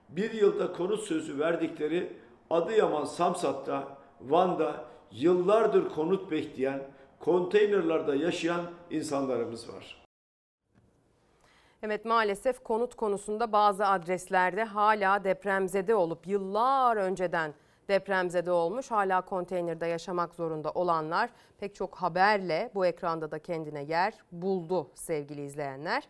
Bir 0.10 0.34
yılda 0.34 0.74
konut 0.74 1.04
sözü 1.04 1.40
verdikleri 1.40 2.14
Adıyaman 2.50 3.06
Samsat'ta, 3.06 3.98
Van'da 4.22 4.86
yıllardır 5.12 5.90
konut 5.90 6.32
bekleyen, 6.32 6.82
konteynerlarda 7.20 8.16
yaşayan 8.16 8.62
insanlarımız 8.90 9.70
var. 9.70 10.00
Evet 11.84 12.06
maalesef 12.06 12.64
konut 12.64 12.96
konusunda 12.96 13.52
bazı 13.52 13.86
adreslerde 13.88 14.64
hala 14.64 15.24
depremzede 15.24 15.96
olup 15.96 16.28
yıllar 16.28 16.98
önceden 16.98 17.54
depremzede 17.88 18.52
olmuş 18.52 18.92
hala 18.92 19.22
konteynerde 19.22 19.88
yaşamak 19.88 20.36
zorunda 20.36 20.72
olanlar 20.72 21.30
pek 21.60 21.76
çok 21.76 21.96
haberle 21.96 22.72
bu 22.76 22.86
ekranda 22.86 23.32
da 23.32 23.40
kendine 23.40 23.84
yer 23.84 24.14
buldu 24.32 24.88
sevgili 24.96 25.42
izleyenler. 25.42 26.04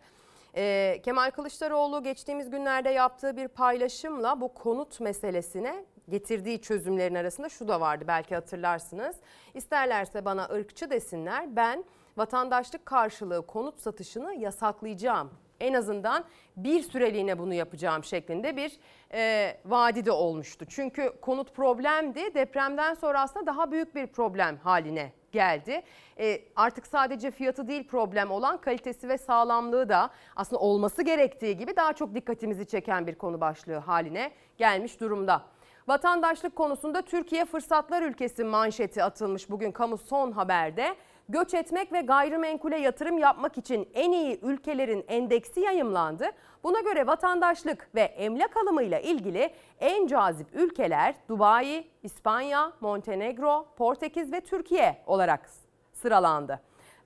Ee, 0.56 1.00
Kemal 1.04 1.30
Kılıçdaroğlu 1.30 2.02
geçtiğimiz 2.02 2.50
günlerde 2.50 2.90
yaptığı 2.90 3.36
bir 3.36 3.48
paylaşımla 3.48 4.40
bu 4.40 4.54
konut 4.54 5.00
meselesine 5.00 5.84
getirdiği 6.10 6.60
çözümlerin 6.60 7.14
arasında 7.14 7.48
şu 7.48 7.68
da 7.68 7.80
vardı 7.80 8.04
belki 8.08 8.34
hatırlarsınız. 8.34 9.16
İsterlerse 9.54 10.24
bana 10.24 10.44
ırkçı 10.44 10.90
desinler 10.90 11.56
ben 11.56 11.84
vatandaşlık 12.16 12.86
karşılığı 12.86 13.46
konut 13.46 13.80
satışını 13.80 14.34
yasaklayacağım. 14.34 15.30
En 15.60 15.74
azından 15.74 16.24
bir 16.56 16.82
süreliğine 16.82 17.38
bunu 17.38 17.54
yapacağım 17.54 18.04
şeklinde 18.04 18.56
bir 18.56 18.78
e, 19.12 19.56
vaadi 19.64 20.04
de 20.04 20.12
olmuştu. 20.12 20.64
Çünkü 20.68 21.12
konut 21.20 21.54
problemdi 21.54 22.34
depremden 22.34 22.94
sonra 22.94 23.20
aslında 23.20 23.46
daha 23.46 23.70
büyük 23.70 23.94
bir 23.94 24.06
problem 24.06 24.56
haline 24.56 25.12
geldi. 25.32 25.82
E, 26.18 26.40
artık 26.56 26.86
sadece 26.86 27.30
fiyatı 27.30 27.68
değil 27.68 27.88
problem 27.88 28.30
olan 28.30 28.60
kalitesi 28.60 29.08
ve 29.08 29.18
sağlamlığı 29.18 29.88
da 29.88 30.10
aslında 30.36 30.60
olması 30.60 31.02
gerektiği 31.02 31.56
gibi 31.56 31.76
daha 31.76 31.92
çok 31.92 32.14
dikkatimizi 32.14 32.66
çeken 32.66 33.06
bir 33.06 33.14
konu 33.14 33.40
başlığı 33.40 33.76
haline 33.76 34.30
gelmiş 34.58 35.00
durumda. 35.00 35.42
Vatandaşlık 35.90 36.56
konusunda 36.56 37.02
Türkiye 37.02 37.44
fırsatlar 37.44 38.02
ülkesi 38.02 38.44
manşeti 38.44 39.04
atılmış 39.04 39.50
bugün 39.50 39.72
kamu 39.72 39.98
son 39.98 40.32
haberde. 40.32 40.94
Göç 41.28 41.54
etmek 41.54 41.92
ve 41.92 42.00
gayrimenkule 42.00 42.78
yatırım 42.78 43.18
yapmak 43.18 43.58
için 43.58 43.88
en 43.94 44.12
iyi 44.12 44.40
ülkelerin 44.42 45.04
endeksi 45.08 45.60
yayımlandı. 45.60 46.26
Buna 46.64 46.80
göre 46.80 47.06
vatandaşlık 47.06 47.94
ve 47.94 48.00
emlak 48.00 48.56
alımıyla 48.56 49.00
ilgili 49.00 49.50
en 49.80 50.06
cazip 50.06 50.46
ülkeler 50.54 51.14
Dubai, 51.28 51.84
İspanya, 52.02 52.72
Montenegro, 52.80 53.66
Portekiz 53.76 54.32
ve 54.32 54.40
Türkiye 54.40 55.02
olarak 55.06 55.50
sıralandı. 55.92 56.60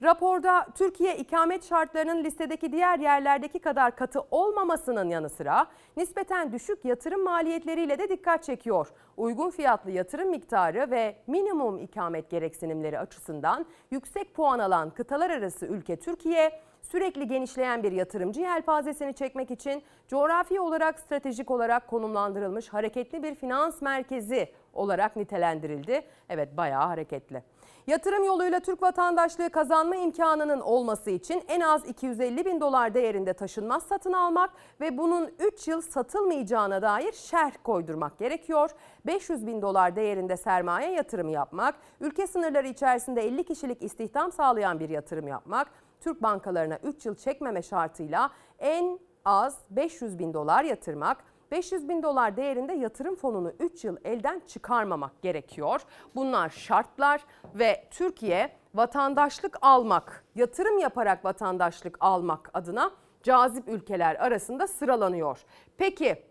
Raporda 0.04 0.66
Türkiye 0.74 1.16
ikamet 1.16 1.68
şartlarının 1.68 2.24
listedeki 2.24 2.72
diğer 2.72 2.98
yerlerdeki 2.98 3.58
kadar 3.58 3.96
katı 3.96 4.20
olmamasının 4.30 5.08
yanı 5.08 5.28
sıra 5.30 5.66
nispeten 5.96 6.52
düşük 6.52 6.84
yatırım 6.84 7.24
maliyetleriyle 7.24 7.98
de 7.98 8.08
dikkat 8.08 8.44
çekiyor. 8.44 8.88
Uygun 9.16 9.50
fiyatlı 9.50 9.90
yatırım 9.90 10.30
miktarı 10.30 10.90
ve 10.90 11.16
minimum 11.26 11.78
ikamet 11.78 12.30
gereksinimleri 12.30 12.98
açısından 12.98 13.66
yüksek 13.90 14.34
puan 14.34 14.58
alan 14.58 14.90
kıtalar 14.90 15.30
arası 15.30 15.66
ülke 15.66 15.96
Türkiye, 15.96 16.60
sürekli 16.82 17.28
genişleyen 17.28 17.82
bir 17.82 17.92
yatırımcı 17.92 18.40
yelpazesini 18.40 19.14
çekmek 19.14 19.50
için 19.50 19.82
coğrafi 20.08 20.60
olarak 20.60 21.00
stratejik 21.00 21.50
olarak 21.50 21.88
konumlandırılmış 21.88 22.68
hareketli 22.68 23.22
bir 23.22 23.34
finans 23.34 23.82
merkezi 23.82 24.52
olarak 24.72 25.16
nitelendirildi. 25.16 26.02
Evet 26.28 26.56
bayağı 26.56 26.86
hareketli. 26.86 27.42
Yatırım 27.86 28.24
yoluyla 28.24 28.60
Türk 28.60 28.82
vatandaşlığı 28.82 29.50
kazanma 29.50 29.96
imkanının 29.96 30.60
olması 30.60 31.10
için 31.10 31.42
en 31.48 31.60
az 31.60 31.88
250 31.88 32.44
bin 32.44 32.60
dolar 32.60 32.94
değerinde 32.94 33.32
taşınmaz 33.32 33.82
satın 33.82 34.12
almak 34.12 34.50
ve 34.80 34.98
bunun 34.98 35.30
3 35.38 35.68
yıl 35.68 35.80
satılmayacağına 35.80 36.82
dair 36.82 37.12
şerh 37.12 37.52
koydurmak 37.64 38.18
gerekiyor. 38.18 38.70
500 39.06 39.46
bin 39.46 39.62
dolar 39.62 39.96
değerinde 39.96 40.36
sermaye 40.36 40.92
yatırımı 40.92 41.30
yapmak, 41.30 41.74
ülke 42.00 42.26
sınırları 42.26 42.68
içerisinde 42.68 43.22
50 43.22 43.44
kişilik 43.44 43.82
istihdam 43.82 44.32
sağlayan 44.32 44.80
bir 44.80 44.88
yatırım 44.88 45.28
yapmak, 45.28 45.68
Türk 46.00 46.22
bankalarına 46.22 46.78
3 46.82 47.06
yıl 47.06 47.14
çekmeme 47.14 47.62
şartıyla 47.62 48.30
en 48.58 48.98
az 49.24 49.58
500 49.70 50.18
bin 50.18 50.34
dolar 50.34 50.64
yatırmak, 50.64 51.24
500 51.54 51.88
bin 51.88 52.02
dolar 52.02 52.36
değerinde 52.36 52.72
yatırım 52.72 53.16
fonunu 53.16 53.52
3 53.60 53.84
yıl 53.84 53.96
elden 54.04 54.42
çıkarmamak 54.46 55.22
gerekiyor. 55.22 55.80
Bunlar 56.14 56.50
şartlar 56.50 57.24
ve 57.54 57.88
Türkiye 57.90 58.56
vatandaşlık 58.74 59.58
almak, 59.62 60.24
yatırım 60.34 60.78
yaparak 60.78 61.24
vatandaşlık 61.24 61.96
almak 62.00 62.50
adına 62.54 62.90
cazip 63.22 63.68
ülkeler 63.68 64.14
arasında 64.14 64.66
sıralanıyor. 64.66 65.44
Peki 65.76 66.22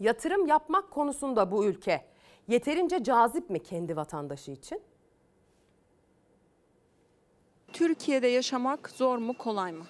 yatırım 0.00 0.46
yapmak 0.46 0.90
konusunda 0.90 1.50
bu 1.50 1.64
ülke 1.64 2.04
yeterince 2.48 3.04
cazip 3.04 3.50
mi 3.50 3.62
kendi 3.62 3.96
vatandaşı 3.96 4.50
için? 4.50 4.82
Türkiye'de 7.72 8.26
yaşamak 8.26 8.90
zor 8.90 9.18
mu 9.18 9.38
kolay 9.38 9.72
mı? 9.72 9.84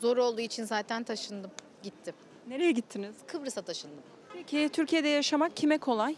Zor 0.00 0.16
olduğu 0.16 0.40
için 0.40 0.64
zaten 0.64 1.04
taşındım, 1.04 1.50
gittim. 1.82 2.14
Nereye 2.48 2.72
gittiniz? 2.72 3.16
Kıbrıs'a 3.26 3.62
taşındım. 3.62 4.02
Peki 4.34 4.68
Türkiye'de 4.72 5.08
yaşamak 5.08 5.56
kime 5.56 5.78
kolay? 5.78 6.16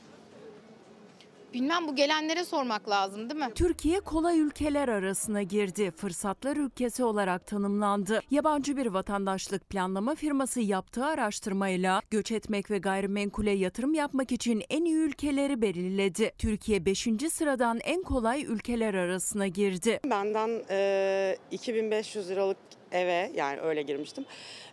Bilmem 1.54 1.88
bu 1.88 1.96
gelenlere 1.96 2.44
sormak 2.44 2.88
lazım 2.88 3.30
değil 3.30 3.40
mi? 3.40 3.54
Türkiye 3.54 4.00
kolay 4.00 4.40
ülkeler 4.40 4.88
arasına 4.88 5.42
girdi. 5.42 5.90
Fırsatlar 5.90 6.56
ülkesi 6.56 7.04
olarak 7.04 7.46
tanımlandı. 7.46 8.20
Yabancı 8.30 8.76
bir 8.76 8.86
vatandaşlık 8.86 9.70
planlama 9.70 10.14
firması 10.14 10.60
yaptığı 10.60 11.04
araştırmayla 11.04 12.02
göç 12.10 12.32
etmek 12.32 12.70
ve 12.70 12.78
gayrimenkule 12.78 13.50
yatırım 13.50 13.94
yapmak 13.94 14.32
için 14.32 14.62
en 14.70 14.84
iyi 14.84 14.96
ülkeleri 14.96 15.62
belirledi. 15.62 16.32
Türkiye 16.38 16.84
5. 16.84 17.08
sıradan 17.32 17.80
en 17.84 18.02
kolay 18.02 18.44
ülkeler 18.44 18.94
arasına 18.94 19.46
girdi. 19.46 20.00
Benden 20.04 20.62
e, 20.70 21.36
2500 21.50 22.30
liralık 22.30 22.56
eve 22.92 23.32
yani 23.34 23.60
öyle 23.60 23.82
girmiştim. 23.82 24.24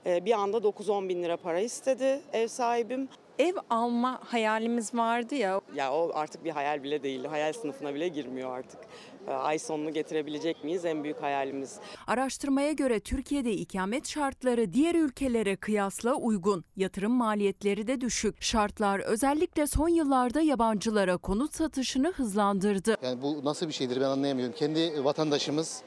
E, 0.06 0.26
bir 0.26 0.31
anda 0.31 0.57
9-10 0.57 1.10
bin 1.10 1.23
lira 1.23 1.38
para 1.38 1.60
istedi 1.60 2.22
ev 2.34 2.48
sahibim. 2.48 3.10
Ev 3.39 3.56
alma 3.69 4.19
hayalimiz 4.23 4.95
vardı 4.95 5.35
ya. 5.35 5.61
Ya 5.76 5.94
o 5.94 6.11
artık 6.14 6.44
bir 6.45 6.52
hayal 6.52 6.84
bile 6.84 7.03
değil. 7.03 7.26
Hayal 7.26 7.53
sınıfına 7.53 7.95
bile 7.95 8.07
girmiyor 8.07 8.57
artık. 8.57 8.80
E, 9.27 9.31
ay 9.31 9.60
sonunu 9.60 9.94
getirebilecek 9.94 10.64
miyiz 10.64 10.85
en 10.85 11.03
büyük 11.03 11.22
hayalimiz. 11.22 11.80
Araştırmaya 12.07 12.72
göre 12.72 12.99
Türkiye'de 12.99 13.52
ikamet 13.52 14.07
şartları 14.07 14.73
diğer 14.73 14.95
ülkelere 14.95 15.56
kıyasla 15.56 16.14
uygun. 16.14 16.64
Yatırım 16.76 17.11
maliyetleri 17.11 17.88
de 17.88 18.02
düşük. 18.02 18.41
Şartlar 18.41 18.99
özellikle 18.99 19.68
son 19.68 19.89
yıllarda 19.89 20.41
yabancılara 20.41 21.18
konut 21.18 21.56
satışını 21.56 22.11
hızlandırdı. 22.11 22.98
Yani 23.03 23.22
bu 23.22 23.45
nasıl 23.45 23.68
bir 23.68 23.73
şeydir 23.73 24.02
ben 24.02 24.06
anlayamıyorum. 24.06 24.56
Kendi 24.56 25.03
vatandaşımız 25.03 25.81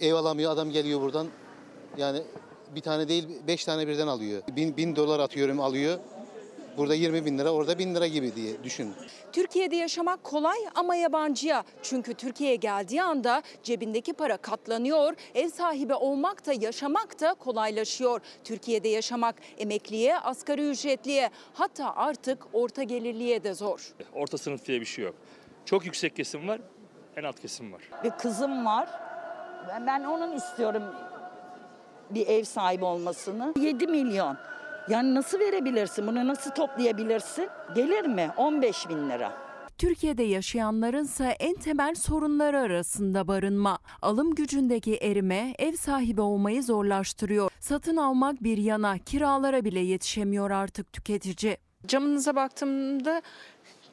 ev 0.00 0.14
alamıyor 0.14 0.52
adam 0.52 0.70
geliyor 0.70 1.00
buradan 1.00 1.26
yani 1.98 2.22
bir 2.74 2.80
tane 2.80 3.08
değil 3.08 3.28
beş 3.46 3.64
tane 3.64 3.88
birden 3.88 4.06
alıyor. 4.06 4.42
Bin, 4.56 4.76
bin 4.76 4.96
dolar 4.96 5.20
atıyorum 5.20 5.60
alıyor. 5.60 5.98
Burada 6.76 6.94
20 6.94 7.24
bin 7.26 7.38
lira 7.38 7.50
orada 7.50 7.78
bin 7.78 7.94
lira 7.94 8.06
gibi 8.06 8.34
diye 8.34 8.64
düşün. 8.64 8.94
Türkiye'de 9.32 9.76
yaşamak 9.76 10.24
kolay 10.24 10.58
ama 10.74 10.94
yabancıya. 10.94 11.64
Çünkü 11.82 12.14
Türkiye'ye 12.14 12.56
geldiği 12.56 13.02
anda 13.02 13.42
cebindeki 13.62 14.12
para 14.12 14.36
katlanıyor. 14.36 15.14
Ev 15.34 15.48
sahibi 15.48 15.94
olmak 15.94 16.46
da 16.46 16.52
yaşamak 16.52 17.20
da 17.20 17.34
kolaylaşıyor. 17.34 18.20
Türkiye'de 18.44 18.88
yaşamak 18.88 19.34
emekliye, 19.58 20.18
asgari 20.18 20.70
ücretliye 20.70 21.30
hatta 21.54 21.96
artık 21.96 22.38
orta 22.52 22.82
gelirliye 22.82 23.44
de 23.44 23.54
zor. 23.54 23.94
Orta 24.14 24.38
sınıf 24.38 24.66
diye 24.66 24.80
bir 24.80 24.86
şey 24.86 25.04
yok. 25.04 25.14
Çok 25.64 25.84
yüksek 25.84 26.16
kesim 26.16 26.48
var, 26.48 26.60
en 27.16 27.24
alt 27.24 27.40
kesim 27.40 27.72
var. 27.72 27.82
Bir 28.04 28.10
kızım 28.10 28.66
var. 28.66 28.88
Ben, 29.68 29.86
ben 29.86 30.04
onun 30.04 30.36
istiyorum 30.36 30.82
bir 32.14 32.26
ev 32.26 32.44
sahibi 32.44 32.84
olmasını. 32.84 33.54
7 33.60 33.86
milyon. 33.86 34.36
Yani 34.88 35.14
nasıl 35.14 35.40
verebilirsin? 35.40 36.06
Bunu 36.06 36.26
nasıl 36.28 36.50
toplayabilirsin? 36.50 37.48
Gelir 37.74 38.06
mi? 38.06 38.30
15 38.36 38.88
bin 38.88 39.10
lira. 39.10 39.32
Türkiye'de 39.78 40.22
yaşayanlarınsa 40.22 41.26
en 41.30 41.54
temel 41.54 41.94
sorunları 41.94 42.58
arasında 42.58 43.28
barınma. 43.28 43.78
Alım 44.02 44.34
gücündeki 44.34 44.96
erime 44.96 45.54
ev 45.58 45.72
sahibi 45.72 46.20
olmayı 46.20 46.62
zorlaştırıyor. 46.62 47.50
Satın 47.60 47.96
almak 47.96 48.42
bir 48.42 48.58
yana 48.58 48.98
kiralara 48.98 49.64
bile 49.64 49.80
yetişemiyor 49.80 50.50
artık 50.50 50.92
tüketici. 50.92 51.56
Camınıza 51.86 52.36
baktığımda 52.36 53.22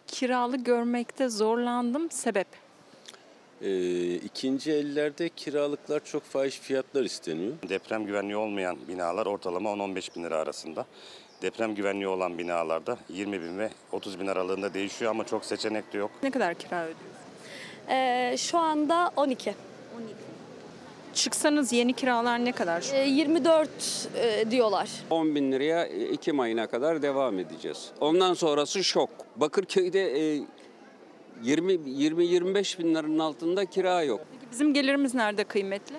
kiralı 0.08 0.58
görmekte 0.58 1.30
zorlandım. 1.30 2.12
Sebep? 2.12 2.48
Ee, 3.61 4.14
ikinci 4.14 4.72
ellerde 4.72 5.30
kiralıklar 5.30 6.06
çok 6.06 6.23
fahiş 6.23 6.60
fiyatlar 6.60 7.03
isteniyor. 7.03 7.53
Deprem 7.69 8.06
güvenliği 8.06 8.36
olmayan 8.38 8.77
binalar 8.88 9.26
ortalama 9.26 9.69
10-15 9.69 10.15
bin 10.15 10.23
lira 10.23 10.38
arasında. 10.38 10.86
Deprem 11.41 11.76
güvenliği 11.76 12.07
olan 12.07 12.38
binalarda 12.38 12.98
20 13.10 13.41
bin 13.41 13.57
ve 13.60 13.69
30 13.91 14.19
bin 14.19 14.27
aralığında 14.27 14.73
değişiyor 14.73 15.11
ama 15.11 15.26
çok 15.26 15.45
seçenek 15.45 15.94
de 15.94 15.98
yok. 15.98 16.11
Ne 16.23 16.31
kadar 16.31 16.56
kira 16.56 16.84
ödüyorsunuz? 16.84 17.10
Ee, 17.90 18.36
şu 18.38 18.57
anda 18.57 19.11
12. 19.15 19.56
Çıksanız 21.14 21.73
yeni 21.73 21.94
kiralar 21.94 22.45
ne 22.45 22.52
kadar? 22.52 22.91
Ee, 22.94 23.07
24 23.07 23.69
e, 24.15 24.52
diyorlar. 24.52 24.90
10 25.10 25.36
bin 25.36 25.52
liraya 25.52 25.84
Ekim 25.86 26.40
ayına 26.40 26.68
kadar 26.68 27.02
devam 27.02 27.40
edeceğiz. 27.40 27.91
Ondan 27.99 28.34
sonrası 28.34 28.84
şok. 28.84 29.10
Bakırköy'de 29.36 30.36
e, 30.36 30.41
20-25 31.44 32.80
bin 32.80 32.95
liranın 32.95 33.20
altında 33.20 33.66
kira 33.66 34.03
yok. 34.03 34.22
Peki 34.32 34.52
bizim 34.52 34.74
gelirimiz 34.74 35.16
nerede 35.16 35.44
kıymetli? 35.44 35.95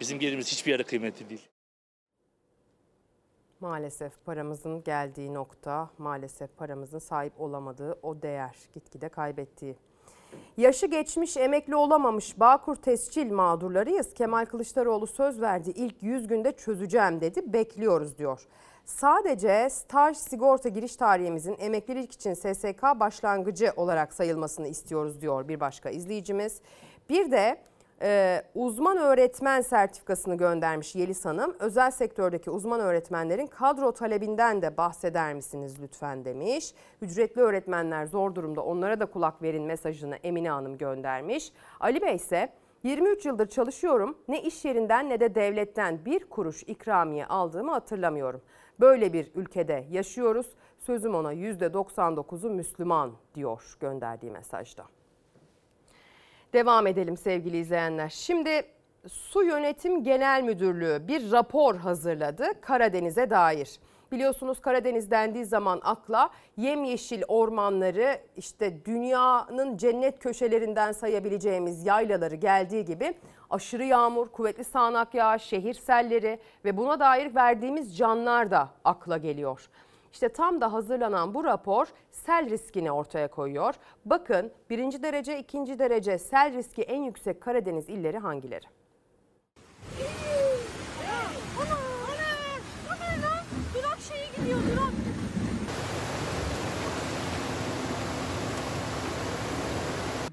Bizim 0.00 0.18
gelirimiz 0.18 0.52
hiçbir 0.52 0.70
yerde 0.70 0.84
kıymetli 0.84 1.28
değil. 1.28 1.48
Maalesef 3.60 4.12
paramızın 4.24 4.84
geldiği 4.84 5.34
nokta, 5.34 5.90
maalesef 5.98 6.56
paramızın 6.56 6.98
sahip 6.98 7.40
olamadığı 7.40 7.98
o 8.02 8.22
değer, 8.22 8.56
gitgide 8.74 9.08
kaybettiği. 9.08 9.76
Yaşı 10.56 10.86
geçmiş, 10.86 11.36
emekli 11.36 11.76
olamamış 11.76 12.40
Bağkur 12.40 12.76
tescil 12.76 13.32
mağdurlarıyız. 13.32 14.14
Kemal 14.14 14.44
Kılıçdaroğlu 14.44 15.06
söz 15.06 15.40
verdi. 15.40 15.70
İlk 15.70 16.02
100 16.02 16.26
günde 16.26 16.52
çözeceğim 16.52 17.20
dedi. 17.20 17.52
Bekliyoruz 17.52 18.18
diyor. 18.18 18.46
Sadece 18.84 19.70
staj 19.70 20.16
sigorta 20.16 20.68
giriş 20.68 20.96
tarihimizin 20.96 21.56
emeklilik 21.58 22.12
için 22.12 22.34
SSK 22.34 22.82
başlangıcı 22.82 23.72
olarak 23.76 24.12
sayılmasını 24.12 24.68
istiyoruz 24.68 25.20
diyor 25.20 25.48
bir 25.48 25.60
başka 25.60 25.90
izleyicimiz. 25.90 26.60
Bir 27.08 27.30
de 27.30 27.60
e, 28.02 28.42
uzman 28.54 28.96
öğretmen 28.96 29.60
sertifikasını 29.60 30.34
göndermiş 30.34 30.94
Yeliz 30.94 31.24
Hanım. 31.24 31.56
Özel 31.58 31.90
sektördeki 31.90 32.50
uzman 32.50 32.80
öğretmenlerin 32.80 33.46
kadro 33.46 33.92
talebinden 33.92 34.62
de 34.62 34.76
bahseder 34.76 35.34
misiniz 35.34 35.74
lütfen 35.82 36.24
demiş. 36.24 36.74
Ücretli 37.02 37.40
öğretmenler 37.40 38.06
zor 38.06 38.34
durumda 38.34 38.64
onlara 38.64 39.00
da 39.00 39.06
kulak 39.06 39.42
verin 39.42 39.64
mesajını 39.64 40.16
Emine 40.16 40.50
Hanım 40.50 40.78
göndermiş. 40.78 41.52
Ali 41.80 42.02
Bey 42.02 42.14
ise 42.14 42.52
23 42.84 43.26
yıldır 43.26 43.46
çalışıyorum. 43.46 44.18
Ne 44.28 44.42
iş 44.42 44.64
yerinden 44.64 45.08
ne 45.10 45.20
de 45.20 45.34
devletten 45.34 46.04
bir 46.04 46.24
kuruş 46.24 46.62
ikramiye 46.62 47.26
aldığımı 47.26 47.70
hatırlamıyorum. 47.72 48.42
Böyle 48.80 49.12
bir 49.12 49.30
ülkede 49.34 49.86
yaşıyoruz. 49.90 50.46
Sözüm 50.78 51.14
ona 51.14 51.34
%99'u 51.34 52.50
Müslüman 52.50 53.12
diyor 53.34 53.76
gönderdiği 53.80 54.30
mesajda. 54.30 54.84
Devam 56.52 56.86
edelim 56.86 57.16
sevgili 57.16 57.56
izleyenler. 57.56 58.08
Şimdi 58.08 58.62
Su 59.08 59.42
Yönetim 59.42 60.04
Genel 60.04 60.42
Müdürlüğü 60.42 61.08
bir 61.08 61.32
rapor 61.32 61.76
hazırladı 61.76 62.60
Karadeniz'e 62.60 63.30
dair. 63.30 63.80
Biliyorsunuz 64.14 64.60
Karadeniz 64.60 65.10
dendiği 65.10 65.44
zaman 65.44 65.80
akla 65.84 66.30
yemyeşil 66.56 67.22
ormanları 67.28 68.18
işte 68.36 68.84
dünyanın 68.84 69.76
cennet 69.76 70.18
köşelerinden 70.18 70.92
sayabileceğimiz 70.92 71.86
yaylaları 71.86 72.34
geldiği 72.34 72.84
gibi 72.84 73.14
aşırı 73.50 73.84
yağmur, 73.84 74.28
kuvvetli 74.28 74.64
sağanak 74.64 75.14
yağış, 75.14 75.42
şehir 75.42 75.74
selleri 75.74 76.38
ve 76.64 76.76
buna 76.76 77.00
dair 77.00 77.34
verdiğimiz 77.34 77.96
canlar 77.98 78.50
da 78.50 78.68
akla 78.84 79.16
geliyor. 79.16 79.68
İşte 80.12 80.28
tam 80.28 80.60
da 80.60 80.72
hazırlanan 80.72 81.34
bu 81.34 81.44
rapor 81.44 81.86
sel 82.10 82.50
riskini 82.50 82.92
ortaya 82.92 83.28
koyuyor. 83.28 83.74
Bakın 84.04 84.52
birinci 84.70 85.02
derece, 85.02 85.38
ikinci 85.38 85.78
derece 85.78 86.18
sel 86.18 86.52
riski 86.54 86.82
en 86.82 87.02
yüksek 87.02 87.40
Karadeniz 87.40 87.88
illeri 87.88 88.18
hangileri? 88.18 88.66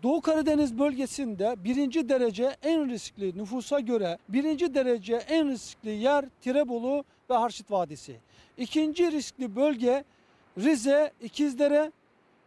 Doğu 0.03 0.21
Karadeniz 0.21 0.79
bölgesinde 0.79 1.55
birinci 1.63 2.09
derece 2.09 2.55
en 2.63 2.89
riskli 2.89 3.37
nüfusa 3.37 3.79
göre 3.79 4.17
birinci 4.29 4.73
derece 4.73 5.15
en 5.15 5.49
riskli 5.49 5.89
yer 5.89 6.25
Tirebolu 6.41 7.03
ve 7.29 7.33
Harşit 7.33 7.71
Vadisi. 7.71 8.15
İkinci 8.57 9.11
riskli 9.11 9.55
bölge 9.55 10.03
Rize, 10.57 11.11
İkizdere. 11.21 11.91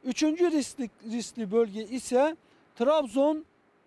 Üçüncü 0.04 0.50
riskli, 0.50 0.90
riskli 1.12 1.52
bölge 1.52 1.84
ise 1.84 2.36
Trabzon, 2.76 3.44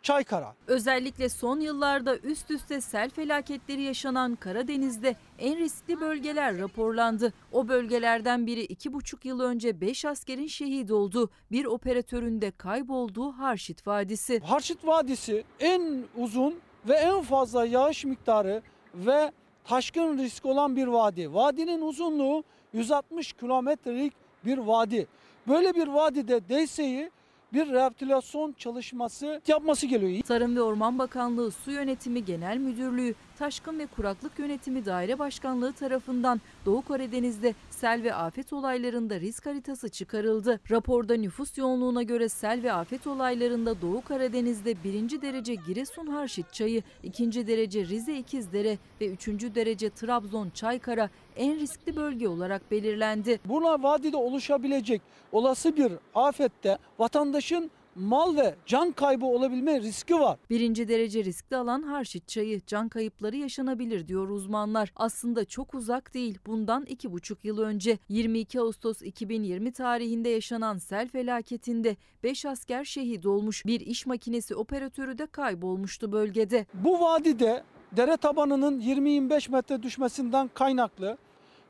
Çaykara. 0.08 0.56
Özellikle 0.68 1.30
son 1.30 1.60
yıllarda 1.60 2.18
üst 2.18 2.52
üste 2.52 2.82
sel 2.82 3.10
felaketleri 3.10 3.82
yaşanan 3.82 4.36
Karadeniz'de 4.36 5.16
en 5.40 5.58
riskli 5.58 6.00
bölgeler 6.00 6.58
raporlandı. 6.58 7.34
O 7.52 7.68
bölgelerden 7.68 8.48
biri 8.48 8.66
2,5 8.66 9.28
yıl 9.28 9.40
önce 9.40 9.82
5 9.82 10.06
askerin 10.06 10.48
şehit 10.48 10.92
olduğu, 10.92 11.30
bir 11.52 11.66
operatörün 11.66 12.42
de 12.42 12.52
kaybolduğu 12.52 13.32
Harşit 13.32 13.88
Vadisi. 13.88 14.40
Harşit 14.40 14.88
Vadisi 14.88 15.44
en 15.60 16.04
uzun 16.18 16.56
ve 16.88 16.94
en 16.94 17.22
fazla 17.22 17.66
yağış 17.66 18.06
miktarı 18.06 18.62
ve 18.96 19.32
taşkın 19.64 20.18
risk 20.18 20.46
olan 20.46 20.76
bir 20.76 20.88
vadi. 20.88 21.34
Vadinin 21.34 21.82
uzunluğu 21.82 22.44
160 22.74 23.34
kilometrelik 23.34 24.14
bir 24.46 24.58
vadi. 24.58 25.08
Böyle 25.48 25.74
bir 25.74 25.88
vadide 25.88 26.42
DSE'yi 26.50 27.12
bir 27.54 27.70
rehabilitasyon 27.70 28.56
çalışması 28.58 29.42
yapması 29.48 29.86
geliyor. 29.86 30.24
Tarım 30.24 30.56
ve 30.56 30.62
Orman 30.62 31.00
Bakanlığı 31.00 31.52
Su 31.52 31.72
Yönetimi 31.72 32.26
Genel 32.26 32.58
Müdürlüğü, 32.58 33.16
Taşkın 33.40 33.80
ve 33.80 33.86
Kuraklık 33.86 34.40
Yönetimi 34.40 34.86
Daire 34.86 35.20
Başkanlığı 35.20 35.74
tarafından 35.74 36.42
Doğu 36.66 36.82
Karadeniz'de 36.82 37.54
sel 37.70 38.04
ve 38.04 38.14
afet 38.14 38.54
olaylarında 38.54 39.20
risk 39.20 39.46
haritası 39.46 39.90
çıkarıldı. 39.90 40.60
Raporda 40.72 41.16
nüfus 41.16 41.58
yoğunluğuna 41.58 42.04
göre 42.04 42.30
sel 42.30 42.64
ve 42.64 42.74
afet 42.74 43.08
olaylarında 43.08 43.82
Doğu 43.82 44.02
Karadeniz'de 44.02 44.84
birinci 44.84 45.22
derece 45.22 45.56
Giresun 45.56 46.08
Harşit 46.08 46.54
Çayı, 46.54 46.84
ikinci 47.04 47.48
derece 47.48 47.86
Rize 47.86 48.18
İkizdere 48.18 48.78
ve 49.02 49.08
üçüncü 49.08 49.56
derece 49.56 49.90
Trabzon 49.90 50.50
Çaykara 50.50 51.10
en 51.36 51.60
riskli 51.60 51.96
bölge 51.96 52.28
olarak 52.28 52.72
belirlendi. 52.72 53.40
Buna 53.46 53.84
vadide 53.84 54.18
oluşabilecek 54.18 55.02
olası 55.32 55.78
bir 55.78 55.92
afette 56.16 56.78
vatandaşın 57.00 57.72
mal 57.98 58.36
ve 58.36 58.56
can 58.66 58.92
kaybı 58.92 59.26
olabilme 59.26 59.82
riski 59.82 60.14
var. 60.20 60.40
Birinci 60.50 60.88
derece 60.88 61.24
riskli 61.24 61.56
alan 61.56 61.82
Harşit 61.82 62.28
Çayı 62.28 62.62
can 62.68 62.90
kayıpları 62.90 63.36
yaşanabilir 63.36 64.08
diyor 64.08 64.30
uzmanlar. 64.30 64.92
Aslında 64.96 65.46
çok 65.46 65.74
uzak 65.74 66.14
değil. 66.14 66.40
Bundan 66.46 66.86
iki 66.86 67.12
buçuk 67.12 67.46
yıl 67.46 67.60
önce 67.60 67.98
22 68.10 68.60
Ağustos 68.60 69.02
2020 69.02 69.72
tarihinde 69.72 70.30
yaşanan 70.30 70.78
sel 70.78 71.08
felaketinde 71.08 71.98
5 72.24 72.46
asker 72.46 72.84
şehit 72.84 73.26
olmuş. 73.26 73.66
Bir 73.66 73.80
iş 73.80 74.06
makinesi 74.06 74.56
operatörü 74.56 75.18
de 75.18 75.26
kaybolmuştu 75.26 76.12
bölgede. 76.12 76.66
Bu 76.74 77.00
vadide 77.00 77.64
dere 77.92 78.18
tabanının 78.18 78.82
20-25 78.82 79.52
metre 79.52 79.84
düşmesinden 79.84 80.50
kaynaklı 80.54 81.18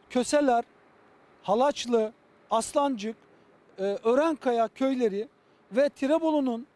Köseler, 0.10 0.64
Halaçlı, 1.44 2.14
Aslancık, 2.52 3.16
e, 3.78 3.84
Örenkaya 3.84 4.68
köyleri 4.68 5.28
ve 5.72 5.90
Tirebolu'nun 5.90 6.68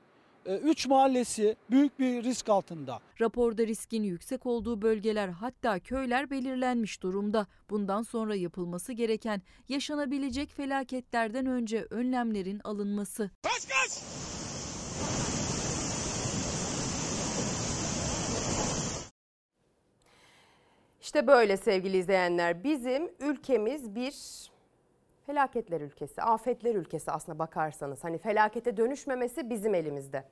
3 0.45 0.87
mahallesi 0.87 1.55
büyük 1.71 1.99
bir 1.99 2.23
risk 2.23 2.49
altında. 2.49 2.99
Raporda 3.21 3.67
riskin 3.67 4.03
yüksek 4.03 4.45
olduğu 4.45 4.81
bölgeler 4.81 5.29
hatta 5.29 5.79
köyler 5.79 6.29
belirlenmiş 6.29 7.03
durumda. 7.03 7.47
Bundan 7.69 8.01
sonra 8.01 8.35
yapılması 8.35 8.93
gereken 8.93 9.41
yaşanabilecek 9.69 10.51
felaketlerden 10.51 11.45
önce 11.45 11.87
önlemlerin 11.89 12.61
alınması. 12.63 13.29
Kaç 13.43 13.67
kaç! 13.67 13.91
İşte 21.01 21.27
böyle 21.27 21.57
sevgili 21.57 21.97
izleyenler 21.97 22.63
bizim 22.63 23.11
ülkemiz 23.19 23.95
bir 23.95 24.13
felaketler 25.31 25.81
ülkesi, 25.81 26.21
afetler 26.21 26.75
ülkesi 26.75 27.11
aslına 27.11 27.39
bakarsanız. 27.39 28.03
Hani 28.03 28.17
felakete 28.17 28.77
dönüşmemesi 28.77 29.49
bizim 29.49 29.75
elimizde. 29.75 30.23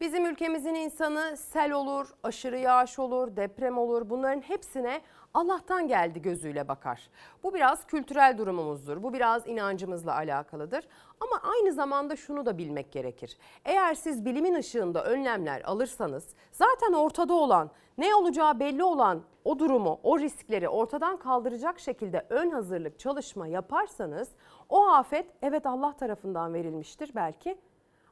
Bizim 0.00 0.26
ülkemizin 0.26 0.74
insanı 0.74 1.36
sel 1.36 1.72
olur, 1.72 2.14
aşırı 2.22 2.58
yağış 2.58 2.98
olur, 2.98 3.36
deprem 3.36 3.78
olur. 3.78 4.10
Bunların 4.10 4.40
hepsine 4.40 5.00
Allah'tan 5.34 5.88
geldi 5.88 6.22
gözüyle 6.22 6.68
bakar. 6.68 7.10
Bu 7.42 7.54
biraz 7.54 7.86
kültürel 7.86 8.38
durumumuzdur. 8.38 9.02
Bu 9.02 9.12
biraz 9.12 9.46
inancımızla 9.46 10.14
alakalıdır. 10.14 10.84
Ama 11.20 11.40
aynı 11.52 11.72
zamanda 11.72 12.16
şunu 12.16 12.46
da 12.46 12.58
bilmek 12.58 12.92
gerekir. 12.92 13.38
Eğer 13.64 13.94
siz 13.94 14.24
bilimin 14.24 14.54
ışığında 14.54 15.04
önlemler 15.04 15.62
alırsanız 15.62 16.28
zaten 16.52 16.92
ortada 16.92 17.34
olan, 17.34 17.70
ne 17.98 18.14
olacağı 18.14 18.60
belli 18.60 18.84
olan 18.84 19.22
o 19.44 19.58
durumu, 19.58 20.00
o 20.02 20.18
riskleri 20.18 20.68
ortadan 20.68 21.16
kaldıracak 21.16 21.80
şekilde 21.80 22.26
ön 22.30 22.50
hazırlık 22.50 22.98
çalışma 22.98 23.46
yaparsanız 23.46 24.28
o 24.68 24.86
afet 24.86 25.26
evet 25.42 25.66
Allah 25.66 25.92
tarafından 25.92 26.54
verilmiştir 26.54 27.10
belki 27.14 27.58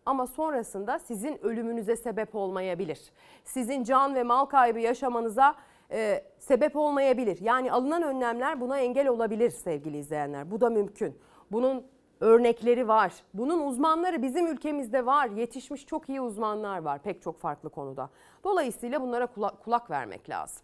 ama 0.08 0.26
sonrasında 0.26 0.98
sizin 0.98 1.44
ölümünüze 1.44 1.96
sebep 1.96 2.34
olmayabilir. 2.34 3.12
Sizin 3.44 3.84
can 3.84 4.14
ve 4.14 4.22
mal 4.22 4.44
kaybı 4.44 4.78
yaşamanıza 4.78 5.54
e, 5.90 6.24
sebep 6.38 6.76
olmayabilir. 6.76 7.38
Yani 7.40 7.72
alınan 7.72 8.02
önlemler 8.02 8.60
buna 8.60 8.78
engel 8.78 9.08
olabilir 9.08 9.50
sevgili 9.50 9.98
izleyenler. 9.98 10.50
Bu 10.50 10.60
da 10.60 10.70
mümkün. 10.70 11.18
Bunun 11.52 11.86
örnekleri 12.20 12.88
var. 12.88 13.12
Bunun 13.34 13.66
uzmanları 13.66 14.22
bizim 14.22 14.46
ülkemizde 14.46 15.06
var. 15.06 15.28
Yetişmiş 15.28 15.86
çok 15.86 16.08
iyi 16.08 16.20
uzmanlar 16.20 16.78
var 16.78 16.98
pek 16.98 17.22
çok 17.22 17.40
farklı 17.40 17.70
konuda. 17.70 18.10
Dolayısıyla 18.44 19.02
bunlara 19.02 19.26
kulak, 19.26 19.64
kulak 19.64 19.90
vermek 19.90 20.30
lazım. 20.30 20.62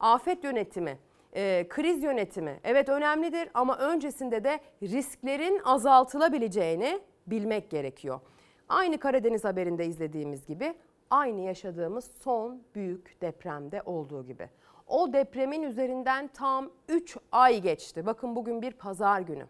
Afet 0.00 0.44
yönetimi, 0.44 0.98
e, 1.32 1.66
kriz 1.68 2.02
yönetimi 2.02 2.60
evet 2.64 2.88
önemlidir 2.88 3.48
ama 3.54 3.78
öncesinde 3.78 4.44
de 4.44 4.60
risklerin 4.82 5.60
azaltılabileceğini 5.64 7.00
bilmek 7.26 7.70
gerekiyor. 7.70 8.20
Aynı 8.68 8.98
Karadeniz 8.98 9.44
haberinde 9.44 9.86
izlediğimiz 9.86 10.46
gibi 10.46 10.74
aynı 11.10 11.40
yaşadığımız 11.40 12.10
son 12.20 12.62
büyük 12.74 13.20
depremde 13.20 13.82
olduğu 13.82 14.26
gibi. 14.26 14.50
O 14.86 15.12
depremin 15.12 15.62
üzerinden 15.62 16.28
tam 16.28 16.70
3 16.88 17.16
ay 17.32 17.60
geçti. 17.60 18.06
Bakın 18.06 18.36
bugün 18.36 18.62
bir 18.62 18.72
pazar 18.72 19.20
günü. 19.20 19.46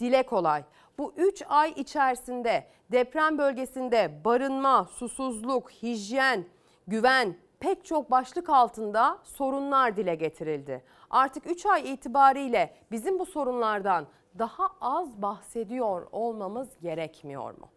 Dile 0.00 0.22
kolay. 0.22 0.64
Bu 0.98 1.14
3 1.16 1.42
ay 1.48 1.70
içerisinde 1.70 2.66
deprem 2.92 3.38
bölgesinde 3.38 4.20
barınma, 4.24 4.84
susuzluk, 4.84 5.70
hijyen, 5.70 6.44
güven 6.86 7.36
pek 7.60 7.84
çok 7.84 8.10
başlık 8.10 8.48
altında 8.48 9.18
sorunlar 9.24 9.96
dile 9.96 10.14
getirildi. 10.14 10.84
Artık 11.10 11.50
3 11.50 11.66
ay 11.66 11.92
itibariyle 11.92 12.74
bizim 12.90 13.18
bu 13.18 13.26
sorunlardan 13.26 14.06
daha 14.38 14.68
az 14.80 15.22
bahsediyor 15.22 16.06
olmamız 16.12 16.68
gerekmiyor 16.82 17.58
mu? 17.58 17.68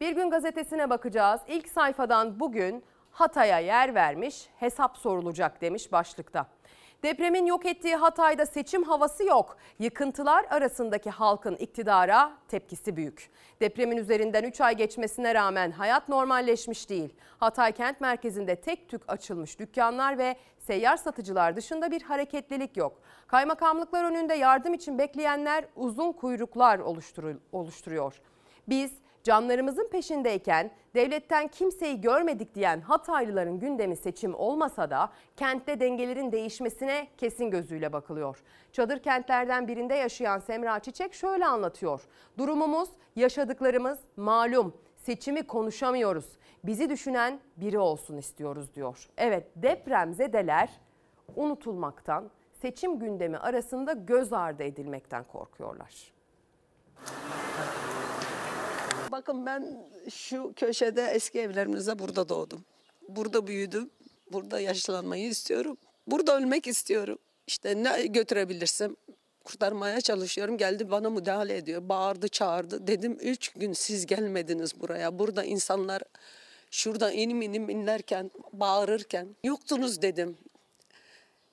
Bir 0.00 0.12
gün 0.12 0.30
gazetesine 0.30 0.90
bakacağız. 0.90 1.40
İlk 1.48 1.68
sayfadan 1.68 2.40
bugün 2.40 2.84
Hatay'a 3.10 3.58
yer 3.58 3.94
vermiş, 3.94 4.48
hesap 4.56 4.96
sorulacak 4.96 5.60
demiş 5.60 5.92
başlıkta. 5.92 6.46
Depremin 7.02 7.46
yok 7.46 7.66
ettiği 7.66 7.96
Hatay'da 7.96 8.46
seçim 8.46 8.82
havası 8.82 9.24
yok. 9.24 9.56
Yıkıntılar 9.78 10.46
arasındaki 10.50 11.10
halkın 11.10 11.56
iktidara 11.56 12.32
tepkisi 12.48 12.96
büyük. 12.96 13.30
Depremin 13.60 13.96
üzerinden 13.96 14.44
3 14.44 14.60
ay 14.60 14.76
geçmesine 14.76 15.34
rağmen 15.34 15.70
hayat 15.70 16.08
normalleşmiş 16.08 16.90
değil. 16.90 17.14
Hatay 17.38 17.72
kent 17.72 18.00
merkezinde 18.00 18.56
tek 18.56 18.88
tük 18.88 19.02
açılmış 19.08 19.58
dükkanlar 19.58 20.18
ve 20.18 20.36
seyyar 20.58 20.96
satıcılar 20.96 21.56
dışında 21.56 21.90
bir 21.90 22.02
hareketlilik 22.02 22.76
yok. 22.76 23.02
Kaymakamlıklar 23.26 24.04
önünde 24.04 24.34
yardım 24.34 24.74
için 24.74 24.98
bekleyenler 24.98 25.64
uzun 25.76 26.12
kuyruklar 26.12 26.78
oluşturuyor. 27.52 28.20
Biz 28.68 28.92
canlarımızın 29.22 29.88
peşindeyken 29.88 30.70
devletten 30.94 31.48
kimseyi 31.48 32.00
görmedik 32.00 32.54
diyen 32.54 32.80
Hataylıların 32.80 33.58
gündemi 33.58 33.96
seçim 33.96 34.34
olmasa 34.34 34.90
da 34.90 35.12
kentte 35.36 35.80
dengelerin 35.80 36.32
değişmesine 36.32 37.08
kesin 37.16 37.50
gözüyle 37.50 37.92
bakılıyor. 37.92 38.42
Çadır 38.72 38.98
kentlerden 38.98 39.68
birinde 39.68 39.94
yaşayan 39.94 40.38
Semra 40.38 40.80
Çiçek 40.80 41.14
şöyle 41.14 41.46
anlatıyor. 41.46 42.00
Durumumuz, 42.38 42.88
yaşadıklarımız 43.16 43.98
malum. 44.16 44.76
Seçimi 44.96 45.42
konuşamıyoruz. 45.42 46.26
Bizi 46.64 46.90
düşünen 46.90 47.40
biri 47.56 47.78
olsun 47.78 48.16
istiyoruz 48.16 48.74
diyor. 48.74 49.08
Evet 49.16 49.46
depremzedeler 49.56 50.70
unutulmaktan, 51.36 52.30
seçim 52.52 52.98
gündemi 52.98 53.38
arasında 53.38 53.92
göz 53.92 54.32
ardı 54.32 54.62
edilmekten 54.62 55.24
korkuyorlar. 55.24 56.12
Bakın 59.12 59.46
ben 59.46 59.78
şu 60.10 60.52
köşede 60.56 61.02
eski 61.02 61.40
evlerimizde 61.40 61.98
burada 61.98 62.28
doğdum. 62.28 62.64
Burada 63.08 63.46
büyüdüm. 63.46 63.90
Burada 64.32 64.60
yaşlanmayı 64.60 65.28
istiyorum. 65.28 65.76
Burada 66.06 66.36
ölmek 66.36 66.66
istiyorum. 66.66 67.18
İşte 67.46 67.82
ne 67.84 68.06
götürebilirsem 68.06 68.96
kurtarmaya 69.44 70.00
çalışıyorum. 70.00 70.58
Geldi 70.58 70.90
bana 70.90 71.10
müdahale 71.10 71.56
ediyor. 71.56 71.88
Bağırdı 71.88 72.28
çağırdı. 72.28 72.86
Dedim 72.86 73.18
üç 73.20 73.48
gün 73.48 73.72
siz 73.72 74.06
gelmediniz 74.06 74.80
buraya. 74.80 75.18
Burada 75.18 75.44
insanlar 75.44 76.02
şurada 76.70 77.12
inim 77.12 77.42
inim 77.42 77.70
inlerken, 77.70 78.30
bağırırken 78.52 79.36
yoktunuz 79.44 80.02
dedim. 80.02 80.36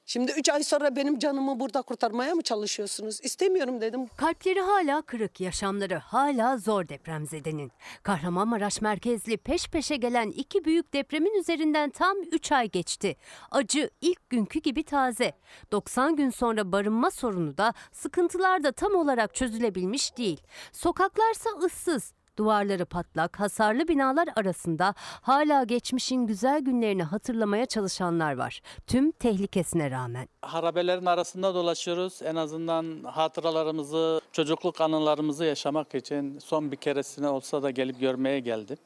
Şimdi 0.09 0.31
üç 0.31 0.49
ay 0.49 0.63
sonra 0.63 0.95
benim 0.95 1.19
canımı 1.19 1.59
burada 1.59 1.81
kurtarmaya 1.81 2.35
mı 2.35 2.41
çalışıyorsunuz? 2.41 3.19
İstemiyorum 3.23 3.81
dedim. 3.81 4.07
Kalpleri 4.17 4.61
hala 4.61 5.01
kırık, 5.01 5.41
yaşamları 5.41 5.95
hala 5.95 6.57
zor 6.57 6.87
depremzedenin. 6.87 7.71
Kahramanmaraş 8.03 8.81
merkezli 8.81 9.37
peş 9.37 9.67
peşe 9.67 9.95
gelen 9.95 10.29
iki 10.29 10.65
büyük 10.65 10.93
depremin 10.93 11.39
üzerinden 11.39 11.89
tam 11.89 12.17
3 12.31 12.51
ay 12.51 12.69
geçti. 12.69 13.15
Acı 13.51 13.89
ilk 14.01 14.29
günkü 14.29 14.59
gibi 14.59 14.83
taze. 14.83 15.33
90 15.71 16.15
gün 16.15 16.29
sonra 16.29 16.71
barınma 16.71 17.11
sorunu 17.11 17.57
da 17.57 17.73
sıkıntılar 17.91 18.63
da 18.63 18.71
tam 18.71 18.95
olarak 18.95 19.35
çözülebilmiş 19.35 20.17
değil. 20.17 20.41
Sokaklarsa 20.71 21.49
ıssız. 21.49 22.13
Duvarları 22.39 22.85
patlak, 22.85 23.39
hasarlı 23.39 23.87
binalar 23.87 24.27
arasında 24.35 24.93
hala 25.21 25.63
geçmişin 25.63 26.27
güzel 26.27 26.61
günlerini 26.61 27.03
hatırlamaya 27.03 27.65
çalışanlar 27.65 28.37
var. 28.37 28.61
Tüm 28.87 29.11
tehlikesine 29.11 29.91
rağmen. 29.91 30.27
Harabelerin 30.41 31.05
arasında 31.05 31.53
dolaşıyoruz. 31.55 32.21
En 32.23 32.35
azından 32.35 33.03
hatıralarımızı, 33.03 34.21
çocukluk 34.31 34.81
anılarımızı 34.81 35.45
yaşamak 35.45 35.95
için 35.95 36.39
son 36.39 36.71
bir 36.71 36.77
keresine 36.77 37.29
olsa 37.29 37.63
da 37.63 37.69
gelip 37.71 37.99
görmeye 37.99 38.39
geldim. 38.39 38.77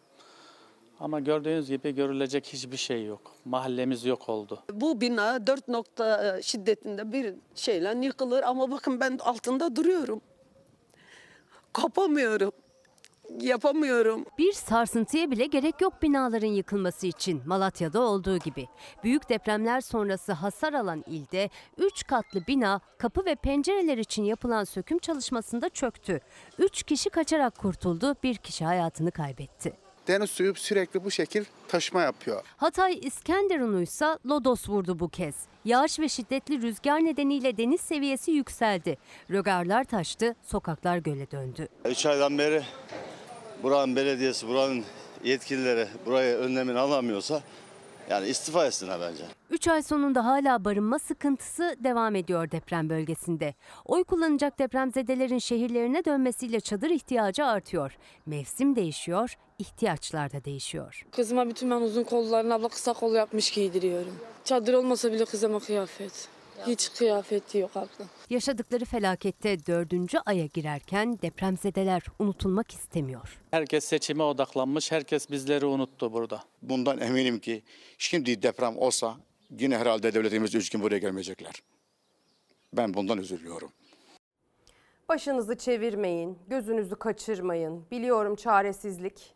Ama 0.99 1.19
gördüğünüz 1.19 1.69
gibi 1.69 1.95
görülecek 1.95 2.45
hiçbir 2.45 2.77
şey 2.77 3.05
yok. 3.05 3.21
Mahallemiz 3.45 4.05
yok 4.05 4.29
oldu. 4.29 4.63
Bu 4.71 5.01
bina 5.01 5.47
4 5.47 5.67
nokta 5.67 6.41
şiddetinde 6.41 7.11
bir 7.11 7.35
şeyle 7.55 8.05
yıkılır 8.05 8.43
ama 8.43 8.71
bakın 8.71 8.99
ben 8.99 9.17
altında 9.23 9.75
duruyorum. 9.75 10.21
Kopamıyorum. 11.73 12.51
Yapamıyorum. 13.41 14.25
Bir 14.37 14.53
sarsıntıya 14.53 15.31
bile 15.31 15.45
gerek 15.45 15.81
yok 15.81 16.01
binaların 16.01 16.47
yıkılması 16.47 17.07
için 17.07 17.41
Malatya'da 17.45 18.01
olduğu 18.01 18.37
gibi. 18.37 18.67
Büyük 19.03 19.29
depremler 19.29 19.81
sonrası 19.81 20.33
hasar 20.33 20.73
alan 20.73 21.03
ilde 21.07 21.49
3 21.77 22.07
katlı 22.07 22.47
bina 22.47 22.79
kapı 22.97 23.25
ve 23.25 23.35
pencereler 23.35 23.97
için 23.97 24.23
yapılan 24.23 24.63
söküm 24.63 24.97
çalışmasında 24.99 25.69
çöktü. 25.69 26.19
3 26.59 26.83
kişi 26.83 27.09
kaçarak 27.09 27.57
kurtuldu, 27.57 28.15
bir 28.23 28.35
kişi 28.35 28.65
hayatını 28.65 29.11
kaybetti. 29.11 29.73
Deniz 30.07 30.29
suyu 30.29 30.55
sürekli 30.55 31.03
bu 31.03 31.11
şekil 31.11 31.45
taşma 31.67 32.01
yapıyor. 32.01 32.43
Hatay 32.57 32.99
İskenderun'u 33.01 33.81
ise 33.81 34.17
lodos 34.25 34.69
vurdu 34.69 34.99
bu 34.99 35.09
kez. 35.09 35.35
Yağış 35.65 35.99
ve 35.99 36.09
şiddetli 36.09 36.61
rüzgar 36.61 37.05
nedeniyle 37.05 37.57
deniz 37.57 37.81
seviyesi 37.81 38.31
yükseldi. 38.31 38.97
Rögarlar 39.31 39.83
taştı, 39.83 40.35
sokaklar 40.41 40.97
göle 40.97 41.31
döndü. 41.31 41.67
3 41.85 42.05
aydan 42.05 42.37
beri 42.37 42.63
buranın 43.63 43.95
belediyesi, 43.95 44.47
buranın 44.47 44.83
yetkilileri 45.23 45.87
buraya 46.05 46.37
önlemini 46.37 46.79
alamıyorsa 46.79 47.41
yani 48.09 48.27
istifa 48.27 48.65
etsinler 48.65 49.01
bence. 49.01 49.23
3 49.49 49.67
ay 49.67 49.83
sonunda 49.83 50.25
hala 50.25 50.65
barınma 50.65 50.99
sıkıntısı 50.99 51.75
devam 51.79 52.15
ediyor 52.15 52.51
deprem 52.51 52.89
bölgesinde. 52.89 53.53
Oy 53.85 54.03
kullanacak 54.03 54.59
depremzedelerin 54.59 55.37
şehirlerine 55.37 56.05
dönmesiyle 56.05 56.59
çadır 56.59 56.89
ihtiyacı 56.89 57.45
artıyor. 57.45 57.97
Mevsim 58.25 58.75
değişiyor, 58.75 59.35
ihtiyaçlar 59.59 60.31
da 60.31 60.45
değişiyor. 60.45 61.05
Kızıma 61.11 61.49
bütün 61.49 61.71
ben 61.71 61.81
uzun 61.81 62.03
kollarını 62.03 62.53
abla 62.53 62.69
kısa 62.69 62.93
kol 62.93 63.15
yapmış 63.15 63.51
giydiriyorum. 63.51 64.15
Çadır 64.43 64.73
olmasa 64.73 65.11
bile 65.11 65.25
kızıma 65.25 65.59
kıyafet. 65.59 66.29
Hiç 66.67 66.93
kıyafeti 66.93 67.57
yok 67.57 67.71
abla. 67.77 68.05
Yaşadıkları 68.29 68.85
felakette 68.85 69.65
dördüncü 69.65 70.17
aya 70.25 70.45
girerken 70.45 71.21
depremzedeler 71.21 72.01
unutulmak 72.19 72.73
istemiyor. 72.73 73.39
Herkes 73.51 73.85
seçime 73.85 74.23
odaklanmış, 74.23 74.91
herkes 74.91 75.29
bizleri 75.29 75.65
unuttu 75.65 76.13
burada. 76.13 76.43
Bundan 76.61 76.99
eminim 76.99 77.39
ki 77.39 77.63
şimdi 77.97 78.41
deprem 78.41 78.77
olsa 78.77 79.17
yine 79.59 79.77
herhalde 79.77 80.13
devletimiz 80.13 80.55
üç 80.55 80.69
gün 80.69 80.81
buraya 80.81 80.97
gelmeyecekler. 80.97 81.53
Ben 82.73 82.93
bundan 82.93 83.17
üzülüyorum. 83.17 83.71
Başınızı 85.09 85.57
çevirmeyin, 85.57 86.37
gözünüzü 86.47 86.95
kaçırmayın. 86.95 87.85
Biliyorum 87.91 88.35
çaresizlik 88.35 89.33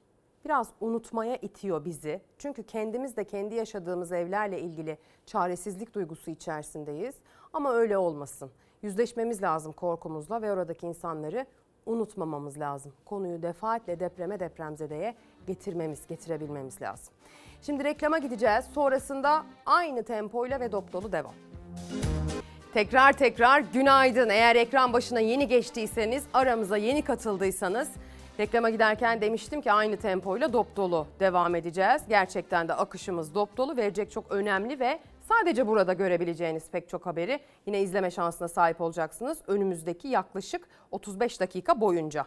biraz 0.47 0.67
unutmaya 0.81 1.35
itiyor 1.35 1.85
bizi. 1.85 2.21
Çünkü 2.37 2.63
kendimiz 2.63 3.17
de 3.17 3.23
kendi 3.23 3.55
yaşadığımız 3.55 4.11
evlerle 4.11 4.61
ilgili 4.61 4.97
çaresizlik 5.25 5.93
duygusu 5.93 6.31
içerisindeyiz. 6.31 7.15
Ama 7.53 7.73
öyle 7.73 7.97
olmasın. 7.97 8.51
Yüzleşmemiz 8.81 9.41
lazım 9.41 9.73
korkumuzla 9.73 10.41
ve 10.41 10.51
oradaki 10.51 10.87
insanları 10.87 11.45
unutmamamız 11.85 12.59
lazım. 12.59 12.93
Konuyu 13.05 13.41
defaatle 13.41 13.99
depreme 13.99 14.39
depremzedeye 14.39 15.15
getirmemiz, 15.47 16.07
getirebilmemiz 16.07 16.81
lazım. 16.81 17.13
Şimdi 17.61 17.83
reklama 17.83 18.17
gideceğiz. 18.17 18.65
Sonrasında 18.65 19.43
aynı 19.65 20.03
tempoyla 20.03 20.59
ve 20.59 20.71
dop 20.71 20.93
dolu 20.93 21.11
devam. 21.11 21.33
Tekrar 22.73 23.13
tekrar 23.13 23.59
günaydın. 23.59 24.29
Eğer 24.29 24.55
ekran 24.55 24.93
başına 24.93 25.19
yeni 25.19 25.47
geçtiyseniz, 25.47 26.23
aramıza 26.33 26.77
yeni 26.77 27.01
katıldıysanız 27.01 27.89
reklama 28.39 28.69
giderken 28.69 29.21
demiştim 29.21 29.61
ki 29.61 29.71
aynı 29.71 29.97
tempoyla 29.97 30.53
dop 30.53 30.75
dolu 30.75 31.07
devam 31.19 31.55
edeceğiz. 31.55 32.01
Gerçekten 32.09 32.67
de 32.67 32.73
akışımız 32.73 33.35
dop 33.35 33.57
dolu 33.57 33.77
verecek 33.77 34.11
çok 34.11 34.31
önemli 34.31 34.79
ve 34.79 34.99
sadece 35.27 35.67
burada 35.67 35.93
görebileceğiniz 35.93 36.69
pek 36.69 36.89
çok 36.89 37.05
haberi 37.05 37.39
yine 37.65 37.81
izleme 37.81 38.11
şansına 38.11 38.47
sahip 38.47 38.81
olacaksınız 38.81 39.37
önümüzdeki 39.47 40.07
yaklaşık 40.07 40.67
35 40.91 41.39
dakika 41.39 41.81
boyunca. 41.81 42.25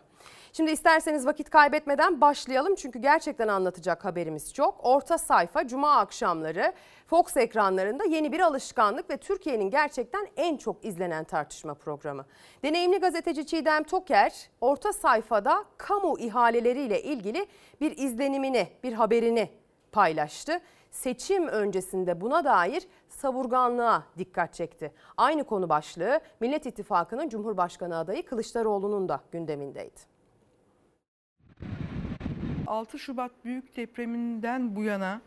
Şimdi 0.53 0.71
isterseniz 0.71 1.27
vakit 1.27 1.51
kaybetmeden 1.51 2.21
başlayalım 2.21 2.75
çünkü 2.75 2.99
gerçekten 2.99 3.49
anlatacak 3.49 4.05
haberimiz 4.05 4.55
çok. 4.55 4.81
Orta 4.83 5.19
sayfa 5.19 5.69
cuma 5.69 5.97
akşamları 5.97 6.73
Fox 7.07 7.37
ekranlarında 7.37 8.05
yeni 8.05 8.33
bir 8.33 8.41
alışkanlık 8.41 9.11
ve 9.11 9.17
Türkiye'nin 9.17 9.71
gerçekten 9.71 10.29
en 10.37 10.57
çok 10.57 10.85
izlenen 10.85 11.25
tartışma 11.25 11.75
programı. 11.75 12.25
Deneyimli 12.65 12.99
gazeteci 12.99 13.47
Çiğdem 13.47 13.83
Toker 13.83 14.51
orta 14.61 14.93
sayfada 14.93 15.65
kamu 15.79 16.19
ihaleleriyle 16.19 17.03
ilgili 17.03 17.47
bir 17.81 17.99
izlenimini, 17.99 18.69
bir 18.83 18.93
haberini 18.93 19.51
paylaştı. 19.93 20.61
Seçim 20.91 21.49
öncesinde 21.49 22.21
buna 22.21 22.45
dair 22.45 22.87
savurganlığa 23.09 24.05
dikkat 24.19 24.55
çekti. 24.55 24.93
Aynı 25.17 25.45
konu 25.45 25.69
başlığı 25.69 26.21
Millet 26.41 26.67
İttifakı'nın 26.67 27.29
Cumhurbaşkanı 27.29 27.99
adayı 27.99 28.27
Kılıçdaroğlu'nun 28.27 29.09
da 29.09 29.21
gündemindeydi. 29.33 30.01
6 32.67 32.99
Şubat 32.99 33.31
büyük 33.45 33.77
depreminden 33.77 34.77
bu 34.77 34.83
yana 34.83 35.21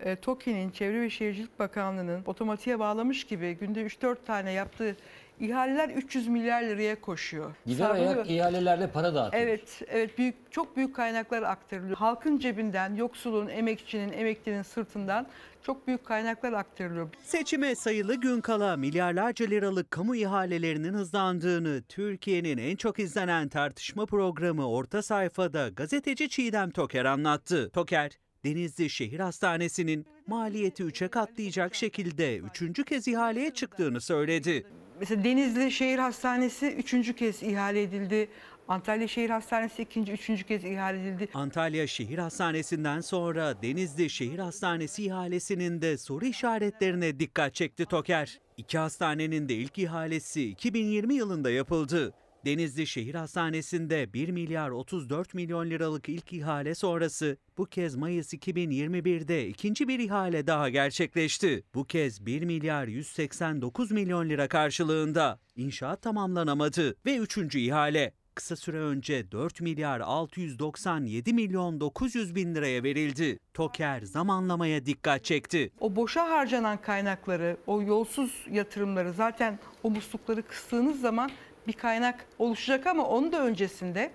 e, 0.00 0.16
TOKİ'nin 0.16 0.70
Çevre 0.70 1.00
ve 1.00 1.10
Şehircilik 1.10 1.58
Bakanlığı'nın 1.58 2.22
otomatiğe 2.26 2.78
bağlamış 2.78 3.24
gibi 3.24 3.52
günde 3.52 3.86
3-4 3.86 4.16
tane 4.26 4.52
yaptığı 4.52 4.96
ihaleler 5.40 5.88
300 5.88 6.28
milyar 6.28 6.62
liraya 6.62 7.00
koşuyor. 7.00 7.54
Gider 7.66 7.84
Sarfı- 7.84 7.92
ayak 7.92 8.30
ihalelerle 8.30 8.90
para 8.90 9.14
dağıtıyor. 9.14 9.42
Evet, 9.42 9.82
evet 9.88 10.18
büyük 10.18 10.34
çok 10.52 10.76
büyük 10.76 10.96
kaynaklar 10.96 11.42
aktarılıyor. 11.42 11.96
Halkın 11.96 12.38
cebinden, 12.38 12.94
yoksulun, 12.94 13.48
emekçinin, 13.48 14.12
emeklinin 14.12 14.62
sırtından 14.62 15.26
çok 15.62 15.86
büyük 15.86 16.04
kaynaklar 16.04 16.52
aktarılıyor. 16.52 17.08
Seçime 17.22 17.74
sayılı 17.74 18.14
gün 18.14 18.40
kala 18.40 18.76
milyarlarca 18.76 19.46
liralık 19.46 19.90
kamu 19.90 20.16
ihalelerinin 20.16 20.94
hızlandığını 20.94 21.82
Türkiye'nin 21.88 22.58
en 22.58 22.76
çok 22.76 22.98
izlenen 22.98 23.48
tartışma 23.48 24.06
programı 24.06 24.68
Orta 24.70 25.02
Sayfada 25.02 25.68
gazeteci 25.68 26.28
Çiğdem 26.28 26.70
Toker 26.70 27.04
anlattı. 27.04 27.70
Toker, 27.70 28.10
Denizli 28.44 28.90
Şehir 28.90 29.20
Hastanesi'nin 29.20 30.06
maliyeti 30.26 30.82
3'e 30.82 31.08
katlayacak 31.08 31.74
şekilde 31.74 32.38
üçüncü 32.38 32.84
kez 32.84 33.08
ihaleye 33.08 33.50
çıktığını 33.50 34.00
söyledi. 34.00 34.66
Mesela 35.00 35.24
Denizli 35.24 35.70
Şehir 35.70 35.98
Hastanesi 35.98 36.66
üçüncü 36.66 37.16
kez 37.16 37.42
ihale 37.42 37.82
edildi. 37.82 38.28
Antalya 38.68 39.08
Şehir 39.08 39.30
Hastanesi 39.30 39.82
ikinci, 39.82 40.12
üçüncü 40.12 40.44
kez 40.44 40.64
ihale 40.64 41.08
edildi. 41.08 41.28
Antalya 41.34 41.86
Şehir 41.86 42.18
Hastanesi'nden 42.18 43.00
sonra 43.00 43.62
Denizli 43.62 44.10
Şehir 44.10 44.38
Hastanesi 44.38 45.04
ihalesinin 45.04 45.82
de 45.82 45.98
soru 45.98 46.24
işaretlerine 46.24 47.20
dikkat 47.20 47.54
çekti 47.54 47.86
Toker. 47.86 48.40
İki 48.56 48.78
hastanenin 48.78 49.48
de 49.48 49.54
ilk 49.54 49.78
ihalesi 49.78 50.44
2020 50.48 51.14
yılında 51.14 51.50
yapıldı. 51.50 52.14
Denizli 52.44 52.86
Şehir 52.86 53.14
Hastanesi'nde 53.14 54.12
1 54.12 54.28
milyar 54.28 54.70
34 54.70 55.34
milyon 55.34 55.70
liralık 55.70 56.08
ilk 56.08 56.32
ihale 56.32 56.74
sonrası 56.74 57.36
bu 57.58 57.66
kez 57.66 57.96
Mayıs 57.96 58.34
2021'de 58.34 59.48
ikinci 59.48 59.88
bir 59.88 59.98
ihale 59.98 60.46
daha 60.46 60.68
gerçekleşti. 60.68 61.64
Bu 61.74 61.84
kez 61.84 62.26
1 62.26 62.42
milyar 62.42 62.86
189 62.86 63.90
milyon 63.90 64.28
lira 64.28 64.48
karşılığında 64.48 65.40
inşaat 65.56 66.02
tamamlanamadı 66.02 66.94
ve 67.06 67.16
üçüncü 67.16 67.58
ihale 67.58 68.12
kısa 68.34 68.56
süre 68.56 68.78
önce 68.78 69.32
4 69.32 69.60
milyar 69.60 70.00
697 70.00 71.32
milyon 71.32 71.80
900 71.80 72.34
bin 72.34 72.54
liraya 72.54 72.82
verildi. 72.82 73.38
Toker 73.54 74.00
zamanlamaya 74.00 74.86
dikkat 74.86 75.24
çekti. 75.24 75.70
O 75.80 75.96
boşa 75.96 76.30
harcanan 76.30 76.80
kaynakları, 76.82 77.56
o 77.66 77.82
yolsuz 77.82 78.46
yatırımları 78.50 79.12
zaten 79.12 79.58
o 79.82 79.90
muslukları 79.90 80.42
kıstığınız 80.42 81.00
zaman 81.00 81.30
bir 81.66 81.72
kaynak 81.72 82.26
oluşacak 82.38 82.86
ama 82.86 83.08
onun 83.08 83.32
da 83.32 83.44
öncesinde 83.44 84.10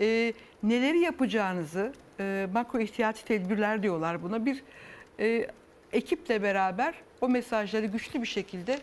e, 0.00 0.32
neleri 0.62 1.00
yapacağınızı 1.00 1.92
e, 2.20 2.46
makro 2.52 2.80
ihtiyati 2.80 3.24
tedbirler 3.24 3.82
diyorlar 3.82 4.22
buna 4.22 4.46
bir 4.46 4.62
e, 5.20 5.46
ekiple 5.92 6.42
beraber 6.42 6.94
o 7.20 7.28
mesajları 7.28 7.86
güçlü 7.86 8.22
bir 8.22 8.26
şekilde 8.26 8.78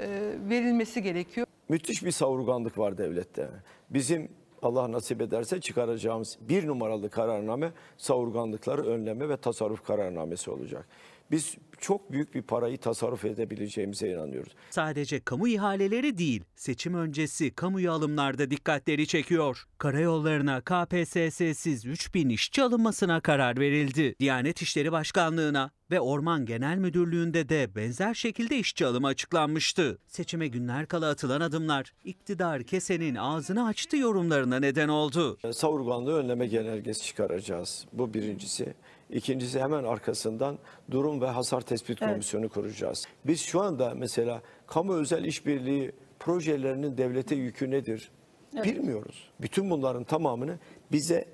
e, 0.00 0.08
verilmesi 0.50 1.02
gerekiyor. 1.02 1.46
Müthiş 1.68 2.04
bir 2.04 2.10
savurganlık 2.10 2.78
var 2.78 2.98
devlette. 2.98 3.48
Bizim 3.90 4.28
Allah 4.62 4.92
nasip 4.92 5.20
ederse 5.20 5.60
çıkaracağımız 5.60 6.38
bir 6.40 6.66
numaralı 6.66 7.10
kararname 7.10 7.72
savurganlıkları 7.96 8.86
önleme 8.86 9.28
ve 9.28 9.36
tasarruf 9.36 9.84
kararnamesi 9.84 10.50
olacak. 10.50 10.88
Biz 11.30 11.56
çok 11.80 12.12
büyük 12.12 12.34
bir 12.34 12.42
parayı 12.42 12.78
tasarruf 12.78 13.24
edebileceğimize 13.24 14.08
inanıyoruz. 14.08 14.52
Sadece 14.70 15.20
kamu 15.20 15.48
ihaleleri 15.48 16.18
değil, 16.18 16.44
seçim 16.56 16.94
öncesi 16.94 17.50
kamuya 17.50 17.92
alımlarda 17.92 18.50
dikkatleri 18.50 19.06
çekiyor. 19.06 19.64
Karayollarına 19.78 20.60
KPSS'siz 20.60 21.84
3000 21.84 22.28
işçi 22.28 22.62
alınmasına 22.62 23.20
karar 23.20 23.60
verildi. 23.60 24.14
Diyanet 24.20 24.62
İşleri 24.62 24.92
Başkanlığı'na 24.92 25.70
ve 25.90 26.00
Orman 26.00 26.46
Genel 26.46 26.78
Müdürlüğü'nde 26.78 27.48
de 27.48 27.74
benzer 27.74 28.14
şekilde 28.14 28.58
işçi 28.58 28.86
alımı 28.86 29.06
açıklanmıştı. 29.06 29.98
Seçime 30.06 30.48
günler 30.48 30.86
kala 30.86 31.08
atılan 31.10 31.40
adımlar 31.40 31.92
iktidar 32.04 32.62
kesenin 32.62 33.14
ağzını 33.14 33.66
açtı 33.66 33.96
yorumlarına 33.96 34.58
neden 34.58 34.88
oldu. 34.88 35.38
Savurganlığı 35.52 36.14
önleme 36.16 36.46
genelgesi 36.46 37.04
çıkaracağız. 37.04 37.86
Bu 37.92 38.14
birincisi. 38.14 38.74
İkincisi 39.10 39.60
hemen 39.60 39.84
arkasından 39.84 40.58
durum 40.90 41.20
ve 41.20 41.26
hasar 41.26 41.60
tespit 41.60 42.02
Evet. 42.02 42.12
komisyonu 42.12 42.48
kuracağız. 42.48 43.06
Biz 43.24 43.40
şu 43.40 43.60
anda 43.60 43.94
mesela 43.96 44.42
kamu 44.66 44.94
özel 44.94 45.24
işbirliği 45.24 45.92
projelerinin 46.20 46.98
devlete 46.98 47.34
yükü 47.34 47.70
nedir? 47.70 48.10
Evet. 48.54 48.64
Bilmiyoruz. 48.64 49.30
Bütün 49.40 49.70
bunların 49.70 50.04
tamamını 50.04 50.58
bize 50.92 51.24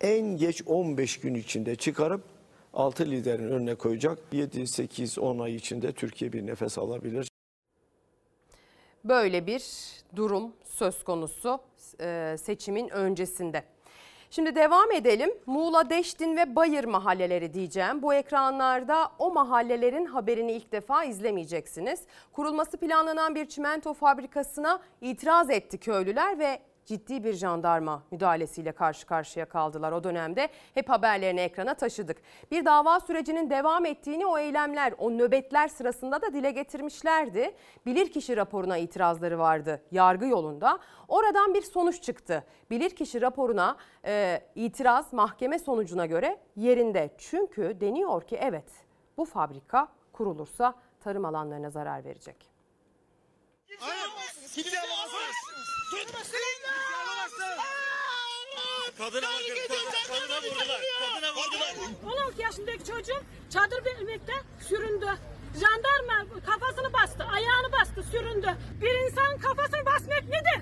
en 0.00 0.36
geç 0.36 0.62
15 0.66 1.20
gün 1.20 1.34
içinde 1.34 1.76
çıkarıp 1.76 2.24
6 2.74 3.10
liderin 3.10 3.48
önüne 3.48 3.74
koyacak. 3.74 4.18
7, 4.32 4.66
8, 4.66 5.18
10 5.18 5.38
ay 5.38 5.54
içinde 5.54 5.92
Türkiye 5.92 6.32
bir 6.32 6.46
nefes 6.46 6.78
alabilir. 6.78 7.28
Böyle 9.04 9.46
bir 9.46 9.64
durum 10.16 10.52
söz 10.64 11.04
konusu 11.04 11.58
seçimin 12.36 12.88
öncesinde. 12.88 13.64
Şimdi 14.34 14.54
devam 14.54 14.92
edelim. 14.92 15.30
Muğla, 15.46 15.90
Deştin 15.90 16.36
ve 16.36 16.56
Bayır 16.56 16.84
mahalleleri 16.84 17.54
diyeceğim. 17.54 18.02
Bu 18.02 18.14
ekranlarda 18.14 19.12
o 19.18 19.30
mahallelerin 19.30 20.06
haberini 20.06 20.52
ilk 20.52 20.72
defa 20.72 21.04
izlemeyeceksiniz. 21.04 22.00
Kurulması 22.32 22.76
planlanan 22.76 23.34
bir 23.34 23.46
çimento 23.46 23.94
fabrikasına 23.94 24.80
itiraz 25.00 25.50
etti 25.50 25.78
köylüler 25.78 26.38
ve 26.38 26.58
ciddi 26.86 27.24
bir 27.24 27.34
jandarma 27.34 28.02
müdahalesiyle 28.10 28.72
karşı 28.72 29.06
karşıya 29.06 29.48
kaldılar 29.48 29.92
o 29.92 30.04
dönemde. 30.04 30.48
Hep 30.74 30.88
haberlerini 30.88 31.40
ekrana 31.40 31.74
taşıdık. 31.74 32.16
Bir 32.50 32.64
dava 32.64 33.00
sürecinin 33.00 33.50
devam 33.50 33.86
ettiğini 33.86 34.26
o 34.26 34.38
eylemler, 34.38 34.94
o 34.98 35.10
nöbetler 35.10 35.68
sırasında 35.68 36.22
da 36.22 36.32
dile 36.32 36.50
getirmişlerdi. 36.50 37.54
Bilirkişi 37.86 38.36
raporuna 38.36 38.76
itirazları 38.76 39.38
vardı 39.38 39.82
yargı 39.90 40.26
yolunda. 40.26 40.78
Oradan 41.08 41.54
bir 41.54 41.62
sonuç 41.62 42.02
çıktı. 42.02 42.44
Bilirkişi 42.70 43.22
raporuna 43.22 43.76
e, 44.04 44.42
itiraz 44.54 45.12
mahkeme 45.12 45.58
sonucuna 45.58 46.06
göre 46.06 46.38
yerinde. 46.56 47.10
Çünkü 47.18 47.80
deniyor 47.80 48.22
ki 48.22 48.38
evet 48.40 48.70
bu 49.16 49.24
fabrika 49.24 49.88
kurulursa 50.12 50.74
tarım 51.00 51.24
alanlarına 51.24 51.70
zarar 51.70 52.04
verecek. 52.04 52.36
Alamazsınız. 53.80 55.72
Kadına 58.98 59.26
bakın, 59.26 59.68
kadına, 59.68 60.20
kadına 60.20 60.36
vurdular, 60.42 60.80
kadına 61.14 61.30
vurdular. 61.34 61.74
16 62.26 62.42
yaşındaki 62.42 62.84
çocuğum 62.84 63.22
çadır 63.50 63.84
bilmekte 63.84 64.32
süründü. 64.68 65.06
Jandarma 65.54 66.40
kafasını 66.46 66.92
bastı, 66.92 67.24
ayağını 67.24 67.72
bastı, 67.72 68.02
süründü. 68.10 68.56
Bir 68.80 68.94
insanın 69.06 69.38
kafasını 69.38 69.86
basmak 69.86 70.22
nedir? 70.22 70.60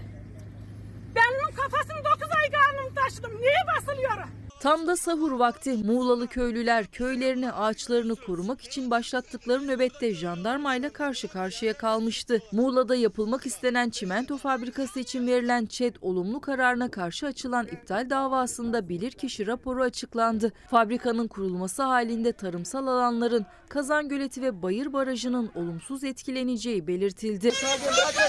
Ben 1.15 1.29
onun 1.41 1.53
kafasını 1.57 2.05
9 2.05 2.29
ay 2.41 2.51
karnımı 2.51 2.95
taşıdım. 2.95 3.41
Niye 3.41 3.63
basılıyor? 3.77 4.17
Tam 4.61 4.87
da 4.87 4.97
sahur 4.97 5.33
vakti 5.33 5.75
Muğlalı 5.75 6.27
köylüler 6.27 6.87
köylerini 6.87 7.53
ağaçlarını 7.53 8.15
korumak 8.15 8.61
için 8.61 8.91
başlattıkları 8.91 9.67
nöbette 9.67 10.15
jandarmayla 10.15 10.91
karşı 10.91 11.29
karşıya 11.29 11.73
kalmıştı. 11.73 12.43
Muğla'da 12.53 12.95
yapılmak 12.95 13.47
istenen 13.47 13.91
çimento 13.91 14.39
fabrikası 14.39 15.01
için 15.01 15.27
verilen 15.27 15.67
ÇED 15.67 15.97
olumlu 16.01 16.41
kararına 16.41 16.91
karşı 16.91 17.27
açılan 17.27 17.67
iptal 17.67 18.11
davasında 18.11 18.89
bilirkişi 18.89 19.47
raporu 19.47 19.83
açıklandı. 19.83 20.53
Fabrikanın 20.71 21.29
kurulması 21.29 21.83
halinde 21.83 22.33
tarımsal 22.33 22.87
alanların 22.87 23.47
Kazan 23.69 24.09
Göleti 24.09 24.43
ve 24.43 24.63
Bayır 24.63 24.93
Barajı'nın 24.93 25.51
olumsuz 25.55 26.05
etkileneceği 26.05 26.87
belirtildi. 26.87 27.51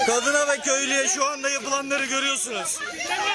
Kadına 0.06 0.52
ve 0.52 0.60
köylüye 0.64 1.06
şu 1.06 1.24
anda 1.26 1.50
yapılanları 1.50 2.04
görüyorsunuz. 2.04 2.78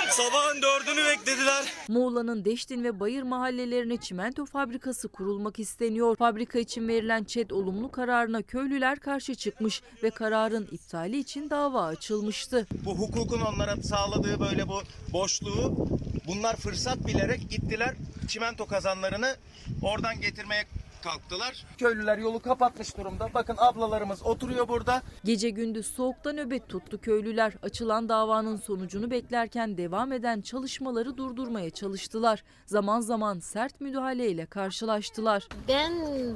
Sabahın 0.10 0.62
dördünü 0.62 1.06
beklediler. 1.06 1.74
Muğla'nın 1.88 2.46
Deştin 2.46 2.84
ve 2.84 2.87
Bayır 3.00 3.24
mahallelerine 3.24 3.98
çimento 3.98 4.46
fabrikası 4.46 5.08
kurulmak 5.08 5.60
isteniyor. 5.60 6.16
Fabrika 6.16 6.60
için 6.60 6.88
verilen 6.88 7.24
ÇED 7.24 7.50
olumlu 7.50 7.92
kararına 7.92 8.42
köylüler 8.42 9.00
karşı 9.00 9.36
çıkmış 9.36 9.82
ve 10.04 10.10
kararın 10.10 10.68
iptali 10.72 11.20
için 11.20 11.50
dava 11.50 11.86
açılmıştı. 11.86 12.68
Bu 12.86 12.96
hukukun 12.96 13.42
onlara 13.42 13.76
sağladığı 13.76 14.40
böyle 14.40 14.68
bu 14.68 14.82
boşluğu 15.14 15.88
bunlar 16.28 16.56
fırsat 16.56 17.08
bilerek 17.08 17.50
gittiler 17.50 17.96
çimento 18.28 18.66
kazanlarını 18.66 19.36
oradan 19.82 20.22
getirmeye 20.22 20.66
kalktılar. 21.08 21.66
Köylüler 21.78 22.18
yolu 22.18 22.40
kapatmış 22.40 22.98
durumda. 22.98 23.30
Bakın 23.34 23.56
ablalarımız 23.58 24.24
oturuyor 24.24 24.68
burada. 24.68 25.02
Gece 25.24 25.50
gündüz 25.50 25.88
soğukta 25.88 26.34
nöbet 26.34 26.70
tuttu 26.70 27.02
köylüler. 27.02 27.54
Açılan 27.64 28.10
davanın 28.10 28.58
sonucunu 28.58 29.12
beklerken 29.12 29.78
devam 29.78 30.12
eden 30.12 30.42
çalışmaları 30.42 31.18
durdurmaya 31.18 31.70
çalıştılar. 31.70 32.44
Zaman 32.66 33.00
zaman 33.00 33.40
sert 33.40 33.82
müdahaleyle 33.82 34.46
karşılaştılar. 34.46 35.48
Ben 35.68 35.94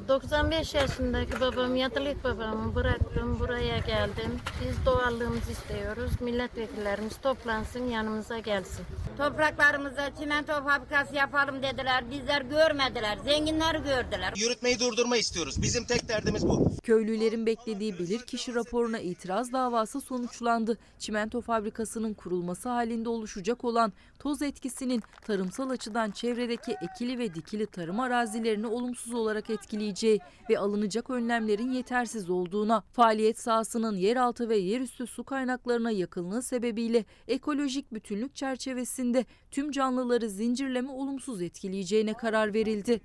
95 0.07 0.73
yaşındaki 0.73 1.41
babam, 1.41 1.75
yatılık 1.75 2.23
babamı 2.23 2.75
bıraktım, 2.75 3.39
buraya 3.39 3.77
geldim. 3.77 4.39
Biz 4.61 4.85
doğallığımızı 4.85 5.51
istiyoruz. 5.51 6.11
Milletvekillerimiz 6.21 7.17
toplansın, 7.17 7.89
yanımıza 7.89 8.39
gelsin. 8.39 8.85
Topraklarımıza 9.17 10.15
çimento 10.19 10.53
fabrikası 10.63 11.15
yapalım 11.15 11.63
dediler. 11.63 12.11
Bizler 12.11 12.41
görmediler. 12.41 13.17
Zenginler 13.23 13.75
gördüler. 13.75 14.33
Yürütmeyi 14.61 14.91
durdurma 14.91 15.17
istiyoruz. 15.17 15.61
Bizim 15.61 15.85
tek 15.85 16.09
derdimiz 16.09 16.47
bu. 16.47 16.71
Köylülerin 16.83 17.45
beklediği 17.45 17.99
bilirkişi 17.99 18.55
raporuna 18.55 18.99
itiraz 18.99 19.53
davası 19.53 20.01
sonuçlandı. 20.01 20.77
Çimento 20.99 21.41
fabrikasının 21.41 22.13
kurulması 22.13 22.69
halinde 22.69 23.09
oluşacak 23.09 23.63
olan 23.63 23.93
toz 24.19 24.41
etkisinin 24.41 25.03
tarımsal 25.25 25.69
açıdan 25.69 26.11
çevredeki 26.11 26.75
ekili 26.81 27.19
ve 27.19 27.33
dikili 27.33 27.65
tarım 27.65 27.99
arazilerini 27.99 28.67
olumsuz 28.67 29.13
olarak 29.13 29.49
etkileyeceği 29.49 30.19
ve 30.49 30.59
alınacak 30.59 31.09
önlemlerin 31.09 31.71
yetersiz 31.71 32.29
olduğuna, 32.29 32.83
faaliyet 32.93 33.39
sahasının 33.39 33.95
yeraltı 33.95 34.49
ve 34.49 34.57
yerüstü 34.57 35.07
su 35.07 35.23
kaynaklarına 35.23 35.91
yakınlığı 35.91 36.43
sebebiyle 36.43 37.05
ekolojik 37.27 37.93
bütünlük 37.93 38.35
çerçevesinde 38.35 39.25
tüm 39.51 39.71
canlıları 39.71 40.29
zincirleme 40.29 40.91
olumsuz 40.91 41.41
etkileyeceğine 41.41 42.13
karar 42.13 42.53
verildi. 42.53 43.01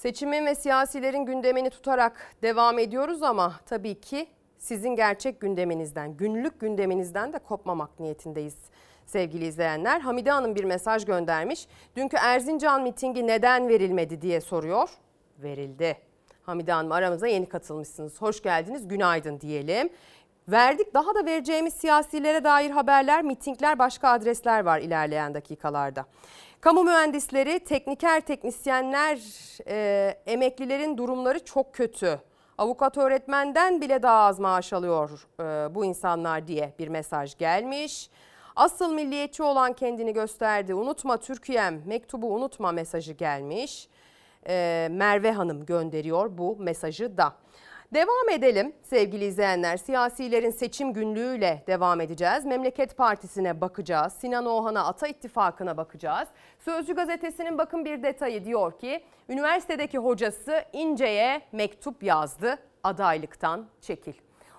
Seçimin 0.00 0.46
ve 0.46 0.54
siyasilerin 0.54 1.26
gündemini 1.26 1.70
tutarak 1.70 2.36
devam 2.42 2.78
ediyoruz 2.78 3.22
ama 3.22 3.54
tabii 3.66 4.00
ki 4.00 4.26
sizin 4.58 4.96
gerçek 4.96 5.40
gündeminizden, 5.40 6.16
günlük 6.16 6.60
gündeminizden 6.60 7.32
de 7.32 7.38
kopmamak 7.38 8.00
niyetindeyiz 8.00 8.56
sevgili 9.06 9.46
izleyenler. 9.46 10.00
Hamide 10.00 10.30
Hanım 10.30 10.54
bir 10.54 10.64
mesaj 10.64 11.04
göndermiş. 11.04 11.66
Dünkü 11.96 12.16
Erzincan 12.16 12.82
mitingi 12.82 13.26
neden 13.26 13.68
verilmedi 13.68 14.22
diye 14.22 14.40
soruyor. 14.40 14.90
Verildi. 15.38 15.96
Hamide 16.42 16.72
Hanım 16.72 16.92
aramıza 16.92 17.26
yeni 17.26 17.48
katılmışsınız. 17.48 18.22
Hoş 18.22 18.42
geldiniz, 18.42 18.88
günaydın 18.88 19.40
diyelim. 19.40 19.88
Verdik 20.48 20.94
daha 20.94 21.14
da 21.14 21.24
vereceğimiz 21.24 21.74
siyasilere 21.74 22.44
dair 22.44 22.70
haberler, 22.70 23.22
mitingler, 23.22 23.78
başka 23.78 24.08
adresler 24.08 24.64
var 24.64 24.80
ilerleyen 24.80 25.34
dakikalarda. 25.34 26.06
Kamu 26.60 26.84
mühendisleri, 26.84 27.60
tekniker, 27.64 28.20
teknisyenler, 28.20 29.18
e, 29.66 30.14
emeklilerin 30.26 30.98
durumları 30.98 31.44
çok 31.44 31.74
kötü. 31.74 32.20
Avukat 32.58 32.98
öğretmenden 32.98 33.80
bile 33.80 34.02
daha 34.02 34.26
az 34.26 34.38
maaş 34.38 34.72
alıyor 34.72 35.26
e, 35.40 35.74
bu 35.74 35.84
insanlar 35.84 36.46
diye 36.46 36.72
bir 36.78 36.88
mesaj 36.88 37.38
gelmiş. 37.38 38.10
Asıl 38.56 38.92
milliyetçi 38.94 39.42
olan 39.42 39.72
kendini 39.72 40.12
gösterdi. 40.12 40.74
Unutma 40.74 41.16
Türkiye'm, 41.16 41.82
mektubu 41.86 42.34
unutma 42.34 42.72
mesajı 42.72 43.12
gelmiş. 43.12 43.88
E, 44.48 44.88
Merve 44.90 45.32
Hanım 45.32 45.66
gönderiyor 45.66 46.38
bu 46.38 46.56
mesajı 46.58 47.16
da. 47.16 47.32
Devam 47.94 48.28
edelim 48.32 48.72
sevgili 48.82 49.24
izleyenler. 49.24 49.76
Siyasilerin 49.76 50.50
seçim 50.50 50.92
günlüğüyle 50.92 51.64
devam 51.66 52.00
edeceğiz. 52.00 52.44
Memleket 52.44 52.96
Partisi'ne 52.96 53.60
bakacağız. 53.60 54.12
Sinan 54.12 54.46
Oğan'a 54.46 54.86
Ata 54.86 55.08
İttifakı'na 55.08 55.76
bakacağız. 55.76 56.28
Sözcü 56.58 56.94
gazetesinin 56.94 57.58
bakın 57.58 57.84
bir 57.84 58.02
detayı 58.02 58.44
diyor 58.44 58.78
ki 58.78 59.04
üniversitedeki 59.28 59.98
hocası 59.98 60.64
İnce'ye 60.72 61.42
mektup 61.52 62.02
yazdı. 62.02 62.58
Adaylıktan 62.84 63.66
çekil. 63.80 64.14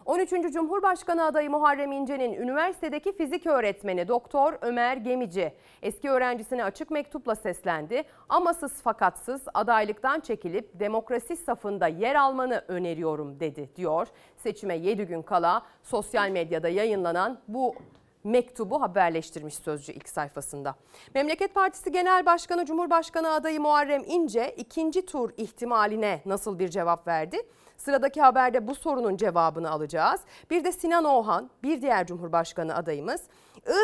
13. 0.06 0.54
Cumhurbaşkanı 0.54 1.26
adayı 1.26 1.50
Muharrem 1.50 1.92
İnce'nin 1.92 2.34
üniversitedeki 2.34 3.18
fizik 3.18 3.48
öğretmeni 3.48 4.08
Doktor 4.08 4.54
Ömer 4.62 4.98
Gemici 4.98 5.54
eski 5.82 6.10
öğrencisine 6.10 6.64
açık 6.64 6.92
mektupla 6.92 7.36
seslendi. 7.36 8.04
Amasız 8.30 8.82
fakatsız 8.82 9.42
adaylıktan 9.54 10.20
çekilip 10.20 10.80
demokrasi 10.80 11.36
safında 11.36 11.88
yer 11.88 12.16
almanı 12.16 12.64
öneriyorum 12.68 13.40
dedi 13.40 13.70
diyor. 13.76 14.08
Seçime 14.38 14.78
7 14.78 15.06
gün 15.06 15.22
kala 15.22 15.62
sosyal 15.84 16.30
medyada 16.30 16.70
yayınlanan 16.70 17.40
bu 17.48 17.76
mektubu 18.24 18.82
haberleştirmiş 18.82 19.56
Sözcü 19.56 19.92
ilk 19.92 20.10
sayfasında. 20.10 20.76
Memleket 21.16 21.56
Partisi 21.56 21.92
Genel 21.92 22.26
Başkanı 22.26 22.66
Cumhurbaşkanı 22.66 23.34
adayı 23.34 23.62
Muharrem 23.62 24.04
İnce 24.08 24.56
ikinci 24.58 25.06
tur 25.06 25.32
ihtimaline 25.38 26.22
nasıl 26.26 26.60
bir 26.60 26.70
cevap 26.70 27.08
verdi? 27.08 27.38
Sıradaki 27.86 28.22
haberde 28.22 28.68
bu 28.68 28.76
sorunun 28.76 29.18
cevabını 29.18 29.70
alacağız. 29.70 30.22
Bir 30.50 30.64
de 30.64 30.72
Sinan 30.72 31.04
Oğan, 31.06 31.50
bir 31.64 31.82
diğer 31.82 32.08
Cumhurbaşkanı 32.08 32.76
adayımız 32.76 33.22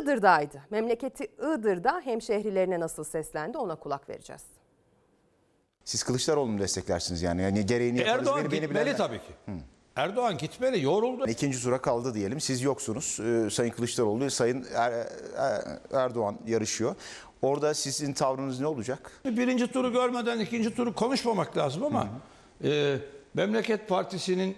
Iğdır'daydı. 0.02 0.62
Memleketi 0.70 1.24
Iğdır'da 1.26 2.02
hemşehrilerine 2.04 2.80
nasıl 2.80 3.04
seslendi 3.04 3.58
ona 3.58 3.76
kulak 3.76 4.10
vereceğiz. 4.10 4.42
Siz 5.84 6.04
Kılıçdaroğlu'nu 6.04 6.60
desteklersiniz 6.60 7.22
yani. 7.22 7.42
yani 7.42 7.66
gereğini 7.66 8.00
yaparız. 8.00 8.20
Erdoğan 8.20 8.38
beni- 8.40 8.50
gitmeli 8.50 8.70
bilenler. 8.70 8.98
tabii 8.98 9.18
ki. 9.18 9.34
Erdoğan 9.96 10.38
gitmeli, 10.38 10.84
yoruldu. 10.84 11.28
İkinci 11.28 11.64
tura 11.64 11.82
kaldı 11.82 12.14
diyelim. 12.14 12.40
Siz 12.40 12.62
yoksunuz. 12.62 13.20
Ee, 13.20 13.50
Sayın 13.50 13.72
Kılıçdaroğlu, 13.72 14.32
Sayın 14.32 14.66
Er- 14.76 15.08
Er- 15.38 15.80
Erdoğan 15.94 16.38
yarışıyor. 16.48 16.96
Orada 17.42 17.74
sizin 17.74 18.14
tavrınız 18.14 18.60
ne 18.60 18.68
olacak? 18.68 19.12
Birinci 19.26 19.72
turu 19.72 19.92
görmeden 19.94 20.40
ikinci 20.40 20.76
turu 20.76 20.96
konuşmamak 20.96 21.58
lazım 21.58 21.84
ama 21.84 22.08
e, 22.64 22.98
Memleket 23.34 23.88
Partisi'nin 23.88 24.58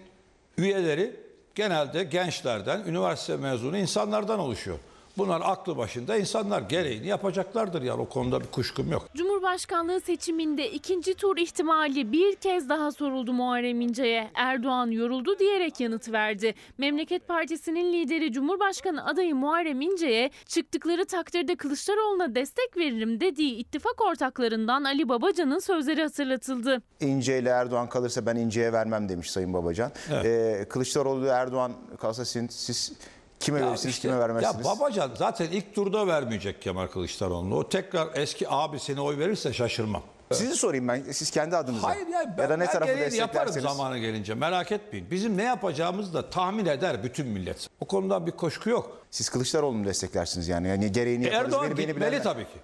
üyeleri 0.57 1.15
genelde 1.55 2.03
gençlerden, 2.03 2.83
üniversite 2.85 3.37
mezunu 3.37 3.77
insanlardan 3.77 4.39
oluşuyor. 4.39 4.79
Bunlar 5.17 5.41
aklı 5.45 5.77
başında 5.77 6.17
insanlar 6.17 6.61
gereğini 6.61 7.07
yapacaklardır 7.07 7.81
yani 7.81 8.01
o 8.01 8.09
konuda 8.09 8.41
bir 8.41 8.47
kuşkum 8.47 8.91
yok. 8.91 9.09
Cumhurbaşkanlığı 9.15 10.01
seçiminde 10.01 10.71
ikinci 10.71 11.13
tur 11.13 11.37
ihtimali 11.37 12.11
bir 12.11 12.35
kez 12.35 12.69
daha 12.69 12.91
soruldu 12.91 13.33
Muharrem 13.33 13.81
İnce'ye. 13.81 14.31
Erdoğan 14.35 14.91
yoruldu 14.91 15.39
diyerek 15.39 15.79
yanıt 15.79 16.11
verdi. 16.11 16.55
Memleket 16.77 17.27
Partisi'nin 17.27 17.93
lideri 17.93 18.31
Cumhurbaşkanı 18.31 19.05
adayı 19.05 19.35
Muharrem 19.35 19.81
İnce'ye 19.81 20.31
çıktıkları 20.45 21.05
takdirde 21.05 21.55
Kılıçdaroğlu'na 21.55 22.35
destek 22.35 22.77
veririm 22.77 23.19
dediği 23.19 23.55
ittifak 23.55 24.01
ortaklarından 24.01 24.83
Ali 24.83 25.09
Babacan'ın 25.09 25.59
sözleri 25.59 26.01
hatırlatıldı. 26.01 26.81
İnce 26.99 27.39
ile 27.39 27.49
Erdoğan 27.49 27.89
kalırsa 27.89 28.25
ben 28.25 28.35
İnce'ye 28.35 28.73
vermem 28.73 29.09
demiş 29.09 29.31
Sayın 29.31 29.53
Babacan. 29.53 29.91
Ee, 30.23 30.65
Kılıçdaroğlu 30.69 31.21
ile 31.23 31.29
Erdoğan 31.29 31.71
kalsa 31.99 32.25
siz, 32.25 32.45
siz 32.49 32.91
kime 33.39 33.59
Ya 33.59 33.67
verirsiniz, 33.67 33.95
işte, 33.95 34.07
kime 34.07 34.19
vermezsiniz? 34.19 34.65
Ya 34.65 34.71
Babacan 34.75 35.11
zaten 35.17 35.45
ilk 35.51 35.75
turda 35.75 36.07
vermeyecek 36.07 36.61
Kemal 36.61 36.87
Kılıçdaroğlu'na. 36.87 37.55
O 37.55 37.69
tekrar 37.69 38.07
eski 38.15 38.49
abisine 38.49 39.01
oy 39.01 39.17
verirse 39.17 39.53
şaşırmam. 39.53 40.01
Sizi 40.31 40.55
sorayım 40.55 40.87
ben, 40.87 41.03
siz 41.11 41.31
kendi 41.31 41.57
adınıza. 41.57 41.87
Hayır 41.87 42.07
ya 42.07 42.35
ben, 42.37 42.43
ya 42.43 42.49
da 42.49 42.57
ne 42.57 42.65
ben 42.65 42.71
tarafı 42.71 42.93
gereğini 42.93 43.15
yaparım 43.15 43.53
zamanı 43.53 43.97
gelince 43.97 44.33
merak 44.33 44.71
etmeyin. 44.71 45.11
Bizim 45.11 45.37
ne 45.37 45.43
yapacağımızı 45.43 46.13
da 46.13 46.29
tahmin 46.29 46.65
eder 46.65 47.03
bütün 47.03 47.27
millet. 47.27 47.67
O 47.79 47.85
konuda 47.85 48.25
bir 48.25 48.31
koşku 48.31 48.69
yok. 48.69 48.97
Siz 49.11 49.29
Kılıçdaroğlu'nu 49.29 49.85
desteklersiniz 49.85 50.47
yani. 50.47 50.67
yani 50.67 50.91
gereğini 50.91 51.23
E, 51.25 51.29
yaparız. 51.29 51.45
Erdoğan 51.53 51.65
beni- 51.69 51.77
beni 51.77 51.85
gitmeli 51.87 52.07
bilenler. 52.11 52.23
tabii 52.23 52.43
ki. 52.43 52.59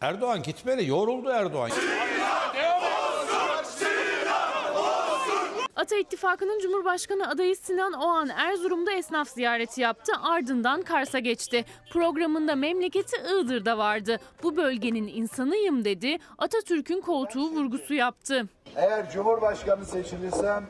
Erdoğan 0.00 0.42
gitmeli. 0.42 0.88
Yoruldu 0.88 1.28
Erdoğan. 1.30 1.70
Ata 5.78 5.96
İttifakı'nın 5.96 6.58
Cumhurbaşkanı 6.58 7.28
adayı 7.28 7.56
Sinan 7.56 7.92
Oğan 7.92 8.28
Erzurum'da 8.28 8.92
esnaf 8.92 9.28
ziyareti 9.28 9.80
yaptı. 9.80 10.12
Ardından 10.22 10.82
Kars'a 10.82 11.18
geçti. 11.18 11.64
Programında 11.92 12.54
memleketi 12.56 13.16
Iğdır'da 13.16 13.78
vardı. 13.78 14.18
Bu 14.42 14.56
bölgenin 14.56 15.06
insanıyım 15.06 15.84
dedi. 15.84 16.18
Atatürk'ün 16.38 17.00
koltuğu 17.00 17.50
vurgusu 17.50 17.94
yaptı. 17.94 18.48
Eğer 18.76 19.10
Cumhurbaşkanı 19.10 19.84
seçilirsem 19.84 20.64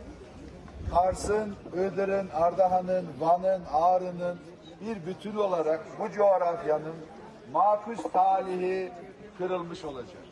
Kars'ın, 0.95 1.55
Iğdır'ın, 1.75 2.29
Ardahan'ın, 2.29 3.07
Van'ın, 3.21 3.63
Ağrı'nın 3.73 4.39
bir 4.81 5.07
bütün 5.07 5.37
olarak 5.37 5.81
bu 5.99 6.13
coğrafyanın 6.13 6.95
makus 7.53 8.03
talihi 8.13 8.93
kırılmış 9.39 9.85
olacak. 9.85 10.23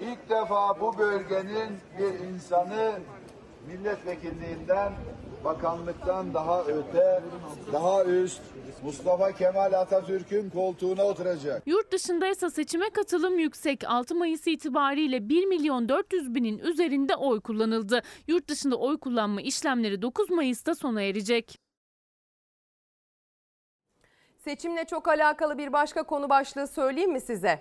İlk 0.00 0.30
defa 0.30 0.80
bu 0.80 0.98
bölgenin 0.98 1.78
bir 1.98 2.26
insanı 2.28 2.92
milletvekilliğinden, 3.66 4.92
bakanlıktan 5.44 6.34
daha 6.34 6.62
öte, 6.64 7.22
daha 7.72 8.04
üst 8.04 8.40
Mustafa 8.82 9.32
Kemal 9.32 9.72
Atatürk'ün 9.72 10.50
koltuğuna 10.50 11.04
oturacak. 11.04 11.62
Yurt 11.66 11.92
dışında 11.92 12.28
ise 12.28 12.50
seçime 12.50 12.90
katılım 12.90 13.38
yüksek. 13.38 13.84
6 13.86 14.14
Mayıs 14.14 14.46
itibariyle 14.46 15.28
1 15.28 15.44
milyon 15.44 15.88
400 15.88 16.34
binin 16.34 16.58
üzerinde 16.58 17.16
oy 17.16 17.40
kullanıldı. 17.40 18.02
Yurt 18.26 18.48
dışında 18.48 18.76
oy 18.76 18.98
kullanma 18.98 19.40
işlemleri 19.40 20.02
9 20.02 20.30
Mayıs'ta 20.30 20.74
sona 20.74 21.02
erecek. 21.02 21.58
Seçimle 24.38 24.84
çok 24.84 25.08
alakalı 25.08 25.58
bir 25.58 25.72
başka 25.72 26.02
konu 26.02 26.28
başlığı 26.28 26.66
söyleyeyim 26.66 27.12
mi 27.12 27.20
size? 27.20 27.60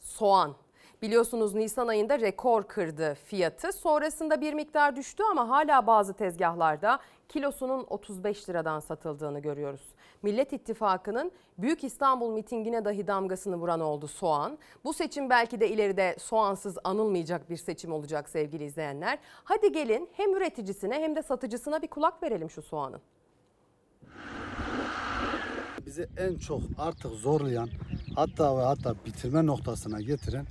Soğan. 0.00 0.61
Biliyorsunuz 1.02 1.54
Nisan 1.54 1.88
ayında 1.88 2.20
rekor 2.20 2.62
kırdı 2.62 3.14
fiyatı. 3.14 3.72
Sonrasında 3.72 4.40
bir 4.40 4.54
miktar 4.54 4.96
düştü 4.96 5.22
ama 5.30 5.48
hala 5.48 5.86
bazı 5.86 6.14
tezgahlarda 6.14 6.98
kilosunun 7.28 7.86
35 7.90 8.48
liradan 8.48 8.80
satıldığını 8.80 9.40
görüyoruz. 9.40 9.80
Millet 10.22 10.52
İttifakı'nın 10.52 11.32
Büyük 11.58 11.84
İstanbul 11.84 12.32
mitingine 12.32 12.84
dahi 12.84 13.06
damgasını 13.06 13.56
vuran 13.56 13.80
oldu 13.80 14.08
soğan. 14.08 14.58
Bu 14.84 14.92
seçim 14.92 15.30
belki 15.30 15.60
de 15.60 15.68
ileride 15.68 16.16
soğansız 16.18 16.78
anılmayacak 16.84 17.50
bir 17.50 17.56
seçim 17.56 17.92
olacak 17.92 18.28
sevgili 18.28 18.64
izleyenler. 18.64 19.18
Hadi 19.44 19.72
gelin 19.72 20.08
hem 20.12 20.36
üreticisine 20.36 20.94
hem 20.94 21.16
de 21.16 21.22
satıcısına 21.22 21.82
bir 21.82 21.88
kulak 21.88 22.22
verelim 22.22 22.50
şu 22.50 22.62
soğanın. 22.62 23.00
Bizi 25.86 26.08
en 26.16 26.38
çok 26.38 26.60
artık 26.78 27.12
zorlayan 27.12 27.68
hatta 28.14 28.58
ve 28.58 28.62
hatta 28.62 28.94
bitirme 29.06 29.46
noktasına 29.46 30.00
getiren 30.00 30.46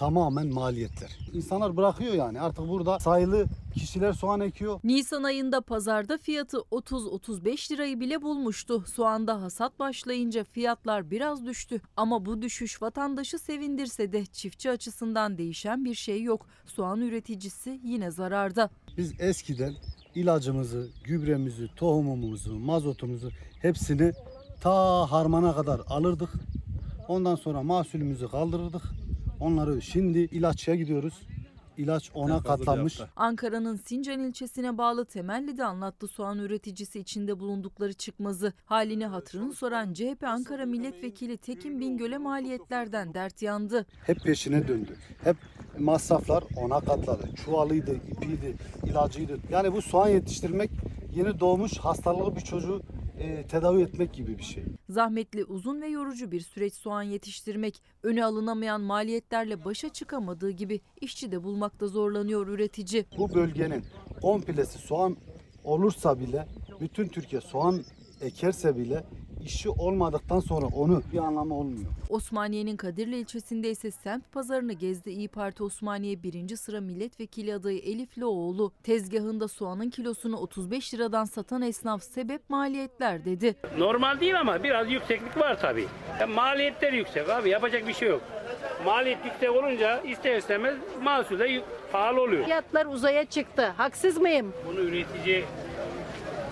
tamamen 0.00 0.46
maliyetler. 0.46 1.18
İnsanlar 1.32 1.76
bırakıyor 1.76 2.14
yani 2.14 2.40
artık 2.40 2.68
burada 2.68 2.98
sayılı 2.98 3.46
kişiler 3.74 4.12
soğan 4.12 4.40
ekiyor. 4.40 4.80
Nisan 4.84 5.22
ayında 5.22 5.60
pazarda 5.60 6.18
fiyatı 6.18 6.56
30-35 6.56 7.72
lirayı 7.72 8.00
bile 8.00 8.22
bulmuştu. 8.22 8.84
Soğanda 8.86 9.42
hasat 9.42 9.78
başlayınca 9.78 10.44
fiyatlar 10.44 11.10
biraz 11.10 11.46
düştü. 11.46 11.80
Ama 11.96 12.26
bu 12.26 12.42
düşüş 12.42 12.82
vatandaşı 12.82 13.38
sevindirse 13.38 14.12
de 14.12 14.26
çiftçi 14.26 14.70
açısından 14.70 15.38
değişen 15.38 15.84
bir 15.84 15.94
şey 15.94 16.22
yok. 16.22 16.46
Soğan 16.66 17.00
üreticisi 17.00 17.80
yine 17.84 18.10
zararda. 18.10 18.70
Biz 18.96 19.20
eskiden 19.20 19.74
ilacımızı, 20.14 20.88
gübremizi, 21.04 21.68
tohumumuzu, 21.76 22.58
mazotumuzu 22.58 23.30
hepsini 23.62 24.12
ta 24.60 25.06
harmana 25.12 25.54
kadar 25.54 25.80
alırdık. 25.88 26.30
Ondan 27.08 27.34
sonra 27.34 27.62
mahsulümüzü 27.62 28.28
kaldırırdık. 28.28 28.82
Onları 29.40 29.82
şimdi 29.82 30.18
ilaççıya 30.18 30.76
gidiyoruz. 30.76 31.14
İlaç 31.76 32.10
ona 32.14 32.42
katlanmış. 32.42 33.00
Ankara'nın 33.16 33.76
Sincan 33.76 34.20
ilçesine 34.20 34.78
bağlı 34.78 35.04
Temelli'de 35.04 35.64
anlattı 35.64 36.06
soğan 36.06 36.38
üreticisi 36.38 37.00
içinde 37.00 37.40
bulundukları 37.40 37.92
çıkmazı. 37.92 38.52
Halini 38.66 39.06
hatırını 39.06 39.52
soran 39.52 39.92
CHP 39.92 40.24
Ankara 40.24 40.66
Milletvekili 40.66 41.36
Tekin 41.36 41.80
Bingöl'e 41.80 42.18
maliyetlerden 42.18 43.14
dert 43.14 43.42
yandı. 43.42 43.86
Hep 44.06 44.20
peşine 44.24 44.68
döndü. 44.68 44.96
Hep 45.24 45.36
masraflar 45.78 46.44
ona 46.56 46.80
katladı. 46.80 47.28
Çuvalıydı, 47.44 47.94
ipiydi, 47.94 48.56
ilacıydı. 48.84 49.38
Yani 49.50 49.72
bu 49.72 49.82
soğan 49.82 50.08
yetiştirmek 50.08 50.70
yeni 51.14 51.40
doğmuş 51.40 51.78
hastalığı 51.78 52.36
bir 52.36 52.40
çocuğu 52.40 52.82
e, 53.18 53.46
tedavi 53.46 53.82
etmek 53.82 54.12
gibi 54.12 54.38
bir 54.38 54.42
şey. 54.42 54.64
Zahmetli, 54.88 55.44
uzun 55.44 55.82
ve 55.82 55.86
yorucu 55.86 56.30
bir 56.30 56.40
süreç 56.40 56.74
soğan 56.74 57.02
yetiştirmek, 57.02 57.82
öne 58.02 58.24
alınamayan 58.24 58.80
maliyetlerle 58.80 59.64
başa 59.64 59.88
çıkamadığı 59.88 60.50
gibi 60.50 60.80
işçi 61.00 61.32
de 61.32 61.44
bulmakta 61.44 61.86
zorlanıyor 61.86 62.48
üretici. 62.48 63.04
Bu 63.18 63.34
bölgenin 63.34 63.84
komplesi 64.22 64.78
soğan 64.78 65.16
olursa 65.64 66.20
bile 66.20 66.46
bütün 66.80 67.08
Türkiye 67.08 67.40
soğan 67.40 67.80
ekerse 68.20 68.76
bile 68.76 69.04
işi 69.44 69.70
olmadıktan 69.70 70.40
sonra 70.40 70.66
onu 70.66 71.02
bir 71.12 71.18
anlamı 71.18 71.54
olmuyor. 71.54 71.86
Osmaniye'nin 72.08 72.76
Kadirli 72.76 73.16
ilçesinde 73.18 73.70
ise 73.70 73.90
semt 73.90 74.32
pazarını 74.32 74.72
gezdi 74.72 75.10
İyi 75.10 75.28
Parti 75.28 75.62
Osmaniye 75.64 76.22
1. 76.22 76.56
sıra 76.56 76.80
milletvekili 76.80 77.54
adayı 77.54 77.78
Elif 77.78 78.18
Loğlu. 78.18 78.72
Tezgahında 78.82 79.48
soğanın 79.48 79.90
kilosunu 79.90 80.36
35 80.36 80.94
liradan 80.94 81.24
satan 81.24 81.62
esnaf 81.62 82.02
sebep 82.02 82.50
maliyetler 82.50 83.24
dedi. 83.24 83.56
Normal 83.78 84.20
değil 84.20 84.40
ama 84.40 84.62
biraz 84.62 84.90
yükseklik 84.90 85.36
var 85.38 85.60
tabii. 85.60 85.86
Ya 86.20 86.26
maliyetler 86.26 86.92
yüksek 86.92 87.28
abi 87.28 87.48
yapacak 87.50 87.88
bir 87.88 87.92
şey 87.94 88.08
yok. 88.08 88.22
Maliyet 88.84 89.24
yüksek 89.24 89.50
olunca 89.50 90.00
ister 90.00 90.36
istemez 90.36 90.74
mahsul 91.02 91.38
de 91.38 91.62
pahalı 91.92 92.22
oluyor. 92.22 92.44
Fiyatlar 92.44 92.86
uzaya 92.86 93.24
çıktı. 93.24 93.66
Haksız 93.76 94.16
mıyım? 94.16 94.52
Bunu 94.68 94.80
üretici 94.80 95.44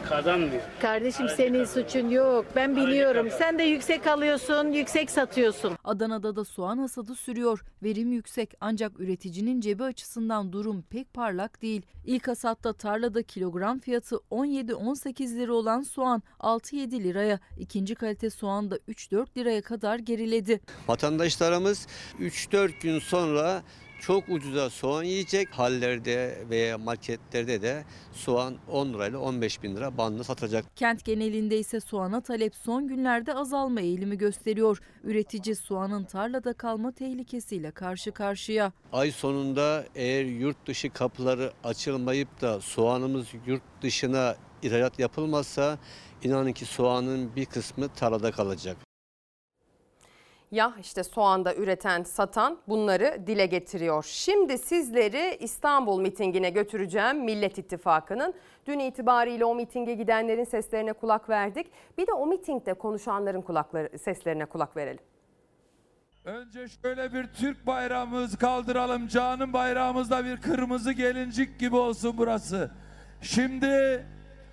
kazanmıyor. 0.09 0.63
Kardeşim 0.81 1.29
senin 1.29 1.65
suçun 1.65 2.11
yok. 2.11 2.47
Ben 2.57 2.77
biliyorum. 2.77 3.29
Sen 3.39 3.59
de 3.59 3.63
yüksek 3.63 4.07
alıyorsun, 4.07 4.73
yüksek 4.73 5.11
satıyorsun. 5.11 5.73
Adana'da 5.85 6.37
da 6.37 6.45
soğan 6.45 6.79
hasadı 6.79 7.15
sürüyor. 7.15 7.65
Verim 7.83 8.13
yüksek 8.13 8.55
ancak 8.61 9.01
üreticinin 9.01 9.61
cebi 9.61 9.85
açısından 9.85 10.53
durum 10.53 10.83
pek 10.83 11.15
parlak 11.15 11.63
değil. 11.63 11.83
İlk 12.05 12.29
hasatta 12.29 12.73
tarlada 12.73 13.23
kilogram 13.23 13.79
fiyatı 13.79 14.17
17-18 14.31 15.37
lira 15.37 15.53
olan 15.53 15.83
soğan 15.83 16.23
6-7 16.41 17.05
liraya, 17.05 17.41
ikinci 17.59 17.95
kalite 17.95 18.31
soğan 18.31 18.71
da 18.71 18.77
3-4 18.77 19.37
liraya 19.37 19.63
kadar 19.63 19.99
geriledi. 19.99 20.61
Vatandaşlarımız 20.89 21.87
3-4 22.21 22.81
gün 22.81 22.99
sonra 22.99 23.63
çok 24.01 24.29
ucuza 24.29 24.71
soğan 24.71 25.03
yiyecek. 25.03 25.49
Hallerde 25.51 26.39
veya 26.51 26.79
marketlerde 26.79 27.63
de 27.63 27.85
soğan 28.13 28.57
10 28.69 28.93
lirayla 28.93 29.19
15 29.19 29.63
bin 29.63 29.77
lira 29.77 29.99
bandında 29.99 30.25
satacak. 30.25 30.77
Kent 30.77 31.05
genelinde 31.05 31.59
ise 31.59 31.81
soğana 31.81 32.21
talep 32.21 32.55
son 32.55 32.89
günlerde 32.89 33.35
azalma 33.35 33.81
eğilimi 33.81 34.19
gösteriyor. 34.19 34.79
Üretici 35.05 35.55
soğanın 35.55 36.05
tarlada 36.05 36.53
kalma 36.53 36.93
tehlikesiyle 36.93 37.71
karşı 37.71 38.13
karşıya. 38.13 38.73
Ay 38.93 39.11
sonunda 39.11 39.85
eğer 39.95 40.25
yurt 40.25 40.67
dışı 40.67 40.91
kapıları 40.91 41.53
açılmayıp 41.65 42.41
da 42.41 42.61
soğanımız 42.61 43.27
yurt 43.47 43.63
dışına 43.83 44.37
ihracat 44.63 44.99
yapılmazsa 44.99 45.79
inanın 46.23 46.53
ki 46.53 46.65
soğanın 46.65 47.37
bir 47.37 47.45
kısmı 47.47 47.89
tarlada 47.89 48.31
kalacak. 48.31 48.88
Ya 50.51 50.73
işte 50.81 51.03
soğanda 51.03 51.55
üreten, 51.55 52.03
satan 52.03 52.59
bunları 52.69 53.27
dile 53.27 53.47
getiriyor. 53.47 54.05
Şimdi 54.09 54.59
sizleri 54.59 55.37
İstanbul 55.41 56.01
mitingine 56.01 56.51
götüreceğim 56.51 57.25
Millet 57.25 57.59
İttifakı'nın. 57.59 58.35
Dün 58.67 58.79
itibariyle 58.79 59.45
o 59.45 59.55
mitinge 59.55 59.95
gidenlerin 59.95 60.45
seslerine 60.45 60.93
kulak 60.93 61.29
verdik. 61.29 61.67
Bir 61.99 62.07
de 62.07 62.13
o 62.13 62.27
mitingde 62.27 62.75
konuşanların 62.75 63.43
kulakları, 63.43 63.99
seslerine 63.99 64.47
kulak 64.47 64.77
verelim. 64.77 65.03
Önce 66.25 66.69
şöyle 66.69 67.13
bir 67.13 67.27
Türk 67.27 67.67
bayrağımızı 67.67 68.39
kaldıralım. 68.39 69.09
Canım 69.09 69.53
bayrağımızda 69.53 70.25
bir 70.25 70.37
kırmızı 70.37 70.93
gelincik 70.93 71.61
gibi 71.61 71.77
olsun 71.77 72.15
burası. 72.19 72.71
Şimdi 73.23 74.07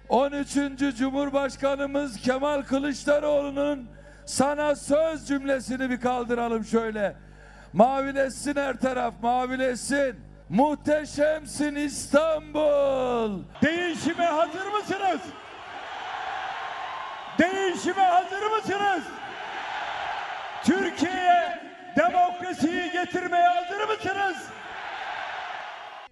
13. 0.10 0.56
Cumhurbaşkanımız 0.98 2.22
Kemal 2.22 2.62
Kılıçdaroğlu'nun 2.62 3.90
sana 4.26 4.76
söz 4.76 5.28
cümlesini 5.28 5.90
bir 5.90 6.00
kaldıralım 6.02 6.66
şöyle. 6.66 7.16
Mavileşsin 7.74 8.56
her 8.56 8.78
taraf, 8.78 9.14
mavileşsin. 9.22 10.16
Muhteşemsin 10.50 11.76
İstanbul. 11.76 13.44
Değişime 13.62 14.26
hazır 14.26 14.66
mısınız? 14.66 15.22
Değişime 17.40 18.04
hazır 18.04 18.52
mısınız? 18.52 19.04
Türkiye'ye 20.64 21.60
demokrasiyi 21.96 22.92
getirmeye 22.92 23.48
hazır 23.48 23.88
mısınız? 23.88 24.38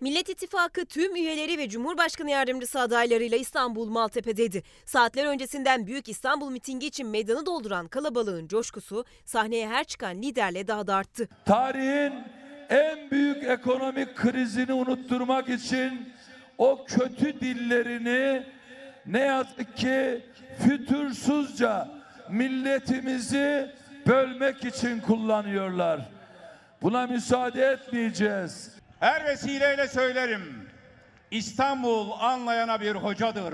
Millet 0.03 0.30
İttifakı 0.30 0.85
tüm 0.85 1.15
üyeleri 1.15 1.57
ve 1.57 1.69
Cumhurbaşkanı 1.69 2.30
yardımcısı 2.30 2.80
adaylarıyla 2.80 3.38
İstanbul 3.38 3.89
Maltepe'deydi. 3.89 4.63
Saatler 4.85 5.25
öncesinden 5.25 5.88
Büyük 5.88 6.09
İstanbul 6.09 6.51
mitingi 6.51 6.88
için 6.88 7.07
meydanı 7.07 7.45
dolduran 7.45 7.88
kalabalığın 7.88 8.47
coşkusu 8.47 9.05
sahneye 9.25 9.67
her 9.67 9.84
çıkan 9.84 10.21
liderle 10.21 10.67
daha 10.67 10.88
da 10.88 10.95
arttı. 10.95 11.30
Tarihin 11.45 12.13
en 12.69 13.11
büyük 13.11 13.43
ekonomik 13.43 14.15
krizini 14.15 14.73
unutturmak 14.73 15.49
için 15.49 16.13
o 16.57 16.85
kötü 16.88 17.39
dillerini 17.39 18.43
ne 19.05 19.19
yazık 19.19 19.77
ki 19.77 20.21
fütursuzca 20.59 21.88
milletimizi 22.30 23.71
bölmek 24.07 24.65
için 24.65 24.99
kullanıyorlar. 24.99 26.01
Buna 26.81 27.07
müsaade 27.07 27.65
etmeyeceğiz. 27.65 28.72
Her 29.03 29.25
vesileyle 29.25 29.88
söylerim. 29.88 30.69
İstanbul 31.31 32.11
anlayana 32.11 32.81
bir 32.81 32.95
hocadır. 32.95 33.53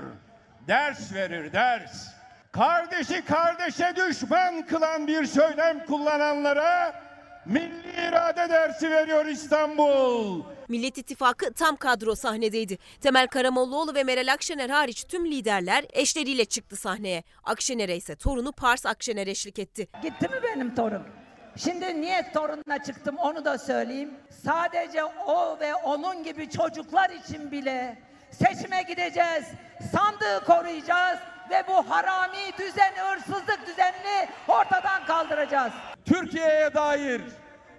Ders 0.68 1.14
verir 1.14 1.52
ders. 1.52 2.08
Kardeşi 2.52 3.24
kardeşe 3.24 3.92
düşman 3.96 4.66
kılan 4.66 5.06
bir 5.06 5.26
söylem 5.26 5.86
kullananlara 5.86 7.02
milli 7.46 8.08
irade 8.08 8.50
dersi 8.50 8.90
veriyor 8.90 9.26
İstanbul. 9.26 10.42
Millet 10.68 10.98
İttifakı 10.98 11.52
tam 11.52 11.76
kadro 11.76 12.14
sahnedeydi. 12.14 12.78
Temel 13.00 13.26
Karamollaoğlu 13.26 13.94
ve 13.94 14.04
Meral 14.04 14.32
Akşener 14.32 14.70
hariç 14.70 15.04
tüm 15.04 15.26
liderler 15.26 15.84
eşleriyle 15.92 16.44
çıktı 16.44 16.76
sahneye. 16.76 17.22
Akşener'e 17.44 17.96
ise 17.96 18.16
torunu 18.16 18.52
Pars 18.52 18.86
Akşener 18.86 19.26
eşlik 19.26 19.58
etti. 19.58 19.88
Gitti 20.02 20.28
mi 20.28 20.40
benim 20.42 20.74
torun? 20.74 21.19
Şimdi 21.56 22.00
niye 22.00 22.32
torunla 22.32 22.82
çıktım 22.84 23.16
onu 23.16 23.44
da 23.44 23.58
söyleyeyim. 23.58 24.14
Sadece 24.44 25.04
o 25.04 25.58
ve 25.60 25.74
onun 25.74 26.22
gibi 26.22 26.50
çocuklar 26.50 27.10
için 27.10 27.50
bile 27.50 27.98
seçime 28.30 28.82
gideceğiz. 28.82 29.44
Sandığı 29.92 30.44
koruyacağız 30.46 31.18
ve 31.50 31.64
bu 31.68 31.90
harami 31.90 32.52
düzen, 32.58 32.92
hırsızlık 32.96 33.66
düzenini 33.66 34.28
ortadan 34.48 35.04
kaldıracağız. 35.06 35.72
Türkiye'ye 36.04 36.74
dair, 36.74 37.22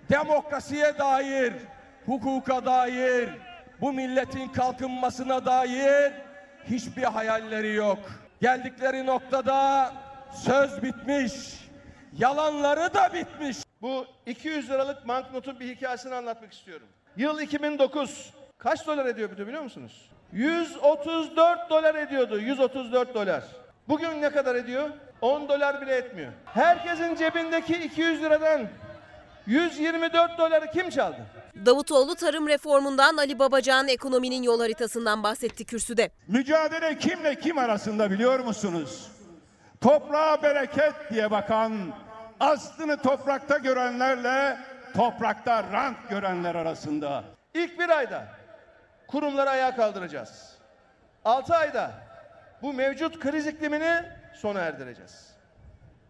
demokrasiye 0.09 0.97
dair, 0.97 1.53
hukuka 2.05 2.65
dair, 2.65 3.29
bu 3.81 3.93
milletin 3.93 4.47
kalkınmasına 4.47 5.45
dair 5.45 6.13
hiçbir 6.69 7.03
hayalleri 7.03 7.73
yok. 7.73 7.99
Geldikleri 8.41 9.05
noktada 9.05 9.91
söz 10.33 10.83
bitmiş, 10.83 11.33
yalanları 12.17 12.93
da 12.93 13.13
bitmiş. 13.13 13.57
Bu 13.81 14.05
200 14.25 14.69
liralık 14.69 15.07
banknotun 15.07 15.59
bir 15.59 15.75
hikayesini 15.75 16.15
anlatmak 16.15 16.53
istiyorum. 16.53 16.87
Yıl 17.17 17.39
2009. 17.39 18.33
Kaç 18.57 18.87
dolar 18.87 19.05
ediyor 19.05 19.37
biliyor 19.37 19.63
musunuz? 19.63 20.09
134 20.33 21.69
dolar 21.69 21.95
ediyordu. 21.95 22.39
134 22.39 23.15
dolar. 23.15 23.43
Bugün 23.87 24.21
ne 24.21 24.29
kadar 24.29 24.55
ediyor? 24.55 24.89
10 25.21 25.49
dolar 25.49 25.81
bile 25.81 25.95
etmiyor. 25.95 26.31
Herkesin 26.45 27.15
cebindeki 27.15 27.73
200 27.83 28.21
liradan 28.21 28.67
124 29.47 30.37
doları 30.37 30.71
kim 30.71 30.89
çaldı? 30.89 31.17
Davutoğlu 31.65 32.15
tarım 32.15 32.47
reformundan 32.47 33.17
Ali 33.17 33.39
Babacan 33.39 33.87
ekonominin 33.87 34.43
yol 34.43 34.59
haritasından 34.59 35.23
bahsetti 35.23 35.65
kürsüde. 35.65 36.11
Mücadele 36.27 36.97
kimle 36.97 37.35
kim 37.39 37.57
arasında 37.57 38.11
biliyor 38.11 38.39
musunuz? 38.39 39.07
Toprağa 39.81 40.43
bereket 40.43 40.93
diye 41.09 41.31
bakan, 41.31 41.93
aslını 42.39 42.97
toprakta 42.97 43.57
görenlerle 43.57 44.57
toprakta 44.93 45.63
rant 45.73 46.09
görenler 46.09 46.55
arasında. 46.55 47.23
İlk 47.53 47.79
bir 47.79 47.89
ayda 47.89 48.27
kurumları 49.07 49.49
ayağa 49.49 49.75
kaldıracağız. 49.75 50.57
6 51.25 51.55
ayda 51.55 51.91
bu 52.61 52.73
mevcut 52.73 53.19
kriz 53.19 53.47
iklimini 53.47 54.03
sona 54.33 54.59
erdireceğiz. 54.59 55.31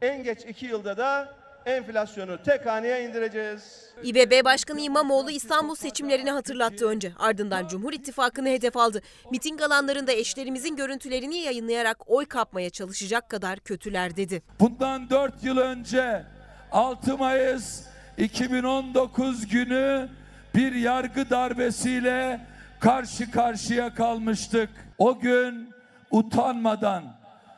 En 0.02 0.24
geç 0.24 0.46
2 0.46 0.66
yılda 0.66 0.98
da 0.98 1.34
enflasyonu 1.66 2.44
tek 2.44 2.66
haneye 2.66 3.06
indireceğiz. 3.10 3.92
İBB 4.04 4.46
Başkanı 4.46 4.82
İmamoğlu 4.82 5.32
İstanbul 5.32 5.76
seçimlerini 5.76 6.32
hatırlattı 6.32 6.88
önce. 6.88 7.12
Ardından 7.20 7.68
Cumhur 7.68 7.94
İttifakı'nı 7.94 8.50
hedef 8.50 8.78
aldı. 8.78 9.02
Miting 9.32 9.62
alanlarında 9.62 10.12
eşlerimizin 10.12 10.76
görüntülerini 10.76 11.38
yayınlayarak 11.38 11.98
oy 12.08 12.26
kapmaya 12.26 12.70
çalışacak 12.70 13.30
kadar 13.30 13.60
kötüler 13.60 14.16
dedi. 14.16 14.42
Bundan 14.60 15.10
4 15.10 15.44
yıl 15.44 15.58
önce 15.58 16.24
6 16.72 17.18
Mayıs 17.18 17.82
2019 18.18 19.48
günü 19.48 20.10
bir 20.56 20.76
yargı 20.76 21.30
darbesiyle 21.30 22.40
karşı 22.80 23.32
karşıya 23.32 23.94
kalmıştık. 23.96 24.70
O 24.98 25.20
gün 25.20 25.70
utanmadan 26.12 27.04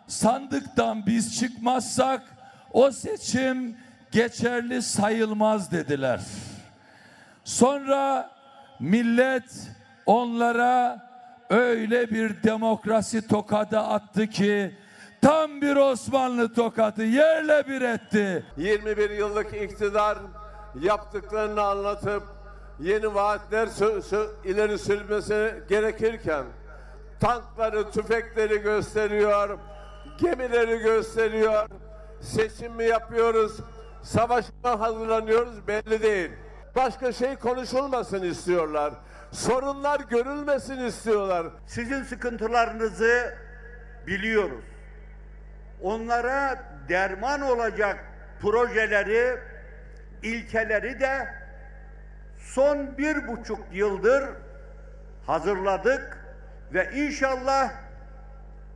sandıktan 0.08 1.06
biz 1.06 1.40
çıkmazsak 1.40 2.22
o 2.74 2.92
seçim 2.92 3.78
geçerli 4.14 4.82
sayılmaz 4.82 5.72
dediler. 5.72 6.22
Sonra 7.44 8.32
millet 8.80 9.44
onlara 10.06 11.02
öyle 11.50 12.10
bir 12.12 12.44
demokrasi 12.44 13.28
tokadı 13.28 13.80
attı 13.80 14.28
ki 14.28 14.78
tam 15.22 15.62
bir 15.62 15.76
Osmanlı 15.76 16.54
tokatı 16.54 17.04
yerle 17.04 17.68
bir 17.68 17.82
etti. 17.82 18.46
21 18.58 19.10
yıllık 19.10 19.54
iktidar 19.54 20.18
yaptıklarını 20.82 21.62
anlatıp 21.62 22.24
yeni 22.80 23.16
vaatler 23.16 23.68
sö- 23.68 24.02
sö- 24.02 24.48
ileri 24.48 24.80
sürmesi 24.80 25.54
gerekirken 25.70 26.44
tankları, 27.20 27.92
tüfekleri 27.92 28.58
gösteriyor, 28.58 29.60
gemileri 30.22 30.78
gösteriyor. 30.78 31.68
Seçim 32.22 32.74
mi 32.74 32.84
yapıyoruz, 32.84 33.58
savaşa 34.04 34.52
mı 34.64 34.70
hazırlanıyoruz 34.70 35.68
belli 35.68 36.04
değil. 36.04 36.32
Başka 36.76 37.12
şey 37.12 37.36
konuşulmasın 37.36 38.22
istiyorlar. 38.24 38.94
Sorunlar 39.32 40.00
görülmesin 40.00 40.78
istiyorlar. 40.78 41.48
Sizin 41.68 42.04
sıkıntılarınızı 42.04 43.34
biliyoruz. 44.08 44.64
Onlara 45.82 46.64
derman 46.90 47.42
olacak 47.42 48.06
projeleri, 48.42 49.40
ilkeleri 50.24 51.00
de 51.00 51.28
son 52.40 52.98
bir 52.98 53.28
buçuk 53.28 53.60
yıldır 53.72 54.24
hazırladık 55.28 56.26
ve 56.74 56.92
inşallah 56.96 57.72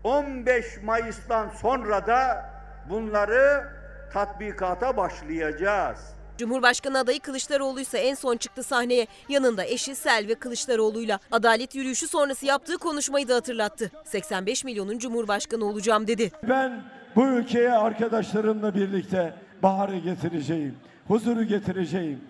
15 0.03 0.81
Mayıs'tan 0.83 1.49
sonra 1.49 2.07
da 2.07 2.49
bunları 2.89 3.76
tatbikata 4.13 4.97
başlayacağız. 4.97 5.99
Cumhurbaşkanı 6.37 6.99
adayı 6.99 7.19
Kılıçdaroğlu 7.19 7.79
ise 7.79 7.97
en 7.97 8.15
son 8.15 8.37
çıktı 8.37 8.63
sahneye. 8.63 9.07
Yanında 9.29 9.65
eşi 9.65 9.95
Selvi 9.95 10.35
Kılıçdaroğlu'yla 10.35 11.19
adalet 11.31 11.75
yürüyüşü 11.75 12.07
sonrası 12.07 12.45
yaptığı 12.45 12.77
konuşmayı 12.77 13.27
da 13.27 13.35
hatırlattı. 13.35 13.91
85 14.05 14.63
milyonun 14.63 14.97
Cumhurbaşkanı 14.99 15.65
olacağım 15.65 16.07
dedi. 16.07 16.31
Ben 16.49 16.81
bu 17.15 17.27
ülkeye 17.27 17.71
arkadaşlarımla 17.71 18.75
birlikte 18.75 19.33
baharı 19.63 19.97
getireceğim, 19.97 20.75
huzuru 21.07 21.43
getireceğim. 21.43 22.21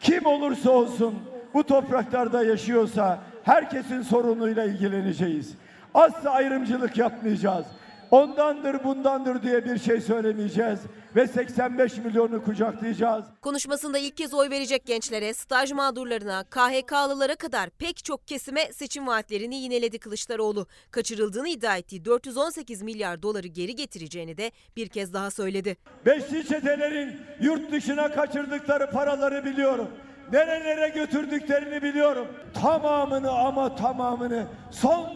Kim 0.00 0.26
olursa 0.26 0.70
olsun 0.70 1.14
bu 1.54 1.64
topraklarda 1.66 2.44
yaşıyorsa 2.44 3.18
herkesin 3.44 4.02
sorunuyla 4.02 4.64
ilgileneceğiz. 4.64 5.54
Asla 5.94 6.30
ayrımcılık 6.30 6.96
yapmayacağız. 6.98 7.66
Ondandır 8.10 8.84
bundandır 8.84 9.42
diye 9.42 9.64
bir 9.64 9.78
şey 9.78 10.00
söylemeyeceğiz 10.00 10.80
ve 11.16 11.26
85 11.26 11.96
milyonu 11.96 12.44
kucaklayacağız. 12.44 13.24
Konuşmasında 13.42 13.98
ilk 13.98 14.16
kez 14.16 14.34
oy 14.34 14.50
verecek 14.50 14.86
gençlere, 14.86 15.34
staj 15.34 15.72
mağdurlarına, 15.72 16.44
KHK'lılara 16.44 17.36
kadar 17.36 17.70
pek 17.70 18.04
çok 18.04 18.28
kesime 18.28 18.72
seçim 18.72 19.06
vaatlerini 19.06 19.56
yineledi 19.56 19.98
Kılıçdaroğlu. 19.98 20.66
Kaçırıldığını 20.90 21.48
iddia 21.48 21.76
ettiği 21.76 22.04
418 22.04 22.82
milyar 22.82 23.22
doları 23.22 23.46
geri 23.46 23.74
getireceğini 23.74 24.36
de 24.36 24.52
bir 24.76 24.88
kez 24.88 25.12
daha 25.14 25.30
söyledi. 25.30 25.76
Beşli 26.06 26.46
çetelerin 26.46 27.20
yurt 27.40 27.72
dışına 27.72 28.12
kaçırdıkları 28.12 28.90
paraları 28.90 29.44
biliyorum. 29.44 29.88
Nerelere 30.32 30.88
götürdüklerini 30.88 31.82
biliyorum. 31.82 32.28
Tamamını 32.62 33.30
ama 33.30 33.76
tamamını 33.76 34.46
son 34.70 35.06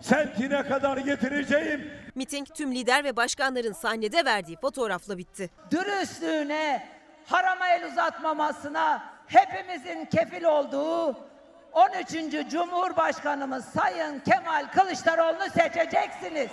sentine 0.00 0.62
kadar 0.62 0.96
getireceğim. 0.96 1.97
Miting 2.18 2.46
tüm 2.54 2.74
lider 2.74 3.04
ve 3.04 3.16
başkanların 3.16 3.72
sahnede 3.72 4.24
verdiği 4.24 4.56
fotoğrafla 4.56 5.18
bitti. 5.18 5.50
Dürüstlüğüne, 5.70 6.88
harama 7.26 7.68
el 7.68 7.86
uzatmamasına 7.92 9.14
hepimizin 9.26 10.04
kefil 10.04 10.44
olduğu 10.44 11.16
13. 11.72 12.50
Cumhurbaşkanımız 12.50 13.64
Sayın 13.64 14.18
Kemal 14.18 14.66
Kılıçdaroğlu'nu 14.74 15.50
seçeceksiniz. 15.50 16.50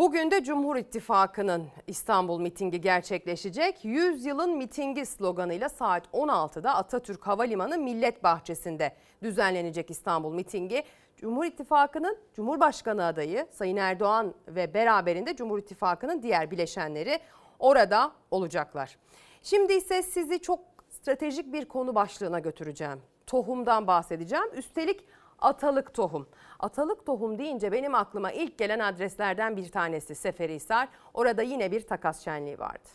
Bugün 0.00 0.30
de 0.30 0.44
Cumhur 0.44 0.76
İttifakı'nın 0.76 1.68
İstanbul 1.86 2.40
mitingi 2.40 2.80
gerçekleşecek. 2.80 3.84
100 3.84 4.24
yılın 4.24 4.56
mitingi 4.56 5.06
sloganıyla 5.06 5.68
saat 5.68 6.06
16'da 6.06 6.74
Atatürk 6.74 7.26
Havalimanı 7.26 7.78
Millet 7.78 8.24
Bahçesi'nde 8.24 8.92
düzenlenecek 9.22 9.90
İstanbul 9.90 10.34
mitingi. 10.34 10.84
Cumhur 11.16 11.44
İttifakı'nın 11.44 12.18
Cumhurbaşkanı 12.34 13.04
adayı 13.04 13.46
Sayın 13.50 13.76
Erdoğan 13.76 14.34
ve 14.48 14.74
beraberinde 14.74 15.36
Cumhur 15.36 15.58
İttifakı'nın 15.58 16.22
diğer 16.22 16.50
bileşenleri 16.50 17.20
orada 17.58 18.12
olacaklar. 18.30 18.98
Şimdi 19.42 19.72
ise 19.72 20.02
sizi 20.02 20.42
çok 20.42 20.60
stratejik 20.88 21.52
bir 21.52 21.64
konu 21.64 21.94
başlığına 21.94 22.38
götüreceğim. 22.38 23.02
Tohumdan 23.26 23.86
bahsedeceğim. 23.86 24.50
Üstelik 24.54 25.04
atalık 25.40 25.94
tohum. 25.94 26.28
Atalık 26.60 27.06
tohum 27.06 27.38
deyince 27.38 27.72
benim 27.72 27.94
aklıma 27.94 28.32
ilk 28.32 28.58
gelen 28.58 28.78
adreslerden 28.78 29.56
bir 29.56 29.68
tanesi 29.68 30.14
Seferihisar. 30.14 30.88
Orada 31.14 31.42
yine 31.42 31.72
bir 31.72 31.80
takas 31.86 32.24
şenliği 32.24 32.58
vardı. 32.58 32.88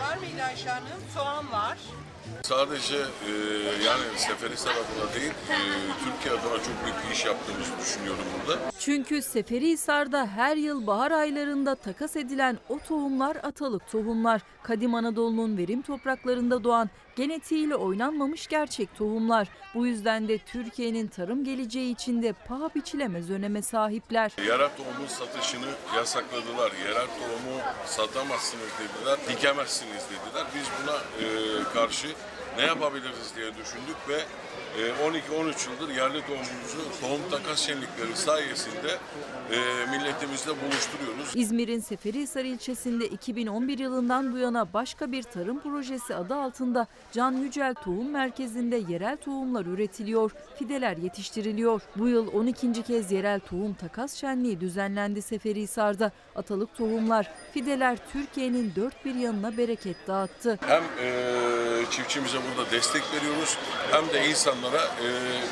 Var 0.00 0.16
mı 0.16 0.24
İlayşe 0.34 0.68
Hanım? 0.68 1.00
Soğan 1.14 1.52
var. 1.52 1.78
Sadece 2.42 2.96
e, 2.96 3.30
yani 3.84 4.02
Seferihisar 4.16 4.70
adına 4.70 5.14
değil, 5.14 5.30
e, 5.30 5.58
Türkiye 6.04 6.34
adına 6.34 6.58
çok 6.58 6.84
büyük 6.84 6.96
bir 7.08 7.14
iş 7.14 7.24
yaptığımızı 7.24 7.72
düşünüyorum 7.80 8.24
burada. 8.46 8.60
Çünkü 8.78 9.22
Seferihisar'da 9.22 10.26
her 10.26 10.56
yıl 10.56 10.86
bahar 10.86 11.10
aylarında 11.10 11.74
takas 11.74 12.16
edilen 12.16 12.58
o 12.68 12.78
tohumlar 12.78 13.36
atalık 13.36 13.90
tohumlar. 13.90 14.42
Kadim 14.62 14.94
Anadolu'nun 14.94 15.56
verim 15.58 15.82
topraklarında 15.82 16.64
doğan 16.64 16.90
genetiğiyle 17.20 17.76
oynanmamış 17.76 18.46
gerçek 18.46 18.96
tohumlar. 18.96 19.48
Bu 19.74 19.86
yüzden 19.86 20.28
de 20.28 20.38
Türkiye'nin 20.38 21.06
tarım 21.06 21.44
geleceği 21.44 21.92
için 21.92 22.22
de 22.22 22.32
paha 22.32 22.74
biçilemez 22.74 23.30
öneme 23.30 23.62
sahipler. 23.62 24.32
Yerel 24.46 24.70
tohumun 24.76 25.06
satışını 25.06 25.70
yasakladılar. 25.96 26.72
Yerel 26.84 27.06
tohumu 27.06 27.60
satamazsınız 27.86 28.70
dediler, 28.80 29.18
dikemezsiniz 29.28 30.04
dediler. 30.10 30.46
Biz 30.54 30.66
buna 30.82 30.96
e, 30.96 31.26
karşı 31.74 32.08
ne 32.56 32.62
yapabiliriz 32.62 33.36
diye 33.36 33.46
düşündük 33.46 34.08
ve 34.08 34.20
12-13 34.78 35.70
yıldır 35.70 35.94
yerli 35.94 36.20
tohumumuzu 36.20 37.00
tohum 37.00 37.20
takas 37.30 37.60
şenlikleri 37.60 38.16
sayesinde 38.16 38.98
e, 39.50 39.90
milletimizle 39.90 40.50
buluşturuyoruz. 40.50 41.32
İzmir'in 41.34 41.80
Seferihisar 41.80 42.44
ilçesinde 42.44 43.08
2011 43.08 43.78
yılından 43.78 44.32
bu 44.32 44.38
yana 44.38 44.72
başka 44.72 45.12
bir 45.12 45.22
tarım 45.22 45.60
projesi 45.60 46.14
adı 46.14 46.34
altında 46.34 46.86
Can 47.12 47.32
Yücel 47.32 47.74
Tohum 47.74 48.10
Merkezi'nde 48.10 48.76
yerel 48.88 49.16
tohumlar 49.16 49.66
üretiliyor, 49.66 50.30
fideler 50.58 50.96
yetiştiriliyor. 50.96 51.80
Bu 51.96 52.08
yıl 52.08 52.32
12. 52.32 52.82
kez 52.82 53.12
yerel 53.12 53.40
tohum 53.40 53.74
takas 53.74 54.14
şenliği 54.14 54.60
düzenlendi 54.60 55.22
Seferihisar'da. 55.22 56.12
Atalık 56.36 56.76
tohumlar, 56.76 57.30
fideler 57.52 57.98
Türkiye'nin 58.12 58.72
dört 58.76 59.04
bir 59.04 59.14
yanına 59.14 59.56
bereket 59.56 59.96
dağıttı. 60.06 60.58
Hem 60.66 60.82
e, 60.82 61.10
çiftçimize 61.90 62.38
burada 62.38 62.70
destek 62.70 63.02
veriyoruz 63.14 63.58
hem 63.90 64.08
de 64.08 64.26
insanlara 64.60 64.84
e, 64.84 65.08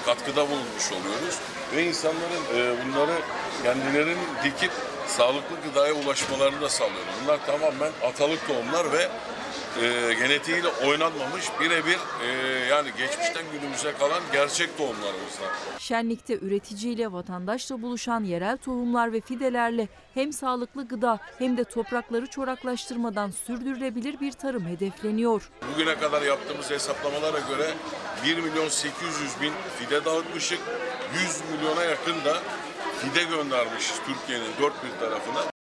katkıda 0.06 0.48
bulunmuş 0.48 0.93
oluyoruz. 0.93 1.39
Ve 1.76 1.85
insanların 1.85 2.44
e, 2.55 2.85
bunları 2.85 3.12
kendilerinin 3.62 4.18
dikip 4.44 4.70
sağlıklı 5.06 5.56
gıdaya 5.64 5.93
ulaşmalarını 5.93 6.60
da 6.60 6.68
sağlıyoruz. 6.68 7.14
Bunlar 7.22 7.47
tamamen 7.47 7.93
atalık 8.02 8.47
tohumlar 8.47 8.93
ve 8.93 9.09
e, 9.82 10.14
genetiğiyle 10.14 10.68
oynanmamış 10.68 11.46
birebir 11.60 11.98
e, 12.22 12.26
yani 12.70 12.88
geçmişten 12.98 13.44
günümüze 13.52 13.92
kalan 13.92 14.22
gerçek 14.32 14.78
tohumlarımızdan. 14.78 15.48
Şenlikte 15.78 16.38
üreticiyle 16.38 17.12
vatandaşla 17.12 17.82
buluşan 17.82 18.24
yerel 18.24 18.56
tohumlar 18.56 19.12
ve 19.12 19.20
fidelerle 19.20 19.88
hem 20.14 20.32
sağlıklı 20.32 20.88
gıda 20.88 21.18
hem 21.38 21.56
de 21.56 21.64
toprakları 21.64 22.26
çoraklaştırmadan 22.26 23.30
sürdürülebilir 23.30 24.20
bir 24.20 24.32
tarım 24.32 24.66
hedefleniyor. 24.66 25.50
Bugüne 25.74 25.98
kadar 25.98 26.22
yaptığımız 26.22 26.70
hesaplamalara 26.70 27.38
göre 27.38 27.74
1 28.24 28.36
milyon 28.36 28.68
800 28.68 29.40
bin 29.42 29.52
fide 29.78 30.04
dağıtmışık, 30.04 30.60
100 31.14 31.40
milyona 31.52 31.84
yakın 31.84 32.24
da 32.24 32.38
fide 32.98 33.24
göndermişiz 33.24 34.00
Türkiye'nin 34.06 34.50
dört 34.60 34.84
bir 34.84 35.00
tarafına. 35.00 35.57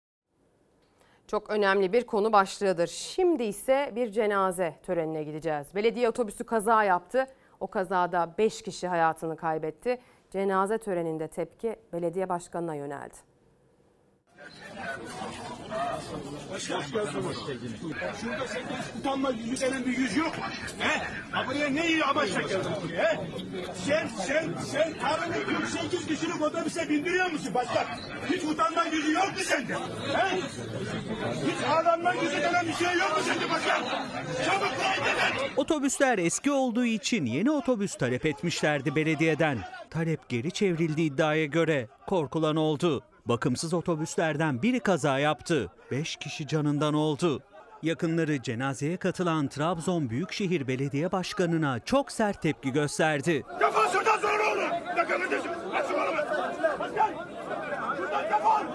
Çok 1.26 1.50
önemli 1.50 1.92
bir 1.92 2.04
konu 2.04 2.32
başlığıdır. 2.32 2.86
Şimdi 2.86 3.42
ise 3.42 3.92
bir 3.94 4.10
cenaze 4.10 4.74
törenine 4.82 5.24
gideceğiz. 5.24 5.66
Belediye 5.74 6.08
otobüsü 6.08 6.44
kaza 6.44 6.84
yaptı. 6.84 7.26
O 7.60 7.66
kazada 7.66 8.34
5 8.38 8.62
kişi 8.62 8.88
hayatını 8.88 9.36
kaybetti. 9.36 9.98
Cenaze 10.30 10.78
töreninde 10.78 11.28
tepki 11.28 11.76
belediye 11.92 12.28
başkanına 12.28 12.74
yöneldi. 12.74 13.35
Şurada 16.58 18.46
sende 18.46 18.74
utanma 19.00 19.30
yüzü 19.30 19.60
denen 19.60 19.86
bir 19.86 19.98
yüz 19.98 20.16
yok. 20.16 20.32
He? 20.78 20.98
Ha 21.30 21.46
buraya 21.46 21.70
ne 21.70 21.88
iyi 21.88 22.04
amaçla 22.04 22.40
geldin 22.40 22.70
buraya? 22.84 23.12
He? 23.12 23.18
Sen, 23.86 24.08
sen, 24.08 24.54
sen 24.72 24.94
karını 24.98 25.44
48 25.44 26.06
kişilik 26.06 26.42
otobüse 26.42 26.88
bindiriyor 26.88 27.30
musun 27.30 27.54
başkan? 27.54 27.84
Hiç 28.30 28.44
utanma 28.44 28.84
yüzü 28.84 29.12
yok 29.12 29.32
mu 29.32 29.44
sende? 29.44 29.74
He? 29.74 30.36
Hiç 31.46 31.66
ağlanma 31.70 32.14
yüzü 32.14 32.42
denen 32.42 32.66
bir 32.66 32.72
şey 32.74 32.98
yok 32.98 33.16
mu 33.16 33.22
sende 33.24 33.50
başkan? 33.50 33.82
Çabuk 34.44 34.70
buraya 34.78 35.56
Otobüsler 35.56 36.18
eski 36.18 36.50
olduğu 36.50 36.84
için 36.84 37.26
yeni 37.26 37.50
otobüs 37.50 37.94
talep 37.94 38.26
etmişlerdi 38.26 38.96
belediyeden. 38.96 39.58
Talep 39.90 40.28
geri 40.28 40.50
çevrildi 40.50 41.02
iddiaya 41.02 41.46
göre. 41.46 41.88
Korkulan 42.06 42.56
oldu. 42.56 43.04
Bakımsız 43.28 43.74
otobüslerden 43.74 44.62
biri 44.62 44.80
kaza 44.80 45.18
yaptı. 45.18 45.70
5 45.90 46.16
kişi 46.16 46.46
canından 46.48 46.94
oldu. 46.94 47.42
Yakınları 47.82 48.42
cenazeye 48.42 48.96
katılan 48.96 49.48
Trabzon 49.48 50.10
Büyükşehir 50.10 50.68
Belediye 50.68 51.12
Başkanı'na 51.12 51.80
çok 51.80 52.12
sert 52.12 52.42
tepki 52.42 52.72
gösterdi. 52.72 53.44
Defol 53.60 53.88
şuradan 53.92 54.18
sonra 54.18 54.52
olur. 54.52 54.70
Ne 54.96 55.04
kardeşim? 55.04 55.50
Şu 55.88 55.94
bana. 55.94 56.16
Başkan. 56.80 57.10
Şuradan 57.96 58.24
defol. 58.24 58.66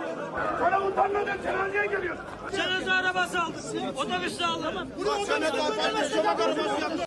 Sana 0.60 0.82
utanmadın 0.88 1.42
cenazeye 1.44 1.86
geliyorsun. 1.86 2.26
Cenaze 2.56 2.92
arabası 2.92 3.42
aldı. 3.42 3.58
Otobüsle 3.96 4.46
aldı. 4.46 4.88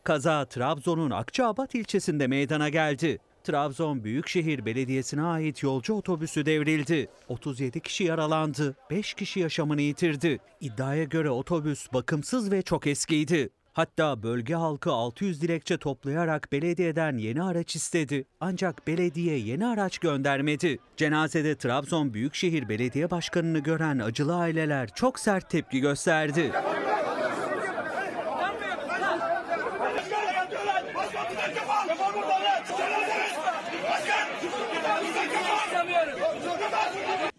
Kaza 0.05 0.45
Trabzon'un 0.45 1.11
Akçaabat 1.11 1.75
ilçesinde 1.75 2.27
meydana 2.27 2.69
geldi. 2.69 3.19
Trabzon 3.45 4.05
Büyükşehir 4.05 4.67
Belediyesi'ne 4.67 5.23
ait 5.23 5.63
yolcu 5.63 5.95
otobüsü 5.95 6.47
devrildi. 6.47 7.09
37 7.29 7.81
kişi 7.81 8.05
yaralandı, 8.05 8.77
5 8.91 9.15
kişi 9.15 9.41
yaşamını 9.41 9.81
yitirdi. 9.81 10.39
İddiaya 10.61 11.05
göre 11.05 11.31
otobüs 11.31 11.93
bakımsız 11.93 12.53
ve 12.53 12.63
çok 12.63 12.87
eskiydi. 12.87 13.51
Hatta 13.73 14.23
bölge 14.23 14.55
halkı 14.55 14.93
600 14.93 15.43
dilekçe 15.43 15.77
toplayarak 15.79 16.53
belediyeden 16.53 17.17
yeni 17.17 17.43
araç 17.43 17.77
istedi. 17.77 18.25
Ancak 18.41 18.87
belediye 18.87 19.39
yeni 19.39 19.67
araç 19.67 19.99
göndermedi. 19.99 20.79
Cenazede 20.97 21.57
Trabzon 21.57 22.15
Büyükşehir 22.15 22.69
Belediye 22.69 23.11
Başkanı'nı 23.11 23.59
gören 23.59 23.99
acılı 23.99 24.37
aileler 24.37 24.89
çok 24.95 25.19
sert 25.19 25.51
tepki 25.51 25.81
gösterdi. 25.81 26.53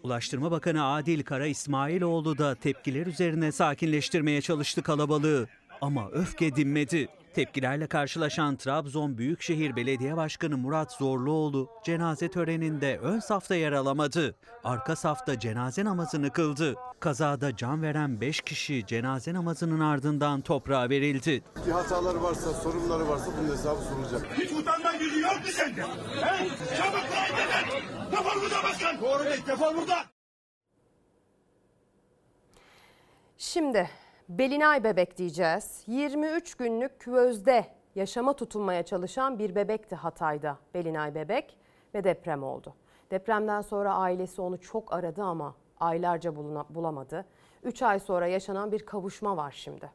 Ulaştırma 0.02 0.50
Bakanı 0.50 0.86
Adil 0.86 1.22
Kara 1.22 1.46
İsmailoğlu 1.46 2.38
da 2.38 2.54
tepkiler 2.54 3.06
üzerine 3.06 3.52
sakinleştirmeye 3.52 4.40
çalıştı 4.40 4.82
kalabalığı. 4.82 5.48
Ama 5.80 6.10
öfke 6.10 6.56
dinmedi. 6.56 7.08
Tepkilerle 7.36 7.86
karşılaşan 7.86 8.56
Trabzon 8.56 9.18
Büyükşehir 9.18 9.76
Belediye 9.76 10.16
Başkanı 10.16 10.56
Murat 10.56 10.92
Zorluoğlu 10.92 11.70
cenaze 11.84 12.28
töreninde 12.30 12.98
ön 12.98 13.18
safta 13.18 13.54
yer 13.54 13.72
alamadı. 13.72 14.36
Arka 14.64 14.96
safta 14.96 15.38
cenaze 15.38 15.84
namazını 15.84 16.30
kıldı. 16.30 16.74
Kazada 17.00 17.56
can 17.56 17.82
veren 17.82 18.20
5 18.20 18.40
kişi 18.40 18.86
cenaze 18.86 19.34
namazının 19.34 19.80
ardından 19.80 20.40
toprağa 20.40 20.90
verildi. 20.90 21.42
Bir 21.66 21.72
hataları 21.72 22.22
varsa, 22.22 22.52
sorunları 22.52 23.08
varsa 23.08 23.30
bunun 23.40 23.52
hesabı 23.52 23.80
sorulacak. 23.80 24.38
Hiç 24.38 24.52
utanma 24.52 24.92
yüzü 24.92 25.20
yok 25.20 25.36
mu 25.44 25.50
sende? 25.52 25.82
He? 25.82 26.48
Çabuk 26.76 27.04
buraya 27.10 28.12
Defol 28.12 28.42
buradan 28.42 28.62
başkan. 28.62 29.00
Doğru 29.00 29.24
değil. 29.24 29.46
Defol 29.46 29.76
buradan. 29.76 30.04
Şimdi 33.38 33.90
Belinay 34.28 34.84
bebek 34.84 35.18
diyeceğiz. 35.18 35.82
23 35.86 36.54
günlük 36.54 37.00
küvezde 37.00 37.66
yaşama 37.94 38.32
tutunmaya 38.32 38.82
çalışan 38.82 39.38
bir 39.38 39.54
bebekti 39.54 39.94
Hatay'da 39.96 40.58
Belinay 40.74 41.14
bebek 41.14 41.56
ve 41.94 42.04
deprem 42.04 42.42
oldu. 42.42 42.74
Depremden 43.10 43.60
sonra 43.60 43.94
ailesi 43.94 44.42
onu 44.42 44.60
çok 44.60 44.92
aradı 44.92 45.22
ama 45.22 45.54
aylarca 45.80 46.36
bulamadı. 46.70 47.24
3 47.62 47.82
ay 47.82 48.00
sonra 48.00 48.26
yaşanan 48.26 48.72
bir 48.72 48.86
kavuşma 48.86 49.36
var 49.36 49.54
şimdi. 49.56 49.90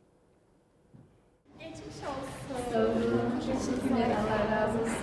Geçmiş 1.64 1.96
olsun. 2.10 2.42
Teşekkürler 3.40 4.10
Allah 4.20 4.62
razı 4.62 4.80
olsun. 4.80 4.96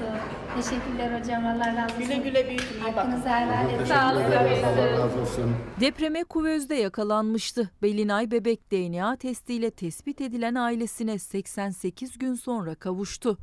Teşekkürler 0.56 1.20
hocam 1.20 1.46
Allah 1.46 1.76
razı 1.76 1.94
olsun. 1.94 1.98
Güle 2.08 2.16
güle 2.16 2.48
büyük 2.48 2.60
iyi 2.60 2.80
Hakkınızı 2.80 3.28
helal 3.28 3.74
edin. 3.74 3.84
Sağ 3.84 4.12
olun. 4.12 5.54
Depreme 5.80 6.24
kuvözde 6.24 6.74
yakalanmıştı. 6.74 7.70
Belinay 7.82 8.30
bebek 8.30 8.72
DNA 8.72 9.16
testiyle 9.16 9.70
tespit 9.70 10.20
edilen 10.20 10.54
ailesine 10.54 11.18
88 11.18 12.18
gün 12.18 12.34
sonra 12.34 12.74
kavuştu. 12.74 13.38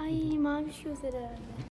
Ay 0.00 0.38
maviş 0.38 0.82
gözleri 0.82 1.16
herhalde. 1.16 1.75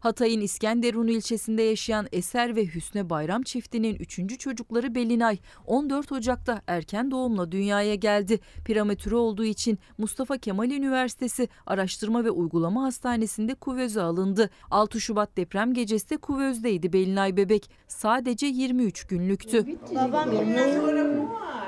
Hatay'ın 0.00 0.40
İskenderun 0.40 1.08
ilçesinde 1.08 1.62
yaşayan 1.62 2.06
Eser 2.12 2.56
ve 2.56 2.66
Hüsne 2.66 3.10
Bayram 3.10 3.42
çiftinin 3.42 3.94
3. 3.94 4.38
çocukları 4.38 4.94
Belinay 4.94 5.38
14 5.66 6.12
Ocak'ta 6.12 6.62
erken 6.66 7.10
doğumla 7.10 7.52
dünyaya 7.52 7.94
geldi. 7.94 8.40
Prematüre 8.64 9.16
olduğu 9.16 9.44
için 9.44 9.78
Mustafa 9.98 10.38
Kemal 10.38 10.70
Üniversitesi 10.70 11.48
Araştırma 11.66 12.24
ve 12.24 12.30
Uygulama 12.30 12.82
Hastanesi'nde 12.82 13.54
kuvöze 13.54 14.02
alındı. 14.02 14.50
6 14.70 15.00
Şubat 15.00 15.36
deprem 15.36 15.74
gecesi 15.74 16.10
de 16.10 16.16
kuvözdeydi 16.16 16.92
Belinay 16.92 17.36
bebek. 17.36 17.70
Sadece 17.88 18.46
23 18.46 19.06
günlüktü. 19.06 19.66
Babam 19.94 20.32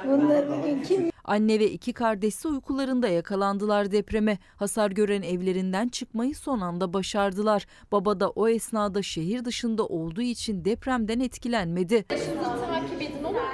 Bunlar 0.05 0.45
bugün 0.49 0.83
kim? 0.83 1.12
Anne 1.25 1.61
ve 1.61 1.71
iki 1.71 1.93
kardeşi 1.93 2.49
uykularında 2.49 3.09
yakalandılar 3.09 3.93
depreme. 3.93 4.39
Hasar 4.57 4.91
gören 4.91 5.23
evlerinden 5.23 5.89
çıkmayı 5.89 6.35
son 6.35 6.61
anda 6.61 6.93
başardılar. 6.93 7.67
Baba 7.93 8.21
da 8.21 8.31
o 8.31 8.49
esnada 8.49 9.03
şehir 9.03 9.45
dışında 9.45 9.87
olduğu 9.87 10.23
için 10.23 10.65
depremden 10.65 11.21
etkilenmedi. 11.21 12.05
takip 12.09 12.93
olur 12.93 12.93
mu? 12.93 13.02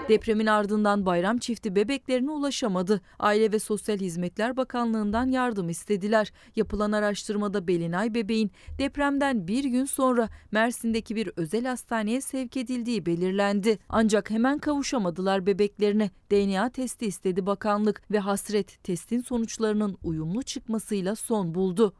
Depremin 0.09 0.47
ardından 0.47 1.07
bayram 1.07 1.39
çifti 1.39 1.77
bebeklerine 1.77 2.31
ulaşamadı. 2.31 3.01
Aile 3.19 3.53
ve 3.53 3.59
Sosyal 3.59 3.99
Hizmetler 3.99 4.57
Bakanlığı'ndan 4.57 5.29
yardım 5.29 5.69
istediler. 5.69 6.33
Yapılan 6.57 6.93
araştırmada 6.93 7.67
Belinay 7.67 8.15
bebeğin 8.15 8.51
depremden 8.79 9.49
bir 9.49 9.65
gün 9.65 9.85
sonra 9.85 10.29
Mersin'deki 10.53 11.17
bir 11.17 11.31
özel 11.37 11.65
hastaneye 11.65 12.21
sevk 12.21 12.57
edildiği 12.57 13.07
belirlendi. 13.07 13.79
Ancak 13.89 14.31
hemen 14.31 14.59
kavuşamadılar 14.59 15.47
bebeklerine. 15.47 16.11
DNA 16.31 16.71
testi 16.71 17.07
istedi 17.07 17.47
bakanlık 17.47 18.03
ve 18.11 18.19
hasret 18.19 18.85
testin 18.85 19.21
sonuçlarının 19.21 19.99
uyumlu 20.03 20.43
çıkmasıyla 20.43 21.17
son 21.17 21.55
buldu. 21.55 21.95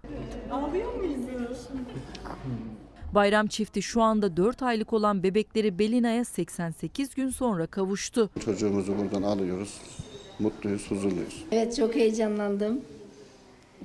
Ağlıyor 0.51 0.87
muyuz? 0.87 0.98
Bayram 3.15 3.47
çifti 3.47 3.83
şu 3.83 4.03
anda 4.03 4.37
4 4.37 4.63
aylık 4.63 4.93
olan 4.93 5.23
bebekleri 5.23 5.79
Belina'ya 5.79 6.25
88 6.25 7.15
gün 7.15 7.29
sonra 7.29 7.67
kavuştu. 7.67 8.31
Çocuğumuzu 8.45 8.99
buradan 8.99 9.23
alıyoruz. 9.23 9.81
Mutluyuz, 10.39 10.91
huzurluyuz. 10.91 11.45
Evet 11.53 11.77
çok 11.77 11.95
heyecanlandım. 11.95 12.81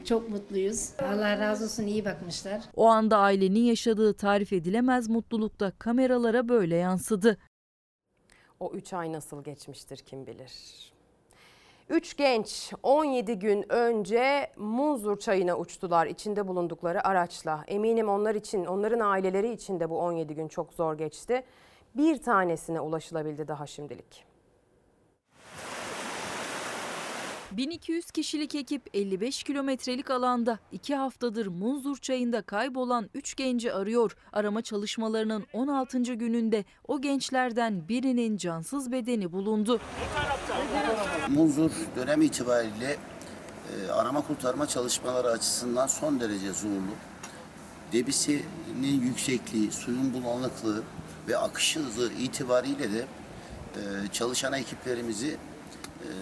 Çok 0.05 0.29
mutluyuz. 0.29 0.89
Allah 0.99 1.39
razı 1.39 1.63
olsun 1.65 1.83
iyi 1.83 2.05
bakmışlar. 2.05 2.61
O 2.75 2.85
anda 2.85 3.17
ailenin 3.17 3.63
yaşadığı 3.63 4.13
tarif 4.13 4.53
edilemez 4.53 5.09
mutlulukta 5.09 5.71
kameralara 5.79 6.49
böyle 6.49 6.75
yansıdı. 6.75 7.37
O 8.59 8.71
3 8.73 8.93
ay 8.93 9.13
nasıl 9.13 9.43
geçmiştir 9.43 9.97
kim 9.97 10.27
bilir. 10.27 10.51
Üç 11.89 12.18
genç 12.18 12.73
17 12.84 13.39
gün 13.39 13.65
önce 13.73 14.51
Munzur 14.57 15.19
çayına 15.19 15.57
uçtular 15.57 16.07
içinde 16.07 16.47
bulundukları 16.47 17.07
araçla. 17.07 17.64
Eminim 17.68 18.10
onlar 18.10 18.35
için, 18.35 18.65
onların 18.65 18.99
aileleri 18.99 19.51
için 19.51 19.80
de 19.80 19.89
bu 19.89 19.99
17 19.99 20.35
gün 20.35 20.47
çok 20.47 20.73
zor 20.73 20.97
geçti. 20.97 21.43
Bir 21.95 22.18
tanesine 22.18 22.80
ulaşılabildi 22.80 23.47
daha 23.47 23.68
şimdilik. 23.68 24.26
1200 27.57 28.11
kişilik 28.11 28.55
ekip 28.55 28.81
55 28.93 29.43
kilometrelik 29.43 30.11
alanda 30.11 30.60
2 30.72 30.95
haftadır 30.95 31.47
Munzur 31.47 31.97
çayında 31.97 32.41
kaybolan 32.41 33.10
3 33.14 33.35
genci 33.35 33.73
arıyor. 33.73 34.18
Arama 34.34 34.61
çalışmalarının 34.61 35.45
16. 35.53 35.99
gününde 35.99 36.65
o 36.88 37.01
gençlerden 37.01 37.88
birinin 37.88 38.38
cansız 38.38 38.91
bedeni 38.91 39.31
bulundu. 39.31 39.80
Munzur 41.30 41.71
dönemi 41.95 42.25
itibariyle 42.25 42.97
e, 43.88 43.91
arama 43.91 44.21
kurtarma 44.21 44.67
çalışmaları 44.67 45.27
açısından 45.27 45.88
son 45.88 46.19
derece 46.19 46.53
zorlu. 46.53 46.93
Debisinin 47.93 49.01
yüksekliği, 49.01 49.71
suyun 49.71 50.13
bulanıklığı 50.13 50.84
ve 51.27 51.38
akış 51.38 51.75
hızı 51.75 52.11
itibariyle 52.19 52.93
de 52.93 53.05
e, 53.75 53.81
çalışan 54.11 54.53
ekiplerimizi 54.53 55.38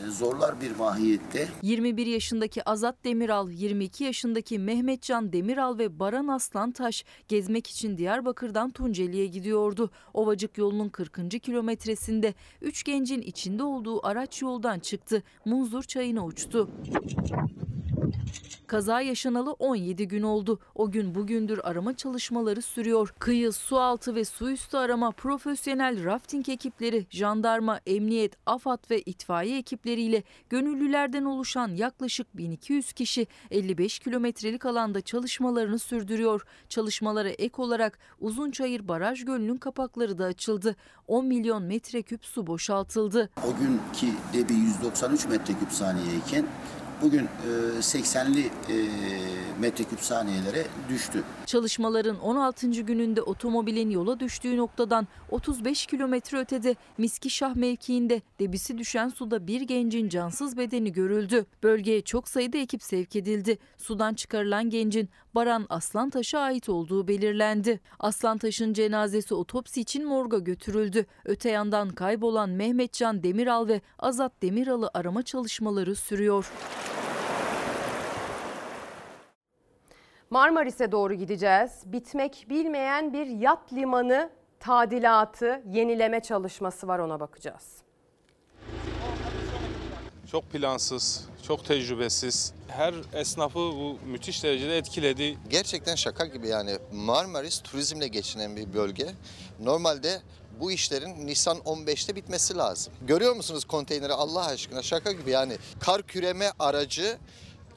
zorlar 0.09 0.61
bir 0.61 0.75
mahiyette. 0.75 1.47
21 1.61 2.05
yaşındaki 2.05 2.69
Azat 2.69 2.95
Demiral, 3.05 3.51
22 3.51 4.03
yaşındaki 4.03 4.59
Mehmetcan 4.59 5.33
Demiral 5.33 5.77
ve 5.77 5.99
Baran 5.99 6.27
Aslantaş 6.27 7.05
gezmek 7.27 7.67
için 7.67 7.97
Diyarbakır'dan 7.97 8.69
Tunceli'ye 8.69 9.25
gidiyordu. 9.25 9.91
Ovacık 10.13 10.57
yolunun 10.57 10.89
40. 10.89 11.43
kilometresinde 11.43 12.33
3 12.61 12.83
gencin 12.83 13.21
içinde 13.21 13.63
olduğu 13.63 14.07
araç 14.07 14.41
yoldan 14.41 14.79
çıktı. 14.79 15.23
Munzur 15.45 15.83
çayına 15.83 16.25
uçtu. 16.25 16.69
Kaza 18.71 19.01
yaşanalı 19.01 19.51
17 19.51 20.07
gün 20.07 20.21
oldu. 20.21 20.59
O 20.75 20.91
gün 20.91 21.15
bugündür 21.15 21.59
arama 21.63 21.97
çalışmaları 21.97 22.61
sürüyor. 22.61 23.13
Kıyı, 23.19 23.51
su 23.51 23.79
altı 23.79 24.15
ve 24.15 24.25
su 24.25 24.51
üstü 24.51 24.77
arama, 24.77 25.11
profesyonel 25.11 26.03
rafting 26.03 26.49
ekipleri, 26.49 27.05
jandarma, 27.09 27.79
emniyet, 27.85 28.33
AFAD 28.45 28.89
ve 28.91 29.01
itfaiye 29.01 29.57
ekipleriyle 29.57 30.23
gönüllülerden 30.49 31.25
oluşan 31.25 31.75
yaklaşık 31.75 32.37
1200 32.37 32.93
kişi 32.93 33.27
55 33.51 33.99
kilometrelik 33.99 34.65
alanda 34.65 35.01
çalışmalarını 35.01 35.79
sürdürüyor. 35.79 36.45
Çalışmalara 36.69 37.29
ek 37.29 37.61
olarak 37.61 37.99
Uzunçayır 38.19 38.87
Baraj 38.87 39.25
Gölü'nün 39.25 39.57
kapakları 39.57 40.17
da 40.17 40.25
açıldı. 40.25 40.75
10 41.07 41.25
milyon 41.25 41.63
metreküp 41.63 42.25
su 42.25 42.47
boşaltıldı. 42.47 43.29
O 43.37 43.55
günkü 43.59 44.17
debi 44.33 44.53
193 44.53 45.27
metreküp 45.27 45.71
saniyeyken 45.71 46.45
bugün 47.01 47.23
e, 47.23 47.79
80'li 47.79 48.45
e, 48.45 48.75
metreküp 49.59 49.99
saniyelere 49.99 50.65
düştü. 50.89 51.23
Çalışmaların 51.45 52.19
16. 52.19 52.69
gününde 52.69 53.21
otomobilin 53.21 53.89
yola 53.89 54.19
düştüğü 54.19 54.57
noktadan 54.57 55.07
35 55.29 55.85
kilometre 55.85 56.39
ötede 56.39 56.75
Miskişah 56.97 57.55
mevkiinde 57.55 58.21
debisi 58.39 58.77
düşen 58.77 59.09
suda 59.09 59.47
bir 59.47 59.61
gencin 59.61 60.09
cansız 60.09 60.57
bedeni 60.57 60.91
görüldü. 60.91 61.45
Bölgeye 61.63 62.01
çok 62.01 62.27
sayıda 62.27 62.57
ekip 62.57 62.83
sevk 62.83 63.15
edildi. 63.15 63.57
Sudan 63.77 64.13
çıkarılan 64.13 64.69
gencin 64.69 65.09
Baran 65.35 65.65
Aslantaş'a 65.69 66.39
ait 66.39 66.69
olduğu 66.69 67.07
belirlendi. 67.07 67.79
Aslantaş'ın 67.99 68.73
cenazesi 68.73 69.33
otopsi 69.35 69.81
için 69.81 70.07
morga 70.07 70.39
götürüldü. 70.39 71.05
Öte 71.25 71.49
yandan 71.49 71.89
kaybolan 71.89 72.49
Mehmetcan 72.49 73.23
Demiral 73.23 73.67
ve 73.67 73.81
Azat 73.99 74.31
Demiral'ı 74.41 74.89
arama 74.93 75.23
çalışmaları 75.23 75.95
sürüyor. 75.95 76.51
Marmaris'e 80.29 80.91
doğru 80.91 81.13
gideceğiz. 81.13 81.83
Bitmek 81.85 82.45
bilmeyen 82.49 83.13
bir 83.13 83.25
yat 83.25 83.73
limanı 83.73 84.29
tadilatı, 84.59 85.61
yenileme 85.65 86.19
çalışması 86.19 86.87
var 86.87 86.99
ona 86.99 87.19
bakacağız. 87.19 87.80
Çok 90.31 90.51
plansız, 90.51 91.25
çok 91.47 91.65
tecrübesiz. 91.65 92.53
Her 92.67 92.93
esnafı 93.13 93.59
bu 93.59 93.97
müthiş 94.05 94.43
derecede 94.43 94.77
etkiledi. 94.77 95.37
Gerçekten 95.49 95.95
şaka 95.95 96.25
gibi 96.25 96.47
yani 96.47 96.77
Marmaris 96.93 97.61
turizmle 97.61 98.07
geçinen 98.07 98.55
bir 98.55 98.73
bölge. 98.73 99.11
Normalde 99.59 100.21
bu 100.59 100.71
işlerin 100.71 101.27
Nisan 101.27 101.57
15'te 101.57 102.15
bitmesi 102.15 102.57
lazım. 102.57 102.93
Görüyor 103.01 103.35
musunuz 103.35 103.65
konteyneri 103.65 104.13
Allah 104.13 104.45
aşkına 104.45 104.81
şaka 104.81 105.11
gibi 105.11 105.31
yani 105.31 105.57
kar 105.79 106.03
küreme 106.03 106.51
aracı, 106.59 107.17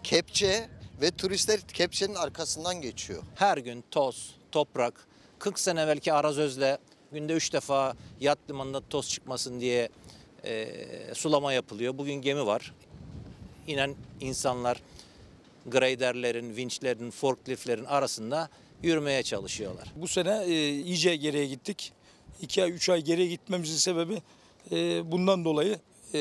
kepçe 0.03 0.69
ve 1.01 1.11
turistler 1.11 1.61
kepçenin 1.61 2.15
arkasından 2.15 2.81
geçiyor. 2.81 3.23
Her 3.35 3.59
gün 3.59 3.85
toz, 3.91 4.35
toprak, 4.53 5.07
40 5.39 5.59
sene 5.59 5.81
evvelki 5.81 6.13
arazözle 6.13 6.79
günde 7.13 7.33
3 7.33 7.53
defa 7.53 7.95
yat 8.21 8.39
limanında 8.51 8.81
toz 8.89 9.09
çıkmasın 9.09 9.61
diye 9.61 9.89
e, 10.45 11.15
sulama 11.15 11.53
yapılıyor. 11.53 11.99
Bugün 11.99 12.15
gemi 12.15 12.47
var. 12.47 12.75
İnen 13.67 13.95
insanlar 14.21 14.83
graderlerin, 15.67 16.57
vinçlerin, 16.57 17.11
forkliftlerin 17.11 17.85
arasında 17.85 18.49
yürümeye 18.83 19.23
çalışıyorlar. 19.23 19.93
Bu 19.97 20.09
sene 20.09 20.45
e, 20.45 20.71
iyice 20.71 21.17
geriye 21.17 21.47
gittik. 21.47 21.93
2 22.41 22.63
ay 22.63 22.71
3 22.71 22.89
ay 22.89 23.03
geriye 23.03 23.29
gitmemizin 23.29 23.77
sebebi 23.77 24.23
e, 24.73 25.13
bundan 25.13 25.45
dolayı. 25.45 25.79
E, 26.15 26.19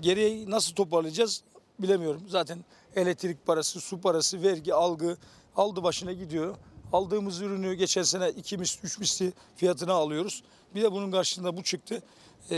geriye 0.00 0.50
nasıl 0.50 0.74
toparlayacağız 0.74 1.42
bilemiyorum. 1.78 2.22
Zaten 2.28 2.64
elektrik 2.96 3.46
parası, 3.46 3.80
su 3.80 4.00
parası, 4.00 4.42
vergi, 4.42 4.74
algı 4.74 5.16
aldı 5.56 5.82
başına 5.82 6.12
gidiyor. 6.12 6.56
Aldığımız 6.92 7.40
ürünü 7.40 7.74
geçen 7.74 8.02
sene 8.02 8.30
2 8.30 8.58
misli, 8.58 8.86
3 8.86 8.98
misli 8.98 9.32
fiyatına 9.56 9.92
alıyoruz. 9.92 10.42
Bir 10.74 10.82
de 10.82 10.92
bunun 10.92 11.10
karşılığında 11.10 11.56
bu 11.56 11.62
çıktı. 11.62 12.02
E, 12.50 12.56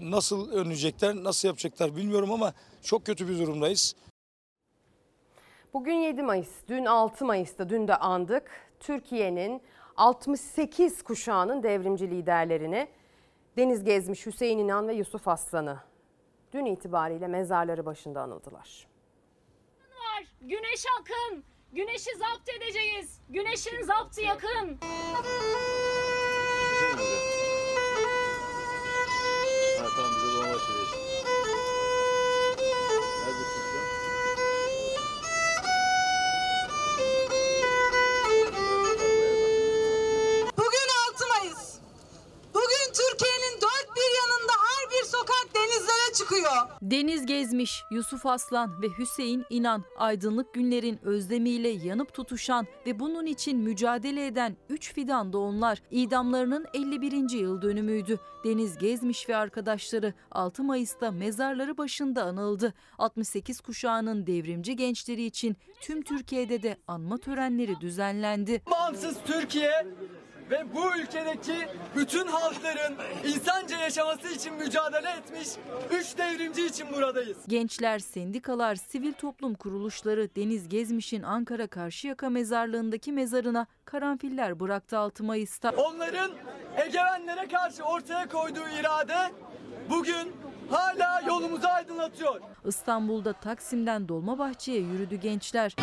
nasıl 0.00 0.52
önleyecekler, 0.52 1.14
nasıl 1.14 1.48
yapacaklar 1.48 1.96
bilmiyorum 1.96 2.32
ama 2.32 2.54
çok 2.82 3.06
kötü 3.06 3.28
bir 3.28 3.38
durumdayız. 3.38 3.96
Bugün 5.74 5.94
7 5.94 6.22
Mayıs, 6.22 6.48
dün 6.68 6.84
6 6.84 7.24
Mayıs'ta 7.24 7.68
dün 7.68 7.88
de 7.88 7.96
andık. 7.96 8.50
Türkiye'nin 8.80 9.62
68 9.96 11.02
kuşağının 11.02 11.62
devrimci 11.62 12.10
liderlerini 12.10 12.88
Deniz 13.56 13.84
Gezmiş, 13.84 14.26
Hüseyin 14.26 14.58
İnan 14.58 14.88
ve 14.88 14.94
Yusuf 14.94 15.28
Aslan'ı 15.28 15.78
dün 16.52 16.64
itibariyle 16.64 17.26
mezarları 17.26 17.86
başında 17.86 18.20
anıldılar. 18.22 18.86
var. 19.80 20.24
Güneş 20.40 20.84
akın. 21.00 21.44
Güneşi 21.72 22.10
zapt 22.18 22.48
edeceğiz. 22.48 23.20
Güneşin 23.28 23.82
zaptı 23.82 24.20
yakın. 24.20 24.78
Tamam 29.96 30.12
bize 30.16 30.34
dolma 30.34 30.54
başlıyor. 30.54 31.03
Çıkıyor. 46.14 46.52
Deniz 46.82 47.26
Gezmiş, 47.26 47.82
Yusuf 47.90 48.26
Aslan 48.26 48.82
ve 48.82 48.86
Hüseyin 48.98 49.44
İnan 49.50 49.84
aydınlık 49.98 50.54
günlerin 50.54 50.98
özlemiyle 51.02 51.68
yanıp 51.68 52.14
tutuşan 52.14 52.66
ve 52.86 53.00
bunun 53.00 53.26
için 53.26 53.58
mücadele 53.58 54.26
eden 54.26 54.56
3 54.68 54.94
fidan 54.94 55.32
da 55.32 55.38
onlar. 55.38 55.82
İdamlarının 55.90 56.66
51. 56.74 57.30
yıl 57.30 57.62
dönümüydü. 57.62 58.18
Deniz 58.44 58.78
Gezmiş 58.78 59.28
ve 59.28 59.36
arkadaşları 59.36 60.14
6 60.30 60.62
Mayıs'ta 60.62 61.10
mezarları 61.10 61.78
başında 61.78 62.24
anıldı. 62.24 62.74
68 62.98 63.60
kuşağının 63.60 64.26
devrimci 64.26 64.76
gençleri 64.76 65.24
için 65.24 65.56
tüm 65.80 66.02
Türkiye'de 66.02 66.62
de 66.62 66.76
anma 66.88 67.18
törenleri 67.18 67.80
düzenlendi. 67.80 68.62
Bağımsız 68.70 69.16
Türkiye 69.26 69.86
ve 70.50 70.74
bu 70.74 70.96
ülkedeki 70.96 71.68
bütün 71.96 72.26
halkların 72.26 72.94
insanca 73.24 73.78
yaşaması 73.78 74.28
için 74.28 74.54
mücadele 74.54 75.10
etmiş 75.10 75.48
üç 75.90 76.18
devrimci 76.18 76.66
için 76.66 76.92
buradayız. 76.92 77.36
Gençler, 77.48 77.98
sendikalar, 77.98 78.74
sivil 78.74 79.12
toplum 79.12 79.54
kuruluşları 79.54 80.28
Deniz 80.36 80.68
Gezmiş'in 80.68 81.22
Ankara 81.22 81.66
Karşıyaka 81.66 82.30
mezarlığındaki 82.30 83.12
mezarına 83.12 83.66
karanfiller 83.84 84.60
bıraktı 84.60 84.98
6 84.98 85.24
Mayıs'ta. 85.24 85.70
Onların 85.70 86.30
egemenlere 86.76 87.48
karşı 87.48 87.82
ortaya 87.82 88.28
koyduğu 88.28 88.68
irade 88.80 89.32
bugün 89.90 90.32
hala 90.70 91.20
yolumuzu 91.26 91.66
aydınlatıyor. 91.66 92.40
İstanbul'da 92.64 93.32
Taksim'den 93.32 94.08
Dolmabahçe'ye 94.08 94.80
yürüdü 94.80 95.16
gençler. 95.16 95.76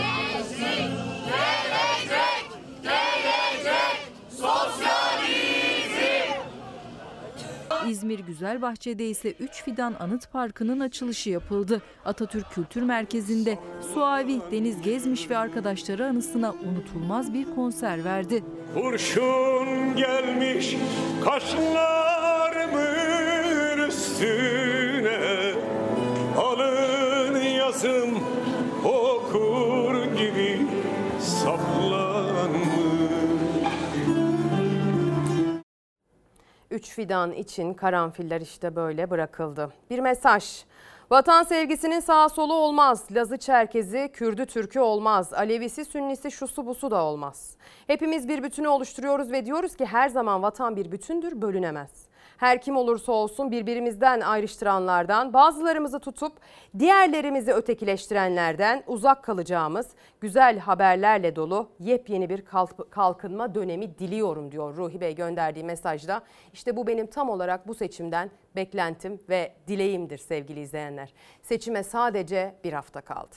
İzmir 7.87 8.19
Güzelbahçe'de 8.19 9.05
ise 9.05 9.31
3 9.31 9.63
Fidan 9.63 9.95
Anıt 9.99 10.31
Parkı'nın 10.31 10.79
açılışı 10.79 11.29
yapıldı. 11.29 11.81
Atatürk 12.05 12.51
Kültür 12.51 12.81
Merkezi'nde 12.81 13.59
Suavi, 13.93 14.41
Deniz 14.51 14.81
Gezmiş 14.81 15.29
ve 15.29 15.37
arkadaşları 15.37 16.05
anısına 16.05 16.53
unutulmaz 16.53 17.33
bir 17.33 17.55
konser 17.55 18.03
verdi. 18.03 18.43
Kurşun 18.73 19.95
gelmiş 19.95 20.75
kaşlarımın 21.23 23.87
üstüne 23.87 24.60
3 36.81 36.89
fidan 36.89 37.31
için 37.31 37.73
karanfiller 37.73 38.41
işte 38.41 38.75
böyle 38.75 39.09
bırakıldı. 39.09 39.69
Bir 39.89 39.99
mesaj. 39.99 40.63
Vatan 41.11 41.43
sevgisinin 41.43 41.99
sağ 41.99 42.29
solu 42.29 42.53
olmaz. 42.53 43.05
Lazı 43.11 43.37
Çerkezi, 43.37 44.09
Kürdü 44.13 44.45
Türkü 44.45 44.79
olmaz. 44.79 45.33
Alevisi, 45.33 45.85
Sünnisi, 45.85 46.31
şusu 46.31 46.65
busu 46.65 46.91
da 46.91 47.03
olmaz. 47.03 47.57
Hepimiz 47.87 48.27
bir 48.27 48.43
bütünü 48.43 48.67
oluşturuyoruz 48.67 49.31
ve 49.31 49.45
diyoruz 49.45 49.75
ki 49.75 49.85
her 49.85 50.09
zaman 50.09 50.43
vatan 50.43 50.75
bir 50.75 50.91
bütündür, 50.91 51.41
bölünemez. 51.41 51.91
Her 52.41 52.61
kim 52.61 52.77
olursa 52.77 53.11
olsun 53.11 53.51
birbirimizden 53.51 54.21
ayrıştıranlardan, 54.21 55.33
bazılarımızı 55.33 55.99
tutup 55.99 56.33
diğerlerimizi 56.79 57.53
ötekileştirenlerden 57.53 58.83
uzak 58.87 59.23
kalacağımız 59.23 59.87
güzel 60.21 60.59
haberlerle 60.59 61.35
dolu 61.35 61.69
yepyeni 61.79 62.29
bir 62.29 62.45
kalk- 62.45 62.91
kalkınma 62.91 63.55
dönemi 63.55 63.99
diliyorum 63.99 64.51
diyor 64.51 64.75
Ruhi 64.77 65.01
Bey 65.01 65.15
gönderdiği 65.15 65.63
mesajda. 65.63 66.21
İşte 66.53 66.75
bu 66.75 66.87
benim 66.87 67.07
tam 67.07 67.29
olarak 67.29 67.67
bu 67.67 67.75
seçimden 67.75 68.31
beklentim 68.55 69.21
ve 69.29 69.53
dileğimdir 69.67 70.17
sevgili 70.17 70.59
izleyenler. 70.59 71.13
Seçime 71.41 71.83
sadece 71.83 72.55
bir 72.63 72.73
hafta 72.73 73.01
kaldı. 73.01 73.35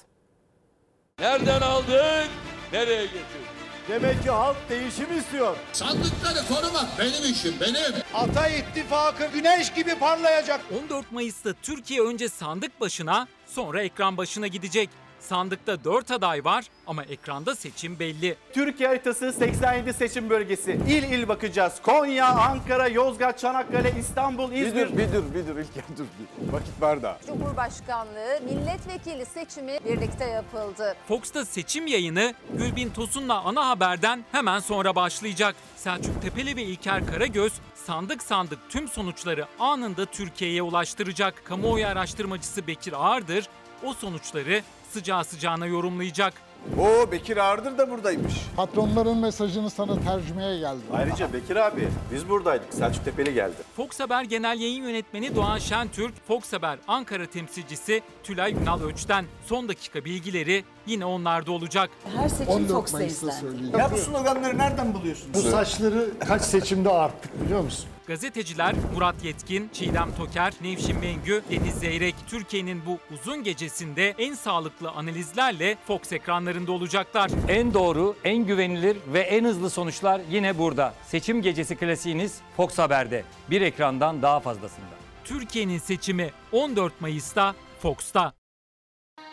Nereden 1.18 1.60
aldın? 1.60 2.28
Nereye 2.72 3.02
getirdin? 3.04 3.63
Demek 3.88 4.22
ki 4.22 4.30
halk 4.30 4.56
değişim 4.70 5.18
istiyor. 5.18 5.56
Sandıkları 5.72 6.46
korumak 6.48 6.86
benim 6.98 7.32
işim, 7.32 7.54
benim. 7.60 7.94
Ata 8.14 8.48
ittifakı 8.48 9.26
güneş 9.34 9.72
gibi 9.72 9.94
parlayacak. 9.98 10.60
14 10.84 11.12
Mayıs'ta 11.12 11.52
Türkiye 11.62 12.02
önce 12.02 12.28
sandık 12.28 12.80
başına 12.80 13.28
sonra 13.46 13.82
ekran 13.82 14.16
başına 14.16 14.46
gidecek. 14.46 14.90
Sandıkta 15.28 15.84
4 15.84 16.10
aday 16.10 16.44
var 16.44 16.64
ama 16.86 17.04
ekranda 17.04 17.54
seçim 17.54 17.98
belli. 17.98 18.36
Türkiye 18.52 18.88
haritası 18.88 19.32
87 19.32 19.92
seçim 19.92 20.30
bölgesi. 20.30 20.72
İl 20.72 21.02
il 21.02 21.28
bakacağız. 21.28 21.82
Konya, 21.82 22.26
Ankara, 22.26 22.88
Yozgat, 22.88 23.38
Çanakkale, 23.38 23.92
İstanbul, 23.98 24.52
İzmir. 24.52 24.96
Bir 24.98 25.12
dur, 25.12 25.34
bir 25.34 25.46
dur 25.46 25.56
İlker 25.58 25.84
dur. 25.98 26.04
Bir. 26.48 26.52
Vakit 26.52 26.80
var 26.80 27.02
daha. 27.02 27.18
Cumhurbaşkanlığı 27.26 28.40
milletvekili 28.44 29.26
seçimi 29.26 29.78
birlikte 29.84 30.24
yapıldı. 30.24 30.96
Fox'ta 31.08 31.44
seçim 31.44 31.86
yayını 31.86 32.34
Gülbin 32.52 32.90
Tosun'la 32.90 33.40
ana 33.42 33.68
haberden 33.68 34.24
hemen 34.32 34.58
sonra 34.58 34.96
başlayacak. 34.96 35.56
Selçuk 35.76 36.22
Tepeli 36.22 36.56
ve 36.56 36.62
İlker 36.62 37.06
Karagöz 37.06 37.52
sandık 37.74 38.22
sandık 38.22 38.58
tüm 38.68 38.88
sonuçları 38.88 39.46
anında 39.58 40.06
Türkiye'ye 40.06 40.62
ulaştıracak. 40.62 41.44
Kamuoyu 41.44 41.86
araştırmacısı 41.86 42.66
Bekir 42.66 42.92
Ağırdır 42.92 43.48
o 43.84 43.94
sonuçları 43.94 44.62
sıcağı 44.94 45.24
sıcağına 45.24 45.66
yorumlayacak. 45.66 46.34
Oo 46.78 47.10
Bekir 47.12 47.36
Ağırdır 47.36 47.78
da 47.78 47.90
buradaymış. 47.90 48.34
Patronların 48.56 49.16
mesajını 49.18 49.70
sana 49.70 50.00
tercümeye 50.00 50.58
geldim. 50.58 50.82
Ayrıca 50.92 51.32
Bekir 51.32 51.56
abi 51.56 51.88
biz 52.12 52.28
buradaydık. 52.28 52.74
Selçuk 52.74 53.04
Tepeli 53.04 53.34
geldi. 53.34 53.54
Fox 53.76 54.00
Haber 54.00 54.24
Genel 54.24 54.60
Yayın 54.60 54.82
Yönetmeni 54.84 55.36
Doğan 55.36 55.58
Şentürk, 55.58 56.26
Fox 56.28 56.52
Haber 56.52 56.78
Ankara 56.88 57.26
temsilcisi 57.26 58.02
Tülay 58.22 58.52
Ünal 58.52 58.82
Öç'ten 58.82 59.24
son 59.46 59.68
dakika 59.68 60.04
bilgileri 60.04 60.64
yine 60.86 61.04
onlarda 61.04 61.52
olacak. 61.52 61.90
Her 62.16 62.28
seçim 62.28 62.66
Fox'ta 62.66 63.02
izlendi. 63.02 63.76
Ya 63.78 63.90
bu 63.92 63.96
sloganları 63.96 64.58
nereden 64.58 64.94
buluyorsunuz? 64.94 65.34
Bu 65.34 65.50
saçları 65.50 66.10
kaç 66.28 66.42
seçimde 66.42 66.90
arttık 66.90 67.44
biliyor 67.44 67.60
musun? 67.60 67.86
Gazeteciler 68.06 68.74
Murat 68.94 69.24
Yetkin, 69.24 69.70
Çiğdem 69.72 70.14
Toker, 70.16 70.52
Nevşin 70.62 70.98
Mengü, 70.98 71.42
Deniz 71.50 71.74
Zeyrek, 71.74 72.14
Türkiye'nin 72.28 72.86
bu 72.86 72.98
uzun 73.14 73.44
gecesinde 73.44 74.14
en 74.18 74.34
sağlıklı 74.34 74.90
analizlerle 74.90 75.76
Fox 75.86 76.12
ekranlarında 76.12 76.72
olacaklar. 76.72 77.30
En 77.48 77.74
doğru, 77.74 78.16
en 78.24 78.46
güvenilir 78.46 78.96
ve 79.12 79.20
en 79.20 79.44
hızlı 79.44 79.70
sonuçlar 79.70 80.20
yine 80.30 80.58
burada. 80.58 80.94
Seçim 81.06 81.42
gecesi 81.42 81.76
klasiğiniz 81.76 82.38
Fox 82.56 82.78
Haber'de. 82.78 83.24
Bir 83.50 83.60
ekrandan 83.60 84.22
daha 84.22 84.40
fazlasında. 84.40 84.94
Türkiye'nin 85.24 85.78
seçimi 85.78 86.30
14 86.52 87.00
Mayıs'ta 87.00 87.54
Fox'ta. 87.78 88.32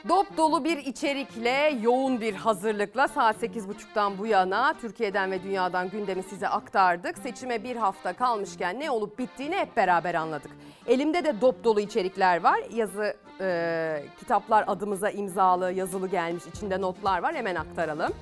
Dop 0.09 0.37
dolu 0.37 0.63
bir 0.63 0.77
içerikle, 0.77 1.77
yoğun 1.81 2.21
bir 2.21 2.33
hazırlıkla 2.33 3.07
saat 3.07 3.43
8.30'dan 3.43 4.17
bu 4.17 4.25
yana 4.25 4.73
Türkiye'den 4.73 5.31
ve 5.31 5.43
dünyadan 5.43 5.89
gündemi 5.89 6.23
size 6.23 6.47
aktardık. 6.47 7.17
Seçime 7.17 7.63
bir 7.63 7.75
hafta 7.75 8.13
kalmışken 8.13 8.79
ne 8.79 8.91
olup 8.91 9.19
bittiğini 9.19 9.55
hep 9.55 9.77
beraber 9.77 10.15
anladık. 10.15 10.51
Elimde 10.87 11.23
de 11.23 11.41
dop 11.41 11.63
dolu 11.63 11.79
içerikler 11.79 12.43
var. 12.43 12.59
Yazı, 12.73 13.13
e, 13.41 14.03
kitaplar 14.19 14.63
adımıza 14.67 15.09
imzalı, 15.09 15.71
yazılı 15.71 16.07
gelmiş, 16.07 16.43
içinde 16.55 16.81
notlar 16.81 17.23
var. 17.23 17.35
Hemen 17.35 17.55
aktaralım. 17.55 18.13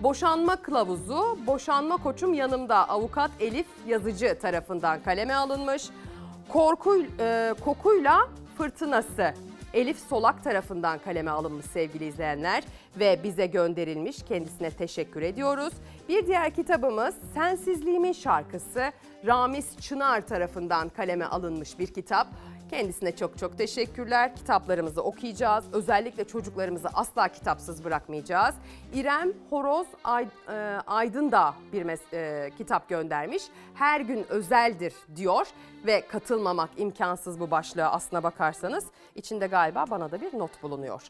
Boşanma 0.00 0.56
kılavuzu, 0.56 1.38
boşanma 1.46 1.96
koçum 1.96 2.34
yanımda 2.34 2.88
avukat 2.88 3.30
Elif 3.40 3.66
Yazıcı 3.86 4.38
tarafından 4.38 5.02
kaleme 5.02 5.34
alınmış. 5.34 5.88
Korku, 6.48 7.02
e, 7.20 7.54
kokuyla 7.64 8.28
fırtınası 8.58 9.34
Elif 9.74 9.98
Solak 9.98 10.44
tarafından 10.44 10.98
kaleme 10.98 11.30
alınmış 11.30 11.66
sevgili 11.66 12.06
izleyenler 12.06 12.64
ve 12.98 13.20
bize 13.22 13.46
gönderilmiş. 13.46 14.22
Kendisine 14.28 14.70
teşekkür 14.70 15.22
ediyoruz. 15.22 15.72
Bir 16.08 16.26
diğer 16.26 16.50
kitabımız 16.54 17.14
Sensizliğimin 17.34 18.12
Şarkısı 18.12 18.92
Ramiz 19.26 19.76
Çınar 19.80 20.26
tarafından 20.26 20.88
kaleme 20.88 21.24
alınmış 21.24 21.78
bir 21.78 21.86
kitap. 21.86 22.26
Kendisine 22.70 23.16
çok 23.16 23.38
çok 23.38 23.58
teşekkürler. 23.58 24.36
Kitaplarımızı 24.36 25.02
okuyacağız. 25.02 25.64
Özellikle 25.72 26.24
çocuklarımızı 26.24 26.88
asla 26.94 27.28
kitapsız 27.28 27.84
bırakmayacağız. 27.84 28.54
İrem 28.94 29.32
Horoz 29.50 29.86
e, 30.48 30.52
Aydın 30.86 31.32
da 31.32 31.54
bir 31.72 32.12
e, 32.12 32.50
kitap 32.58 32.88
göndermiş. 32.88 33.42
Her 33.74 34.00
gün 34.00 34.26
özeldir 34.28 34.94
diyor 35.16 35.46
ve 35.86 36.06
katılmamak 36.06 36.70
imkansız 36.76 37.40
bu 37.40 37.50
başlığa 37.50 37.90
aslına 37.90 38.22
bakarsanız. 38.22 38.86
İçinde 39.14 39.46
galiba 39.46 39.84
bana 39.90 40.10
da 40.10 40.20
bir 40.20 40.38
not 40.38 40.62
bulunuyor. 40.62 41.02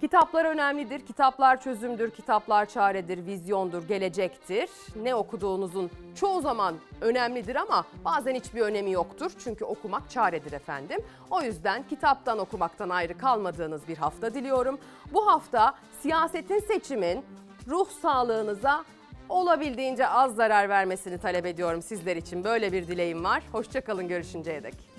Kitaplar 0.00 0.44
önemlidir, 0.44 1.06
kitaplar 1.06 1.60
çözümdür, 1.60 2.10
kitaplar 2.10 2.66
çaredir, 2.66 3.26
vizyondur, 3.26 3.88
gelecektir. 3.88 4.70
Ne 5.02 5.14
okuduğunuzun 5.14 5.90
çoğu 6.14 6.40
zaman 6.40 6.74
önemlidir 7.00 7.56
ama 7.56 7.84
bazen 8.04 8.34
hiçbir 8.34 8.60
önemi 8.60 8.90
yoktur. 8.92 9.32
Çünkü 9.44 9.64
okumak 9.64 10.10
çaredir 10.10 10.52
efendim. 10.52 11.00
O 11.30 11.42
yüzden 11.42 11.88
kitaptan 11.88 12.38
okumaktan 12.38 12.88
ayrı 12.88 13.18
kalmadığınız 13.18 13.88
bir 13.88 13.96
hafta 13.96 14.34
diliyorum. 14.34 14.78
Bu 15.12 15.26
hafta 15.26 15.74
siyasetin 16.00 16.58
seçimin 16.58 17.24
ruh 17.68 17.88
sağlığınıza 18.02 18.84
olabildiğince 19.28 20.08
az 20.08 20.34
zarar 20.34 20.68
vermesini 20.68 21.18
talep 21.18 21.46
ediyorum 21.46 21.82
sizler 21.82 22.16
için. 22.16 22.44
Böyle 22.44 22.72
bir 22.72 22.86
dileğim 22.86 23.24
var. 23.24 23.42
Hoşçakalın 23.52 24.08
görüşünceye 24.08 24.62
dek. 24.62 24.93